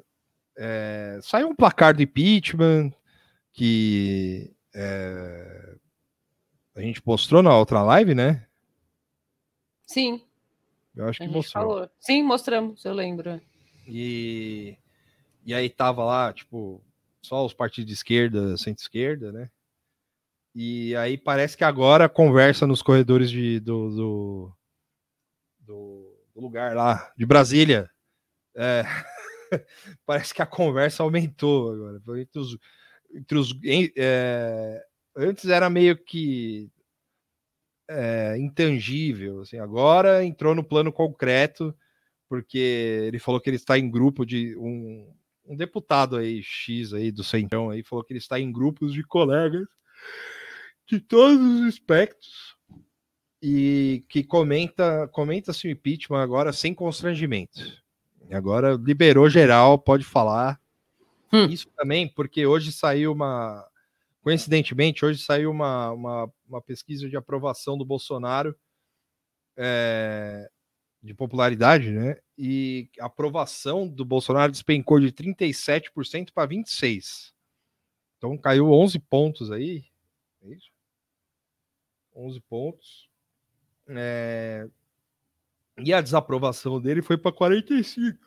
é, 0.56 1.18
saiu 1.22 1.48
um 1.48 1.54
placar 1.54 1.94
do 1.94 2.02
impeachment 2.02 2.90
que 3.52 4.50
é, 4.74 5.74
a 6.74 6.80
gente 6.80 7.02
mostrou 7.04 7.42
na 7.42 7.56
outra 7.56 7.82
live, 7.82 8.14
né? 8.14 8.46
Sim, 9.92 10.22
Eu 10.94 11.08
acho 11.08 11.20
a 11.20 11.26
que 11.26 11.32
mostrou. 11.32 11.64
falou. 11.70 11.90
Sim, 11.98 12.22
mostramos, 12.22 12.84
eu 12.84 12.94
lembro. 12.94 13.40
E, 13.88 14.76
e 15.44 15.52
aí 15.52 15.68
tava 15.68 16.04
lá, 16.04 16.32
tipo, 16.32 16.80
só 17.20 17.44
os 17.44 17.52
partidos 17.52 17.88
de 17.88 17.94
esquerda, 17.94 18.56
centro-esquerda, 18.56 19.32
né? 19.32 19.50
E 20.54 20.94
aí 20.94 21.18
parece 21.18 21.56
que 21.56 21.64
agora 21.64 22.08
conversa 22.08 22.68
nos 22.68 22.82
corredores 22.82 23.32
de, 23.32 23.58
do, 23.58 23.90
do, 23.90 24.52
do- 25.58 26.16
do 26.36 26.40
lugar 26.40 26.76
lá, 26.76 27.12
de 27.16 27.26
Brasília. 27.26 27.90
É, 28.54 28.84
parece 30.06 30.32
que 30.32 30.40
a 30.40 30.46
conversa 30.46 31.02
aumentou 31.02 31.72
agora. 31.72 32.00
Entre 32.20 32.38
os, 32.40 32.56
entre 33.12 33.38
os- 33.38 33.52
em- 33.64 33.92
é, 33.96 34.84
antes 35.16 35.46
era 35.48 35.68
meio 35.68 35.96
que 35.96 36.70
é, 37.90 38.38
intangível, 38.38 39.40
assim, 39.40 39.58
agora 39.58 40.24
entrou 40.24 40.54
no 40.54 40.62
plano 40.62 40.92
concreto 40.92 41.74
porque 42.28 42.58
ele 43.08 43.18
falou 43.18 43.40
que 43.40 43.50
ele 43.50 43.56
está 43.56 43.76
em 43.76 43.90
grupo 43.90 44.24
de 44.24 44.56
um, 44.56 45.12
um 45.44 45.56
deputado 45.56 46.16
aí, 46.16 46.40
X 46.40 46.92
aí 46.94 47.10
do 47.10 47.24
Centrão 47.24 47.70
aí, 47.70 47.82
falou 47.82 48.04
que 48.04 48.12
ele 48.12 48.20
está 48.20 48.38
em 48.38 48.52
grupos 48.52 48.92
de 48.92 49.02
colegas 49.02 49.66
de 50.86 51.00
todos 51.00 51.44
os 51.44 51.66
espectros 51.74 52.56
e 53.42 54.04
que 54.08 54.22
comenta 54.22 55.08
comenta-se 55.08 55.66
o 55.66 55.70
impeachment 55.70 56.22
agora 56.22 56.52
sem 56.52 56.72
constrangimento. 56.72 57.60
Agora 58.30 58.78
liberou 58.80 59.28
geral, 59.28 59.76
pode 59.76 60.04
falar. 60.04 60.60
Isso 61.50 61.68
também 61.76 62.08
porque 62.08 62.46
hoje 62.46 62.70
saiu 62.70 63.12
uma 63.12 63.66
coincidentemente, 64.22 65.04
hoje 65.04 65.22
saiu 65.22 65.50
uma, 65.50 65.90
uma, 65.92 66.32
uma 66.48 66.62
pesquisa 66.62 67.08
de 67.08 67.16
aprovação 67.16 67.76
do 67.76 67.84
Bolsonaro 67.84 68.54
é, 69.56 70.50
de 71.02 71.14
popularidade, 71.14 71.90
né? 71.90 72.16
E 72.36 72.88
a 72.98 73.06
aprovação 73.06 73.86
do 73.88 74.04
Bolsonaro 74.04 74.52
despencou 74.52 75.00
de 75.00 75.12
37% 75.12 76.32
para 76.32 76.48
26%. 76.48 77.32
Então 78.18 78.36
caiu 78.36 78.70
11 78.70 78.98
pontos 78.98 79.50
aí. 79.50 79.84
É 80.42 80.48
isso? 80.48 80.70
11 82.14 82.40
pontos. 82.40 83.08
É... 83.88 84.68
E 85.78 85.92
a 85.92 86.00
desaprovação 86.00 86.80
dele 86.80 87.00
foi 87.00 87.16
para 87.16 87.32
45. 87.32 88.18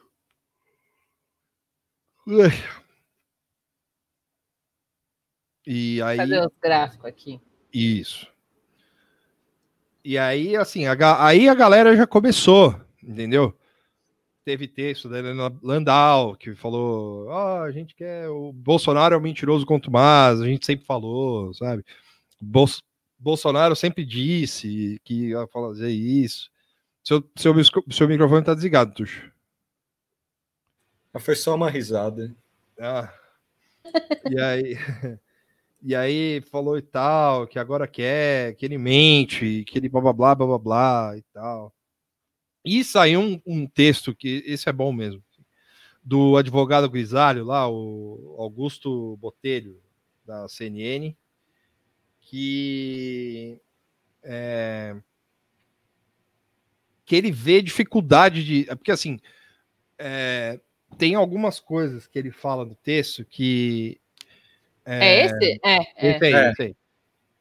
E 5.66 6.02
aí. 6.02 6.18
Cadê 6.18 6.40
os 6.40 6.52
gráficos 6.62 7.06
aqui? 7.06 7.42
Isso. 7.74 8.28
E 10.04 10.18
aí, 10.18 10.56
assim, 10.56 10.86
a, 10.86 11.26
aí 11.26 11.48
a 11.48 11.56
galera 11.56 11.96
já 11.96 12.06
começou, 12.06 12.80
entendeu? 13.02 13.58
Teve 14.44 14.68
texto 14.68 15.08
da 15.08 15.20
Helena 15.20 15.58
Landau, 15.64 16.36
que 16.36 16.54
falou: 16.56 17.28
Ó, 17.28 17.60
oh, 17.60 17.64
a 17.64 17.72
gente 17.72 17.96
quer. 17.96 18.28
O 18.30 18.52
Bolsonaro 18.52 19.14
é 19.14 19.18
o 19.18 19.20
um 19.20 19.24
mentiroso 19.24 19.66
contra 19.66 19.90
o 19.90 19.94
Mas, 19.94 20.42
a 20.42 20.46
gente 20.46 20.66
sempre 20.66 20.86
falou, 20.86 21.54
sabe? 21.54 21.86
Bol 22.42 22.68
Bolsonaro 23.18 23.74
sempre 23.74 24.04
disse 24.04 25.00
que 25.06 25.30
ia 25.30 25.48
fazer 25.48 25.90
isso. 25.92 26.52
Seu, 27.02 27.24
seu, 27.38 27.54
seu 27.90 28.08
microfone 28.08 28.44
tá 28.44 28.54
desligado, 28.54 28.94
Tuxo. 28.94 29.32
Foi 31.20 31.36
só 31.36 31.56
uma 31.56 31.70
risada. 31.70 32.36
Ah. 32.78 33.14
E 34.30 34.40
aí. 34.42 34.78
E 35.84 35.94
aí 35.96 36.42
falou 36.50 36.78
e 36.78 36.82
tal, 36.82 37.46
que 37.46 37.60
agora 37.60 37.88
quer, 37.88 38.56
que 38.56 38.66
ele 38.66 38.78
mente, 38.78 39.66
que 39.66 39.78
ele 39.78 39.90
blá 39.90 40.02
blá 40.02 40.14
blá 40.14 40.36
blá 40.36 40.58
blá, 40.58 41.18
e 41.18 41.22
tal. 41.34 41.74
E 42.64 42.84
saiu 42.84 43.20
um, 43.20 43.42
um, 43.46 43.68
texto 43.68 44.16
que 44.16 44.42
esse 44.46 44.70
é 44.70 44.72
bom 44.72 44.94
mesmo, 44.94 45.22
do 46.02 46.38
advogado 46.38 46.90
grisalho 46.90 47.44
lá, 47.44 47.70
o 47.70 48.36
Augusto 48.40 49.18
Botelho, 49.18 49.82
da 50.26 50.48
CNN, 50.48 51.14
que 52.22 53.60
é, 54.24 54.96
que 57.06 57.16
ele 57.16 57.32
vê 57.32 57.62
dificuldade 57.62 58.44
de. 58.44 58.66
Porque 58.66 58.92
assim 58.92 59.20
é, 59.98 60.60
tem 60.98 61.16
algumas 61.16 61.60
coisas 61.60 62.08
que 62.08 62.18
ele 62.18 62.32
fala 62.32 62.66
no 62.66 62.76
texto 62.76 63.26
que 63.26 64.00
é, 64.86 65.06
é 65.06 65.26
esse? 65.26 65.60
É, 65.64 65.78
é. 65.78 66.16
Esse 66.16 66.26
aí, 66.26 66.34
é. 66.34 66.52
esse 66.52 66.62
aí. 66.62 66.76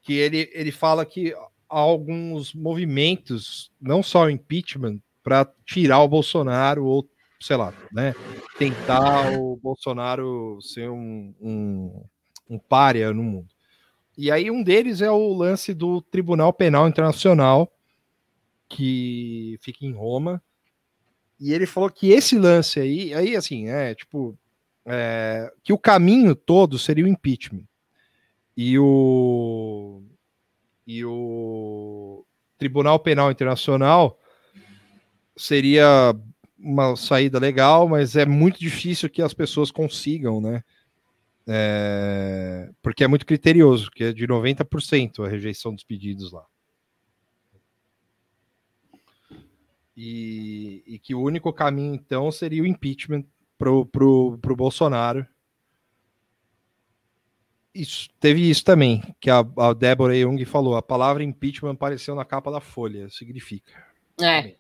Que 0.03 0.15
ele, 0.15 0.51
ele 0.53 0.73
fala 0.73 1.07
que 1.07 1.33
há 1.33 1.79
alguns 1.79 2.53
movimentos, 2.53 3.71
não 3.81 4.03
só 4.03 4.25
o 4.25 4.31
impeachment, 4.31 4.99
para 5.23 5.49
tirar 5.65 6.01
o 6.01 6.09
Bolsonaro 6.09 6.85
ou, 6.85 7.09
sei 7.41 7.57
lá, 7.57 7.73
né, 7.93 8.15
tentar 8.59 9.39
o 9.39 9.57
Bolsonaro 9.57 10.59
ser 10.61 10.91
um, 10.91 11.33
um, 11.41 12.05
um 12.51 12.59
párea 12.59 13.13
no 13.13 13.23
mundo. 13.23 13.49
E 14.17 14.31
aí 14.31 14.51
um 14.51 14.63
deles 14.63 15.01
é 15.01 15.11
o 15.11 15.33
lance 15.33 15.73
do 15.73 16.03
Tribunal 16.03 16.53
Penal 16.53 16.89
Internacional, 16.89 17.73
que 18.69 19.59
fica 19.63 19.87
em 19.87 19.93
Roma. 19.93 20.43
E 21.41 21.53
ele 21.53 21.67
falou 21.67 21.91
que 21.91 22.11
esse 22.11 22.39
lance 22.39 22.79
aí, 22.79 23.15
aí 23.15 23.35
assim, 23.35 23.69
é 23.69 23.95
tipo, 23.95 24.37
é, 24.87 25.53
que 25.63 25.73
o 25.73 25.79
caminho 25.79 26.35
todo 26.35 26.79
seria 26.79 27.05
o 27.05 27.09
impeachment. 27.09 27.65
E 28.57 28.79
o, 28.79 30.03
e 30.87 31.05
o 31.05 32.25
Tribunal 32.59 32.99
Penal 32.99 33.31
Internacional 33.31 34.19
seria 35.37 36.15
uma 36.59 36.95
saída 36.97 37.39
legal, 37.39 37.89
mas 37.89 38.15
é 38.15 38.25
muito 38.25 38.61
difícil 38.61 39.11
que 39.11 39.23
as 39.23 39.35
pessoas 39.35 39.71
consigam, 39.71 40.41
né? 40.41 40.63
É, 41.47 42.71
porque 42.81 43.03
é 43.03 43.09
muito 43.09 43.27
criterioso, 43.27 43.91
que 43.91 44.05
é 44.05 44.13
de 44.13 44.27
90% 44.27 45.25
a 45.25 45.29
rejeição 45.29 45.75
dos 45.75 45.83
pedidos 45.83 46.31
lá. 46.31 46.47
E, 49.97 50.83
e, 50.87 50.99
que 50.99 51.15
o 51.15 51.21
único 51.21 51.53
caminho, 51.53 51.95
então, 51.95 52.31
seria 52.31 52.63
o 52.63 52.67
impeachment 52.67 53.25
pro, 53.63 53.87
pro, 53.87 54.39
pro 54.39 54.57
Bolsonaro. 54.57 55.25
Isso, 57.73 58.09
teve 58.19 58.51
isso 58.51 58.65
também, 58.65 59.01
que 59.21 59.31
a, 59.31 59.47
a 59.57 59.73
Débora 59.73 60.17
Jung 60.17 60.45
falou, 60.45 60.77
a 60.77 60.83
palavra 60.83 61.23
impeachment 61.23 61.71
apareceu 61.71 62.17
na 62.17 62.25
capa 62.25 62.51
da 62.51 62.61
Folha, 62.61 63.09
significa. 63.09 63.73
É. 64.21 64.57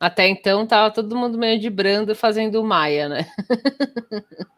Até 0.00 0.26
então 0.26 0.66
tava 0.66 0.90
todo 0.90 1.14
mundo 1.14 1.36
meio 1.36 1.60
de 1.60 1.68
brando 1.68 2.14
fazendo 2.14 2.62
o 2.62 2.64
Maia, 2.64 3.10
né? 3.10 3.30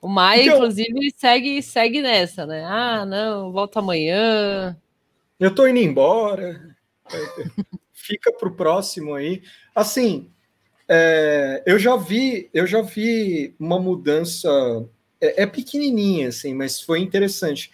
o 0.00 0.08
Maia, 0.08 0.44
então, 0.44 0.56
inclusive, 0.56 1.14
segue, 1.14 1.62
segue 1.62 2.00
nessa, 2.00 2.46
né? 2.46 2.64
Ah, 2.64 3.04
não, 3.04 3.52
volta 3.52 3.80
amanhã. 3.80 4.74
Eu 5.38 5.54
tô 5.54 5.68
indo 5.68 5.78
embora. 5.78 6.74
Fica 7.92 8.32
pro 8.32 8.56
próximo 8.56 9.14
aí. 9.14 9.42
Assim, 9.74 10.33
é, 10.88 11.62
eu 11.66 11.78
já 11.78 11.96
vi, 11.96 12.50
eu 12.52 12.66
já 12.66 12.82
vi 12.82 13.54
uma 13.58 13.78
mudança. 13.78 14.48
É, 15.20 15.44
é, 15.44 15.46
pequenininha, 15.46 16.28
assim, 16.28 16.52
mas 16.52 16.80
foi 16.80 17.00
interessante. 17.00 17.70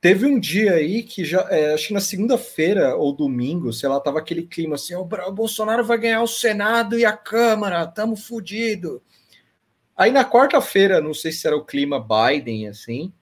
Teve 0.00 0.26
um 0.26 0.38
dia 0.38 0.74
aí 0.74 1.02
que 1.02 1.24
já, 1.24 1.46
é, 1.50 1.74
acho 1.74 1.88
que 1.88 1.94
na 1.94 2.00
segunda-feira 2.00 2.96
ou 2.96 3.14
domingo, 3.14 3.72
sei 3.72 3.88
lá, 3.88 4.00
tava 4.00 4.18
aquele 4.18 4.42
clima 4.42 4.74
assim: 4.74 4.94
o 4.94 5.04
Bolsonaro 5.04 5.84
vai 5.84 5.98
ganhar 5.98 6.22
o 6.22 6.26
Senado 6.26 6.98
e 6.98 7.04
a 7.04 7.16
Câmara, 7.16 7.86
tamo 7.86 8.16
fudido. 8.16 9.02
Aí 9.96 10.10
na 10.10 10.24
quarta-feira, 10.24 11.00
não 11.00 11.12
sei 11.12 11.32
se 11.32 11.46
era 11.46 11.56
o 11.56 11.64
clima 11.64 12.00
Biden, 12.00 12.68
assim, 12.68 13.12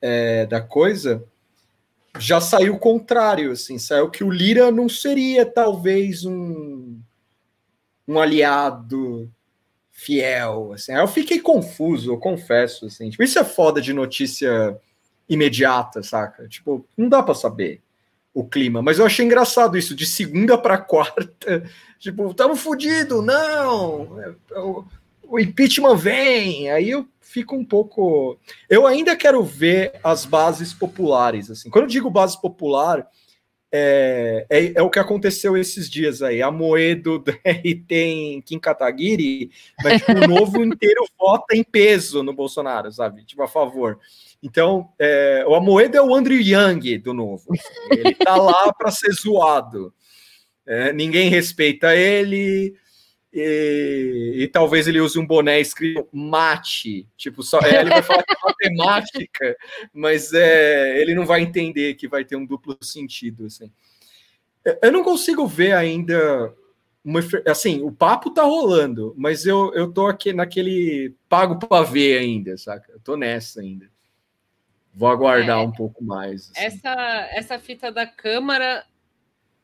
é, 0.00 0.46
da 0.46 0.60
coisa, 0.60 1.24
já 2.18 2.40
saiu 2.40 2.74
o 2.74 2.78
contrário, 2.78 3.52
assim, 3.52 3.78
saiu 3.78 4.10
que 4.10 4.24
o 4.24 4.30
Lira 4.30 4.70
não 4.70 4.88
seria 4.88 5.44
talvez 5.44 6.24
um 6.24 6.98
um 8.06 8.18
aliado 8.18 9.30
fiel, 9.90 10.72
assim. 10.72 10.92
Eu 10.92 11.06
fiquei 11.06 11.40
confuso, 11.40 12.12
eu 12.12 12.18
confesso, 12.18 12.86
assim. 12.86 13.10
Tipo, 13.10 13.22
isso 13.22 13.38
é 13.38 13.44
foda 13.44 13.80
de 13.80 13.92
notícia 13.92 14.76
imediata, 15.28 16.02
saca? 16.02 16.48
Tipo, 16.48 16.86
não 16.96 17.08
dá 17.08 17.22
para 17.22 17.34
saber 17.34 17.82
o 18.34 18.44
clima, 18.44 18.80
mas 18.80 18.98
eu 18.98 19.04
achei 19.04 19.24
engraçado 19.24 19.76
isso, 19.76 19.94
de 19.94 20.06
segunda 20.06 20.56
para 20.56 20.78
quarta, 20.78 21.64
tipo, 21.98 22.32
tamo 22.32 22.56
fudido, 22.56 23.20
não, 23.20 24.34
o, 24.56 24.84
o 25.24 25.38
impeachment 25.38 25.96
vem, 25.96 26.70
aí 26.70 26.90
eu 26.90 27.06
fico 27.20 27.54
um 27.54 27.64
pouco, 27.64 28.38
eu 28.70 28.86
ainda 28.86 29.14
quero 29.16 29.44
ver 29.44 30.00
as 30.02 30.24
bases 30.24 30.72
populares, 30.72 31.50
assim, 31.50 31.68
quando 31.68 31.84
eu 31.84 31.90
digo 31.90 32.10
base 32.10 32.40
popular, 32.40 33.06
é, 33.72 34.46
é, 34.50 34.72
é, 34.76 34.82
o 34.82 34.90
que 34.90 34.98
aconteceu 34.98 35.56
esses 35.56 35.88
dias 35.88 36.20
aí. 36.20 36.42
A 36.42 36.50
Moedo 36.50 37.18
do 37.24 37.32
RT 37.32 37.90
em 37.90 38.42
Kim 38.42 38.58
Kataguiri, 38.58 39.50
mas 39.82 40.02
tipo, 40.02 40.12
o 40.12 40.28
novo 40.28 40.62
inteiro 40.62 41.04
vota 41.18 41.56
em 41.56 41.64
peso 41.64 42.22
no 42.22 42.34
Bolsonaro, 42.34 42.92
sabe? 42.92 43.24
Tipo, 43.24 43.42
a 43.42 43.48
favor. 43.48 43.98
Então, 44.42 44.90
é, 44.98 45.44
o 45.46 45.54
Amoedo 45.54 45.96
é 45.96 46.02
o 46.02 46.14
Andrew 46.14 46.40
Yang 46.40 46.98
do 46.98 47.14
novo. 47.14 47.44
Ele 47.90 48.14
tá 48.14 48.36
lá 48.36 48.72
para 48.72 48.90
ser 48.90 49.12
zoado. 49.12 49.94
É, 50.66 50.92
ninguém 50.92 51.30
respeita 51.30 51.96
ele. 51.96 52.74
E, 53.32 54.34
e, 54.40 54.48
talvez 54.48 54.86
ele 54.86 55.00
use 55.00 55.18
um 55.18 55.26
boné 55.26 55.58
escrito 55.58 56.06
mate, 56.12 57.08
tipo, 57.16 57.42
só 57.42 57.58
é, 57.60 57.80
ele 57.80 57.88
vai 57.88 58.02
falar 58.02 58.22
que 58.22 58.34
é 58.34 58.36
matemática, 58.44 59.56
mas 59.90 60.34
é, 60.34 61.00
ele 61.00 61.14
não 61.14 61.24
vai 61.24 61.40
entender 61.40 61.94
que 61.94 62.06
vai 62.06 62.26
ter 62.26 62.36
um 62.36 62.44
duplo 62.44 62.76
sentido, 62.82 63.46
assim. 63.46 63.72
Eu 64.82 64.92
não 64.92 65.02
consigo 65.02 65.46
ver 65.46 65.72
ainda 65.72 66.54
uma, 67.04 67.20
assim, 67.48 67.82
o 67.82 67.90
papo 67.90 68.30
tá 68.30 68.42
rolando, 68.42 69.14
mas 69.16 69.44
eu, 69.44 69.72
eu 69.74 69.92
tô 69.92 70.06
aqui 70.06 70.32
naquele 70.32 71.14
pago 71.28 71.58
para 71.58 71.82
ver 71.82 72.18
ainda, 72.18 72.56
saca? 72.56 72.92
Eu 72.92 73.00
tô 73.00 73.16
nessa 73.16 73.60
ainda. 73.60 73.90
Vou 74.94 75.08
aguardar 75.08 75.58
é, 75.58 75.62
um 75.62 75.72
pouco 75.72 76.04
mais. 76.04 76.50
Assim. 76.50 76.66
Essa, 76.66 77.28
essa 77.32 77.58
fita 77.58 77.90
da 77.90 78.06
Câmara, 78.06 78.84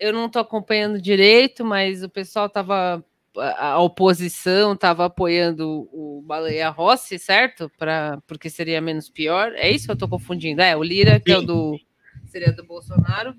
eu 0.00 0.12
não 0.12 0.28
tô 0.28 0.38
acompanhando 0.38 1.00
direito, 1.00 1.64
mas 1.64 2.02
o 2.02 2.08
pessoal 2.08 2.48
tava 2.48 3.04
a 3.40 3.78
oposição 3.78 4.72
estava 4.72 5.06
apoiando 5.06 5.88
o 5.92 6.22
Baleia 6.26 6.68
Rossi, 6.68 7.18
certo? 7.18 7.70
Pra, 7.78 8.20
porque 8.26 8.50
seria 8.50 8.80
menos 8.80 9.08
pior. 9.08 9.52
É 9.54 9.70
isso 9.70 9.86
que 9.86 9.90
eu 9.90 9.94
estou 9.94 10.08
confundindo. 10.08 10.62
É, 10.62 10.76
o 10.76 10.82
Lira, 10.82 11.20
que 11.20 11.32
é 11.32 11.38
o 11.38 11.42
do. 11.42 11.78
seria 12.26 12.52
do 12.52 12.64
Bolsonaro. 12.64 13.34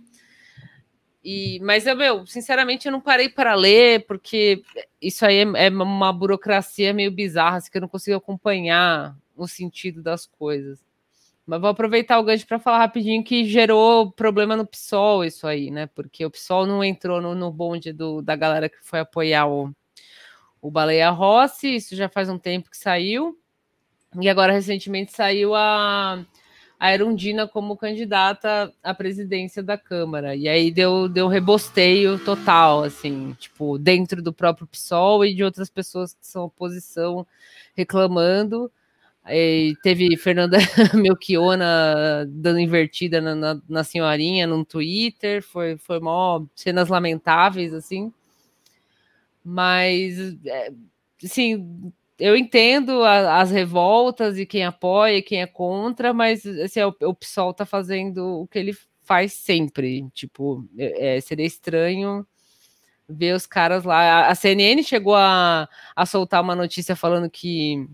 E, 1.23 1.59
mas 1.61 1.85
eu, 1.85 1.95
meu, 1.95 2.25
sinceramente, 2.25 2.87
eu 2.87 2.91
não 2.91 3.01
parei 3.01 3.27
para 3.29 3.53
ler, 3.53 4.05
porque 4.05 4.63
isso 5.01 5.25
aí 5.25 5.39
é, 5.39 5.65
é, 5.65 5.69
uma 5.69 6.13
burocracia 6.13 6.93
meio 6.93 7.11
bizarra, 7.11 7.57
assim, 7.57 7.69
que 7.69 7.77
eu 7.77 7.81
não 7.81 7.89
consigo 7.89 8.17
acompanhar 8.17 9.17
o 9.35 9.47
sentido 9.47 10.01
das 10.01 10.25
coisas. 10.25 10.83
Mas 11.45 11.59
vou 11.59 11.69
aproveitar 11.69 12.19
o 12.19 12.23
gancho 12.23 12.45
para 12.45 12.59
falar 12.59 12.77
rapidinho 12.77 13.23
que 13.23 13.43
gerou 13.43 14.11
problema 14.11 14.55
no 14.55 14.67
PSOL 14.67 15.25
isso 15.25 15.47
aí, 15.47 15.71
né? 15.71 15.87
Porque 15.87 16.23
o 16.23 16.29
PSOL 16.29 16.65
não 16.67 16.83
entrou 16.83 17.19
no, 17.21 17.33
no 17.33 17.51
bonde 17.51 17.91
do, 17.91 18.21
da 18.21 18.35
galera 18.35 18.69
que 18.69 18.77
foi 18.81 18.99
apoiar 18.99 19.47
o, 19.47 19.73
o 20.61 20.69
Baleia 20.69 21.09
Rossi, 21.09 21.75
isso 21.75 21.95
já 21.95 22.09
faz 22.09 22.29
um 22.29 22.37
tempo 22.37 22.69
que 22.69 22.77
saiu. 22.77 23.37
E 24.19 24.27
agora, 24.27 24.53
recentemente, 24.53 25.11
saiu 25.13 25.53
a, 25.53 26.25
a 26.79 26.93
Erundina 26.93 27.47
como 27.47 27.77
candidata 27.77 28.73
à 28.83 28.93
presidência 28.93 29.61
da 29.61 29.77
Câmara. 29.77 30.35
E 30.35 30.47
aí 30.47 30.71
deu, 30.71 31.07
deu 31.07 31.27
rebosteio 31.27 32.17
total, 32.19 32.83
assim, 32.83 33.35
tipo, 33.39 33.77
dentro 33.77 34.21
do 34.21 34.33
próprio 34.33 34.65
PSOL 34.65 35.23
e 35.25 35.33
de 35.35 35.43
outras 35.43 35.69
pessoas 35.69 36.13
que 36.13 36.25
são 36.25 36.45
oposição 36.45 37.25
reclamando. 37.75 38.71
E 39.27 39.75
teve 39.83 40.17
Fernanda 40.17 40.57
Melchiona 40.95 42.25
dando 42.27 42.59
invertida 42.59 43.21
na, 43.21 43.35
na, 43.35 43.61
na, 43.69 43.83
senhorinha 43.83 44.47
no 44.47 44.65
Twitter, 44.65 45.43
foi, 45.43 45.77
foi 45.77 45.99
mó 45.99 46.43
cenas 46.55 46.89
lamentáveis, 46.89 47.73
assim. 47.73 48.11
Mas, 49.49 50.37
é, 50.45 50.71
eu 52.19 52.35
entendo 52.35 53.03
a, 53.03 53.41
as 53.41 53.49
revoltas 53.49 54.37
e 54.37 54.45
quem 54.45 54.63
apoia 54.63 55.17
e 55.17 55.21
quem 55.21 55.41
é 55.41 55.47
contra, 55.47 56.13
mas 56.13 56.45
assim, 56.45 56.81
o, 56.81 56.95
o 57.01 57.15
PSOL 57.15 57.53
tá 57.53 57.65
fazendo 57.65 58.41
o 58.41 58.47
que 58.47 58.59
ele 58.59 58.77
faz 59.01 59.33
sempre. 59.33 60.07
Tipo, 60.13 60.67
é, 60.77 61.17
é 61.17 61.21
seria 61.21 61.45
estranho 61.45 62.27
ver 63.07 63.33
os 63.33 63.47
caras 63.47 63.83
lá. 63.83 63.97
A, 63.97 64.27
a 64.29 64.35
CNN 64.35 64.83
chegou 64.83 65.15
a, 65.15 65.67
a 65.95 66.05
soltar 66.05 66.43
uma 66.43 66.55
notícia 66.55 66.95
falando 66.95 67.29
que 67.29 67.87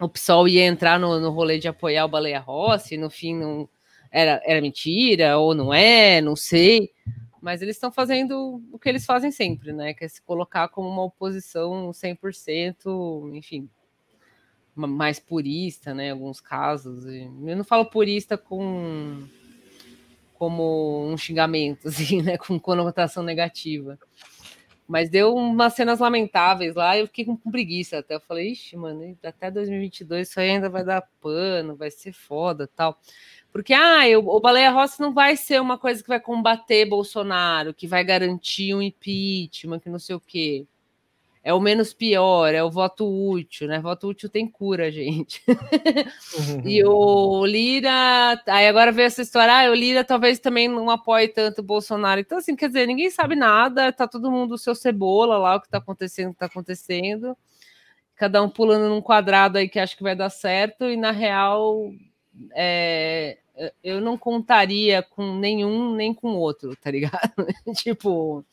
o 0.00 0.08
PSOL 0.08 0.48
ia 0.48 0.66
entrar 0.66 0.98
no, 0.98 1.20
no 1.20 1.30
rolê 1.30 1.58
de 1.58 1.68
apoiar 1.68 2.06
o 2.06 2.08
Baleia 2.08 2.40
Rossi, 2.40 2.96
no 2.96 3.08
fim 3.08 3.36
não 3.36 3.68
era, 4.10 4.42
era 4.44 4.60
mentira 4.60 5.38
ou 5.38 5.54
não 5.54 5.72
é, 5.72 6.20
não 6.20 6.34
sei. 6.34 6.90
Mas 7.42 7.60
eles 7.60 7.74
estão 7.74 7.90
fazendo 7.90 8.62
o 8.70 8.78
que 8.78 8.88
eles 8.88 9.04
fazem 9.04 9.32
sempre, 9.32 9.72
né? 9.72 9.92
Que 9.92 10.04
é 10.04 10.08
se 10.08 10.22
colocar 10.22 10.68
como 10.68 10.88
uma 10.88 11.02
oposição 11.02 11.90
100%, 11.90 13.34
enfim, 13.34 13.68
mais 14.76 15.18
purista, 15.18 15.92
né? 15.92 16.06
Em 16.06 16.10
alguns 16.12 16.40
casos. 16.40 17.04
Eu 17.04 17.56
não 17.56 17.64
falo 17.64 17.84
purista 17.86 18.38
com 18.38 19.26
como 20.34 21.04
um 21.04 21.16
xingamento, 21.16 21.88
assim, 21.90 22.22
né? 22.22 22.38
Com 22.38 22.60
conotação 22.60 23.24
negativa. 23.24 23.98
Mas 24.86 25.08
deu 25.08 25.34
umas 25.34 25.72
cenas 25.74 25.98
lamentáveis 25.98 26.74
lá, 26.76 26.96
eu 26.96 27.06
fiquei 27.06 27.24
com 27.24 27.36
preguiça 27.36 27.98
até. 27.98 28.14
Eu 28.14 28.20
falei, 28.20 28.52
ixi, 28.52 28.76
mano, 28.76 29.16
até 29.24 29.50
2022 29.50 30.28
isso 30.28 30.38
ainda 30.38 30.68
vai 30.68 30.84
dar 30.84 31.08
pano, 31.20 31.74
vai 31.74 31.90
ser 31.90 32.12
foda 32.12 32.68
tal. 32.68 33.00
Porque, 33.52 33.74
ah, 33.74 34.08
eu, 34.08 34.26
o 34.26 34.40
Baleia 34.40 34.70
Rossi 34.70 35.00
não 35.00 35.12
vai 35.12 35.36
ser 35.36 35.60
uma 35.60 35.76
coisa 35.76 36.02
que 36.02 36.08
vai 36.08 36.18
combater 36.18 36.86
Bolsonaro, 36.86 37.74
que 37.74 37.86
vai 37.86 38.02
garantir 38.02 38.74
um 38.74 38.80
impeachment, 38.80 39.78
que 39.80 39.90
não 39.90 39.98
sei 39.98 40.16
o 40.16 40.20
quê 40.20 40.66
é 41.44 41.52
o 41.52 41.60
menos 41.60 41.92
pior, 41.92 42.54
é 42.54 42.62
o 42.62 42.70
voto 42.70 43.04
útil, 43.04 43.66
né? 43.66 43.80
Voto 43.80 44.08
útil 44.08 44.28
tem 44.28 44.46
cura, 44.46 44.90
gente. 44.92 45.42
E 46.64 46.84
o 46.84 47.44
Lira, 47.44 48.40
aí 48.46 48.68
agora 48.68 48.92
veio 48.92 49.06
essa 49.06 49.22
história, 49.22 49.52
ah, 49.52 49.70
o 49.70 49.74
Lira 49.74 50.04
talvez 50.04 50.38
também 50.38 50.68
não 50.68 50.88
apoie 50.88 51.28
tanto 51.28 51.60
o 51.60 51.64
Bolsonaro. 51.64 52.20
Então, 52.20 52.38
assim, 52.38 52.54
quer 52.54 52.68
dizer, 52.68 52.86
ninguém 52.86 53.10
sabe 53.10 53.34
nada, 53.34 53.92
tá 53.92 54.06
todo 54.06 54.30
mundo 54.30 54.56
seu 54.56 54.74
cebola 54.74 55.36
lá, 55.38 55.56
o 55.56 55.60
que 55.60 55.68
tá 55.68 55.78
acontecendo, 55.78 56.30
o 56.30 56.32
que 56.32 56.38
tá 56.38 56.46
acontecendo. 56.46 57.36
Cada 58.14 58.40
um 58.42 58.48
pulando 58.48 58.88
num 58.88 59.02
quadrado 59.02 59.58
aí 59.58 59.68
que 59.68 59.80
acha 59.80 59.96
que 59.96 60.02
vai 60.02 60.14
dar 60.14 60.30
certo, 60.30 60.84
e 60.84 60.96
na 60.96 61.10
real, 61.10 61.90
é, 62.54 63.38
eu 63.82 64.00
não 64.00 64.16
contaria 64.16 65.02
com 65.02 65.36
nenhum 65.36 65.94
nem 65.94 66.14
com 66.14 66.28
outro, 66.28 66.74
tá 66.76 66.90
ligado? 66.90 67.32
tipo 67.76 68.44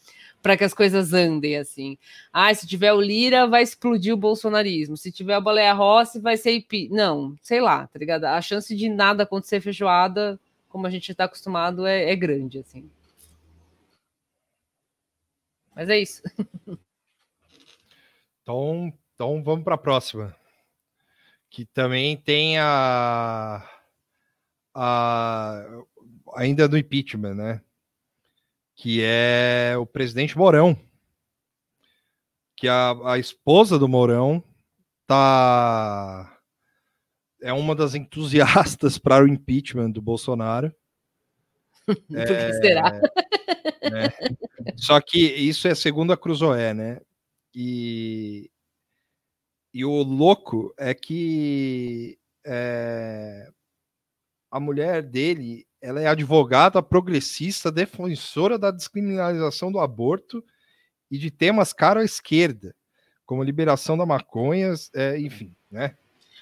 para 0.41 0.57
que 0.57 0.63
as 0.63 0.73
coisas 0.73 1.13
andem 1.13 1.57
assim. 1.57 1.97
Ah, 2.31 2.53
se 2.53 2.65
tiver 2.67 2.93
o 2.93 3.01
Lira, 3.01 3.47
vai 3.47 3.61
explodir 3.61 4.13
o 4.13 4.17
bolsonarismo. 4.17 4.95
Se 4.97 5.11
tiver 5.11 5.37
o 5.37 5.41
Baleia 5.41 5.73
Rossi, 5.73 6.19
vai 6.19 6.37
ser 6.37 6.51
IP. 6.51 6.89
Não, 6.89 7.35
sei 7.41 7.61
lá, 7.61 7.87
tá 7.87 7.99
ligado? 7.99 8.25
A 8.25 8.41
chance 8.41 8.75
de 8.75 8.89
nada 8.89 9.23
acontecer 9.23 9.61
feijoada, 9.61 10.39
como 10.69 10.87
a 10.87 10.89
gente 10.89 11.11
está 11.11 11.25
acostumado, 11.25 11.85
é, 11.85 12.09
é 12.11 12.15
grande, 12.15 12.59
assim. 12.59 12.89
Mas 15.75 15.89
é 15.89 15.99
isso. 15.99 16.21
Então, 18.41 18.91
então 19.13 19.43
vamos 19.43 19.63
para 19.63 19.75
a 19.75 19.77
próxima. 19.77 20.35
Que 21.51 21.65
também 21.65 22.17
tem 22.17 22.57
a, 22.57 23.63
a 24.81 25.65
ainda 26.35 26.67
do 26.67 26.77
impeachment, 26.77 27.33
né? 27.35 27.61
que 28.79 29.01
é 29.03 29.75
o 29.77 29.85
presidente 29.85 30.37
Mourão, 30.37 30.79
que 32.55 32.65
a, 32.65 32.91
a 33.11 33.19
esposa 33.19 33.77
do 33.77 33.89
Mourão 33.89 34.41
tá 35.05 36.39
é 37.41 37.51
uma 37.51 37.75
das 37.75 37.95
entusiastas 37.95 38.97
para 38.99 39.25
o 39.25 39.27
impeachment 39.27 39.91
do 39.91 40.01
Bolsonaro. 40.01 40.73
é, 42.15 42.53
será? 42.53 42.91
Né? 42.93 44.13
Só 44.77 45.01
que 45.01 45.19
isso 45.19 45.67
é 45.67 45.75
segundo 45.75 46.13
a 46.13 46.17
Cruzoé, 46.17 46.73
né? 46.73 47.01
E, 47.53 48.49
e 49.73 49.83
o 49.83 50.03
louco 50.03 50.73
é 50.77 50.93
que 50.93 52.17
é, 52.45 53.51
a 54.51 54.59
mulher 54.59 55.03
dele 55.03 55.65
ela 55.81 56.01
é 56.01 56.07
advogada 56.07 56.83
progressista, 56.83 57.71
defensora 57.71 58.57
da 58.57 58.69
descriminalização 58.69 59.71
do 59.71 59.79
aborto 59.79 60.43
e 61.09 61.17
de 61.17 61.31
temas 61.31 61.71
caros 61.71 62.01
à 62.01 62.05
esquerda, 62.05 62.75
como 63.25 63.43
liberação 63.43 63.97
da 63.97 64.05
maconha, 64.05 64.73
é, 64.93 65.19
enfim, 65.19 65.55
né? 65.71 65.95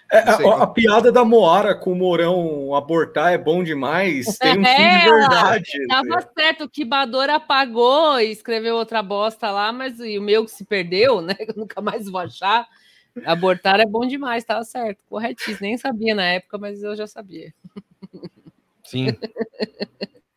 É, 0.09 0.19
a, 0.19 0.63
a, 0.63 0.67
piada 0.67 1.11
da 1.11 1.25
Moara 1.25 1.75
com 1.75 1.91
o 1.91 1.95
Mourão 1.95 2.73
abortar 2.73 3.33
é 3.33 3.37
bom 3.37 3.61
demais, 3.61 4.25
tem 4.39 4.57
um 4.57 4.65
é, 4.65 4.75
fim 4.75 4.99
de 4.99 5.11
verdade. 5.11 5.87
Tava 5.87 6.29
certo, 6.37 6.63
o 6.63 6.69
Kibador 6.69 7.29
apagou 7.29 8.17
e 8.19 8.31
escreveu 8.31 8.75
outra 8.75 9.03
bosta 9.03 9.51
lá, 9.51 9.73
mas 9.73 9.99
o 9.99 10.21
meu 10.21 10.45
que 10.45 10.51
se 10.51 10.63
perdeu, 10.63 11.21
né? 11.21 11.35
Eu 11.45 11.55
nunca 11.57 11.81
mais 11.81 12.09
vou 12.09 12.21
achar. 12.21 12.65
Abortar 13.25 13.79
é 13.79 13.85
bom 13.85 14.05
demais, 14.05 14.43
tava 14.43 14.63
certo, 14.63 15.03
corretíssimo. 15.09 15.57
Nem 15.61 15.77
sabia 15.77 16.13
na 16.13 16.23
época, 16.23 16.57
mas 16.57 16.83
eu 16.83 16.95
já 16.95 17.07
sabia. 17.07 17.51
Sim. 18.87 19.07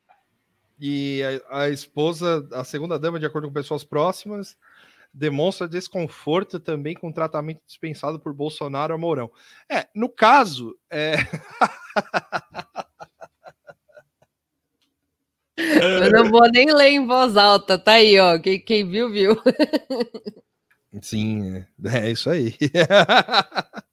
E 0.82 1.22
a, 1.50 1.64
a, 1.64 1.68
esposa, 1.68 2.48
a 2.52 2.64
segunda 2.64 2.98
dama, 2.98 3.20
de 3.20 3.26
acordo 3.26 3.48
com 3.48 3.52
pessoas 3.52 3.84
próximas, 3.84 4.56
demonstra 5.12 5.68
desconforto 5.68 6.58
também 6.58 6.94
com 6.94 7.10
o 7.10 7.12
tratamento 7.12 7.60
dispensado 7.66 8.18
por 8.18 8.32
Bolsonaro 8.32 8.94
a 8.94 8.96
Mourão. 8.96 9.30
É, 9.70 9.86
no 9.94 10.08
caso, 10.08 10.74
é... 10.90 11.16
Eu 15.58 16.10
não 16.10 16.30
vou 16.30 16.48
nem 16.50 16.72
ler 16.72 16.92
em 16.92 17.06
voz 17.06 17.36
alta, 17.36 17.78
tá 17.78 17.92
aí, 17.92 18.18
ó. 18.18 18.38
Quem, 18.38 18.58
quem 18.58 18.88
viu, 18.88 19.10
viu. 19.10 19.36
Sim, 21.02 21.56
é, 21.84 21.98
é 21.98 22.10
isso 22.10 22.30
aí. 22.30 22.56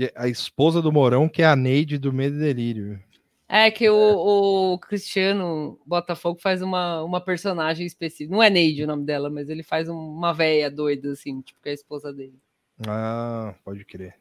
que 0.00 0.12
a 0.16 0.28
esposa 0.28 0.80
do 0.80 0.90
Morão, 0.90 1.28
que 1.28 1.42
é 1.42 1.46
a 1.46 1.54
Neide 1.54 1.98
do 1.98 2.10
Medo 2.10 2.36
e 2.36 2.40
Delírio. 2.40 3.02
É 3.46 3.70
que 3.70 3.90
o, 3.90 4.72
o, 4.72 4.78
Cristiano 4.78 5.78
Botafogo 5.84 6.40
faz 6.40 6.62
uma, 6.62 7.02
uma 7.02 7.20
personagem 7.20 7.84
específica. 7.84 8.32
Não 8.32 8.42
é 8.42 8.48
Neide 8.48 8.84
o 8.84 8.86
nome 8.86 9.04
dela, 9.04 9.28
mas 9.28 9.50
ele 9.50 9.62
faz 9.62 9.88
uma 9.88 10.32
véia 10.32 10.70
doida, 10.70 11.12
assim, 11.12 11.42
tipo, 11.42 11.60
que 11.60 11.68
é 11.68 11.72
a 11.72 11.74
esposa 11.74 12.12
dele. 12.12 12.38
Ah, 12.86 13.54
pode 13.62 13.84
crer. 13.84 14.14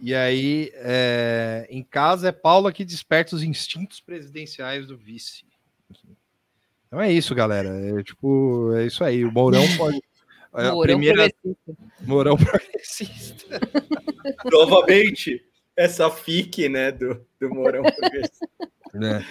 E 0.00 0.14
aí, 0.14 0.72
é, 0.74 1.68
em 1.70 1.82
casa, 1.82 2.30
é 2.30 2.32
Paula 2.32 2.72
que 2.72 2.84
desperta 2.84 3.36
os 3.36 3.42
instintos 3.42 4.00
presidenciais 4.00 4.86
do 4.86 4.96
vice. 4.96 5.44
Então 6.86 7.00
é 7.00 7.12
isso, 7.12 7.34
galera. 7.34 7.68
É, 7.68 8.02
tipo, 8.02 8.72
é 8.74 8.86
isso 8.86 9.04
aí. 9.04 9.24
O 9.24 9.30
Mourão 9.30 9.62
pode. 9.76 10.02
É 10.54 10.66
a 10.66 10.72
Mourão 10.72 10.98
primeira... 10.98 11.30
progressista. 11.30 11.76
Mourão 12.00 12.36
progressista. 12.36 13.60
Novamente, 14.50 15.42
essa 15.76 16.10
fique, 16.10 16.68
né, 16.68 16.90
do, 16.90 17.24
do 17.40 17.50
Mourão 17.50 17.82
progressista. 17.82 18.48
É. 18.94 19.24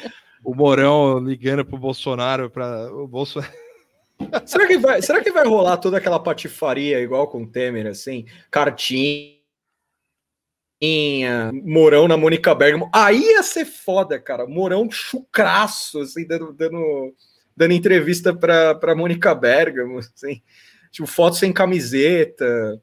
O 0.43 0.55
Mourão 0.55 1.19
ligando 1.19 1.65
pro 1.65 1.77
Bolsonaro 1.77 2.49
para 2.49 2.91
o 2.93 3.05
Bolsonaro. 3.07 3.51
será, 4.45 4.65
que 4.65 4.77
vai, 4.77 5.01
será 5.01 5.21
que 5.21 5.31
vai 5.31 5.45
rolar 5.45 5.77
toda 5.77 5.97
aquela 5.97 6.19
patifaria 6.19 7.01
igual 7.01 7.27
com 7.27 7.43
o 7.43 7.47
Temer, 7.47 7.87
assim? 7.87 8.25
Cartinha, 8.49 9.37
Mourão 11.65 12.07
na 12.07 12.15
Mônica 12.15 12.55
Bergamo. 12.55 12.89
Aí 12.93 13.19
ia 13.19 13.43
ser 13.43 13.65
foda, 13.65 14.17
cara. 14.17 14.47
Mourão 14.47 14.89
chucraço, 14.89 15.99
assim, 15.99 16.25
dando, 16.25 16.53
dando, 16.53 17.13
dando 17.57 17.73
entrevista 17.73 18.33
para 18.33 18.73
pra 18.75 18.95
Mônica 18.95 19.35
Bergamo, 19.35 19.99
assim 19.99 20.41
tipo, 20.91 21.07
foto 21.07 21.35
sem 21.35 21.51
camiseta, 21.51 22.81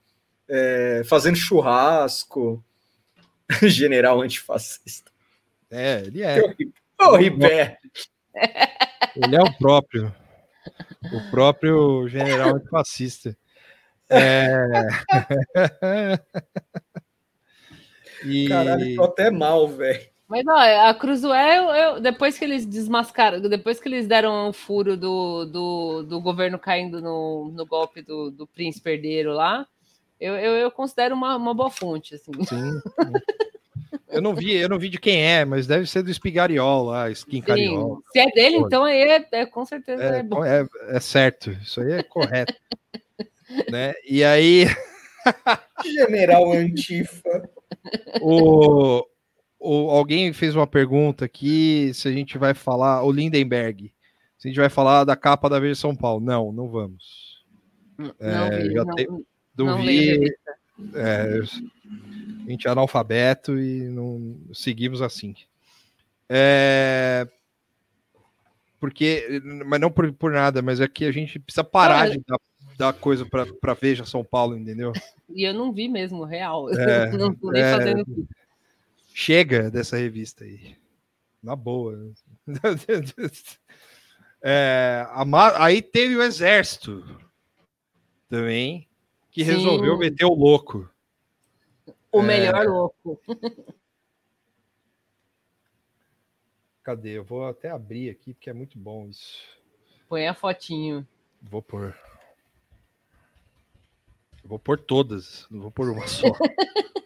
é, 0.48 1.02
fazendo 1.04 1.36
churrasco. 1.36 2.62
general 3.62 4.20
antifascista. 4.20 5.10
É, 5.70 6.02
ele 6.06 6.22
é. 6.22 6.40
Ô, 7.00 7.16
Ribé! 7.16 7.78
Ele 9.14 9.36
é 9.36 9.42
o 9.42 9.52
próprio. 9.58 10.14
O 11.12 11.30
próprio 11.30 12.08
general 12.08 12.56
antifascista. 12.56 13.36
É... 14.08 14.52
e... 18.24 18.48
Caralho, 18.48 18.96
tô 18.96 19.04
até 19.04 19.30
mal, 19.30 19.68
velho. 19.68 20.15
Mas 20.28 20.44
ó, 20.46 20.88
a 20.88 20.92
Cruzoé, 20.94 21.58
eu, 21.58 21.64
eu, 21.70 22.00
depois 22.00 22.36
que 22.36 22.44
eles 22.44 22.66
desmascaram, 22.66 23.40
depois 23.40 23.78
que 23.78 23.88
eles 23.88 24.08
deram 24.08 24.46
o 24.46 24.48
um 24.48 24.52
furo 24.52 24.96
do, 24.96 25.44
do, 25.44 26.02
do, 26.02 26.20
governo 26.20 26.58
caindo 26.58 27.00
no, 27.00 27.52
no 27.54 27.64
golpe 27.64 28.02
do, 28.02 28.30
do 28.30 28.46
príncipe 28.46 28.90
herdeiro 28.90 29.32
lá, 29.32 29.64
eu, 30.20 30.34
eu, 30.34 30.54
eu 30.54 30.70
considero 30.70 31.14
uma, 31.14 31.36
uma 31.36 31.54
boa 31.54 31.70
fonte, 31.70 32.16
assim. 32.16 32.32
Sim. 32.44 32.80
eu 34.08 34.20
não 34.20 34.34
vi, 34.34 34.56
eu 34.56 34.68
não 34.68 34.80
vi 34.80 34.88
de 34.88 34.98
quem 34.98 35.24
é, 35.24 35.44
mas 35.44 35.68
deve 35.68 35.86
ser 35.86 36.02
do 36.02 36.10
Espigariol 36.10 36.86
lá, 36.86 37.08
Skin 37.10 37.40
Cariol. 37.40 38.02
Se 38.12 38.18
é 38.18 38.28
dele, 38.30 38.56
então 38.56 38.82
aí 38.82 39.02
é, 39.02 39.26
é, 39.30 39.46
com 39.46 39.64
certeza 39.64 40.02
é, 40.02 40.18
é 40.18 40.22
bom. 40.24 40.44
É, 40.44 40.66
é 40.88 40.98
certo, 40.98 41.52
isso 41.62 41.80
aí 41.80 41.92
é 41.92 42.02
correto. 42.02 42.54
né? 43.70 43.94
E 44.08 44.24
aí. 44.24 44.66
General 45.84 46.50
Antifa. 46.52 47.48
O, 48.20 49.06
o, 49.58 49.90
alguém 49.90 50.32
fez 50.32 50.54
uma 50.54 50.66
pergunta 50.66 51.24
aqui 51.24 51.90
se 51.94 52.08
a 52.08 52.12
gente 52.12 52.38
vai 52.38 52.54
falar, 52.54 53.02
o 53.02 53.12
Lindenberg, 53.12 53.92
se 54.38 54.48
a 54.48 54.50
gente 54.50 54.60
vai 54.60 54.68
falar 54.68 55.04
da 55.04 55.16
capa 55.16 55.48
da 55.48 55.58
Veja 55.58 55.74
São 55.74 55.94
Paulo. 55.94 56.24
Não, 56.24 56.52
não 56.52 56.68
vamos. 56.68 57.44
Não, 57.98 58.14
é, 58.20 58.60
vi, 58.62 58.74
não, 58.74 58.86
te, 58.94 59.08
não, 59.56 59.82
vi. 59.82 60.34
É, 60.94 61.40
a 62.46 62.50
gente 62.50 62.68
é 62.68 62.70
analfabeto 62.70 63.58
e 63.58 63.88
não 63.88 64.36
seguimos 64.52 65.00
assim. 65.00 65.34
É, 66.28 67.26
porque, 68.78 69.40
mas 69.64 69.80
não 69.80 69.90
por, 69.90 70.12
por 70.12 70.32
nada, 70.32 70.60
mas 70.60 70.80
é 70.80 70.88
que 70.88 71.04
a 71.04 71.12
gente 71.12 71.38
precisa 71.38 71.64
parar 71.64 72.10
de 72.10 72.22
dar, 72.26 72.38
dar 72.78 72.92
coisa 72.92 73.24
para 73.24 73.74
Veja 73.74 74.04
São 74.04 74.24
Paulo, 74.24 74.56
entendeu? 74.56 74.92
E 75.28 75.42
eu 75.42 75.52
não 75.52 75.72
vi 75.72 75.88
mesmo, 75.88 76.22
real. 76.22 76.72
É, 76.72 77.10
não 77.18 77.34
tô 77.34 77.50
nem 77.50 77.60
é, 77.60 77.72
fazendo. 77.72 78.04
Chega 79.18 79.70
dessa 79.70 79.96
revista 79.96 80.44
aí. 80.44 80.76
Na 81.42 81.56
boa. 81.56 82.12
É, 84.48 85.04
a, 85.08 85.64
aí 85.64 85.82
teve 85.82 86.14
o 86.14 86.22
exército 86.22 87.02
também, 88.28 88.86
que 89.32 89.44
Sim. 89.44 89.52
resolveu 89.52 89.98
meter 89.98 90.24
o 90.24 90.34
louco. 90.34 90.88
O 92.12 92.22
melhor 92.22 92.64
é... 92.64 92.68
louco. 92.68 93.20
Cadê? 96.84 97.18
Eu 97.18 97.24
vou 97.24 97.48
até 97.48 97.70
abrir 97.70 98.10
aqui, 98.10 98.34
porque 98.34 98.50
é 98.50 98.52
muito 98.52 98.78
bom 98.78 99.08
isso. 99.08 99.42
Põe 100.08 100.28
a 100.28 100.34
fotinho. 100.34 101.04
Vou 101.42 101.62
pôr. 101.62 101.98
Eu 104.44 104.48
vou 104.50 104.58
pôr 104.58 104.78
todas, 104.78 105.46
não 105.50 105.62
vou 105.62 105.70
pôr 105.72 105.88
uma 105.90 106.06
só. 106.06 106.28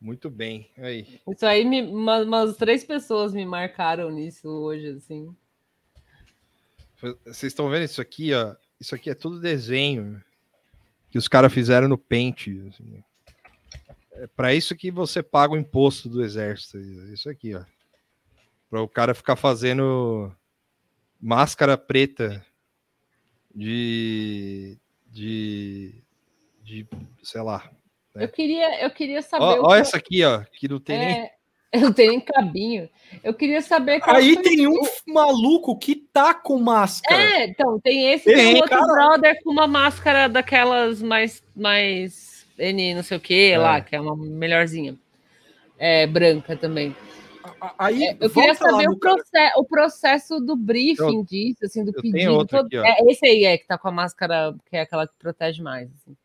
Muito 0.00 0.30
bem. 0.30 0.70
Aí. 0.78 1.20
Isso 1.28 1.44
aí, 1.44 1.64
me, 1.64 1.82
uma, 1.82 2.20
umas 2.20 2.56
três 2.56 2.84
pessoas 2.84 3.32
me 3.32 3.44
marcaram 3.44 4.10
nisso 4.10 4.48
hoje, 4.48 4.90
assim. 4.90 5.34
Vocês 7.24 7.44
estão 7.44 7.68
vendo 7.68 7.84
isso 7.84 8.00
aqui, 8.00 8.32
ó? 8.32 8.54
Isso 8.80 8.94
aqui 8.94 9.10
é 9.10 9.14
tudo 9.14 9.40
desenho 9.40 10.22
que 11.10 11.18
os 11.18 11.26
caras 11.26 11.52
fizeram 11.52 11.88
no 11.88 11.98
pente. 11.98 12.62
Assim. 12.68 13.02
É 14.12 14.26
para 14.26 14.54
isso 14.54 14.76
que 14.76 14.90
você 14.90 15.22
paga 15.22 15.54
o 15.54 15.58
imposto 15.58 16.08
do 16.08 16.22
exército. 16.22 16.78
Isso 16.78 17.28
aqui, 17.28 17.54
ó. 17.54 17.64
Para 18.70 18.82
o 18.82 18.88
cara 18.88 19.14
ficar 19.14 19.36
fazendo 19.36 20.32
máscara 21.20 21.76
preta 21.76 22.44
de, 23.54 24.76
de, 25.10 25.94
de 26.62 26.86
sei 27.22 27.42
lá, 27.42 27.68
né? 28.18 28.24
Eu, 28.24 28.28
queria, 28.28 28.82
eu 28.82 28.90
queria 28.90 29.22
saber. 29.22 29.60
Olha 29.60 29.80
essa 29.80 29.96
aqui, 29.96 30.24
ó, 30.24 30.42
que 30.52 30.68
não 30.68 30.80
tem 30.80 30.96
é... 30.96 31.06
nem. 31.06 31.30
Não 31.82 31.92
tem 31.92 32.08
nem 32.08 32.20
cabinho. 32.20 32.88
Eu 33.22 33.34
queria 33.34 33.60
saber. 33.60 34.00
Aí 34.04 34.40
tem 34.40 34.66
um 34.66 34.80
maluco 35.06 35.78
que 35.78 35.94
tá 35.94 36.32
com 36.32 36.58
máscara. 36.58 37.20
É, 37.20 37.44
então, 37.44 37.78
tem 37.78 38.10
esse 38.10 38.24
tem, 38.24 38.56
outro 38.56 38.70
cara... 38.70 38.86
brother 38.86 39.42
com 39.42 39.50
uma 39.50 39.66
máscara 39.66 40.30
daquelas 40.30 41.02
mais, 41.02 41.42
mais 41.54 42.46
N, 42.56 42.94
não 42.94 43.02
sei 43.02 43.18
o 43.18 43.20
que 43.20 43.50
é. 43.50 43.58
lá, 43.58 43.82
que 43.82 43.94
é 43.94 44.00
uma 44.00 44.16
melhorzinha. 44.16 44.96
É, 45.78 46.06
branca 46.06 46.56
também. 46.56 46.96
Aí, 47.78 48.02
é, 48.02 48.16
eu 48.18 48.30
queria 48.30 48.54
saber 48.54 48.88
o, 48.88 48.98
proce 48.98 49.52
o 49.56 49.64
processo 49.64 50.40
do 50.40 50.56
briefing 50.56 51.18
eu, 51.18 51.24
disso, 51.24 51.64
assim, 51.64 51.84
do 51.84 51.92
pedido. 51.92 52.46
Todo... 52.46 52.64
Aqui, 52.64 52.78
é, 52.78 53.10
esse 53.10 53.26
aí 53.26 53.44
é 53.44 53.58
que 53.58 53.66
tá 53.66 53.76
com 53.76 53.88
a 53.88 53.92
máscara, 53.92 54.54
que 54.70 54.74
é 54.74 54.80
aquela 54.80 55.06
que 55.06 55.14
protege 55.18 55.62
mais. 55.62 55.90
Assim 55.90 56.16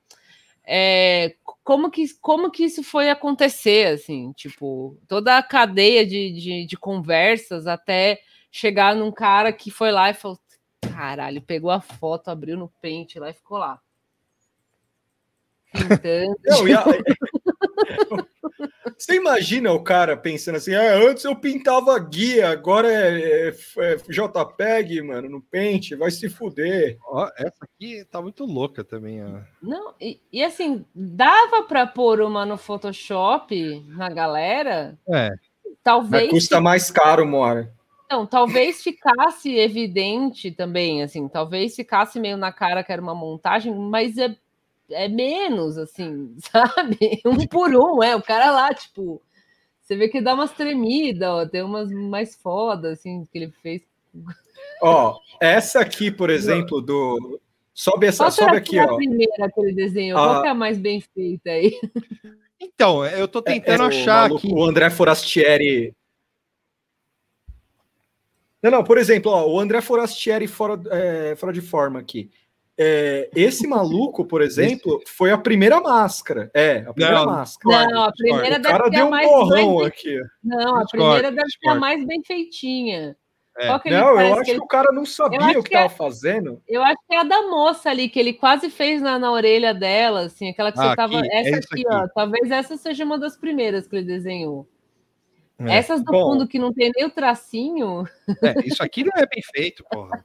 é, 0.65 1.35
como, 1.63 1.91
que, 1.91 2.05
como 2.19 2.49
que 2.51 2.63
isso 2.63 2.83
foi 2.83 3.09
acontecer, 3.09 3.87
assim, 3.87 4.31
tipo, 4.33 4.97
toda 5.07 5.37
a 5.37 5.43
cadeia 5.43 6.05
de, 6.05 6.31
de, 6.31 6.65
de, 6.65 6.77
conversas 6.77 7.67
até 7.67 8.21
chegar 8.51 8.95
num 8.95 9.11
cara 9.11 9.51
que 9.51 9.69
foi 9.69 9.91
lá 9.91 10.09
e 10.09 10.13
falou, 10.13 10.39
caralho, 10.81 11.41
pegou 11.41 11.71
a 11.71 11.81
foto, 11.81 12.29
abriu 12.29 12.57
no 12.57 12.69
pente 12.81 13.19
lá 13.19 13.29
e 13.29 13.33
ficou 13.33 13.57
lá. 13.57 13.79
Pintando. 15.73 16.37
Não, 16.45 16.67
e 16.67 16.73
a... 16.73 16.83
Você 19.03 19.15
imagina 19.15 19.69
o 19.73 19.83
cara 19.83 20.15
pensando 20.15 20.55
assim, 20.55 20.73
ah, 20.73 20.93
antes 20.95 21.25
eu 21.25 21.35
pintava 21.35 21.99
guia, 21.99 22.49
agora 22.49 22.89
é, 22.89 23.49
é, 23.49 23.55
é 23.77 23.95
JPEG, 23.97 25.01
mano, 25.01 25.29
no 25.29 25.41
pente, 25.41 25.93
vai 25.93 26.09
se 26.09 26.29
fuder. 26.29 26.97
Ó, 27.05 27.29
essa 27.35 27.65
aqui 27.65 28.05
tá 28.09 28.21
muito 28.21 28.45
louca 28.45 28.81
também, 28.81 29.21
ó. 29.21 29.41
Não, 29.61 29.93
e, 29.99 30.21
e 30.31 30.41
assim, 30.41 30.85
dava 30.95 31.63
para 31.63 31.85
pôr 31.85 32.21
uma 32.21 32.45
no 32.45 32.57
Photoshop 32.57 33.83
na 33.89 34.09
galera? 34.09 34.97
É. 35.09 35.31
Talvez. 35.83 36.23
Mas 36.23 36.31
custa 36.31 36.61
mais 36.61 36.89
caro, 36.89 37.27
Mora. 37.27 37.73
Não, 38.09 38.25
talvez 38.25 38.81
ficasse 38.81 39.53
evidente 39.53 40.49
também, 40.49 41.03
assim, 41.03 41.27
talvez 41.27 41.75
ficasse 41.75 42.21
meio 42.21 42.37
na 42.37 42.53
cara 42.53 42.81
que 42.81 42.91
era 42.93 43.01
uma 43.01 43.13
montagem, 43.13 43.75
mas 43.75 44.17
é 44.17 44.33
é 44.89 45.07
menos, 45.07 45.77
assim, 45.77 46.35
sabe? 46.51 47.21
Um 47.25 47.47
por 47.47 47.75
um, 47.75 48.03
é. 48.03 48.15
O 48.15 48.21
cara 48.21 48.51
lá, 48.51 48.73
tipo, 48.73 49.21
você 49.81 49.95
vê 49.95 50.07
que 50.07 50.21
dá 50.21 50.33
umas 50.33 50.51
tremidas, 50.51 51.27
ó, 51.27 51.45
tem 51.45 51.61
umas 51.61 51.91
mais 51.91 52.35
fodas, 52.35 52.99
assim, 52.99 53.25
que 53.25 53.37
ele 53.37 53.53
fez. 53.61 53.81
Ó, 54.81 55.19
essa 55.39 55.79
aqui, 55.79 56.11
por 56.11 56.29
exemplo, 56.29 56.81
do. 56.81 57.39
Sobe 57.73 58.05
essa, 58.05 58.29
sobe 58.29 58.57
aqui, 58.57 58.77
ó. 58.77 58.83
a 58.83 58.95
primeira 58.95 59.51
que 59.51 59.59
ele 59.59 59.73
desenhou? 59.73 60.19
Ah. 60.19 60.25
Qual 60.25 60.41
que 60.41 60.47
é 60.47 60.51
a 60.51 60.55
mais 60.55 60.77
bem 60.77 61.01
feita 61.01 61.49
aí? 61.49 61.79
Então, 62.59 63.05
eu 63.05 63.27
tô 63.27 63.41
tentando 63.41 63.83
é, 63.83 63.85
é, 63.85 63.87
achar 63.89 64.31
o 64.31 64.37
aqui. 64.37 64.47
O 64.53 64.63
André 64.63 64.89
Forastieri. 64.89 65.93
Não, 68.61 68.71
não, 68.71 68.83
por 68.83 68.97
exemplo, 68.97 69.31
ó, 69.31 69.45
o 69.45 69.59
André 69.59 69.81
Forastieri 69.81 70.47
fora, 70.47 70.81
é, 70.91 71.35
fora 71.35 71.51
de 71.51 71.59
forma 71.59 71.99
aqui. 71.99 72.31
É, 72.77 73.29
esse 73.35 73.67
maluco, 73.67 74.25
por 74.25 74.41
exemplo, 74.41 74.99
foi 75.05 75.31
a 75.31 75.37
primeira 75.37 75.79
máscara. 75.79 76.49
É, 76.53 76.77
a 76.87 76.93
primeira 76.93 77.19
não, 77.19 77.25
máscara. 77.25 77.87
Não, 77.87 78.03
a 78.03 78.11
primeira 78.11 78.59
deve 78.59 78.75
o 78.75 78.77
cara 78.77 78.89
deu 78.89 79.05
um 79.05 79.09
borrão 79.11 79.77
bem... 79.77 79.85
aqui. 79.85 80.19
Não, 80.43 80.81
a 80.81 80.85
primeira 80.85 81.31
deve 81.31 81.49
ser 81.49 81.69
a 81.69 81.75
mais 81.75 82.05
bem 82.05 82.23
feitinha. 82.23 83.15
É. 83.55 83.67
Não, 83.91 84.19
eu 84.19 84.33
acho 84.33 84.43
que, 84.43 84.51
ele... 84.51 84.59
que, 84.59 84.65
o 84.65 84.67
cara 84.67 84.91
não 84.91 85.05
sabia 85.05 85.59
o 85.59 85.63
que 85.63 85.69
estava 85.69 85.85
é... 85.85 85.89
fazendo. 85.89 86.59
Eu 86.67 86.83
acho 86.83 86.97
que 87.07 87.15
é 87.15 87.19
a 87.19 87.23
da 87.23 87.43
moça 87.43 87.91
ali, 87.91 88.09
que 88.09 88.19
ele 88.19 88.33
quase 88.33 88.69
fez 88.69 88.99
na, 88.99 89.19
na 89.19 89.31
orelha 89.31 89.75
dela, 89.75 90.21
assim, 90.21 90.49
aquela 90.49 90.71
que 90.71 90.79
ah, 90.79 90.89
você 90.89 90.95
tava. 90.95 91.19
Aqui, 91.19 91.31
essa 91.31 91.49
é 91.49 91.53
aqui, 91.59 91.67
aqui, 91.71 91.83
ó. 91.87 92.07
Talvez 92.15 92.49
essa 92.49 92.75
seja 92.77 93.03
uma 93.03 93.19
das 93.19 93.37
primeiras 93.37 93.87
que 93.87 93.95
ele 93.95 94.05
desenhou. 94.05 94.67
É. 95.59 95.75
Essas 95.77 96.03
do 96.03 96.11
Bom, 96.11 96.31
fundo 96.31 96.47
que 96.47 96.57
não 96.57 96.73
tem 96.73 96.91
nem 96.95 97.05
o 97.05 97.11
tracinho. 97.11 98.07
É, 98.41 98.67
isso 98.67 98.81
aqui 98.81 99.03
não 99.03 99.11
é 99.15 99.25
bem 99.25 99.41
feito, 99.53 99.83
porra. 99.89 100.23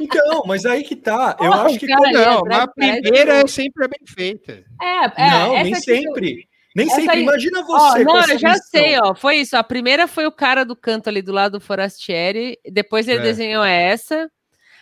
Então, 0.00 0.42
mas 0.46 0.64
aí 0.64 0.82
que 0.82 0.96
tá. 0.96 1.36
Eu 1.40 1.52
acho 1.52 1.78
que. 1.78 1.86
Não, 1.86 2.42
mas 2.42 2.58
a 2.58 2.66
primeira 2.66 3.34
é 3.40 3.46
sempre 3.46 3.88
bem 3.88 4.06
feita. 4.06 4.64
É, 4.80 5.04
é 5.04 5.30
não, 5.30 5.52
nem 5.62 5.74
sempre. 5.74 6.48
Nem 6.74 6.88
sempre. 6.88 7.16
Aí... 7.16 7.22
Imagina 7.22 7.62
você. 7.62 8.00
Ó, 8.00 8.04
não, 8.04 8.20
eu 8.22 8.38
já 8.38 8.52
missão. 8.52 8.66
sei, 8.70 8.98
ó. 8.98 9.14
Foi 9.14 9.36
isso. 9.36 9.56
A 9.56 9.62
primeira 9.62 10.08
foi 10.08 10.26
o 10.26 10.32
cara 10.32 10.64
do 10.64 10.74
canto 10.74 11.08
ali 11.08 11.20
do 11.20 11.32
lado 11.32 11.58
do 11.58 11.64
Forastieri. 11.64 12.58
Depois 12.70 13.06
ele 13.06 13.20
é. 13.20 13.22
desenhou 13.22 13.62
essa. 13.62 14.30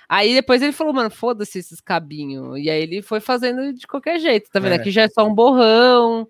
Aí 0.09 0.35
depois 0.35 0.63
ele 0.63 0.73
falou, 0.73 0.93
mano, 0.93 1.11
foda-se 1.11 1.59
esses 1.59 1.81
cabinhos. 1.81 2.59
E 2.59 2.71
aí 2.71 2.83
ele 2.83 3.03
foi 3.03 3.21
fazendo 3.21 3.73
de 3.73 3.87
qualquer 3.87 4.19
jeito. 4.19 4.51
Tá 4.51 4.61
vendo? 4.61 4.73
É. 4.73 4.77
Aqui 4.77 4.91
já 4.91 5.03
é 5.03 5.09
só 5.09 5.25
um 5.27 5.35
borrão. 5.35 6.27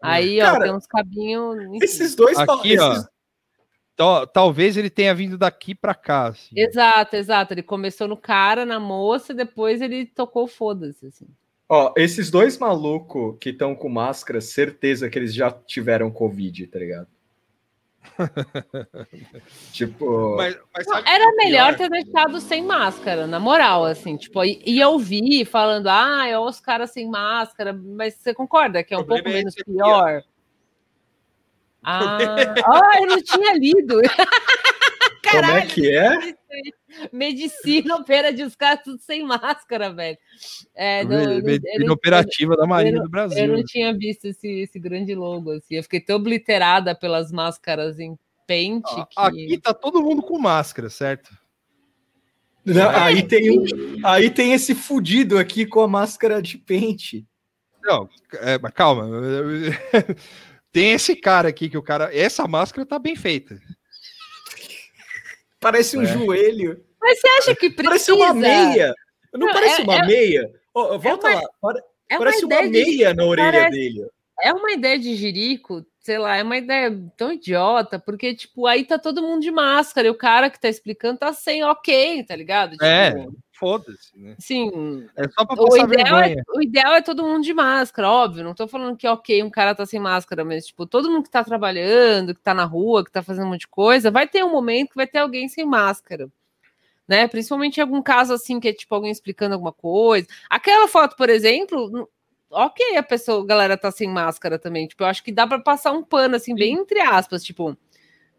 Aí, 0.00 0.38
Cara, 0.38 0.58
ó, 0.58 0.62
tem 0.62 0.74
uns 0.74 0.86
cabinhos. 0.86 1.82
Esses 1.82 2.14
dois 2.14 2.38
aqui, 2.38 2.72
esses... 2.72 3.06
ó. 3.98 4.24
Talvez 4.26 4.78
ele 4.78 4.88
tenha 4.88 5.14
vindo 5.14 5.36
daqui 5.36 5.74
para 5.74 5.94
cá. 5.94 6.28
Assim. 6.28 6.54
Exato, 6.56 7.16
exato. 7.16 7.52
Ele 7.52 7.62
começou 7.62 8.08
no 8.08 8.16
cara, 8.16 8.64
na 8.64 8.80
moça, 8.80 9.34
depois 9.34 9.82
ele 9.82 10.06
tocou 10.06 10.46
foda-se. 10.46 11.06
Assim. 11.06 11.26
Ó, 11.68 11.92
esses 11.96 12.30
dois 12.30 12.56
malucos 12.56 13.36
que 13.38 13.50
estão 13.50 13.74
com 13.74 13.90
máscara, 13.90 14.40
certeza 14.40 15.10
que 15.10 15.18
eles 15.18 15.34
já 15.34 15.50
tiveram 15.52 16.10
Covid, 16.10 16.66
tá 16.68 16.78
ligado? 16.78 17.08
tipo. 19.72 20.36
Mas, 20.36 20.58
mas 20.74 20.86
Não, 20.86 20.96
era 20.98 21.24
é 21.24 21.36
melhor 21.36 21.74
pior? 21.74 21.76
ter 21.76 21.88
deixado 21.90 22.40
sem 22.40 22.64
máscara, 22.64 23.26
na 23.26 23.38
moral, 23.38 23.84
assim, 23.84 24.16
tipo, 24.16 24.42
e 24.44 24.60
e 24.64 24.80
eu 24.80 24.98
vi 24.98 25.44
falando, 25.44 25.88
ah, 25.88 26.26
é 26.26 26.38
os 26.38 26.60
caras 26.60 26.90
sem 26.92 27.08
máscara, 27.08 27.72
mas 27.72 28.14
você 28.14 28.34
concorda 28.34 28.82
que 28.82 28.94
é 28.94 28.98
um 28.98 29.04
pouco 29.04 29.28
é 29.28 29.32
menos 29.32 29.54
ó. 29.58 29.64
pior? 29.64 30.22
Ah, 31.82 32.06
ah, 32.66 33.00
eu 33.00 33.06
não 33.06 33.22
tinha 33.22 33.54
lido. 33.54 34.00
Como 35.22 35.44
é 35.44 35.66
que 35.66 35.96
é? 35.96 36.34
Medicina 37.12 37.96
opera 37.96 38.32
de 38.32 38.42
os 38.42 38.56
caras 38.56 38.82
tudo 38.82 38.98
sem 39.00 39.22
máscara, 39.24 39.92
velho. 39.92 40.18
É, 40.74 41.04
não, 41.04 41.12
eu 41.12 41.24
não- 41.26 41.32
eu 41.34 41.42
Medicina 41.42 41.84
não- 41.86 41.94
operativa 41.94 42.56
da 42.56 42.64
eu 42.64 42.68
Marinha 42.68 42.96
não- 42.96 43.02
do 43.04 43.10
Brasil. 43.10 43.38
Eu 43.38 43.48
não 43.48 43.56
né? 43.56 43.64
tinha 43.66 43.96
visto 43.96 44.24
esse, 44.26 44.48
esse 44.48 44.78
grande 44.78 45.14
logo, 45.14 45.52
assim. 45.52 45.76
Eu 45.76 45.82
fiquei 45.82 46.00
tão 46.00 46.16
obliterada 46.16 46.94
pelas 46.94 47.30
máscaras 47.30 47.98
em 47.98 48.18
pente 48.46 48.94
que... 48.94 49.14
Aqui 49.16 49.58
tá 49.58 49.72
todo 49.72 50.02
mundo 50.02 50.22
com 50.22 50.38
máscara, 50.38 50.88
certo? 50.90 51.30
Não, 52.64 52.90
aí, 52.90 53.22
tem 53.22 53.50
um, 53.58 53.64
aí 54.04 54.30
tem 54.30 54.52
esse 54.52 54.74
fudido 54.74 55.38
aqui 55.38 55.64
com 55.64 55.80
a 55.80 55.88
máscara 55.88 56.42
de 56.42 56.58
pente. 56.58 57.26
Não, 57.82 58.08
é, 58.34 58.58
calma. 58.70 59.08
Tem 60.72 60.92
esse 60.92 61.16
cara 61.16 61.48
aqui 61.48 61.68
que 61.68 61.76
o 61.78 61.82
cara. 61.82 62.14
Essa 62.16 62.46
máscara 62.46 62.86
tá 62.86 62.98
bem 62.98 63.16
feita. 63.16 63.58
Parece 65.60 65.96
um 65.98 66.02
É. 66.02 66.06
joelho. 66.06 66.82
Mas 67.00 67.20
você 67.20 67.28
acha 67.28 67.54
que 67.54 67.68
precisa? 67.70 67.88
Parece 67.88 68.12
uma 68.12 68.34
meia. 68.34 68.94
Não, 69.32 69.46
Não, 69.46 69.52
parece 69.54 69.80
é- 69.80 69.84
uma 69.84 69.96
é- 69.98 70.06
meia? 70.06 70.50
Ó, 70.74 70.98
volta 70.98 71.28
uma- 71.28 71.36
lá. 71.36 71.74
É 72.08 72.14
uma 72.16 72.18
parece 72.24 72.44
uma, 72.44 72.54
ideia 72.54 72.70
de- 72.84 72.90
meia 72.90 73.14
na 73.14 73.24
orelha 73.24 73.52
parece- 73.52 73.70
dele. 73.70 74.06
É 74.42 74.52
uma 74.52 74.72
ideia 74.72 74.98
de 74.98 75.14
jirico, 75.14 75.84
sei 76.00 76.18
lá, 76.18 76.36
é 76.36 76.42
uma 76.42 76.56
ideia 76.56 76.90
tão 77.16 77.30
idiota, 77.32 77.98
porque, 77.98 78.34
tipo, 78.34 78.66
aí 78.66 78.84
tá 78.84 78.98
todo 78.98 79.22
mundo 79.22 79.42
de 79.42 79.50
máscara 79.50 80.08
e 80.08 80.10
o 80.10 80.14
cara 80.14 80.48
que 80.50 80.58
tá 80.58 80.68
explicando 80.68 81.18
tá 81.18 81.32
sem 81.32 81.62
ok, 81.62 82.24
tá 82.24 82.34
ligado? 82.34 82.72
Tipo, 82.72 82.84
É, 82.84 83.12
foda-se, 83.60 84.18
né? 84.18 84.34
Sim, 84.38 85.06
É 85.14 85.28
só 85.28 85.44
pra 85.44 85.54
o 85.62 85.68
passar 85.68 85.84
ideal, 85.84 86.18
é, 86.20 86.36
o 86.54 86.62
ideal 86.62 86.94
é 86.94 87.02
todo 87.02 87.22
mundo 87.22 87.44
de 87.44 87.52
máscara, 87.52 88.08
óbvio. 88.10 88.42
Não 88.42 88.54
tô 88.54 88.66
falando 88.66 88.96
que, 88.96 89.06
ok, 89.06 89.42
um 89.42 89.50
cara 89.50 89.74
tá 89.74 89.84
sem 89.84 90.00
máscara, 90.00 90.44
mas, 90.44 90.66
tipo, 90.66 90.86
todo 90.86 91.10
mundo 91.10 91.24
que 91.24 91.30
tá 91.30 91.44
trabalhando, 91.44 92.34
que 92.34 92.40
tá 92.40 92.54
na 92.54 92.64
rua, 92.64 93.04
que 93.04 93.12
tá 93.12 93.22
fazendo 93.22 93.46
um 93.46 93.50
monte 93.50 93.60
de 93.60 93.68
coisa, 93.68 94.10
vai 94.10 94.26
ter 94.26 94.42
um 94.42 94.50
momento 94.50 94.88
que 94.90 94.96
vai 94.96 95.06
ter 95.06 95.18
alguém 95.18 95.48
sem 95.48 95.66
máscara. 95.66 96.28
Né? 97.06 97.28
Principalmente 97.28 97.78
em 97.78 97.82
algum 97.82 98.02
caso 98.02 98.32
assim, 98.32 98.58
que 98.58 98.68
é 98.68 98.72
tipo 98.72 98.94
alguém 98.94 99.10
explicando 99.10 99.54
alguma 99.54 99.72
coisa. 99.72 100.26
Aquela 100.48 100.88
foto, 100.88 101.16
por 101.16 101.28
exemplo, 101.28 102.08
ok, 102.50 102.96
a 102.96 103.02
pessoa, 103.02 103.42
a 103.42 103.46
galera 103.46 103.76
tá 103.76 103.90
sem 103.90 104.08
máscara 104.08 104.58
também. 104.58 104.86
Tipo, 104.86 105.02
eu 105.04 105.08
acho 105.08 105.22
que 105.22 105.32
dá 105.32 105.46
para 105.46 105.60
passar 105.60 105.92
um 105.92 106.02
pano, 106.02 106.36
assim, 106.36 106.54
bem 106.54 106.74
entre 106.74 107.00
aspas, 107.00 107.42
tipo, 107.44 107.76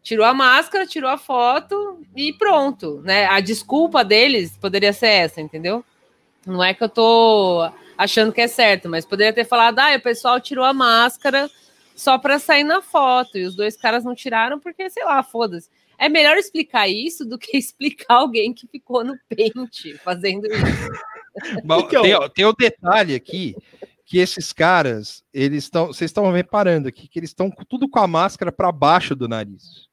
tirou 0.02 0.26
a 0.26 0.34
máscara, 0.34 0.86
tirou 0.86 1.08
a 1.10 1.16
foto 1.18 2.00
e 2.16 2.32
pronto, 2.32 3.00
né? 3.04 3.26
A 3.26 3.40
desculpa 3.40 4.04
deles 4.04 4.56
poderia 4.58 4.92
ser 4.92 5.06
essa, 5.08 5.40
entendeu? 5.40 5.84
Não 6.46 6.62
é 6.62 6.74
que 6.74 6.82
eu 6.82 6.88
tô 6.88 7.70
achando 7.96 8.32
que 8.32 8.40
é 8.40 8.48
certo, 8.48 8.88
mas 8.88 9.04
poderia 9.06 9.32
ter 9.32 9.44
falado, 9.44 9.78
ah, 9.78 9.94
o 9.94 10.00
pessoal 10.02 10.40
tirou 10.40 10.64
a 10.64 10.72
máscara 10.72 11.48
só 11.94 12.18
para 12.18 12.38
sair 12.38 12.64
na 12.64 12.82
foto, 12.82 13.38
e 13.38 13.44
os 13.44 13.54
dois 13.54 13.76
caras 13.76 14.02
não 14.04 14.14
tiraram 14.14 14.58
porque, 14.58 14.90
sei 14.90 15.04
lá, 15.04 15.22
foda-se. 15.22 15.68
É 15.98 16.08
melhor 16.08 16.36
explicar 16.36 16.88
isso 16.88 17.24
do 17.24 17.38
que 17.38 17.56
explicar 17.56 18.14
alguém 18.14 18.52
que 18.52 18.66
ficou 18.66 19.04
no 19.04 19.16
pente 19.28 19.96
fazendo 19.98 20.46
isso. 20.46 20.90
Mas 21.64 21.82
Então- 21.84 22.02
tem, 22.02 22.30
tem 22.34 22.44
o 22.44 22.52
detalhe 22.52 23.14
aqui 23.14 23.54
que 24.04 24.18
esses 24.18 24.52
caras, 24.52 25.24
eles 25.32 25.64
estão. 25.64 25.86
Vocês 25.86 26.10
estão 26.10 26.30
reparando 26.30 26.88
aqui 26.88 27.08
que 27.08 27.18
eles 27.18 27.30
estão 27.30 27.50
tudo 27.68 27.88
com 27.88 27.98
a 27.98 28.06
máscara 28.06 28.52
para 28.52 28.70
baixo 28.70 29.14
do 29.14 29.26
nariz. 29.26 29.88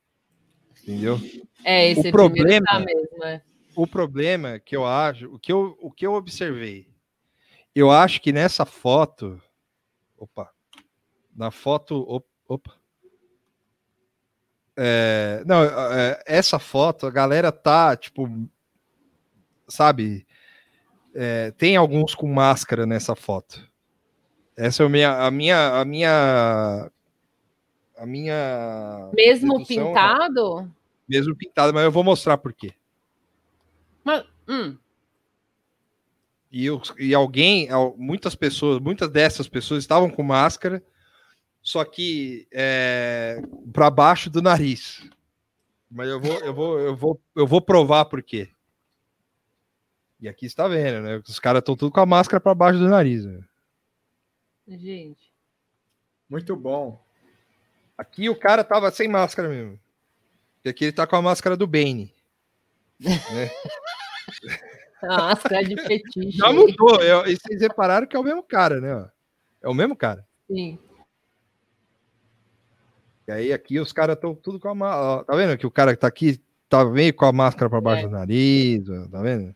Entendeu? 0.83 1.19
É, 1.63 1.87
esse 1.89 2.07
O 2.07 2.11
problema- 2.11 2.43
primeiro 2.43 2.65
tá 2.65 2.79
mesmo, 2.79 3.23
é. 3.23 3.41
O 3.75 3.87
problema 3.87 4.59
que 4.59 4.75
eu 4.75 4.85
acho, 4.85 5.27
o 5.33 5.39
que 5.39 5.51
eu, 5.51 5.77
o 5.81 5.91
que 5.91 6.05
eu 6.05 6.13
observei, 6.13 6.87
eu 7.75 7.91
acho 7.91 8.21
que 8.21 8.31
nessa 8.33 8.65
foto, 8.65 9.41
opa, 10.17 10.49
na 11.35 11.51
foto, 11.51 11.95
op- 12.07 12.27
opa, 12.47 12.75
É, 14.81 15.43
não, 15.45 15.61
é, 15.63 16.23
essa 16.25 16.57
foto, 16.57 17.05
a 17.05 17.11
galera 17.11 17.51
tá, 17.51 17.97
tipo, 17.97 18.29
sabe, 19.67 20.25
é, 21.13 21.51
tem 21.51 21.75
alguns 21.75 22.15
com 22.15 22.31
máscara 22.31 22.85
nessa 22.85 23.13
foto. 23.13 23.69
Essa 24.55 24.83
é 24.83 24.85
a 24.85 24.89
minha, 24.89 25.11
a 25.25 25.29
minha, 25.31 25.79
a 25.81 25.83
minha, 25.85 26.91
a 27.99 28.05
minha 28.05 29.09
Mesmo 29.13 29.57
dedução, 29.59 29.85
pintado? 29.87 30.71
mesmo 31.07 31.35
pintado, 31.35 31.73
mas 31.73 31.83
eu 31.83 31.91
vou 31.91 32.03
mostrar 32.03 32.37
por 32.37 32.53
quê. 32.53 32.73
Mas, 34.03 34.25
hum, 34.47 34.77
E, 36.51 36.67
os- 36.71 36.93
e 36.97 37.13
alguém, 37.13 37.69
al- 37.69 37.95
muitas 37.95 38.33
pessoas, 38.33 38.79
muitas 38.79 39.07
dessas 39.09 39.47
pessoas 39.47 39.83
estavam 39.83 40.09
com 40.09 40.23
máscara, 40.23 40.83
só 41.61 41.85
que 41.85 42.47
é, 42.51 43.39
para 43.71 43.89
baixo 43.91 44.31
do 44.31 44.41
nariz. 44.41 45.07
Mas 45.91 46.07
eu 46.09 46.19
vou, 46.19 46.39
eu 46.39 46.53
vou, 46.53 46.79
eu 46.79 46.95
vou, 46.95 47.21
eu 47.35 47.45
vou 47.47 47.61
provar 47.61 48.05
por 48.05 48.23
quê. 48.23 48.49
E 50.19 50.27
aqui 50.27 50.45
está 50.47 50.67
vendo, 50.67 51.01
né? 51.03 51.21
Os 51.27 51.39
caras 51.39 51.59
estão 51.59 51.75
tudo 51.75 51.91
com 51.91 51.99
a 51.99 52.05
máscara 52.05 52.41
para 52.41 52.55
baixo 52.55 52.79
do 52.79 52.89
nariz. 52.89 53.25
né? 53.25 53.41
gente. 54.67 55.31
Muito 56.27 56.55
bom. 56.55 57.03
Aqui 57.99 58.29
o 58.29 58.35
cara 58.35 58.63
tava 58.63 58.89
sem 58.91 59.09
máscara 59.09 59.49
mesmo. 59.49 59.77
E 60.63 60.69
aqui 60.69 60.85
ele 60.85 60.93
tá 60.93 61.05
com 61.05 61.17
a 61.17 61.21
máscara 61.21 61.57
do 61.57 61.67
Bane. 61.67 62.15
né? 62.99 63.09
A 65.03 65.17
máscara 65.17 65.63
de 65.63 65.75
fetiche. 65.81 66.31
Já 66.37 66.51
mudou. 66.51 67.01
eu- 67.01 67.25
e 67.27 67.35
vocês 67.37 67.61
repararam 67.61 68.07
que 68.07 68.15
é 68.15 68.19
o 68.19 68.23
mesmo 68.23 68.41
cara, 68.43 68.79
né? 68.81 69.09
É 69.61 69.67
o 69.67 69.73
mesmo 69.73 69.95
cara. 69.97 70.25
Sim. 70.49 70.77
E 73.27 73.31
aí 73.31 73.53
aqui 73.53 73.79
os 73.79 73.91
caras 73.93 74.15
estão 74.15 74.33
tudo 74.33 74.59
com 74.59 74.69
a 74.69 74.75
máscara. 74.75 75.23
Tá 75.25 75.35
vendo 75.35 75.57
que 75.57 75.67
o 75.67 75.71
cara 75.71 75.93
que 75.93 75.99
tá 76.01 76.07
aqui 76.07 76.41
tá 76.69 76.83
meio 76.85 77.13
com 77.13 77.25
a 77.25 77.31
máscara 77.33 77.69
para 77.69 77.81
baixo 77.81 78.03
É. 78.03 78.07
do 78.07 78.11
nariz, 78.11 78.85
tá 79.11 79.21
vendo? 79.21 79.55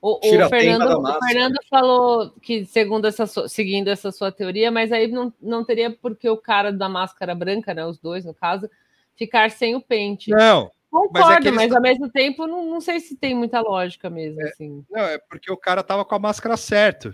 O, 0.00 0.18
o 0.18 0.48
Fernando, 0.48 1.00
o. 1.00 1.18
Fernando 1.26 1.58
falou 1.68 2.30
que, 2.40 2.64
segundo 2.66 3.06
essa 3.06 3.26
sua- 3.26 3.48
seguindo 3.48 3.88
essa 3.88 4.12
sua 4.12 4.30
teoria, 4.30 4.70
mas 4.70 4.92
aí 4.92 5.08
não, 5.08 5.32
não 5.42 5.64
teria 5.64 5.90
porque 5.90 6.28
o 6.28 6.36
cara 6.36 6.72
da 6.72 6.88
máscara 6.88 7.34
branca, 7.34 7.74
né? 7.74 7.84
Os 7.84 7.98
dois, 7.98 8.24
no 8.24 8.32
caso, 8.32 8.70
ficar 9.16 9.50
sem 9.50 9.74
o 9.74 9.80
pente. 9.80 10.30
Não, 10.30 10.70
Concordo, 10.90 11.12
mas 11.12 11.54
mas, 11.54 11.58
é 11.58 11.64
eles- 11.64 11.74
ao 11.76 11.82
mesmo 11.82 12.08
tempo 12.10 12.46
não, 12.46 12.64
não 12.64 12.80
sei 12.80 13.00
se 13.00 13.16
tem 13.16 13.34
muita 13.34 13.60
lógica 13.60 14.08
mesmo, 14.08 14.40
assim. 14.42 14.84
não, 14.90 15.02
é 15.02 15.18
porque 15.18 15.50
o 15.52 15.56
cara 15.56 15.82
tava 15.82 16.04
com 16.04 16.14
a 16.14 16.18
máscara 16.18 16.56
certo. 16.56 17.12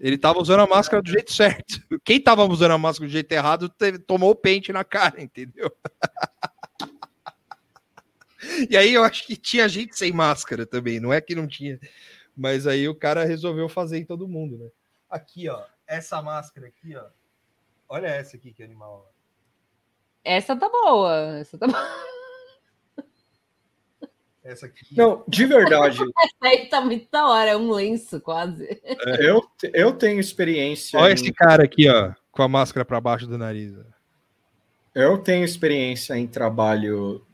Ele 0.00 0.16
tava 0.18 0.40
usando 0.40 0.60
a 0.60 0.66
máscara 0.66 1.02
do 1.02 1.10
jeito 1.10 1.32
certo. 1.32 1.80
Quem 2.04 2.20
tava 2.20 2.44
usando 2.44 2.70
a 2.72 2.78
máscara 2.78 3.08
do 3.08 3.12
jeito 3.12 3.32
errado 3.32 3.68
teve- 3.68 3.98
tomou 3.98 4.30
o 4.30 4.34
pente 4.34 4.72
na 4.72 4.84
cara, 4.84 5.20
entendeu? 5.22 5.70
E 8.70 8.76
aí 8.76 8.94
eu 8.94 9.04
acho 9.04 9.26
que 9.26 9.36
tinha 9.36 9.68
gente 9.68 9.96
sem 9.96 10.12
máscara 10.12 10.64
também, 10.66 11.00
não 11.00 11.12
é 11.12 11.20
que 11.20 11.34
não 11.34 11.46
tinha. 11.46 11.78
Mas 12.36 12.66
aí 12.66 12.88
o 12.88 12.94
cara 12.94 13.24
resolveu 13.24 13.68
fazer 13.68 13.98
em 13.98 14.04
todo 14.04 14.28
mundo, 14.28 14.56
né? 14.58 14.68
Aqui, 15.10 15.48
ó, 15.48 15.62
essa 15.86 16.20
máscara 16.22 16.68
aqui, 16.68 16.94
ó. 16.96 17.04
Olha 17.88 18.06
essa 18.08 18.36
aqui 18.36 18.52
que 18.52 18.62
animal. 18.62 19.06
ó. 19.06 19.18
Essa 20.24 20.54
tá 20.56 20.68
boa. 20.68 21.38
Essa 21.40 21.56
tá 21.58 21.66
boa. 21.66 22.08
Essa 24.44 24.66
aqui. 24.66 24.96
Não, 24.96 25.24
de 25.28 25.44
verdade, 25.44 25.98
Essa 26.24 26.36
aí 26.42 26.66
tá 26.68 26.80
muito 26.80 27.08
da 27.10 27.26
hora, 27.28 27.50
é 27.50 27.56
um 27.56 27.70
lenço 27.70 28.20
quase. 28.20 28.80
eu, 29.20 29.42
eu 29.74 29.92
tenho 29.92 30.20
experiência. 30.20 30.98
Olha 30.98 31.10
em- 31.10 31.14
esse 31.14 31.32
cara 31.32 31.64
aqui, 31.64 31.88
ó, 31.88 32.12
com 32.32 32.42
a 32.42 32.48
máscara 32.48 32.84
para 32.84 33.00
baixo 33.00 33.26
do 33.26 33.36
nariz. 33.36 33.74
Eu 34.94 35.18
tenho 35.18 35.44
experiência 35.44 36.16
em 36.16 36.26
trabalho 36.26 37.24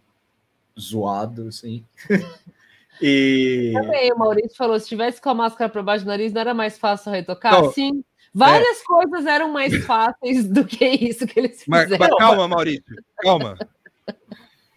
zoado, 0.78 1.48
assim. 1.48 1.84
e 3.00 3.72
Também, 3.74 4.12
o 4.12 4.18
Maurício 4.18 4.56
falou: 4.56 4.78
se 4.78 4.88
tivesse 4.88 5.20
com 5.20 5.30
a 5.30 5.34
máscara 5.34 5.70
para 5.70 5.82
baixo 5.82 6.04
do 6.04 6.08
nariz, 6.08 6.32
não 6.32 6.40
era 6.40 6.54
mais 6.54 6.78
fácil 6.78 7.12
retocar? 7.12 7.52
Não. 7.52 7.72
Sim. 7.72 8.04
Várias 8.32 8.82
coisas 8.82 9.26
eram 9.26 9.52
mais 9.52 9.72
fáceis 9.86 10.48
do 10.48 10.64
que 10.64 10.84
isso 10.84 11.24
que 11.26 11.38
eles 11.38 11.62
Mas, 11.68 11.84
fizeram. 11.84 12.08
mas 12.08 12.18
calma, 12.18 12.48
Maurício, 12.48 12.96
calma. 13.18 13.56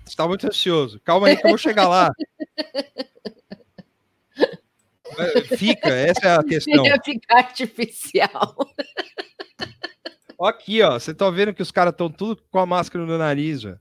Você 0.06 0.16
tá 0.16 0.28
muito 0.28 0.48
ansioso. 0.48 1.02
Calma 1.04 1.28
aí 1.28 1.36
que 1.36 1.46
eu 1.46 1.50
vou 1.50 1.58
chegar 1.58 1.88
lá. 1.88 2.12
É, 5.18 5.42
Fica, 5.58 5.90
essa 5.90 6.28
é 6.28 6.36
a 6.36 6.44
questão. 6.44 6.86
Ia 6.86 7.02
ficar 7.04 7.38
artificial. 7.38 8.56
Aqui, 10.40 10.82
ó, 10.84 11.00
você 11.00 11.14
tá 11.14 11.30
vendo 11.30 11.54
que 11.54 11.62
os 11.62 11.72
caras 11.72 11.92
estão 11.92 12.10
tudo 12.10 12.42
com 12.52 12.60
a 12.60 12.66
máscara 12.66 13.06
no 13.06 13.18
nariz, 13.18 13.66
ó. 13.66 13.74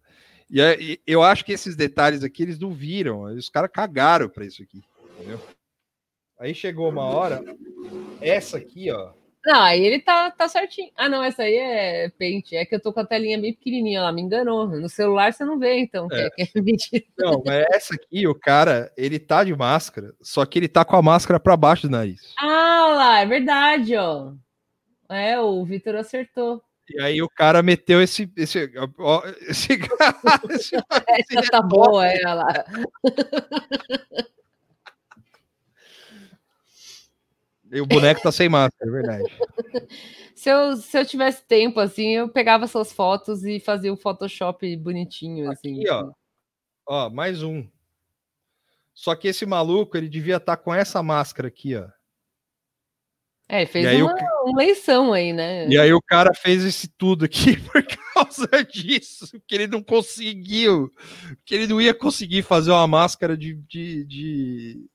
E, 0.51 0.60
é- 0.60 0.81
e 0.81 1.01
eu 1.06 1.23
acho 1.23 1.44
que 1.44 1.52
esses 1.52 1.74
detalhes 1.77 2.23
aqui 2.23 2.43
eles 2.43 2.59
não 2.59 2.70
viram. 2.73 3.23
Os 3.23 3.48
caras 3.48 3.70
cagaram 3.73 4.28
pra 4.28 4.44
isso 4.44 4.62
aqui. 4.62 4.81
Entendeu? 5.18 5.40
Aí 6.39 6.55
chegou 6.55 6.89
uma 6.90 7.02
hora, 7.05 7.43
essa 8.20 8.59
aqui, 8.59 8.90
ó. 8.90 9.12
Não, 9.44 9.62
aí 9.62 9.81
ele 9.85 10.01
tá, 10.01 10.28
tá 10.32 10.48
certinho. 10.48 10.90
Ah, 10.97 11.09
não, 11.09 11.23
essa 11.23 11.44
aí 11.44 11.55
é 11.55 12.09
pente. 12.10 12.56
É 12.56 12.64
que 12.66 12.74
eu 12.74 12.81
tô 12.81 12.93
com 12.93 12.98
a 12.98 13.06
telinha 13.06 13.40
bem 13.40 13.55
pequenininha 13.55 14.02
lá, 14.02 14.12
me 14.12 14.20
enganou. 14.20 14.66
No 14.68 14.89
celular 14.89 15.32
você 15.32 15.44
não 15.44 15.56
vê, 15.56 15.78
então. 15.78 16.09
É. 16.10 16.28
que 16.31 16.43
é- 16.43 16.47
que 16.47 16.97
é. 16.97 17.02
Não, 17.16 17.43
mas 17.47 17.64
essa 17.70 17.94
aqui, 17.94 18.27
o 18.27 18.35
cara, 18.35 18.93
ele 18.97 19.20
tá 19.20 19.44
de 19.44 19.55
máscara, 19.55 20.12
só 20.20 20.44
que 20.44 20.59
ele 20.59 20.66
tá 20.68 20.85
com 20.85 20.97
a 20.97 21.02
máscara 21.02 21.39
pra 21.39 21.56
baixo 21.56 21.86
do 21.86 21.93
nariz. 21.93 22.35
Ah, 22.40 22.93
lá, 22.97 23.20
é 23.20 23.27
verdade, 23.27 23.94
ó. 23.97 24.32
É, 25.09 25.39
o 25.40 25.64
Vitor 25.64 25.94
acertou. 25.94 26.60
E 26.88 27.00
aí 27.00 27.22
o 27.22 27.28
cara 27.28 27.62
meteu 27.62 28.00
esse. 28.00 28.30
esse, 28.36 28.72
ó, 28.98 29.22
esse, 29.48 29.72
esse 30.50 30.76
Essa 31.38 31.50
tá 31.50 31.62
boa, 31.62 32.06
é 32.06 32.22
lá. 32.32 32.64
E 37.72 37.80
o 37.80 37.86
boneco 37.86 38.22
tá 38.22 38.30
sem 38.30 38.48
máscara, 38.48 38.88
é 38.88 38.92
verdade. 38.92 39.24
Se 40.34 40.50
eu, 40.50 40.76
se 40.76 40.96
eu 40.96 41.04
tivesse 41.04 41.42
tempo, 41.44 41.80
assim, 41.80 42.10
eu 42.10 42.28
pegava 42.28 42.64
essas 42.64 42.92
fotos 42.92 43.44
e 43.44 43.58
fazia 43.58 43.92
um 43.92 43.96
Photoshop 43.96 44.76
bonitinho, 44.76 45.50
assim. 45.50 45.80
Aqui, 45.80 45.90
ó. 45.90 46.12
Ó, 46.86 47.10
mais 47.10 47.42
um. 47.42 47.66
Só 48.94 49.16
que 49.16 49.28
esse 49.28 49.44
maluco, 49.44 49.96
ele 49.96 50.08
devia 50.08 50.36
estar 50.36 50.56
com 50.56 50.72
essa 50.72 51.02
máscara 51.02 51.48
aqui, 51.48 51.74
ó. 51.74 51.88
É, 53.48 53.64
fez 53.64 53.86
aí 53.86 54.02
o 54.02 54.06
uma, 54.06 54.43
uma 54.44 54.59
leição 54.59 55.12
aí, 55.12 55.32
né? 55.32 55.68
E 55.68 55.78
aí 55.78 55.93
o 55.93 56.02
cara 56.02 56.35
fez 56.35 56.64
esse 56.64 56.89
tudo 56.89 57.24
aqui 57.24 57.56
por 57.70 57.81
causa 58.12 58.48
disso, 58.64 59.40
que 59.47 59.55
ele 59.55 59.66
não 59.68 59.82
conseguiu, 59.82 60.93
que 61.44 61.55
ele 61.55 61.66
não 61.68 61.81
ia 61.81 61.94
conseguir 61.94 62.43
fazer 62.43 62.73
uma 62.73 62.86
máscara 62.89 63.36
de, 63.36 63.55
de, 63.55 64.05
de, 64.05 64.86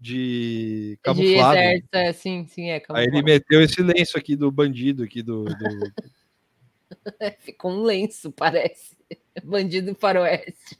de 0.00 0.90
De 0.92 0.98
camuflado. 1.02 1.58
exército, 1.58 1.88
é, 1.92 2.12
sim, 2.12 2.46
sim, 2.48 2.70
é. 2.70 2.74
Aí 2.90 3.04
ele 3.04 3.10
camuflado. 3.22 3.24
meteu 3.24 3.62
esse 3.62 3.80
lenço 3.82 4.18
aqui 4.18 4.34
do 4.34 4.50
bandido 4.50 5.04
aqui 5.04 5.22
do, 5.22 5.44
do- 5.44 5.92
Ficou 7.40 7.70
um 7.72 7.82
lenço, 7.82 8.30
parece. 8.32 8.96
Bandido 9.44 9.94
faroeste. 9.94 10.76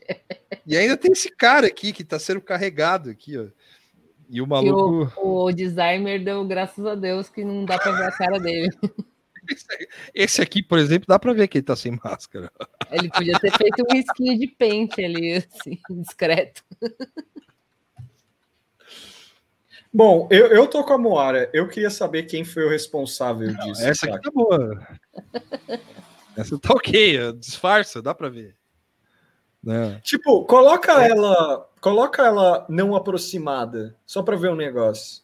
E 0.66 0.76
ainda 0.76 0.96
tem 0.96 1.12
esse 1.12 1.30
cara 1.30 1.66
aqui 1.66 1.92
que 1.92 2.04
tá 2.04 2.18
sendo 2.18 2.40
carregado 2.40 3.10
aqui, 3.10 3.38
ó. 3.38 3.46
E 4.32 4.40
o 4.40 4.44
E 4.44 4.48
maluco. 4.48 5.12
o, 5.20 5.44
o 5.44 5.52
designer 5.52 6.24
deu 6.24 6.42
graças 6.46 6.84
a 6.86 6.94
Deus 6.94 7.28
que 7.28 7.44
não 7.44 7.66
dá 7.66 7.78
pra 7.78 7.92
ver 7.92 8.04
a 8.04 8.12
cara 8.12 8.40
dele. 8.40 8.70
Esse 10.14 10.40
aqui, 10.40 10.62
por 10.62 10.78
exemplo, 10.78 11.06
dá 11.06 11.18
pra 11.18 11.34
ver 11.34 11.48
que 11.48 11.58
ele 11.58 11.64
tá 11.64 11.76
sem 11.76 11.98
máscara. 12.02 12.50
Ele 12.90 13.10
podia 13.10 13.38
ter 13.38 13.50
feito 13.52 13.82
um 13.82 13.92
risquinho 13.94 14.38
de 14.38 14.46
pente 14.46 15.04
ali, 15.04 15.34
assim, 15.34 15.78
discreto. 16.00 16.64
Bom, 19.92 20.26
eu, 20.30 20.46
eu 20.46 20.66
tô 20.66 20.82
com 20.82 20.94
a 20.94 20.98
Moara. 20.98 21.50
Eu 21.52 21.68
queria 21.68 21.90
saber 21.90 22.22
quem 22.22 22.44
foi 22.44 22.64
o 22.64 22.70
responsável 22.70 23.48
disso. 23.54 23.82
Essa 23.82 24.06
cara. 24.06 24.18
aqui 24.18 24.24
tá 24.24 24.30
boa. 24.30 24.88
Essa 26.34 26.58
tá 26.58 26.72
ok, 26.72 27.32
disfarça, 27.34 28.00
dá 28.00 28.14
pra 28.14 28.30
ver. 28.30 28.56
Né? 29.62 30.00
Tipo, 30.02 30.46
coloca 30.46 31.04
ela, 31.04 31.68
coloca 31.82 32.22
ela 32.24 32.64
não 32.70 32.94
aproximada, 32.96 33.94
só 34.06 34.22
pra 34.22 34.36
ver 34.36 34.48
um 34.50 34.56
negócio. 34.56 35.20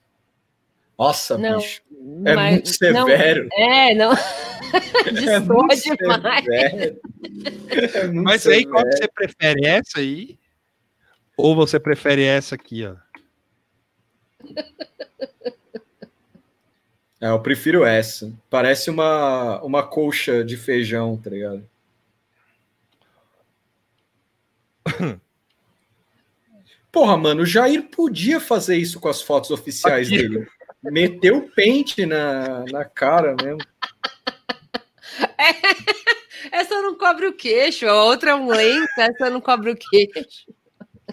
Nossa, 0.98 1.38
Não, 1.38 1.58
bicho. 1.58 1.80
É 2.26 2.34
mas- 2.34 2.52
muito 2.54 2.68
severo. 2.68 3.48
Não, 3.56 3.64
é, 3.64 3.94
não. 3.94 4.12
É 4.68 5.38
muito 5.38 5.96
demais. 5.96 6.44
severo. 6.44 7.00
É 7.94 8.06
muito 8.08 8.22
Mas 8.24 8.46
aí, 8.46 8.66
qual 8.66 8.84
que 8.84 8.92
severo. 8.92 9.06
você 9.06 9.08
prefere 9.08 9.66
essa 9.66 9.98
aí? 10.00 10.38
Ou 11.36 11.54
você 11.54 11.80
prefere 11.80 12.24
essa 12.24 12.54
aqui, 12.56 12.84
ó? 12.84 12.96
É, 17.20 17.28
eu 17.30 17.40
prefiro 17.40 17.84
essa. 17.84 18.30
Parece 18.50 18.90
uma, 18.90 19.60
uma 19.62 19.82
colcha 19.82 20.44
de 20.44 20.56
feijão, 20.56 21.16
tá 21.16 21.30
ligado? 21.30 21.64
Porra, 26.90 27.16
mano, 27.16 27.42
o 27.42 27.46
Jair 27.46 27.88
podia 27.90 28.40
fazer 28.40 28.76
isso 28.76 28.98
com 28.98 29.08
as 29.08 29.20
fotos 29.20 29.50
oficiais 29.50 30.08
Aqui. 30.08 30.16
dele. 30.16 30.46
Meteu 30.82 31.38
o 31.38 31.50
pente 31.50 32.06
na, 32.06 32.64
na 32.70 32.84
cara 32.84 33.34
mesmo. 33.42 33.60
Essa 36.52 36.80
não 36.80 36.96
cobre 36.96 37.26
o 37.26 37.32
queixo, 37.32 37.86
a 37.86 38.04
outra 38.04 38.30
é 38.30 38.34
um 38.34 38.48
lenço, 38.48 38.88
essa 38.98 39.28
não 39.28 39.40
cobre 39.40 39.72
o 39.72 39.76
queixo. 39.76 40.46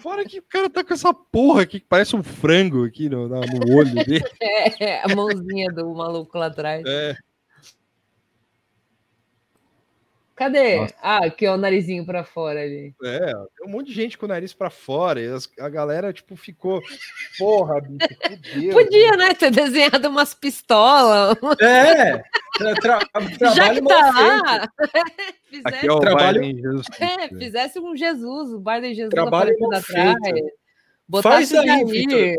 Fora 0.00 0.24
que 0.24 0.38
o 0.38 0.42
cara 0.42 0.70
tá 0.70 0.84
com 0.84 0.94
essa 0.94 1.12
porra 1.12 1.62
aqui 1.62 1.80
que 1.80 1.86
parece 1.86 2.14
um 2.14 2.22
frango 2.22 2.84
aqui 2.84 3.08
no, 3.08 3.28
no 3.28 3.76
olho 3.76 3.94
dele. 4.04 4.22
É, 4.80 5.02
a 5.02 5.08
mãozinha 5.14 5.70
do 5.72 5.92
maluco 5.94 6.38
lá 6.38 6.46
atrás. 6.46 6.84
É. 6.86 7.16
Cadê? 10.36 10.76
Nossa. 10.76 10.94
Ah, 11.02 11.24
aqui, 11.24 11.46
ó, 11.46 11.54
o 11.54 11.56
narizinho 11.56 12.04
pra 12.04 12.22
fora 12.22 12.60
ali. 12.60 12.94
É, 13.02 13.18
tem 13.56 13.66
um 13.66 13.70
monte 13.70 13.86
de 13.86 13.94
gente 13.94 14.18
com 14.18 14.26
o 14.26 14.28
nariz 14.28 14.52
pra 14.52 14.68
fora. 14.68 15.18
E 15.20 15.26
as- 15.28 15.48
a 15.58 15.68
galera, 15.70 16.12
tipo, 16.12 16.36
ficou. 16.36 16.82
Porra, 17.38 17.80
bicho. 17.80 18.70
Podia, 18.70 19.12
né, 19.12 19.32
ter 19.32 19.50
desenhado 19.50 20.08
umas 20.08 20.34
pistolas. 20.34 21.36
É! 21.60 22.22
Tra 22.80 22.98
tra 22.98 23.54
Já 23.54 23.74
que 23.74 23.82
tá 23.82 23.94
lá, 24.12 24.68
fizesse, 25.48 25.62
Aqui 25.64 25.88
é 25.88 25.92
o 25.92 26.00
Trabalho- 26.00 26.40
Biden 26.42 26.62
Jesus 26.62 26.86
é, 27.00 27.16
Cristo. 27.16 27.38
fizesse 27.38 27.78
um 27.80 27.96
Jesus, 27.96 28.52
o 28.52 28.58
Biden 28.58 28.94
Jesus 28.94 29.10
Trabalho 29.10 29.54
aparecendo 29.64 29.74
atrás. 29.74 30.52
Faz 31.22 31.52
aí. 31.54 31.84
Vitor. 31.84 32.34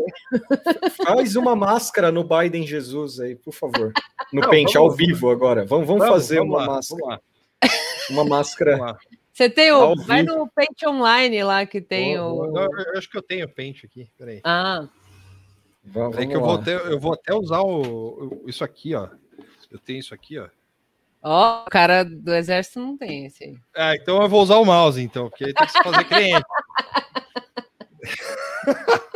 Faz 1.04 1.34
uma 1.36 1.56
máscara 1.56 2.12
no 2.12 2.22
Biden 2.22 2.66
Jesus 2.66 3.18
aí, 3.18 3.34
por 3.34 3.52
favor. 3.52 3.92
No 4.32 4.42
Não, 4.42 4.50
pente, 4.50 4.74
vamos- 4.74 4.90
ao 4.92 4.96
vivo 4.96 5.30
agora. 5.30 5.64
Vamos, 5.64 5.86
vamos, 5.86 6.04
Vamos, 6.04 6.14
fazer 6.22 6.38
vamos 6.38 6.52
uma 6.54 6.60
lá, 6.60 6.66
máscara. 6.74 7.00
vamos 7.00 7.14
lá, 7.16 7.20
Uma 8.10 8.24
máscara. 8.24 8.96
Você 9.32 9.48
tem 9.48 9.70
o. 9.72 9.94
Vai 10.04 10.22
no 10.22 10.48
Paint 10.48 10.82
Online 10.86 11.42
lá 11.44 11.64
que 11.66 11.80
tem 11.80 12.18
Vou- 12.18 12.48
o. 12.48 12.52
não, 12.52 12.62
eu 12.62 12.70
eu 12.92 12.98
acho 12.98 13.08
que 13.10 13.16
eu 13.16 13.22
tenho 13.22 13.48
pente 13.48 13.86
aqui. 13.86 14.10
Peraí. 14.18 14.40
Ah, 14.44 14.88
Vamos, 15.84 16.16
Peraí 16.16 16.28
que 16.28 16.36
eu 16.36 16.40
vou, 16.40 16.54
até, 16.54 16.74
eu 16.74 16.98
vou 17.00 17.12
até 17.14 17.32
usar 17.34 17.60
o, 17.60 18.42
o- 18.44 18.44
isso 18.46 18.62
aqui, 18.64 18.94
ó. 18.94 19.08
Eu 19.70 19.78
tenho 19.78 20.00
isso 20.00 20.12
aqui, 20.12 20.38
ó. 20.38 20.48
ó, 21.22 21.62
o 21.66 21.70
cara 21.70 22.04
do 22.04 22.34
exército 22.34 22.78
não 22.80 22.96
tem 22.96 23.24
esse 23.26 23.44
aí. 23.44 23.56
Ah, 23.74 23.94
então 23.94 24.20
eu 24.20 24.28
vou 24.28 24.42
usar 24.42 24.56
o 24.56 24.64
mouse, 24.66 25.00
então, 25.00 25.30
porque 25.30 25.44
aí 25.44 25.54
tem 25.54 25.66
que 25.66 25.72
se 25.72 25.82
fazer 25.82 26.04
cliente. 26.08 26.44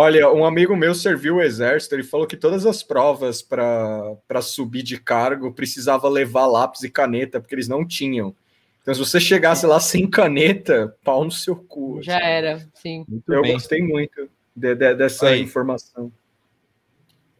Olha, 0.00 0.30
um 0.32 0.44
amigo 0.44 0.76
meu 0.76 0.94
serviu 0.94 1.36
o 1.36 1.42
exército, 1.42 1.92
ele 1.96 2.04
falou 2.04 2.24
que 2.24 2.36
todas 2.36 2.64
as 2.64 2.84
provas 2.84 3.42
para 3.42 4.40
subir 4.40 4.84
de 4.84 4.96
cargo 4.96 5.52
precisava 5.52 6.08
levar 6.08 6.46
lápis 6.46 6.84
e 6.84 6.88
caneta, 6.88 7.40
porque 7.40 7.52
eles 7.52 7.66
não 7.66 7.84
tinham. 7.84 8.32
Então, 8.80 8.94
se 8.94 9.00
você 9.00 9.18
chegasse 9.18 9.66
lá 9.66 9.80
sem 9.80 10.08
caneta, 10.08 10.94
pau 11.02 11.24
no 11.24 11.32
seu 11.32 11.56
cu. 11.56 11.98
Já 12.00 12.20
era, 12.20 12.64
sim. 12.74 13.04
Muito 13.08 13.32
Eu 13.32 13.42
bem. 13.42 13.54
gostei 13.54 13.82
muito 13.82 14.30
de- 14.54 14.74
de- 14.76 14.94
dessa 14.94 15.30
Aí. 15.30 15.42
informação. 15.42 16.12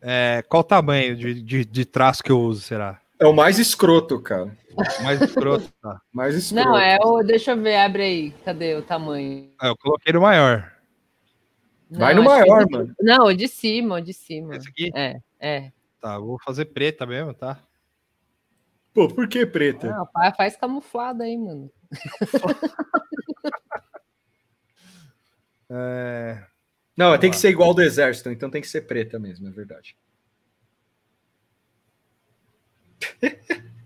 É, 0.03 0.43
qual 0.49 0.61
o 0.63 0.65
tamanho 0.65 1.15
de, 1.15 1.41
de, 1.41 1.65
de 1.65 1.85
traço 1.85 2.25
que 2.25 2.33
eu 2.33 2.41
uso, 2.41 2.63
será? 2.63 3.01
É 3.21 3.27
o 3.27 3.33
mais 3.33 3.61
escroto, 3.61 4.21
cara. 4.21 4.51
Mais 5.05 5.21
escroto, 5.23 5.73
tá. 5.81 6.01
Mais 6.13 6.35
escroto. 6.35 6.69
Não, 6.69 6.77
é 6.77 6.99
o. 7.01 7.23
Deixa 7.23 7.53
eu 7.53 7.57
ver, 7.63 7.77
abre 7.77 8.03
aí. 8.03 8.31
Cadê 8.45 8.75
o 8.75 8.83
tamanho? 8.83 9.49
Ah, 9.61 9.69
eu 9.69 9.77
coloquei 9.77 10.13
no 10.13 10.21
maior. 10.23 10.73
Vai 11.91 12.15
Não, 12.15 12.23
no 12.23 12.31
acho 12.31 12.43
que 12.45 12.51
maior, 12.51 12.67
de- 12.67 12.73
mano. 12.73 12.95
Não, 13.01 13.27
o 13.27 13.35
de 13.35 13.49
cima, 13.49 13.97
o 13.97 14.01
de 14.01 14.13
cima. 14.13 14.57
Esse 14.57 14.69
aqui? 14.69 14.91
É, 14.95 15.19
é. 15.41 15.73
Tá, 16.01 16.19
vou 16.19 16.39
fazer 16.45 16.67
preta 16.67 17.07
mesmo, 17.07 17.33
tá? 17.35 17.63
Pô, 18.93 19.09
por 19.09 19.29
que 19.29 19.47
preta? 19.47 20.05
Pai, 20.13 20.33
faz 20.35 20.57
camuflado 20.57 21.23
aí, 21.23 21.37
mano. 21.37 21.71
É, 25.71 26.47
Não, 26.97 27.19
tem 27.19 27.29
lá. 27.29 27.35
que 27.35 27.39
ser 27.41 27.51
igual 27.51 27.75
do 27.75 27.83
exército, 27.83 28.31
então 28.31 28.49
tem 28.49 28.63
que 28.63 28.69
ser 28.69 28.87
preta 28.87 29.19
mesmo, 29.19 29.47
é 29.49 29.51
verdade. 29.51 29.95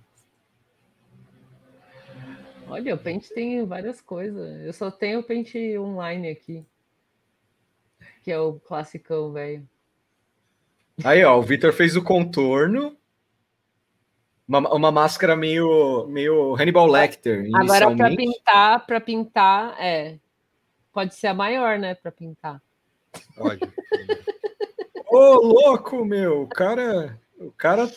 Olha, 2.69 2.95
o 2.95 2.99
Paint 2.99 3.29
tem 3.31 3.65
várias 3.67 4.01
coisas. 4.01 4.65
Eu 4.65 4.73
só 4.73 4.89
tenho 4.91 5.21
o 5.21 5.25
Paint 5.25 5.55
online 5.79 6.31
aqui. 6.31 6.65
Que 8.23 8.31
é 8.31 8.39
o 8.39 8.55
classicão, 8.55 9.33
velho. 9.33 9.69
Aí, 11.05 11.25
ó, 11.25 11.39
o 11.39 11.43
Vitor 11.43 11.73
fez 11.73 11.97
o 11.97 12.03
contorno. 12.03 12.97
Uma, 14.47 14.59
uma 14.75 14.93
máscara 14.93 15.35
meio, 15.35 16.07
meio 16.09 16.55
Hannibal 16.55 16.87
Lecter, 16.87 17.49
Agora, 17.55 17.97
para 17.97 18.15
pintar, 18.15 18.87
para 18.87 19.01
pintar, 19.01 19.77
é. 19.81 20.19
Pode 20.93 21.15
ser 21.15 21.29
a 21.29 21.35
maior, 21.35 21.79
né? 21.79 21.95
Para 21.95 22.13
pintar. 22.13 22.61
pode. 23.37 23.61
Ô, 25.09 25.35
louco, 25.37 26.05
meu, 26.05 26.43
o 26.43 26.49
cara, 26.49 27.19
o 27.39 27.51
cara, 27.53 27.91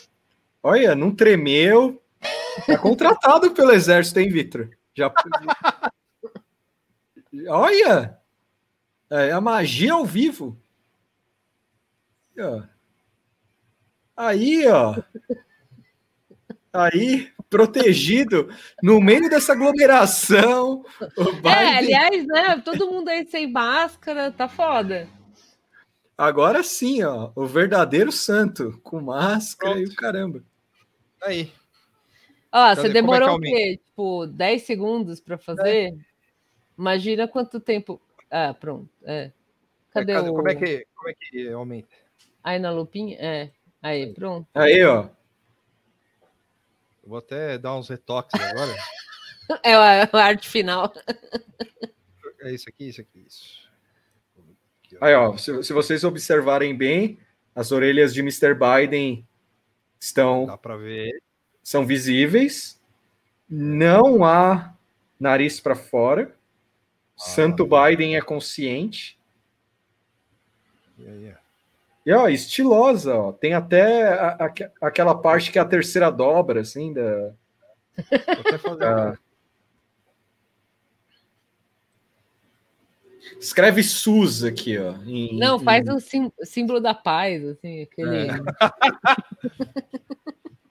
olha, 0.64 0.96
não 0.96 1.14
tremeu. 1.14 2.02
Tá 2.66 2.78
contratado 2.78 3.52
pelo 3.52 3.72
exército, 3.72 4.20
hein, 4.20 4.30
Vitor? 4.30 4.70
Já. 4.94 5.14
olha! 7.50 8.18
É 9.18 9.32
a 9.32 9.40
magia 9.40 9.94
ao 9.94 10.04
vivo. 10.06 10.58
ó. 12.38 12.64
Aí, 14.18 14.68
ó. 14.68 14.96
Aí, 16.74 17.32
protegido, 17.50 18.50
no 18.84 19.00
meio 19.00 19.30
dessa 19.30 19.54
aglomeração. 19.54 20.84
O 21.18 21.48
É, 21.48 21.78
aliás, 21.78 22.28
né? 22.28 22.62
Todo 22.64 22.92
mundo 22.92 23.08
aí 23.08 23.26
sem 23.28 23.50
máscara, 23.50 24.32
tá 24.32 24.50
foda. 24.50 25.08
Agora 26.18 26.62
sim, 26.64 27.02
ó. 27.04 27.32
O 27.36 27.46
verdadeiro 27.46 28.12
santo, 28.12 28.78
com 28.84 29.00
máscara 29.00 29.80
e 29.80 29.86
o 29.86 29.96
caramba. 29.96 30.44
Aí. 31.22 31.52
Ó, 32.52 32.76
você 32.76 32.88
é 32.88 32.90
demorou 32.90 33.30
o 33.30 33.32
aumenta? 33.32 33.56
quê? 33.56 33.80
Tipo, 33.86 34.28
10 34.28 34.64
segundos 34.64 35.22
pra 35.22 35.38
fazer? 35.38 35.98
Imagina 36.78 37.28
quanto 37.28 37.60
tempo. 37.62 38.02
Ah, 38.32 38.54
pronto. 38.54 38.90
É. 39.04 39.32
Cadê 39.92 40.12
É, 40.12 40.16
cadê- 40.16 40.30
o. 40.30 40.34
Como 40.34 40.50
é 40.50 40.56
que, 40.56 40.86
como 40.96 41.10
é 41.10 41.14
que 41.14 41.50
aumenta? 41.50 41.96
Aí 42.44 42.60
na 42.60 42.72
lupinha? 42.72 43.18
É. 43.20 43.52
Aí, 43.82 44.14
pronto. 44.14 44.48
Aí, 44.54 44.84
ó. 44.84 45.04
Eu 47.04 47.10
vou 47.10 47.18
até 47.20 47.58
dar 47.58 47.76
uns 47.76 47.90
retoques 47.90 48.40
agora. 48.40 48.74
É 49.64 49.76
a, 49.76 50.10
a 50.12 50.24
arte 50.26 50.50
final. 50.50 50.92
É 52.42 52.52
isso 52.52 52.68
aqui, 52.68 52.88
isso 52.90 53.00
aqui, 53.02 53.24
isso. 53.28 53.70
Aí, 55.00 55.14
ó. 55.14 55.38
Se, 55.38 55.62
se 55.64 55.72
vocês 55.72 56.04
observarem 56.04 56.76
bem, 56.76 57.20
as 57.54 57.72
orelhas 57.72 58.12
de 58.12 58.22
Mr. 58.22 58.56
Biden 58.56 59.24
estão 60.00 60.48
Dá 60.48 60.58
pra 60.58 60.76
ver. 60.78 61.12
são 61.62 61.86
visíveis. 61.86 62.82
Não 63.48 64.26
há 64.26 64.74
nariz 65.20 65.60
para 65.60 65.76
fora. 65.76 66.36
Santo 67.18 67.66
Biden 67.68 68.16
é 68.18 68.22
consciente. 68.22 69.18
E 70.98 71.08
aí, 71.08 71.34
ó. 71.34 71.46
E 72.06 72.14
ó, 72.14 72.28
estilosa, 72.28 73.16
ó. 73.16 73.32
Tem 73.32 73.54
até 73.54 74.08
a- 74.08 74.38
aque- 74.40 74.70
aquela 74.82 75.16
parte 75.16 75.52
que 75.52 75.58
é 75.58 75.62
a 75.62 75.66
terceira 75.66 76.12
dobra, 76.12 76.62
assim, 76.62 76.94
da. 76.94 77.32
Da- 78.78 79.18
Escreve 83.40 83.82
SUS 83.84 84.44
aqui, 84.44 84.78
ó. 84.78 84.94
em- 85.04 85.38
Não, 85.38 85.60
faz 85.60 85.86
em- 85.88 85.92
o 85.92 86.00
sim- 86.00 86.32
símbolo 86.44 86.80
da 86.80 86.94
paz, 86.94 87.44
assim, 87.44 87.82
aquele. 87.82 88.30
É. 88.30 88.36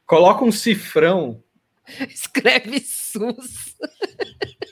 Coloca 0.06 0.44
um 0.44 0.52
cifrão. 0.52 1.42
Escreve 2.08 2.80
SUS. 2.80 3.76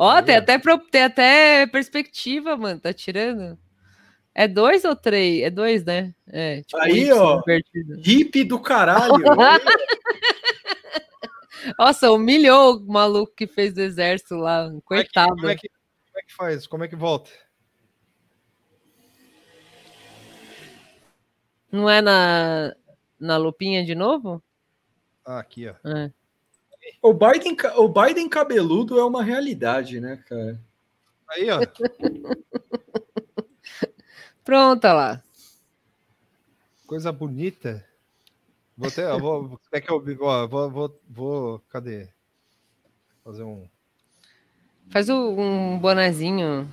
Ó, 0.00 0.22
tem 0.22 0.36
até, 0.36 0.56
tem 0.92 1.02
até 1.02 1.66
perspectiva, 1.66 2.56
mano. 2.56 2.78
Tá 2.78 2.92
tirando? 2.92 3.58
É 4.32 4.46
dois 4.46 4.84
ou 4.84 4.94
três? 4.94 5.42
É 5.42 5.50
dois, 5.50 5.84
né? 5.84 6.14
É, 6.28 6.62
tipo, 6.62 6.80
Aí, 6.80 7.12
ó. 7.12 7.42
Hippie 8.04 8.44
do 8.44 8.60
caralho. 8.60 9.14
Nossa, 11.76 12.12
humilhou 12.12 12.76
o 12.76 12.86
maluco 12.86 13.34
que 13.34 13.48
fez 13.48 13.76
o 13.76 13.80
exército 13.80 14.36
lá. 14.36 14.70
Como 14.84 15.00
é, 15.00 15.02
que, 15.02 15.12
Coitado. 15.12 15.34
como, 15.34 15.48
é 15.48 15.56
que, 15.56 15.68
como 15.68 16.18
é 16.18 16.22
que 16.22 16.34
faz? 16.34 16.66
Como 16.68 16.84
é 16.84 16.88
que 16.88 16.94
volta? 16.94 17.30
Não 21.72 21.90
é 21.90 22.00
na, 22.00 22.72
na 23.18 23.36
lupinha 23.36 23.84
de 23.84 23.96
novo? 23.96 24.40
Ah, 25.26 25.40
aqui, 25.40 25.68
ó. 25.68 25.74
É. 25.84 26.12
O 27.02 27.14
Biden, 27.14 27.56
o 27.76 27.88
Biden 27.88 28.28
cabeludo 28.28 28.98
é 28.98 29.04
uma 29.04 29.22
realidade, 29.22 30.00
né, 30.00 30.16
cara? 30.28 30.60
Aí, 31.30 31.48
ó. 31.50 31.60
Pronto, 34.44 34.84
olha 34.84 34.94
lá. 34.94 35.22
Coisa 36.86 37.12
bonita. 37.12 37.86
Vou 38.76 38.88
até. 38.88 39.10
eu 39.10 39.18
Vou, 39.18 39.60
é 39.72 39.80
que 39.80 39.90
eu 39.90 40.02
ó, 40.20 40.46
vou, 40.46 40.70
vou, 40.70 41.00
vou. 41.06 41.58
Cadê? 41.68 42.08
Fazer 43.22 43.42
um. 43.42 43.68
Faz 44.88 45.10
um 45.10 45.78
bonezinho. 45.78 46.66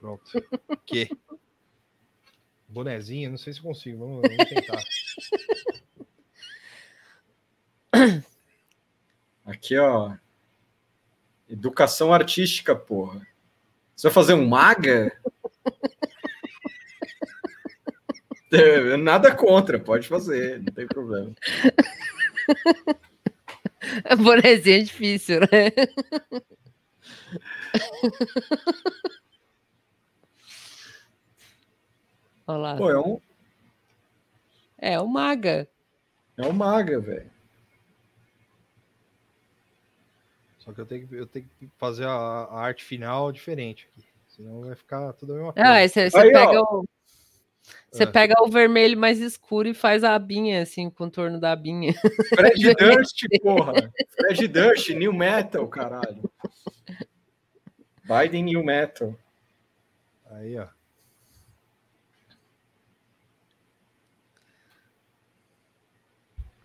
Pronto. 0.00 0.24
que? 0.86 1.10
Bonezinho, 2.68 3.30
não 3.30 3.38
sei 3.38 3.52
se 3.52 3.60
consigo. 3.60 3.98
Vamos, 3.98 4.22
vamos 4.22 4.48
tentar. 4.48 4.82
Aqui, 9.46 9.76
ó. 9.78 10.14
Educação 11.48 12.12
artística, 12.12 12.74
porra. 12.74 13.20
Você 13.94 14.08
vai 14.08 14.14
fazer 14.14 14.34
um 14.34 14.46
maga? 14.46 15.12
É, 18.52 18.96
Nada 18.96 19.34
contra, 19.34 19.80
pode 19.80 20.06
fazer, 20.06 20.58
não 20.62 20.72
tem 20.72 20.86
problema. 20.86 21.34
Bonezinho 24.22 24.76
é 24.76 24.80
difícil, 24.82 25.40
né? 25.40 25.72
Olha 32.46 32.58
lá. 32.58 32.76
Pô, 32.76 32.90
é 32.90 32.98
um, 33.00 33.18
É 34.78 35.00
o 35.00 35.06
maga. 35.08 35.66
é 36.36 36.46
um 36.46 36.52
maga, 36.52 37.00
velho. 37.00 37.30
Só 40.64 40.72
que 40.72 40.80
eu 40.80 40.86
tenho 40.86 41.06
que, 41.06 41.14
eu 41.14 41.26
tenho 41.26 41.46
que 41.58 41.68
fazer 41.76 42.06
a, 42.06 42.10
a 42.10 42.60
arte 42.60 42.82
final 42.82 43.30
diferente 43.30 43.86
aqui. 43.92 44.06
Senão 44.28 44.62
vai 44.62 44.74
ficar 44.74 45.12
tudo 45.12 45.32
a 45.32 45.36
mesma 45.36 45.52
coisa. 45.52 45.68
Ah, 45.68 45.86
você, 45.88 46.10
você 46.10 46.18
Aí, 46.18 46.32
pega 46.32 46.60
ó. 46.60 46.80
o. 46.80 46.84
Você 47.92 48.02
Ah. 48.02 48.10
pega 48.10 48.34
o 48.42 48.48
vermelho 48.48 48.98
mais 48.98 49.20
escuro 49.20 49.68
e 49.68 49.74
faz 49.74 50.02
a 50.02 50.14
abinha, 50.14 50.62
assim, 50.62 50.86
o 50.86 50.90
contorno 50.90 51.38
da 51.38 51.52
abinha. 51.52 51.92
Fred 52.34 52.74
Durst, 52.74 53.24
porra. 53.42 53.72
Fred 54.16 54.48
Durst, 54.48 54.88
New 54.90 55.12
Metal, 55.12 55.66
caralho. 55.68 56.30
Biden 58.04 58.44
New 58.44 58.64
Metal. 58.64 59.14
Aí, 60.30 60.58
ó. 60.58 60.66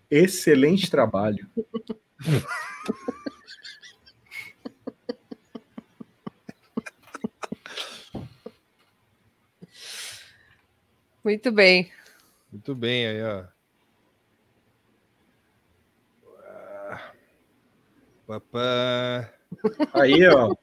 Excelente 0.09 0.89
trabalho. 0.89 1.47
Muito 11.23 11.51
bem. 11.51 11.91
Muito 12.51 12.75
bem, 12.75 13.07
aí, 13.07 13.23
ó. 13.23 13.45
Papá. 18.27 19.33
Aí, 19.93 20.27
ó. 20.27 20.53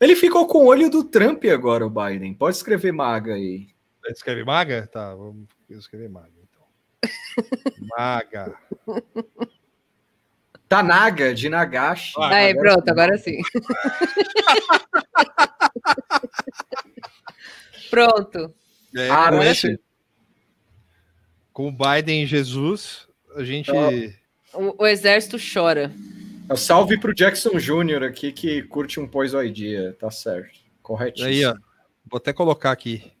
Ele 0.00 0.14
ficou 0.14 0.46
com 0.46 0.58
o 0.58 0.66
olho 0.66 0.90
do 0.90 1.02
Trump 1.02 1.42
agora, 1.46 1.86
o 1.86 1.90
Biden. 1.90 2.34
Pode 2.34 2.56
escrever 2.56 2.92
maga 2.92 3.34
aí. 3.34 3.68
Escreve 4.06 4.44
maga? 4.44 4.86
Tá, 4.86 5.14
vamos 5.14 5.48
escrever 5.68 6.08
maga, 6.08 6.30
então. 6.42 6.62
Maga. 7.96 8.56
Tanaga, 10.68 11.34
de 11.34 11.48
Nagashi. 11.48 12.14
Ah, 12.18 12.28
Aí, 12.28 12.50
Agora 12.50 12.74
pronto, 12.74 12.88
agora 12.90 13.16
sim. 13.18 13.40
pronto. 17.90 18.54
É, 18.96 19.08
Ah, 19.10 19.28
com, 19.28 19.36
não 19.36 19.42
é 19.42 19.50
esse, 19.50 19.66
assim? 19.68 19.78
com 21.52 21.68
o 21.68 21.72
Biden 21.72 22.24
e 22.24 22.26
Jesus, 22.26 23.06
a 23.36 23.44
gente. 23.44 23.70
O, 24.52 24.82
o 24.82 24.86
exército 24.86 25.36
chora. 25.38 25.92
É 26.48 26.52
o 26.52 26.56
Salve 26.56 26.98
pro 26.98 27.14
Jackson 27.14 27.56
Jr. 27.58 28.02
aqui 28.04 28.32
que 28.32 28.62
curte 28.64 28.98
um 28.98 29.06
Poison 29.06 29.42
Idea. 29.42 29.92
Tá 29.92 30.10
certo. 30.10 30.58
Corretíssimo. 30.82 31.28
Aí, 31.28 31.44
ó. 31.44 31.54
Vou 32.10 32.18
até 32.18 32.32
colocar 32.32 32.72
aqui. 32.72 33.12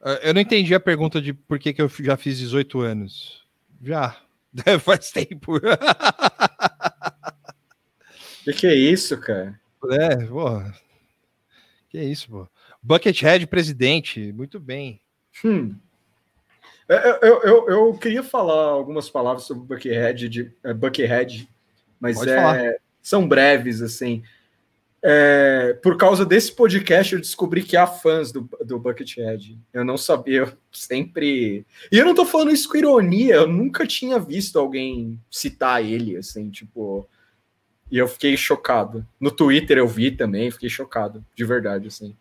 Ah, 0.00 0.20
Eu 0.22 0.32
não 0.34 0.40
entendi 0.40 0.72
a 0.72 0.78
pergunta 0.80 1.20
de 1.20 1.32
por 1.32 1.58
que, 1.58 1.72
que 1.72 1.82
eu 1.82 1.88
já 1.88 2.16
fiz 2.16 2.38
18 2.38 2.80
anos. 2.80 3.44
Já. 3.82 4.16
Faz 4.84 5.10
tempo. 5.10 5.56
O 5.56 5.60
que, 8.44 8.52
que 8.52 8.66
é 8.68 8.74
isso, 8.74 9.18
cara? 9.20 9.58
É, 9.90 10.16
porra. 10.26 10.72
Que 11.90 12.00
isso, 12.00 12.28
pô. 12.30 12.48
Buckethead 12.86 13.48
presidente, 13.48 14.32
muito 14.32 14.60
bem. 14.60 15.00
Hum. 15.44 15.74
Eu, 16.88 16.98
eu, 16.98 17.42
eu, 17.42 17.68
eu 17.68 17.94
queria 17.94 18.22
falar 18.22 18.70
algumas 18.70 19.10
palavras 19.10 19.42
sobre 19.42 19.64
o 19.64 19.66
Buckethead, 19.66 20.28
de, 20.28 20.52
é, 20.62 20.72
Buckethead 20.72 21.48
mas 21.98 22.24
é, 22.24 22.78
são 23.02 23.26
breves, 23.26 23.82
assim. 23.82 24.22
É, 25.02 25.76
por 25.82 25.96
causa 25.96 26.24
desse 26.24 26.52
podcast, 26.52 27.12
eu 27.14 27.20
descobri 27.20 27.64
que 27.64 27.76
há 27.76 27.88
fãs 27.88 28.30
do, 28.30 28.48
do 28.64 28.78
Buckethead. 28.78 29.58
Eu 29.72 29.84
não 29.84 29.96
sabia, 29.96 30.38
eu 30.38 30.52
sempre. 30.70 31.66
E 31.90 31.98
eu 31.98 32.04
não 32.04 32.14
tô 32.14 32.24
falando 32.24 32.52
isso 32.52 32.68
com 32.68 32.76
ironia, 32.76 33.34
eu 33.34 33.48
nunca 33.48 33.84
tinha 33.84 34.18
visto 34.20 34.58
alguém 34.60 35.20
citar 35.28 35.84
ele, 35.84 36.16
assim, 36.16 36.50
tipo. 36.50 37.08
E 37.90 37.98
eu 37.98 38.06
fiquei 38.06 38.36
chocado. 38.36 39.04
No 39.18 39.32
Twitter 39.32 39.78
eu 39.78 39.88
vi 39.88 40.12
também, 40.12 40.52
fiquei 40.52 40.68
chocado, 40.68 41.24
de 41.34 41.44
verdade, 41.44 41.88
assim. 41.88 42.16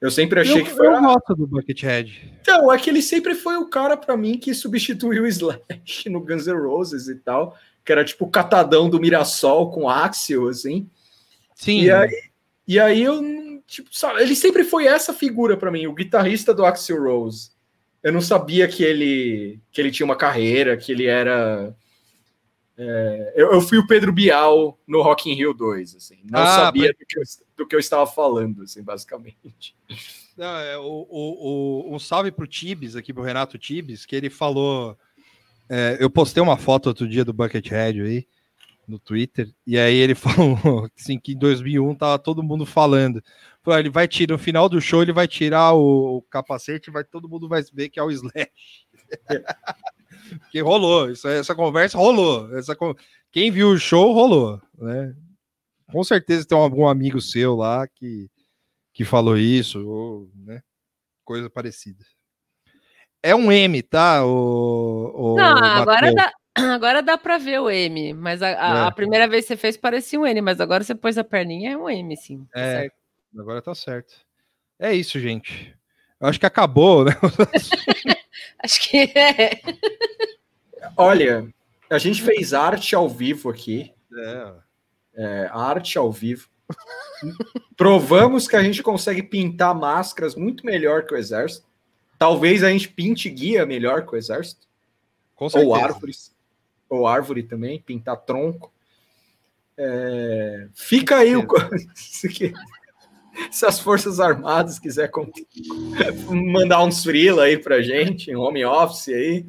Eu 0.00 0.10
sempre 0.10 0.40
achei 0.40 0.60
eu, 0.60 0.64
que 0.64 0.70
foi. 0.70 0.86
Eu 0.86 1.00
gosto 1.00 1.34
do 1.34 1.46
Buckethead. 1.46 2.32
Então, 2.40 2.72
é 2.72 2.78
que 2.78 2.88
ele 2.88 3.02
sempre 3.02 3.34
foi 3.34 3.56
o 3.56 3.68
cara 3.68 3.96
para 3.96 4.16
mim 4.16 4.38
que 4.38 4.54
substituiu 4.54 5.24
o 5.24 5.26
Slash 5.26 6.08
no 6.08 6.20
Guns 6.20 6.46
N' 6.46 6.54
Roses 6.54 7.08
e 7.08 7.16
tal, 7.16 7.56
que 7.84 7.90
era 7.90 8.04
tipo 8.04 8.24
o 8.24 8.30
catadão 8.30 8.88
do 8.88 9.00
Mirassol 9.00 9.70
com 9.70 9.88
Axel, 9.88 10.48
assim. 10.48 10.88
Sim. 11.54 11.82
E 11.82 11.90
aí, 11.90 12.22
e 12.66 12.78
aí 12.78 13.02
eu, 13.02 13.20
tipo, 13.66 13.88
sabe, 13.92 14.22
ele 14.22 14.36
sempre 14.36 14.62
foi 14.62 14.86
essa 14.86 15.12
figura 15.12 15.56
para 15.56 15.70
mim, 15.70 15.86
o 15.86 15.94
guitarrista 15.94 16.54
do 16.54 16.64
Axel 16.64 17.02
Rose. 17.02 17.50
Eu 18.00 18.12
não 18.12 18.20
sabia 18.20 18.68
que 18.68 18.84
ele 18.84 19.60
que 19.72 19.80
ele 19.80 19.90
tinha 19.90 20.06
uma 20.06 20.14
carreira, 20.14 20.76
que 20.76 20.92
ele 20.92 21.06
era 21.06 21.74
é, 22.78 23.32
eu, 23.34 23.52
eu, 23.54 23.60
fui 23.60 23.76
o 23.76 23.86
Pedro 23.88 24.12
Bial 24.12 24.78
no 24.86 25.02
Rock 25.02 25.28
in 25.28 25.34
Rio 25.34 25.52
2, 25.52 25.96
assim. 25.96 26.18
Não 26.30 26.40
ah, 26.40 26.46
sabia 26.46 26.92
do, 26.92 27.04
que 27.04 27.18
eu, 27.18 27.22
do, 27.58 27.66
que 27.66 27.74
eu, 27.74 27.80
estava 27.80 28.06
falando, 28.06 28.62
assim, 28.62 28.82
basicamente. 28.82 29.76
Não, 30.36 30.56
é, 30.56 30.78
o, 30.78 31.06
o, 31.10 31.90
o, 31.90 31.94
um 31.94 31.98
salve 31.98 32.30
pro 32.30 32.46
Tibes, 32.46 32.96
aqui 32.96 33.12
pro 33.12 33.22
Renato 33.22 33.58
Tibes, 33.58 34.06
que 34.06 34.16
ele 34.16 34.30
falou... 34.30 34.96
É, 35.68 35.98
eu 36.00 36.08
postei 36.08 36.42
uma 36.42 36.56
foto 36.56 36.86
outro 36.86 37.06
dia 37.06 37.26
do 37.26 37.32
Buckethead 37.34 38.00
aí, 38.00 38.26
no 38.86 38.98
Twitter, 38.98 39.52
e 39.66 39.78
aí 39.78 39.96
ele 39.96 40.14
falou 40.16 40.88
assim, 40.98 41.18
que 41.18 41.32
em 41.32 41.38
2001 41.38 41.94
tava 41.94 42.18
todo 42.18 42.42
mundo 42.42 42.64
falando. 42.64 43.22
Falou, 43.62 43.78
ele 43.78 43.90
vai 43.90 44.08
tirar, 44.08 44.32
no 44.32 44.38
final 44.38 44.68
do 44.68 44.80
show, 44.80 45.02
ele 45.02 45.12
vai 45.12 45.28
tirar 45.28 45.74
o, 45.74 46.16
o 46.16 46.22
capacete, 46.22 46.90
vai 46.90 47.04
todo 47.04 47.28
mundo 47.28 47.48
vai 47.48 47.62
ver 47.72 47.90
que 47.90 48.00
é 48.00 48.02
o 48.02 48.10
Slash. 48.10 48.50
que 50.50 50.60
rolou, 50.60 51.10
isso, 51.10 51.28
essa 51.28 51.54
conversa 51.54 51.98
rolou. 51.98 52.56
Essa, 52.56 52.74
quem 53.30 53.50
viu 53.50 53.70
o 53.70 53.78
show 53.78 54.12
rolou, 54.12 54.60
né? 54.78 55.14
Com 55.90 56.04
certeza 56.04 56.46
tem 56.46 56.56
algum 56.56 56.86
amigo 56.86 57.20
seu 57.20 57.56
lá 57.56 57.86
que, 57.88 58.30
que 58.92 59.04
falou 59.04 59.36
isso, 59.36 59.86
ou 59.86 60.30
né, 60.34 60.62
coisa 61.24 61.48
parecida. 61.48 62.04
É 63.22 63.34
um 63.34 63.50
M, 63.50 63.82
tá? 63.82 64.24
O, 64.24 65.12
o 65.14 65.36
Não, 65.36 65.56
agora 65.56 66.12
dá, 66.12 66.32
agora 66.74 67.02
dá 67.02 67.18
para 67.18 67.38
ver 67.38 67.60
o 67.60 67.70
M, 67.70 68.12
mas 68.14 68.42
a, 68.42 68.48
a, 68.48 68.50
é. 68.50 68.86
a, 68.86 68.90
primeira 68.90 69.26
vez 69.26 69.44
que 69.44 69.48
você 69.48 69.56
fez 69.56 69.76
parecia 69.76 70.20
um 70.20 70.26
N, 70.26 70.40
mas 70.40 70.60
agora 70.60 70.84
você 70.84 70.94
pôs 70.94 71.18
a 71.18 71.24
perninha, 71.24 71.72
é 71.72 71.76
um 71.76 71.88
M, 71.88 72.16
sim. 72.16 72.46
Tá 72.52 72.60
é, 72.60 72.80
certo. 72.80 72.94
agora 73.38 73.62
tá 73.62 73.74
certo. 73.74 74.14
É 74.78 74.94
isso, 74.94 75.18
gente. 75.18 75.74
Eu 76.20 76.28
acho 76.28 76.38
que 76.38 76.46
acabou, 76.46 77.04
né? 77.04 77.12
Acho 78.62 78.80
que 78.80 78.96
é. 79.16 79.60
Olha, 80.96 81.48
a 81.88 81.98
gente 81.98 82.22
fez 82.22 82.52
arte 82.52 82.94
ao 82.94 83.08
vivo 83.08 83.50
aqui. 83.50 83.92
É. 84.12 84.52
é 85.18 85.50
arte 85.52 85.98
ao 85.98 86.12
vivo. 86.12 86.48
Provamos 87.76 88.46
que 88.46 88.54
a 88.54 88.62
gente 88.62 88.82
consegue 88.82 89.22
pintar 89.22 89.74
máscaras 89.74 90.36
muito 90.36 90.64
melhor 90.64 91.04
que 91.04 91.12
o 91.12 91.16
exército. 91.16 91.66
Talvez 92.16 92.62
a 92.62 92.70
gente 92.70 92.88
pinte 92.88 93.28
guia 93.28 93.66
melhor 93.66 94.06
que 94.06 94.14
o 94.14 94.16
exército. 94.16 94.66
Ou 95.36 95.74
árvores. 95.74 96.34
Ou 96.88 97.06
árvore 97.06 97.42
também, 97.42 97.80
pintar 97.80 98.16
tronco. 98.18 98.72
É... 99.76 100.68
Fica 100.74 101.18
aí 101.18 101.36
o. 101.36 101.46
se 101.94 103.66
as 103.66 103.78
Forças 103.78 104.18
Armadas 104.18 104.78
quiser 104.78 105.10
mandar 106.28 106.82
uns 106.82 107.02
freela 107.02 107.44
aí 107.44 107.56
pra 107.56 107.82
gente, 107.82 108.34
um 108.34 108.40
home 108.40 108.64
office 108.64 109.08
aí, 109.08 109.46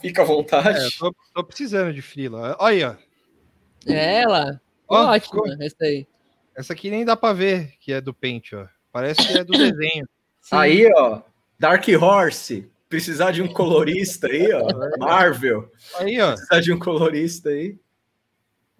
fica 0.00 0.22
à 0.22 0.24
vontade. 0.24 0.78
É, 0.78 0.88
tô, 0.98 1.14
tô, 1.32 1.44
precisando 1.44 1.92
de 1.92 2.02
freela. 2.02 2.56
Olha 2.58 2.74
aí, 2.74 2.84
ó. 2.84 3.92
É 3.92 4.22
ela. 4.22 4.60
Ótimo, 4.88 5.44
essa 5.60 5.76
aí. 5.84 6.06
Essa 6.54 6.72
aqui 6.72 6.90
nem 6.90 7.04
dá 7.04 7.16
pra 7.16 7.32
ver 7.32 7.74
que 7.80 7.92
é 7.92 8.00
do 8.00 8.14
pente, 8.14 8.54
ó. 8.54 8.66
Parece 8.92 9.26
que 9.26 9.38
é 9.38 9.44
do 9.44 9.52
desenho. 9.58 10.08
Sim. 10.40 10.56
Aí, 10.56 10.92
ó. 10.94 11.22
Dark 11.58 11.84
Horse. 11.88 12.70
Precisar 12.88 13.32
de 13.32 13.42
um 13.42 13.48
colorista 13.48 14.28
aí, 14.28 14.52
ó. 14.52 14.68
Marvel. 14.98 15.70
Aí, 15.96 16.20
ó. 16.20 16.32
Precisar 16.34 16.60
de 16.60 16.72
um 16.72 16.78
colorista 16.78 17.48
aí. 17.48 17.76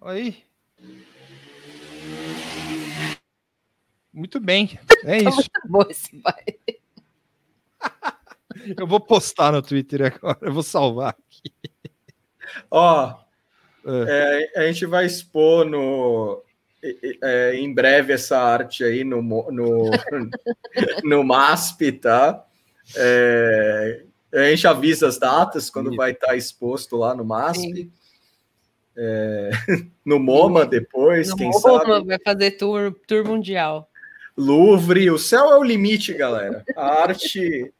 Aí. 0.01 0.45
Muito 4.13 4.39
bem, 4.39 4.79
é 5.03 5.23
tá 5.23 5.29
isso. 5.29 5.49
Bom 5.65 5.81
esse 5.89 6.15
baile. 6.21 6.79
eu 8.77 8.87
vou 8.87 9.01
postar 9.01 9.51
no 9.51 9.61
Twitter 9.61 10.03
agora, 10.03 10.37
eu 10.41 10.53
vou 10.53 10.63
salvar 10.63 11.09
aqui. 11.09 11.51
Ó, 12.71 13.24
é. 13.85 14.49
É, 14.55 14.59
a 14.63 14.67
gente 14.67 14.85
vai 14.85 15.05
expor 15.05 15.65
no, 15.65 16.43
é, 17.21 17.55
em 17.55 17.73
breve 17.73 18.13
essa 18.13 18.37
arte 18.37 18.83
aí 18.83 19.03
no, 19.03 19.21
no, 19.21 19.91
no 21.03 21.23
MASP, 21.23 21.91
tá? 21.93 22.45
É, 22.95 24.03
a 24.33 24.49
gente 24.49 24.67
avisa 24.67 25.07
as 25.07 25.17
datas 25.17 25.69
quando 25.69 25.95
vai 25.95 26.11
estar 26.11 26.35
exposto 26.35 26.97
lá 26.97 27.15
no 27.15 27.23
MASP. 27.23 27.91
É, 28.97 29.49
no 30.05 30.19
MoMA 30.19 30.65
depois, 30.65 31.29
no 31.29 31.35
quem 31.35 31.49
MoMA 31.49 31.59
sabe. 31.59 32.07
vai 32.07 32.19
fazer 32.23 32.51
tour, 32.51 32.95
tour 33.07 33.25
mundial. 33.25 33.89
Louvre, 34.37 35.09
o 35.09 35.17
céu 35.17 35.51
é 35.51 35.57
o 35.57 35.63
limite, 35.63 36.13
galera. 36.13 36.63
A 36.75 37.03
arte. 37.03 37.73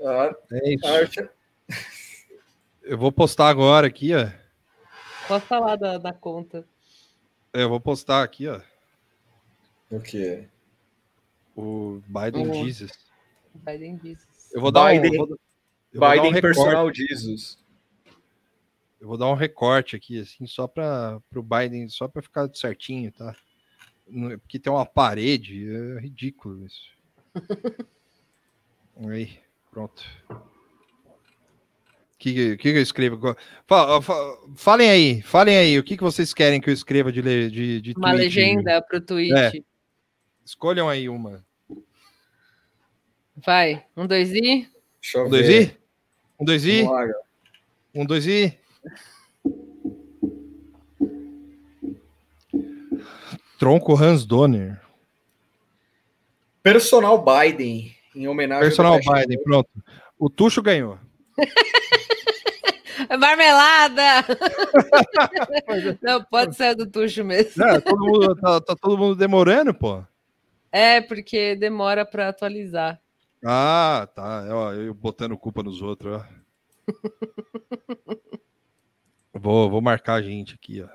A, 0.00 0.34
é 0.52 0.74
a 0.84 0.92
arte... 0.98 1.28
Eu 2.82 2.96
vou 2.96 3.12
postar 3.12 3.48
agora 3.48 3.86
aqui, 3.86 4.14
ó. 4.14 4.28
Posta 5.28 5.58
lá 5.58 5.76
da, 5.76 5.98
da 5.98 6.12
conta. 6.12 6.66
É, 7.52 7.62
eu 7.62 7.68
vou 7.68 7.80
postar 7.80 8.22
aqui, 8.22 8.48
ó. 8.48 8.60
O 9.90 10.00
quê? 10.00 10.48
O 11.54 12.02
Biden. 12.06 12.64
Jesus. 12.64 12.92
Biden 13.54 14.00
Jesus. 14.02 14.50
Eu 14.52 14.60
vou 14.60 14.72
dar 14.72 14.90
Biden, 14.90 15.22
um, 15.22 15.26
vou, 15.26 15.38
Biden 15.92 16.34
um 16.34 16.40
personal 16.40 16.92
Jesus. 16.92 17.58
Eu 19.00 19.06
vou 19.06 19.16
dar 19.16 19.28
um 19.28 19.34
recorte 19.34 19.94
aqui, 19.94 20.18
assim, 20.20 20.46
só 20.46 20.66
para 20.66 21.20
o 21.34 21.42
Biden, 21.42 21.88
só 21.88 22.08
para 22.08 22.22
ficar 22.22 22.48
certinho, 22.54 23.12
tá? 23.12 23.36
porque 24.40 24.58
tem 24.58 24.72
uma 24.72 24.86
parede, 24.86 25.68
é 25.70 26.00
ridículo 26.00 26.64
isso. 26.64 26.90
Aí, 29.06 29.38
pronto. 29.70 30.02
O 32.18 32.20
que, 32.20 32.56
que, 32.56 32.68
eu 32.70 32.82
escrevo? 32.82 33.36
Falem 34.56 34.90
aí, 34.90 35.22
falem 35.22 35.56
aí, 35.56 35.78
o 35.78 35.84
que, 35.84 35.96
que 35.96 36.02
vocês 36.02 36.34
querem 36.34 36.60
que 36.60 36.68
eu 36.68 36.74
escreva 36.74 37.12
de, 37.12 37.22
de, 37.22 37.80
de 37.80 37.94
Uma 37.96 38.08
tweet? 38.08 38.24
legenda 38.24 38.82
para 38.82 38.98
o 38.98 39.00
tweet. 39.00 39.32
É. 39.32 39.52
Escolham 40.44 40.88
aí 40.88 41.08
uma. 41.08 41.46
Vai, 43.36 43.84
um, 43.96 44.04
dois 44.04 44.32
e. 44.32 44.68
um, 45.14 45.30
dois 45.30 45.48
e? 45.48 45.76
Um, 46.40 46.44
dois 46.44 46.64
e? 46.64 46.82
Um, 47.94 48.04
dois 48.04 48.26
e? 48.26 48.58
Tronco 53.60 53.94
Hans 53.94 54.26
Donner. 54.26 54.80
Personal 56.64 57.24
Biden, 57.24 57.94
em 58.12 58.26
homenagem 58.26 58.64
Personal 58.64 58.98
Biden, 58.98 59.40
pronto. 59.44 59.70
O 60.18 60.28
Tuxo 60.28 60.60
ganhou. 60.60 60.98
Marmelada! 63.16 64.24
Não, 66.02 66.22
pode 66.24 66.54
ser 66.56 66.74
do 66.74 66.86
Tuxo 66.86 67.24
mesmo. 67.24 67.64
É, 67.64 67.80
todo 67.80 67.98
mundo, 67.98 68.34
tá, 68.36 68.60
tá, 68.60 68.76
todo 68.76 68.98
mundo 68.98 69.14
demorando, 69.14 69.72
pô. 69.72 70.04
É, 70.70 71.00
porque 71.00 71.56
demora 71.56 72.04
para 72.04 72.28
atualizar. 72.28 73.00
Ah, 73.44 74.08
tá. 74.14 74.44
Ó, 74.50 74.72
eu 74.74 74.92
botando 74.92 75.38
culpa 75.38 75.62
nos 75.62 75.80
outros, 75.80 76.20
ó. 76.20 76.26
vou, 79.32 79.70
vou 79.70 79.80
marcar 79.80 80.14
a 80.14 80.22
gente 80.22 80.54
aqui, 80.54 80.82
ó. 80.82 80.88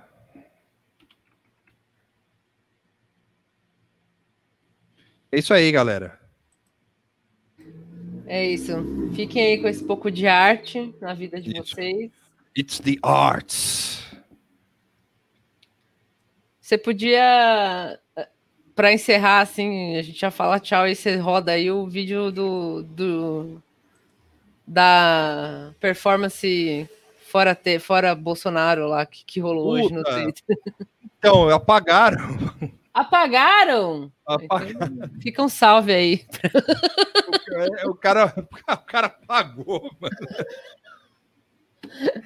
É 5.31 5.39
isso 5.39 5.53
aí, 5.53 5.71
galera. 5.71 6.22
É 8.33 8.43
isso. 8.43 8.73
Fiquem 9.13 9.45
aí 9.45 9.61
com 9.61 9.67
esse 9.67 9.83
pouco 9.83 10.09
de 10.09 10.25
arte 10.25 10.91
na 10.99 11.13
vida 11.13 11.39
de 11.39 11.51
It's, 11.51 11.69
vocês. 11.69 12.11
It's 12.57 12.79
the 12.79 12.95
arts. 13.03 14.03
Você 16.59 16.75
podia, 16.75 17.99
para 18.73 18.91
encerrar, 18.91 19.41
assim, 19.41 19.97
a 19.97 20.01
gente 20.01 20.19
já 20.19 20.31
fala 20.31 20.59
tchau 20.59 20.87
e 20.87 20.95
você 20.95 21.15
roda 21.15 21.51
aí 21.51 21.69
o 21.69 21.85
vídeo 21.85 22.31
do, 22.31 22.81
do 22.81 23.61
da 24.65 25.71
performance 25.79 26.89
fora, 27.29 27.53
te, 27.53 27.77
fora 27.77 28.15
Bolsonaro 28.15 28.87
lá 28.87 29.05
que, 29.05 29.23
que 29.25 29.39
rolou 29.39 29.75
Puta. 29.79 29.83
hoje 29.83 29.93
no 29.93 30.03
Twitter. 30.03 30.57
Então, 31.19 31.49
apagaram. 31.49 32.17
Apagaram? 32.93 34.11
Apagaram. 34.25 34.69
Então, 34.69 35.09
fica 35.19 35.41
um 35.41 35.49
salve 35.49 35.91
aí. 35.93 36.25
O 37.85 37.95
cara, 37.95 38.33
o 38.69 38.77
cara 38.85 39.07
apagou, 39.07 39.89
mano. 39.99 40.15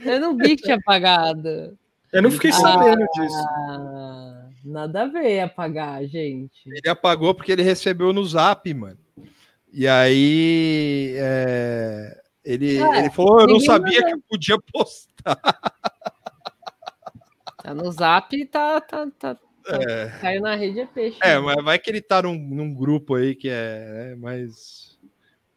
Eu 0.04 0.20
não 0.20 0.38
vi 0.38 0.56
que 0.58 0.64
tinha 0.64 0.76
apagado. 0.76 1.78
Eu 2.12 2.22
não 2.22 2.32
fiquei 2.32 2.52
sabendo 2.52 3.06
disso. 3.14 3.38
Ah, 3.70 4.50
nada 4.64 5.04
a 5.04 5.08
ver 5.08 5.42
apagar, 5.42 6.04
gente. 6.06 6.52
Ele 6.68 6.90
apagou 6.90 7.34
porque 7.34 7.52
ele 7.52 7.64
recebeu 7.64 8.12
no 8.14 8.26
zap, 8.26 8.74
mano. 8.74 8.98
E 9.72 9.88
aí 9.88 11.14
é, 11.18 12.22
ele, 12.44 12.78
É, 12.78 13.00
ele 13.00 13.10
falou: 13.10 13.42
Eu 13.42 13.48
não 13.48 13.60
sabia 13.60 14.02
mandou. 14.02 14.08
que 14.08 14.14
eu 14.16 14.24
podia 14.30 14.58
postar. 14.72 15.36
Tá 17.62 17.74
no 17.74 17.92
zap, 17.92 18.46
tá, 18.46 18.80
tá, 18.80 19.08
tá- 19.20 19.38
É. 19.68 20.20
caiu 20.20 20.42
na 20.42 20.56
rede 20.56 20.80
é 20.80 20.86
peixe. 20.86 21.18
É, 21.22 21.38
mas 21.40 21.64
vai 21.64 21.78
que 21.78 21.90
ele 21.90 22.02
tá 22.02 22.22
num, 22.22 22.38
num 22.38 22.74
grupo 22.74 23.16
aí 23.16 23.36
que 23.36 23.50
é, 23.50 24.12
é 24.12 24.16
mais. 24.16 24.98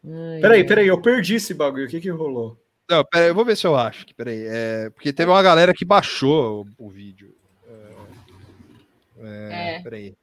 Ai, 0.04 0.40
Peraí, 0.40 0.66
peraí, 0.66 0.86
eu 0.88 1.00
perdi 1.00 1.34
esse 1.36 1.52
bagulho. 1.54 1.86
O 1.86 1.88
que 1.88 2.00
que 2.00 2.10
rolou? 2.10 2.58
Não, 2.88 3.04
pera, 3.04 3.24
aí, 3.24 3.30
eu 3.30 3.34
vou 3.34 3.44
ver 3.44 3.56
se 3.56 3.66
eu 3.66 3.76
acho. 3.76 4.04
que- 4.06 4.14
Peraí. 4.14 4.44
É, 4.46 4.90
porque 4.90 5.12
teve 5.12 5.30
uma 5.30 5.42
galera 5.42 5.72
que 5.74 5.84
baixou 5.84 6.66
o, 6.78 6.86
o 6.86 6.90
vídeo. 6.90 7.36
É, 7.68 7.94
é, 9.20 9.76
É. 9.76 9.82
Peraí. 9.82 10.16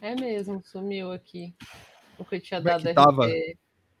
É 0.00 0.14
mesmo, 0.14 0.62
sumiu 0.64 1.12
aqui. 1.12 1.54
O 2.18 2.24
que 2.24 2.36
eu 2.36 2.40
tinha 2.40 2.60
Como 2.60 2.68
é 2.68 2.72
dado 2.72 2.82
que 2.88 2.94
tava? 2.94 3.28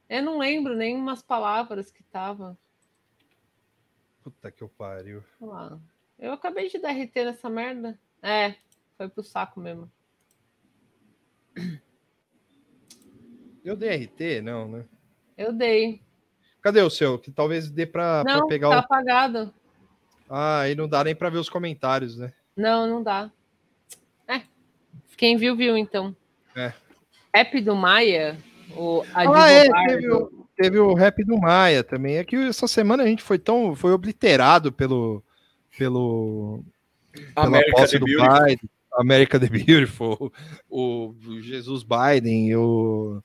Eu 0.08 0.22
não 0.22 0.38
lembro 0.38 0.74
nem 0.74 0.96
umas 0.96 1.22
palavras 1.22 1.90
que 1.90 2.02
tava. 2.04 2.56
Puta 4.24 4.50
que 4.50 4.62
eu 4.62 4.68
pariu. 4.68 5.22
Eu 6.18 6.32
acabei 6.32 6.68
de 6.68 6.78
dar 6.78 6.90
RT 6.92 7.24
nessa 7.24 7.48
merda. 7.50 7.98
É, 8.22 8.54
foi 8.96 9.08
pro 9.08 9.22
saco 9.22 9.60
mesmo. 9.60 9.90
Eu 13.64 13.76
dei 13.76 14.04
RT? 14.04 14.40
Não, 14.42 14.68
né? 14.68 14.84
Eu 15.36 15.52
dei. 15.52 16.00
Cadê 16.62 16.80
o 16.82 16.90
seu? 16.90 17.18
Que 17.18 17.30
talvez 17.30 17.70
dê 17.70 17.86
pra, 17.86 18.24
pra 18.24 18.36
Não, 18.38 18.46
pegar 18.46 18.68
tá 18.70 18.76
o. 18.76 18.78
apagado. 18.80 19.54
Ah, 20.28 20.60
aí 20.60 20.74
não 20.74 20.88
dá 20.88 21.04
nem 21.04 21.14
pra 21.14 21.30
ver 21.30 21.38
os 21.38 21.48
comentários, 21.48 22.16
né? 22.16 22.32
Não, 22.56 22.86
não 22.86 23.02
dá. 23.02 23.30
É. 24.26 24.42
Quem 25.16 25.36
viu, 25.36 25.56
viu, 25.56 25.76
então. 25.76 26.14
É. 26.54 26.72
App 27.32 27.60
do 27.60 27.74
Maia, 27.76 28.36
o 28.76 29.02
Ah, 29.14 29.50
é, 29.50 29.68
teve 29.86 30.10
o, 30.10 30.48
teve 30.56 30.78
o 30.78 30.94
rap 30.94 31.24
do 31.24 31.38
Maia 31.38 31.84
também. 31.84 32.16
É 32.16 32.24
que 32.24 32.36
essa 32.36 32.66
semana 32.66 33.02
a 33.02 33.06
gente 33.06 33.22
foi 33.22 33.38
tão. 33.38 33.74
Foi 33.74 33.92
obliterado 33.92 34.72
pelo. 34.72 35.22
pelo. 35.76 36.64
Pela 37.18 37.46
America 37.46 37.72
posse 37.72 37.92
the 37.92 37.98
do 37.98 38.04
Beautiful. 38.06 38.44
Biden. 38.44 38.70
America 38.98 39.38
the 39.38 39.48
Beautiful, 39.48 40.32
o, 40.68 41.14
o 41.24 41.40
Jesus 41.40 41.84
Biden, 41.84 42.56
o, 42.56 43.22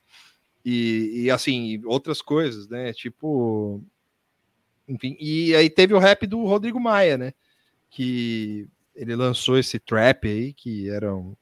e, 0.63 1.23
e 1.23 1.31
assim, 1.31 1.81
outras 1.85 2.21
coisas, 2.21 2.67
né? 2.67 2.93
Tipo. 2.93 3.83
Enfim, 4.87 5.17
e 5.19 5.55
aí 5.55 5.69
teve 5.69 5.93
o 5.93 5.99
rap 5.99 6.25
do 6.27 6.43
Rodrigo 6.45 6.79
Maia, 6.79 7.17
né? 7.17 7.33
Que 7.89 8.67
ele 8.95 9.15
lançou 9.15 9.57
esse 9.57 9.79
trap 9.79 10.27
aí, 10.27 10.53
que 10.53 10.89
era 10.89 11.13
um. 11.13 11.35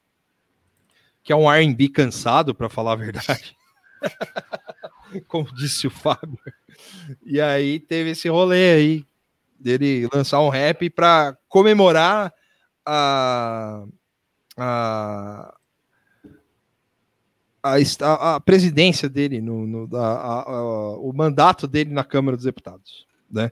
Que 1.23 1.31
é 1.31 1.35
um 1.35 1.49
RB 1.49 1.89
cansado, 1.89 2.55
para 2.55 2.69
falar 2.69 2.93
a 2.93 2.95
verdade. 2.95 3.55
Como 5.27 5.53
disse 5.53 5.85
o 5.85 5.91
Fábio. 5.91 6.39
E 7.23 7.39
aí 7.39 7.79
teve 7.79 8.11
esse 8.11 8.27
rolê 8.27 8.73
aí 8.73 9.05
dele 9.59 10.09
lançar 10.11 10.41
um 10.41 10.49
rap 10.49 10.89
para 10.89 11.37
comemorar 11.47 12.33
a, 12.85 13.85
a, 14.57 15.53
a, 17.63 18.35
a 18.35 18.39
presidência 18.39 19.07
dele, 19.09 19.41
no, 19.41 19.65
no- 19.67 19.97
a- 19.97 20.41
a- 20.43 20.97
o 20.97 21.11
mandato 21.13 21.67
dele 21.67 21.91
na 21.93 22.03
Câmara 22.03 22.35
dos 22.37 22.45
Deputados, 22.45 23.05
né? 23.29 23.51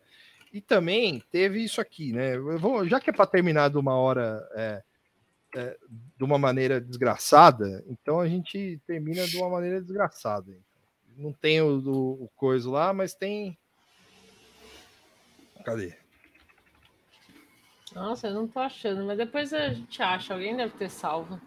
E 0.51 0.59
também 0.59 1.23
teve 1.31 1.63
isso 1.63 1.79
aqui, 1.79 2.11
né? 2.11 2.35
Eu 2.35 2.57
vou, 2.57 2.87
já 2.87 2.99
que 2.99 3.09
é 3.11 3.13
para 3.13 3.27
terminar 3.27 3.69
de 3.69 3.77
uma 3.77 3.93
hora 3.95 4.47
é, 4.55 4.83
é, 5.55 5.77
de 6.17 6.23
uma 6.23 6.39
maneira 6.39 6.81
desgraçada, 6.81 7.83
então 7.87 8.19
a 8.19 8.27
gente 8.27 8.81
termina 8.87 9.27
de 9.27 9.37
uma 9.37 9.47
maneira 9.49 9.79
desgraçada. 9.79 10.51
Não 11.15 11.31
tem 11.31 11.61
o, 11.61 11.79
do- 11.79 12.23
o 12.23 12.29
coisa 12.35 12.67
lá, 12.69 12.93
mas 12.93 13.13
tem. 13.13 13.55
Cadê? 15.63 15.95
Nossa, 17.93 18.27
eu 18.27 18.33
não 18.33 18.47
tô 18.47 18.59
achando, 18.59 19.03
mas 19.05 19.17
depois 19.17 19.53
a 19.53 19.73
gente 19.73 20.01
acha. 20.01 20.33
Alguém 20.33 20.55
deve 20.55 20.77
ter 20.77 20.89
salvo. 20.89 21.39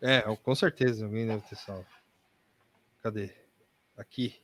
É, 0.00 0.22
com 0.36 0.54
certeza, 0.54 1.04
alguém 1.04 1.26
deve 1.26 1.46
ter 1.46 1.56
salvo. 1.56 1.86
Cadê? 3.02 3.34
Aqui. 3.96 4.40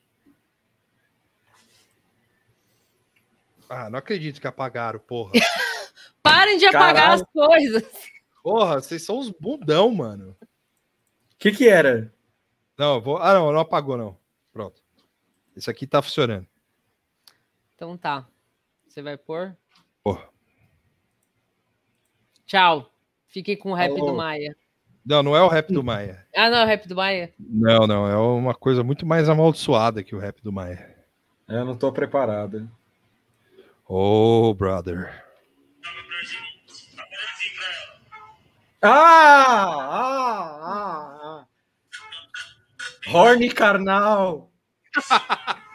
Ah, 3.68 3.90
não 3.90 3.98
acredito 3.98 4.40
que 4.40 4.46
apagaram, 4.46 4.98
porra. 5.00 5.32
Parem 6.22 6.58
de 6.58 6.66
apagar 6.66 6.94
Caralho. 6.94 7.22
as 7.22 7.32
coisas. 7.32 8.10
Porra, 8.42 8.80
vocês 8.80 9.02
são 9.02 9.18
uns 9.18 9.30
bundão, 9.30 9.90
mano. 9.90 10.36
O 10.40 10.46
que 11.38 11.50
que 11.50 11.68
era? 11.68 12.12
Não, 12.78 13.00
vou. 13.00 13.18
Ah, 13.18 13.34
não, 13.34 13.52
não 13.52 13.60
apagou, 13.60 13.96
não. 13.96 14.18
Pronto. 14.52 14.82
Esse 15.56 15.70
aqui 15.70 15.86
tá 15.86 16.02
funcionando. 16.02 16.46
Então 17.74 17.96
tá. 17.96 18.26
Você 18.86 19.02
vai 19.02 19.16
pôr? 19.16 19.56
Porra. 20.02 20.28
Tchau. 22.46 22.90
Fiquei 23.28 23.56
com 23.56 23.72
o 23.72 23.74
rap 23.74 23.90
Alô. 23.90 24.06
do 24.06 24.14
Maia. 24.14 24.56
Não, 25.04 25.22
não 25.22 25.36
é 25.36 25.42
o 25.42 25.48
rap 25.48 25.72
do 25.72 25.84
Maia. 25.84 26.24
Ah, 26.36 26.50
não, 26.50 26.58
é 26.58 26.64
o 26.64 26.66
rap 26.66 26.86
do 26.86 26.94
Maia? 26.94 27.32
Não, 27.38 27.86
não, 27.86 28.06
é 28.06 28.16
uma 28.16 28.54
coisa 28.54 28.84
muito 28.84 29.06
mais 29.06 29.28
amaldiçoada 29.28 30.02
que 30.02 30.14
o 30.14 30.18
rap 30.18 30.42
do 30.42 30.52
Maia. 30.52 30.94
Eu 31.48 31.64
não 31.64 31.76
tô 31.76 31.90
preparado. 31.90 32.68
Oh, 33.88 34.52
brother. 34.52 35.24
Ah! 38.82 38.90
Ah! 39.88 40.60
Ah! 40.62 41.20
ah. 41.22 41.46
Horny 43.12 43.48
carnal! 43.48 44.50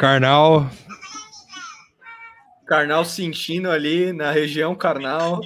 Carnal. 0.00 0.70
Carnal 2.66 3.04
sentindo 3.04 3.70
ali 3.70 4.14
na 4.14 4.30
região 4.30 4.74
carnal. 4.74 5.42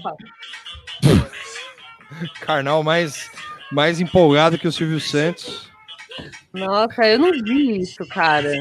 Carnal 2.41 2.85
mais, 2.85 3.29
mais 3.73 4.01
empolgado 4.01 4.57
que 4.57 4.69
o 4.69 4.73
Silvio 4.73 5.01
Santos. 5.01 5.69
Nossa, 6.53 7.05
eu 7.05 7.19
não 7.19 7.33
vi 7.33 7.81
isso, 7.81 8.07
cara. 8.07 8.53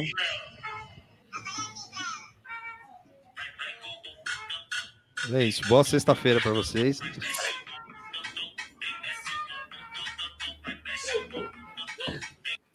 É 5.32 5.44
isso. 5.44 5.62
Boa 5.68 5.84
sexta-feira 5.84 6.42
pra 6.42 6.54
vocês. 6.54 7.00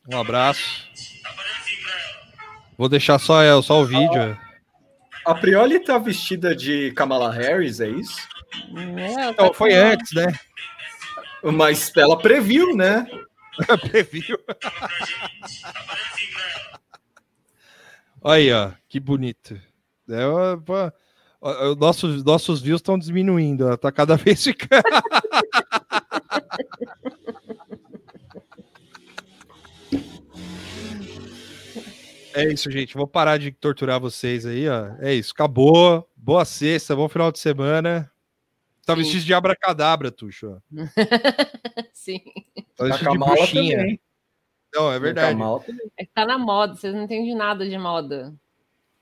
Um 0.08 0.20
abraço. 0.20 0.87
Vou 2.78 2.88
deixar 2.88 3.18
só, 3.18 3.42
é, 3.42 3.60
só 3.60 3.82
o 3.82 3.84
vídeo. 3.84 4.38
A 5.26 5.34
Prioli 5.34 5.80
tá 5.80 5.98
vestida 5.98 6.54
de 6.54 6.92
Kamala 6.92 7.32
Harris, 7.32 7.80
é 7.80 7.88
isso? 7.88 8.16
É, 8.96 9.30
Então, 9.30 9.52
foi 9.52 9.74
antes, 9.74 10.12
né? 10.12 10.32
Mas 11.42 11.92
ela 11.96 12.16
previu, 12.16 12.76
né? 12.76 13.04
Previu. 13.90 14.38
Aí, 18.24 18.52
ó, 18.52 18.70
que 18.88 19.00
bonito. 19.00 19.60
É, 20.08 20.24
ó, 20.24 21.74
nossos, 21.76 22.22
nossos 22.22 22.62
views 22.62 22.80
estão 22.80 22.96
diminuindo, 22.96 23.66
ó, 23.66 23.76
tá 23.76 23.90
cada 23.90 24.14
vez 24.16 24.44
ficando. 24.44 24.82
É 32.34 32.44
isso, 32.52 32.70
gente. 32.70 32.94
Vou 32.94 33.06
parar 33.06 33.38
de 33.38 33.50
torturar 33.50 33.98
vocês 34.00 34.44
aí, 34.46 34.68
ó. 34.68 34.94
É 35.00 35.14
isso, 35.14 35.32
acabou. 35.32 36.08
Boa 36.16 36.44
sexta, 36.44 36.94
bom 36.94 37.08
final 37.08 37.32
de 37.32 37.38
semana. 37.38 38.10
Tá 38.84 38.94
Sim. 38.94 39.02
vestido 39.02 39.24
de 39.24 39.34
abracadabra, 39.34 40.10
Tuxo. 40.10 40.62
Sim. 41.92 42.20
Tá 42.76 42.84
A 42.84 42.88
vestido 42.88 43.10
de 43.12 43.18
bruxinha. 43.18 43.76
também. 43.78 44.00
Não, 44.74 44.92
é 44.92 44.98
verdade. 44.98 45.32
Kamala 45.32 45.60
também. 45.60 45.90
É 45.96 46.04
que 46.04 46.10
tá 46.14 46.26
na 46.26 46.38
moda, 46.38 46.74
vocês 46.74 46.94
não 46.94 47.04
entendem 47.04 47.34
nada 47.34 47.68
de 47.68 47.78
moda. 47.78 48.34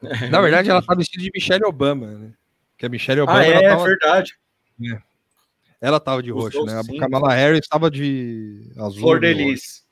Na 0.30 0.40
verdade, 0.40 0.70
ela 0.70 0.82
tá 0.82 0.94
vestida 0.94 1.22
de 1.22 1.30
Michelle 1.34 1.64
Obama, 1.64 2.06
né? 2.06 2.32
Que 2.78 2.86
a 2.86 2.88
Michelle 2.88 3.20
Obama 3.22 3.40
Ah, 3.40 3.44
é, 3.46 3.50
ela, 3.52 3.62
é 3.64 3.68
tava, 3.70 3.84
verdade. 3.84 4.38
ela 5.80 5.98
tava 6.00 6.22
de 6.22 6.32
Os 6.32 6.42
roxo, 6.44 6.64
né? 6.64 6.74
A 6.74 6.76
docinhos. 6.78 7.00
Kamala 7.00 7.32
Harris 7.34 7.66
tava 7.66 7.90
de 7.90 8.70
azul. 8.76 9.00
Flor 9.00 9.20
de. 9.20 9.32
Lis. 9.34 9.84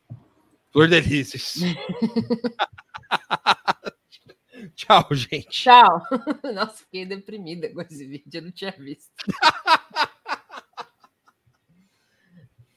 Flor 0.73 0.89
de 0.89 1.01
Lis. 1.01 1.33
Tchau, 4.75 5.09
gente. 5.13 5.49
Tchau. 5.49 6.03
Nossa, 6.55 6.79
fiquei 6.79 7.05
deprimida 7.07 7.69
com 7.73 7.81
esse 7.81 8.07
vídeo, 8.07 8.25
eu 8.35 8.43
não 8.43 8.53
tinha 8.53 8.73
visto. 8.73 9.13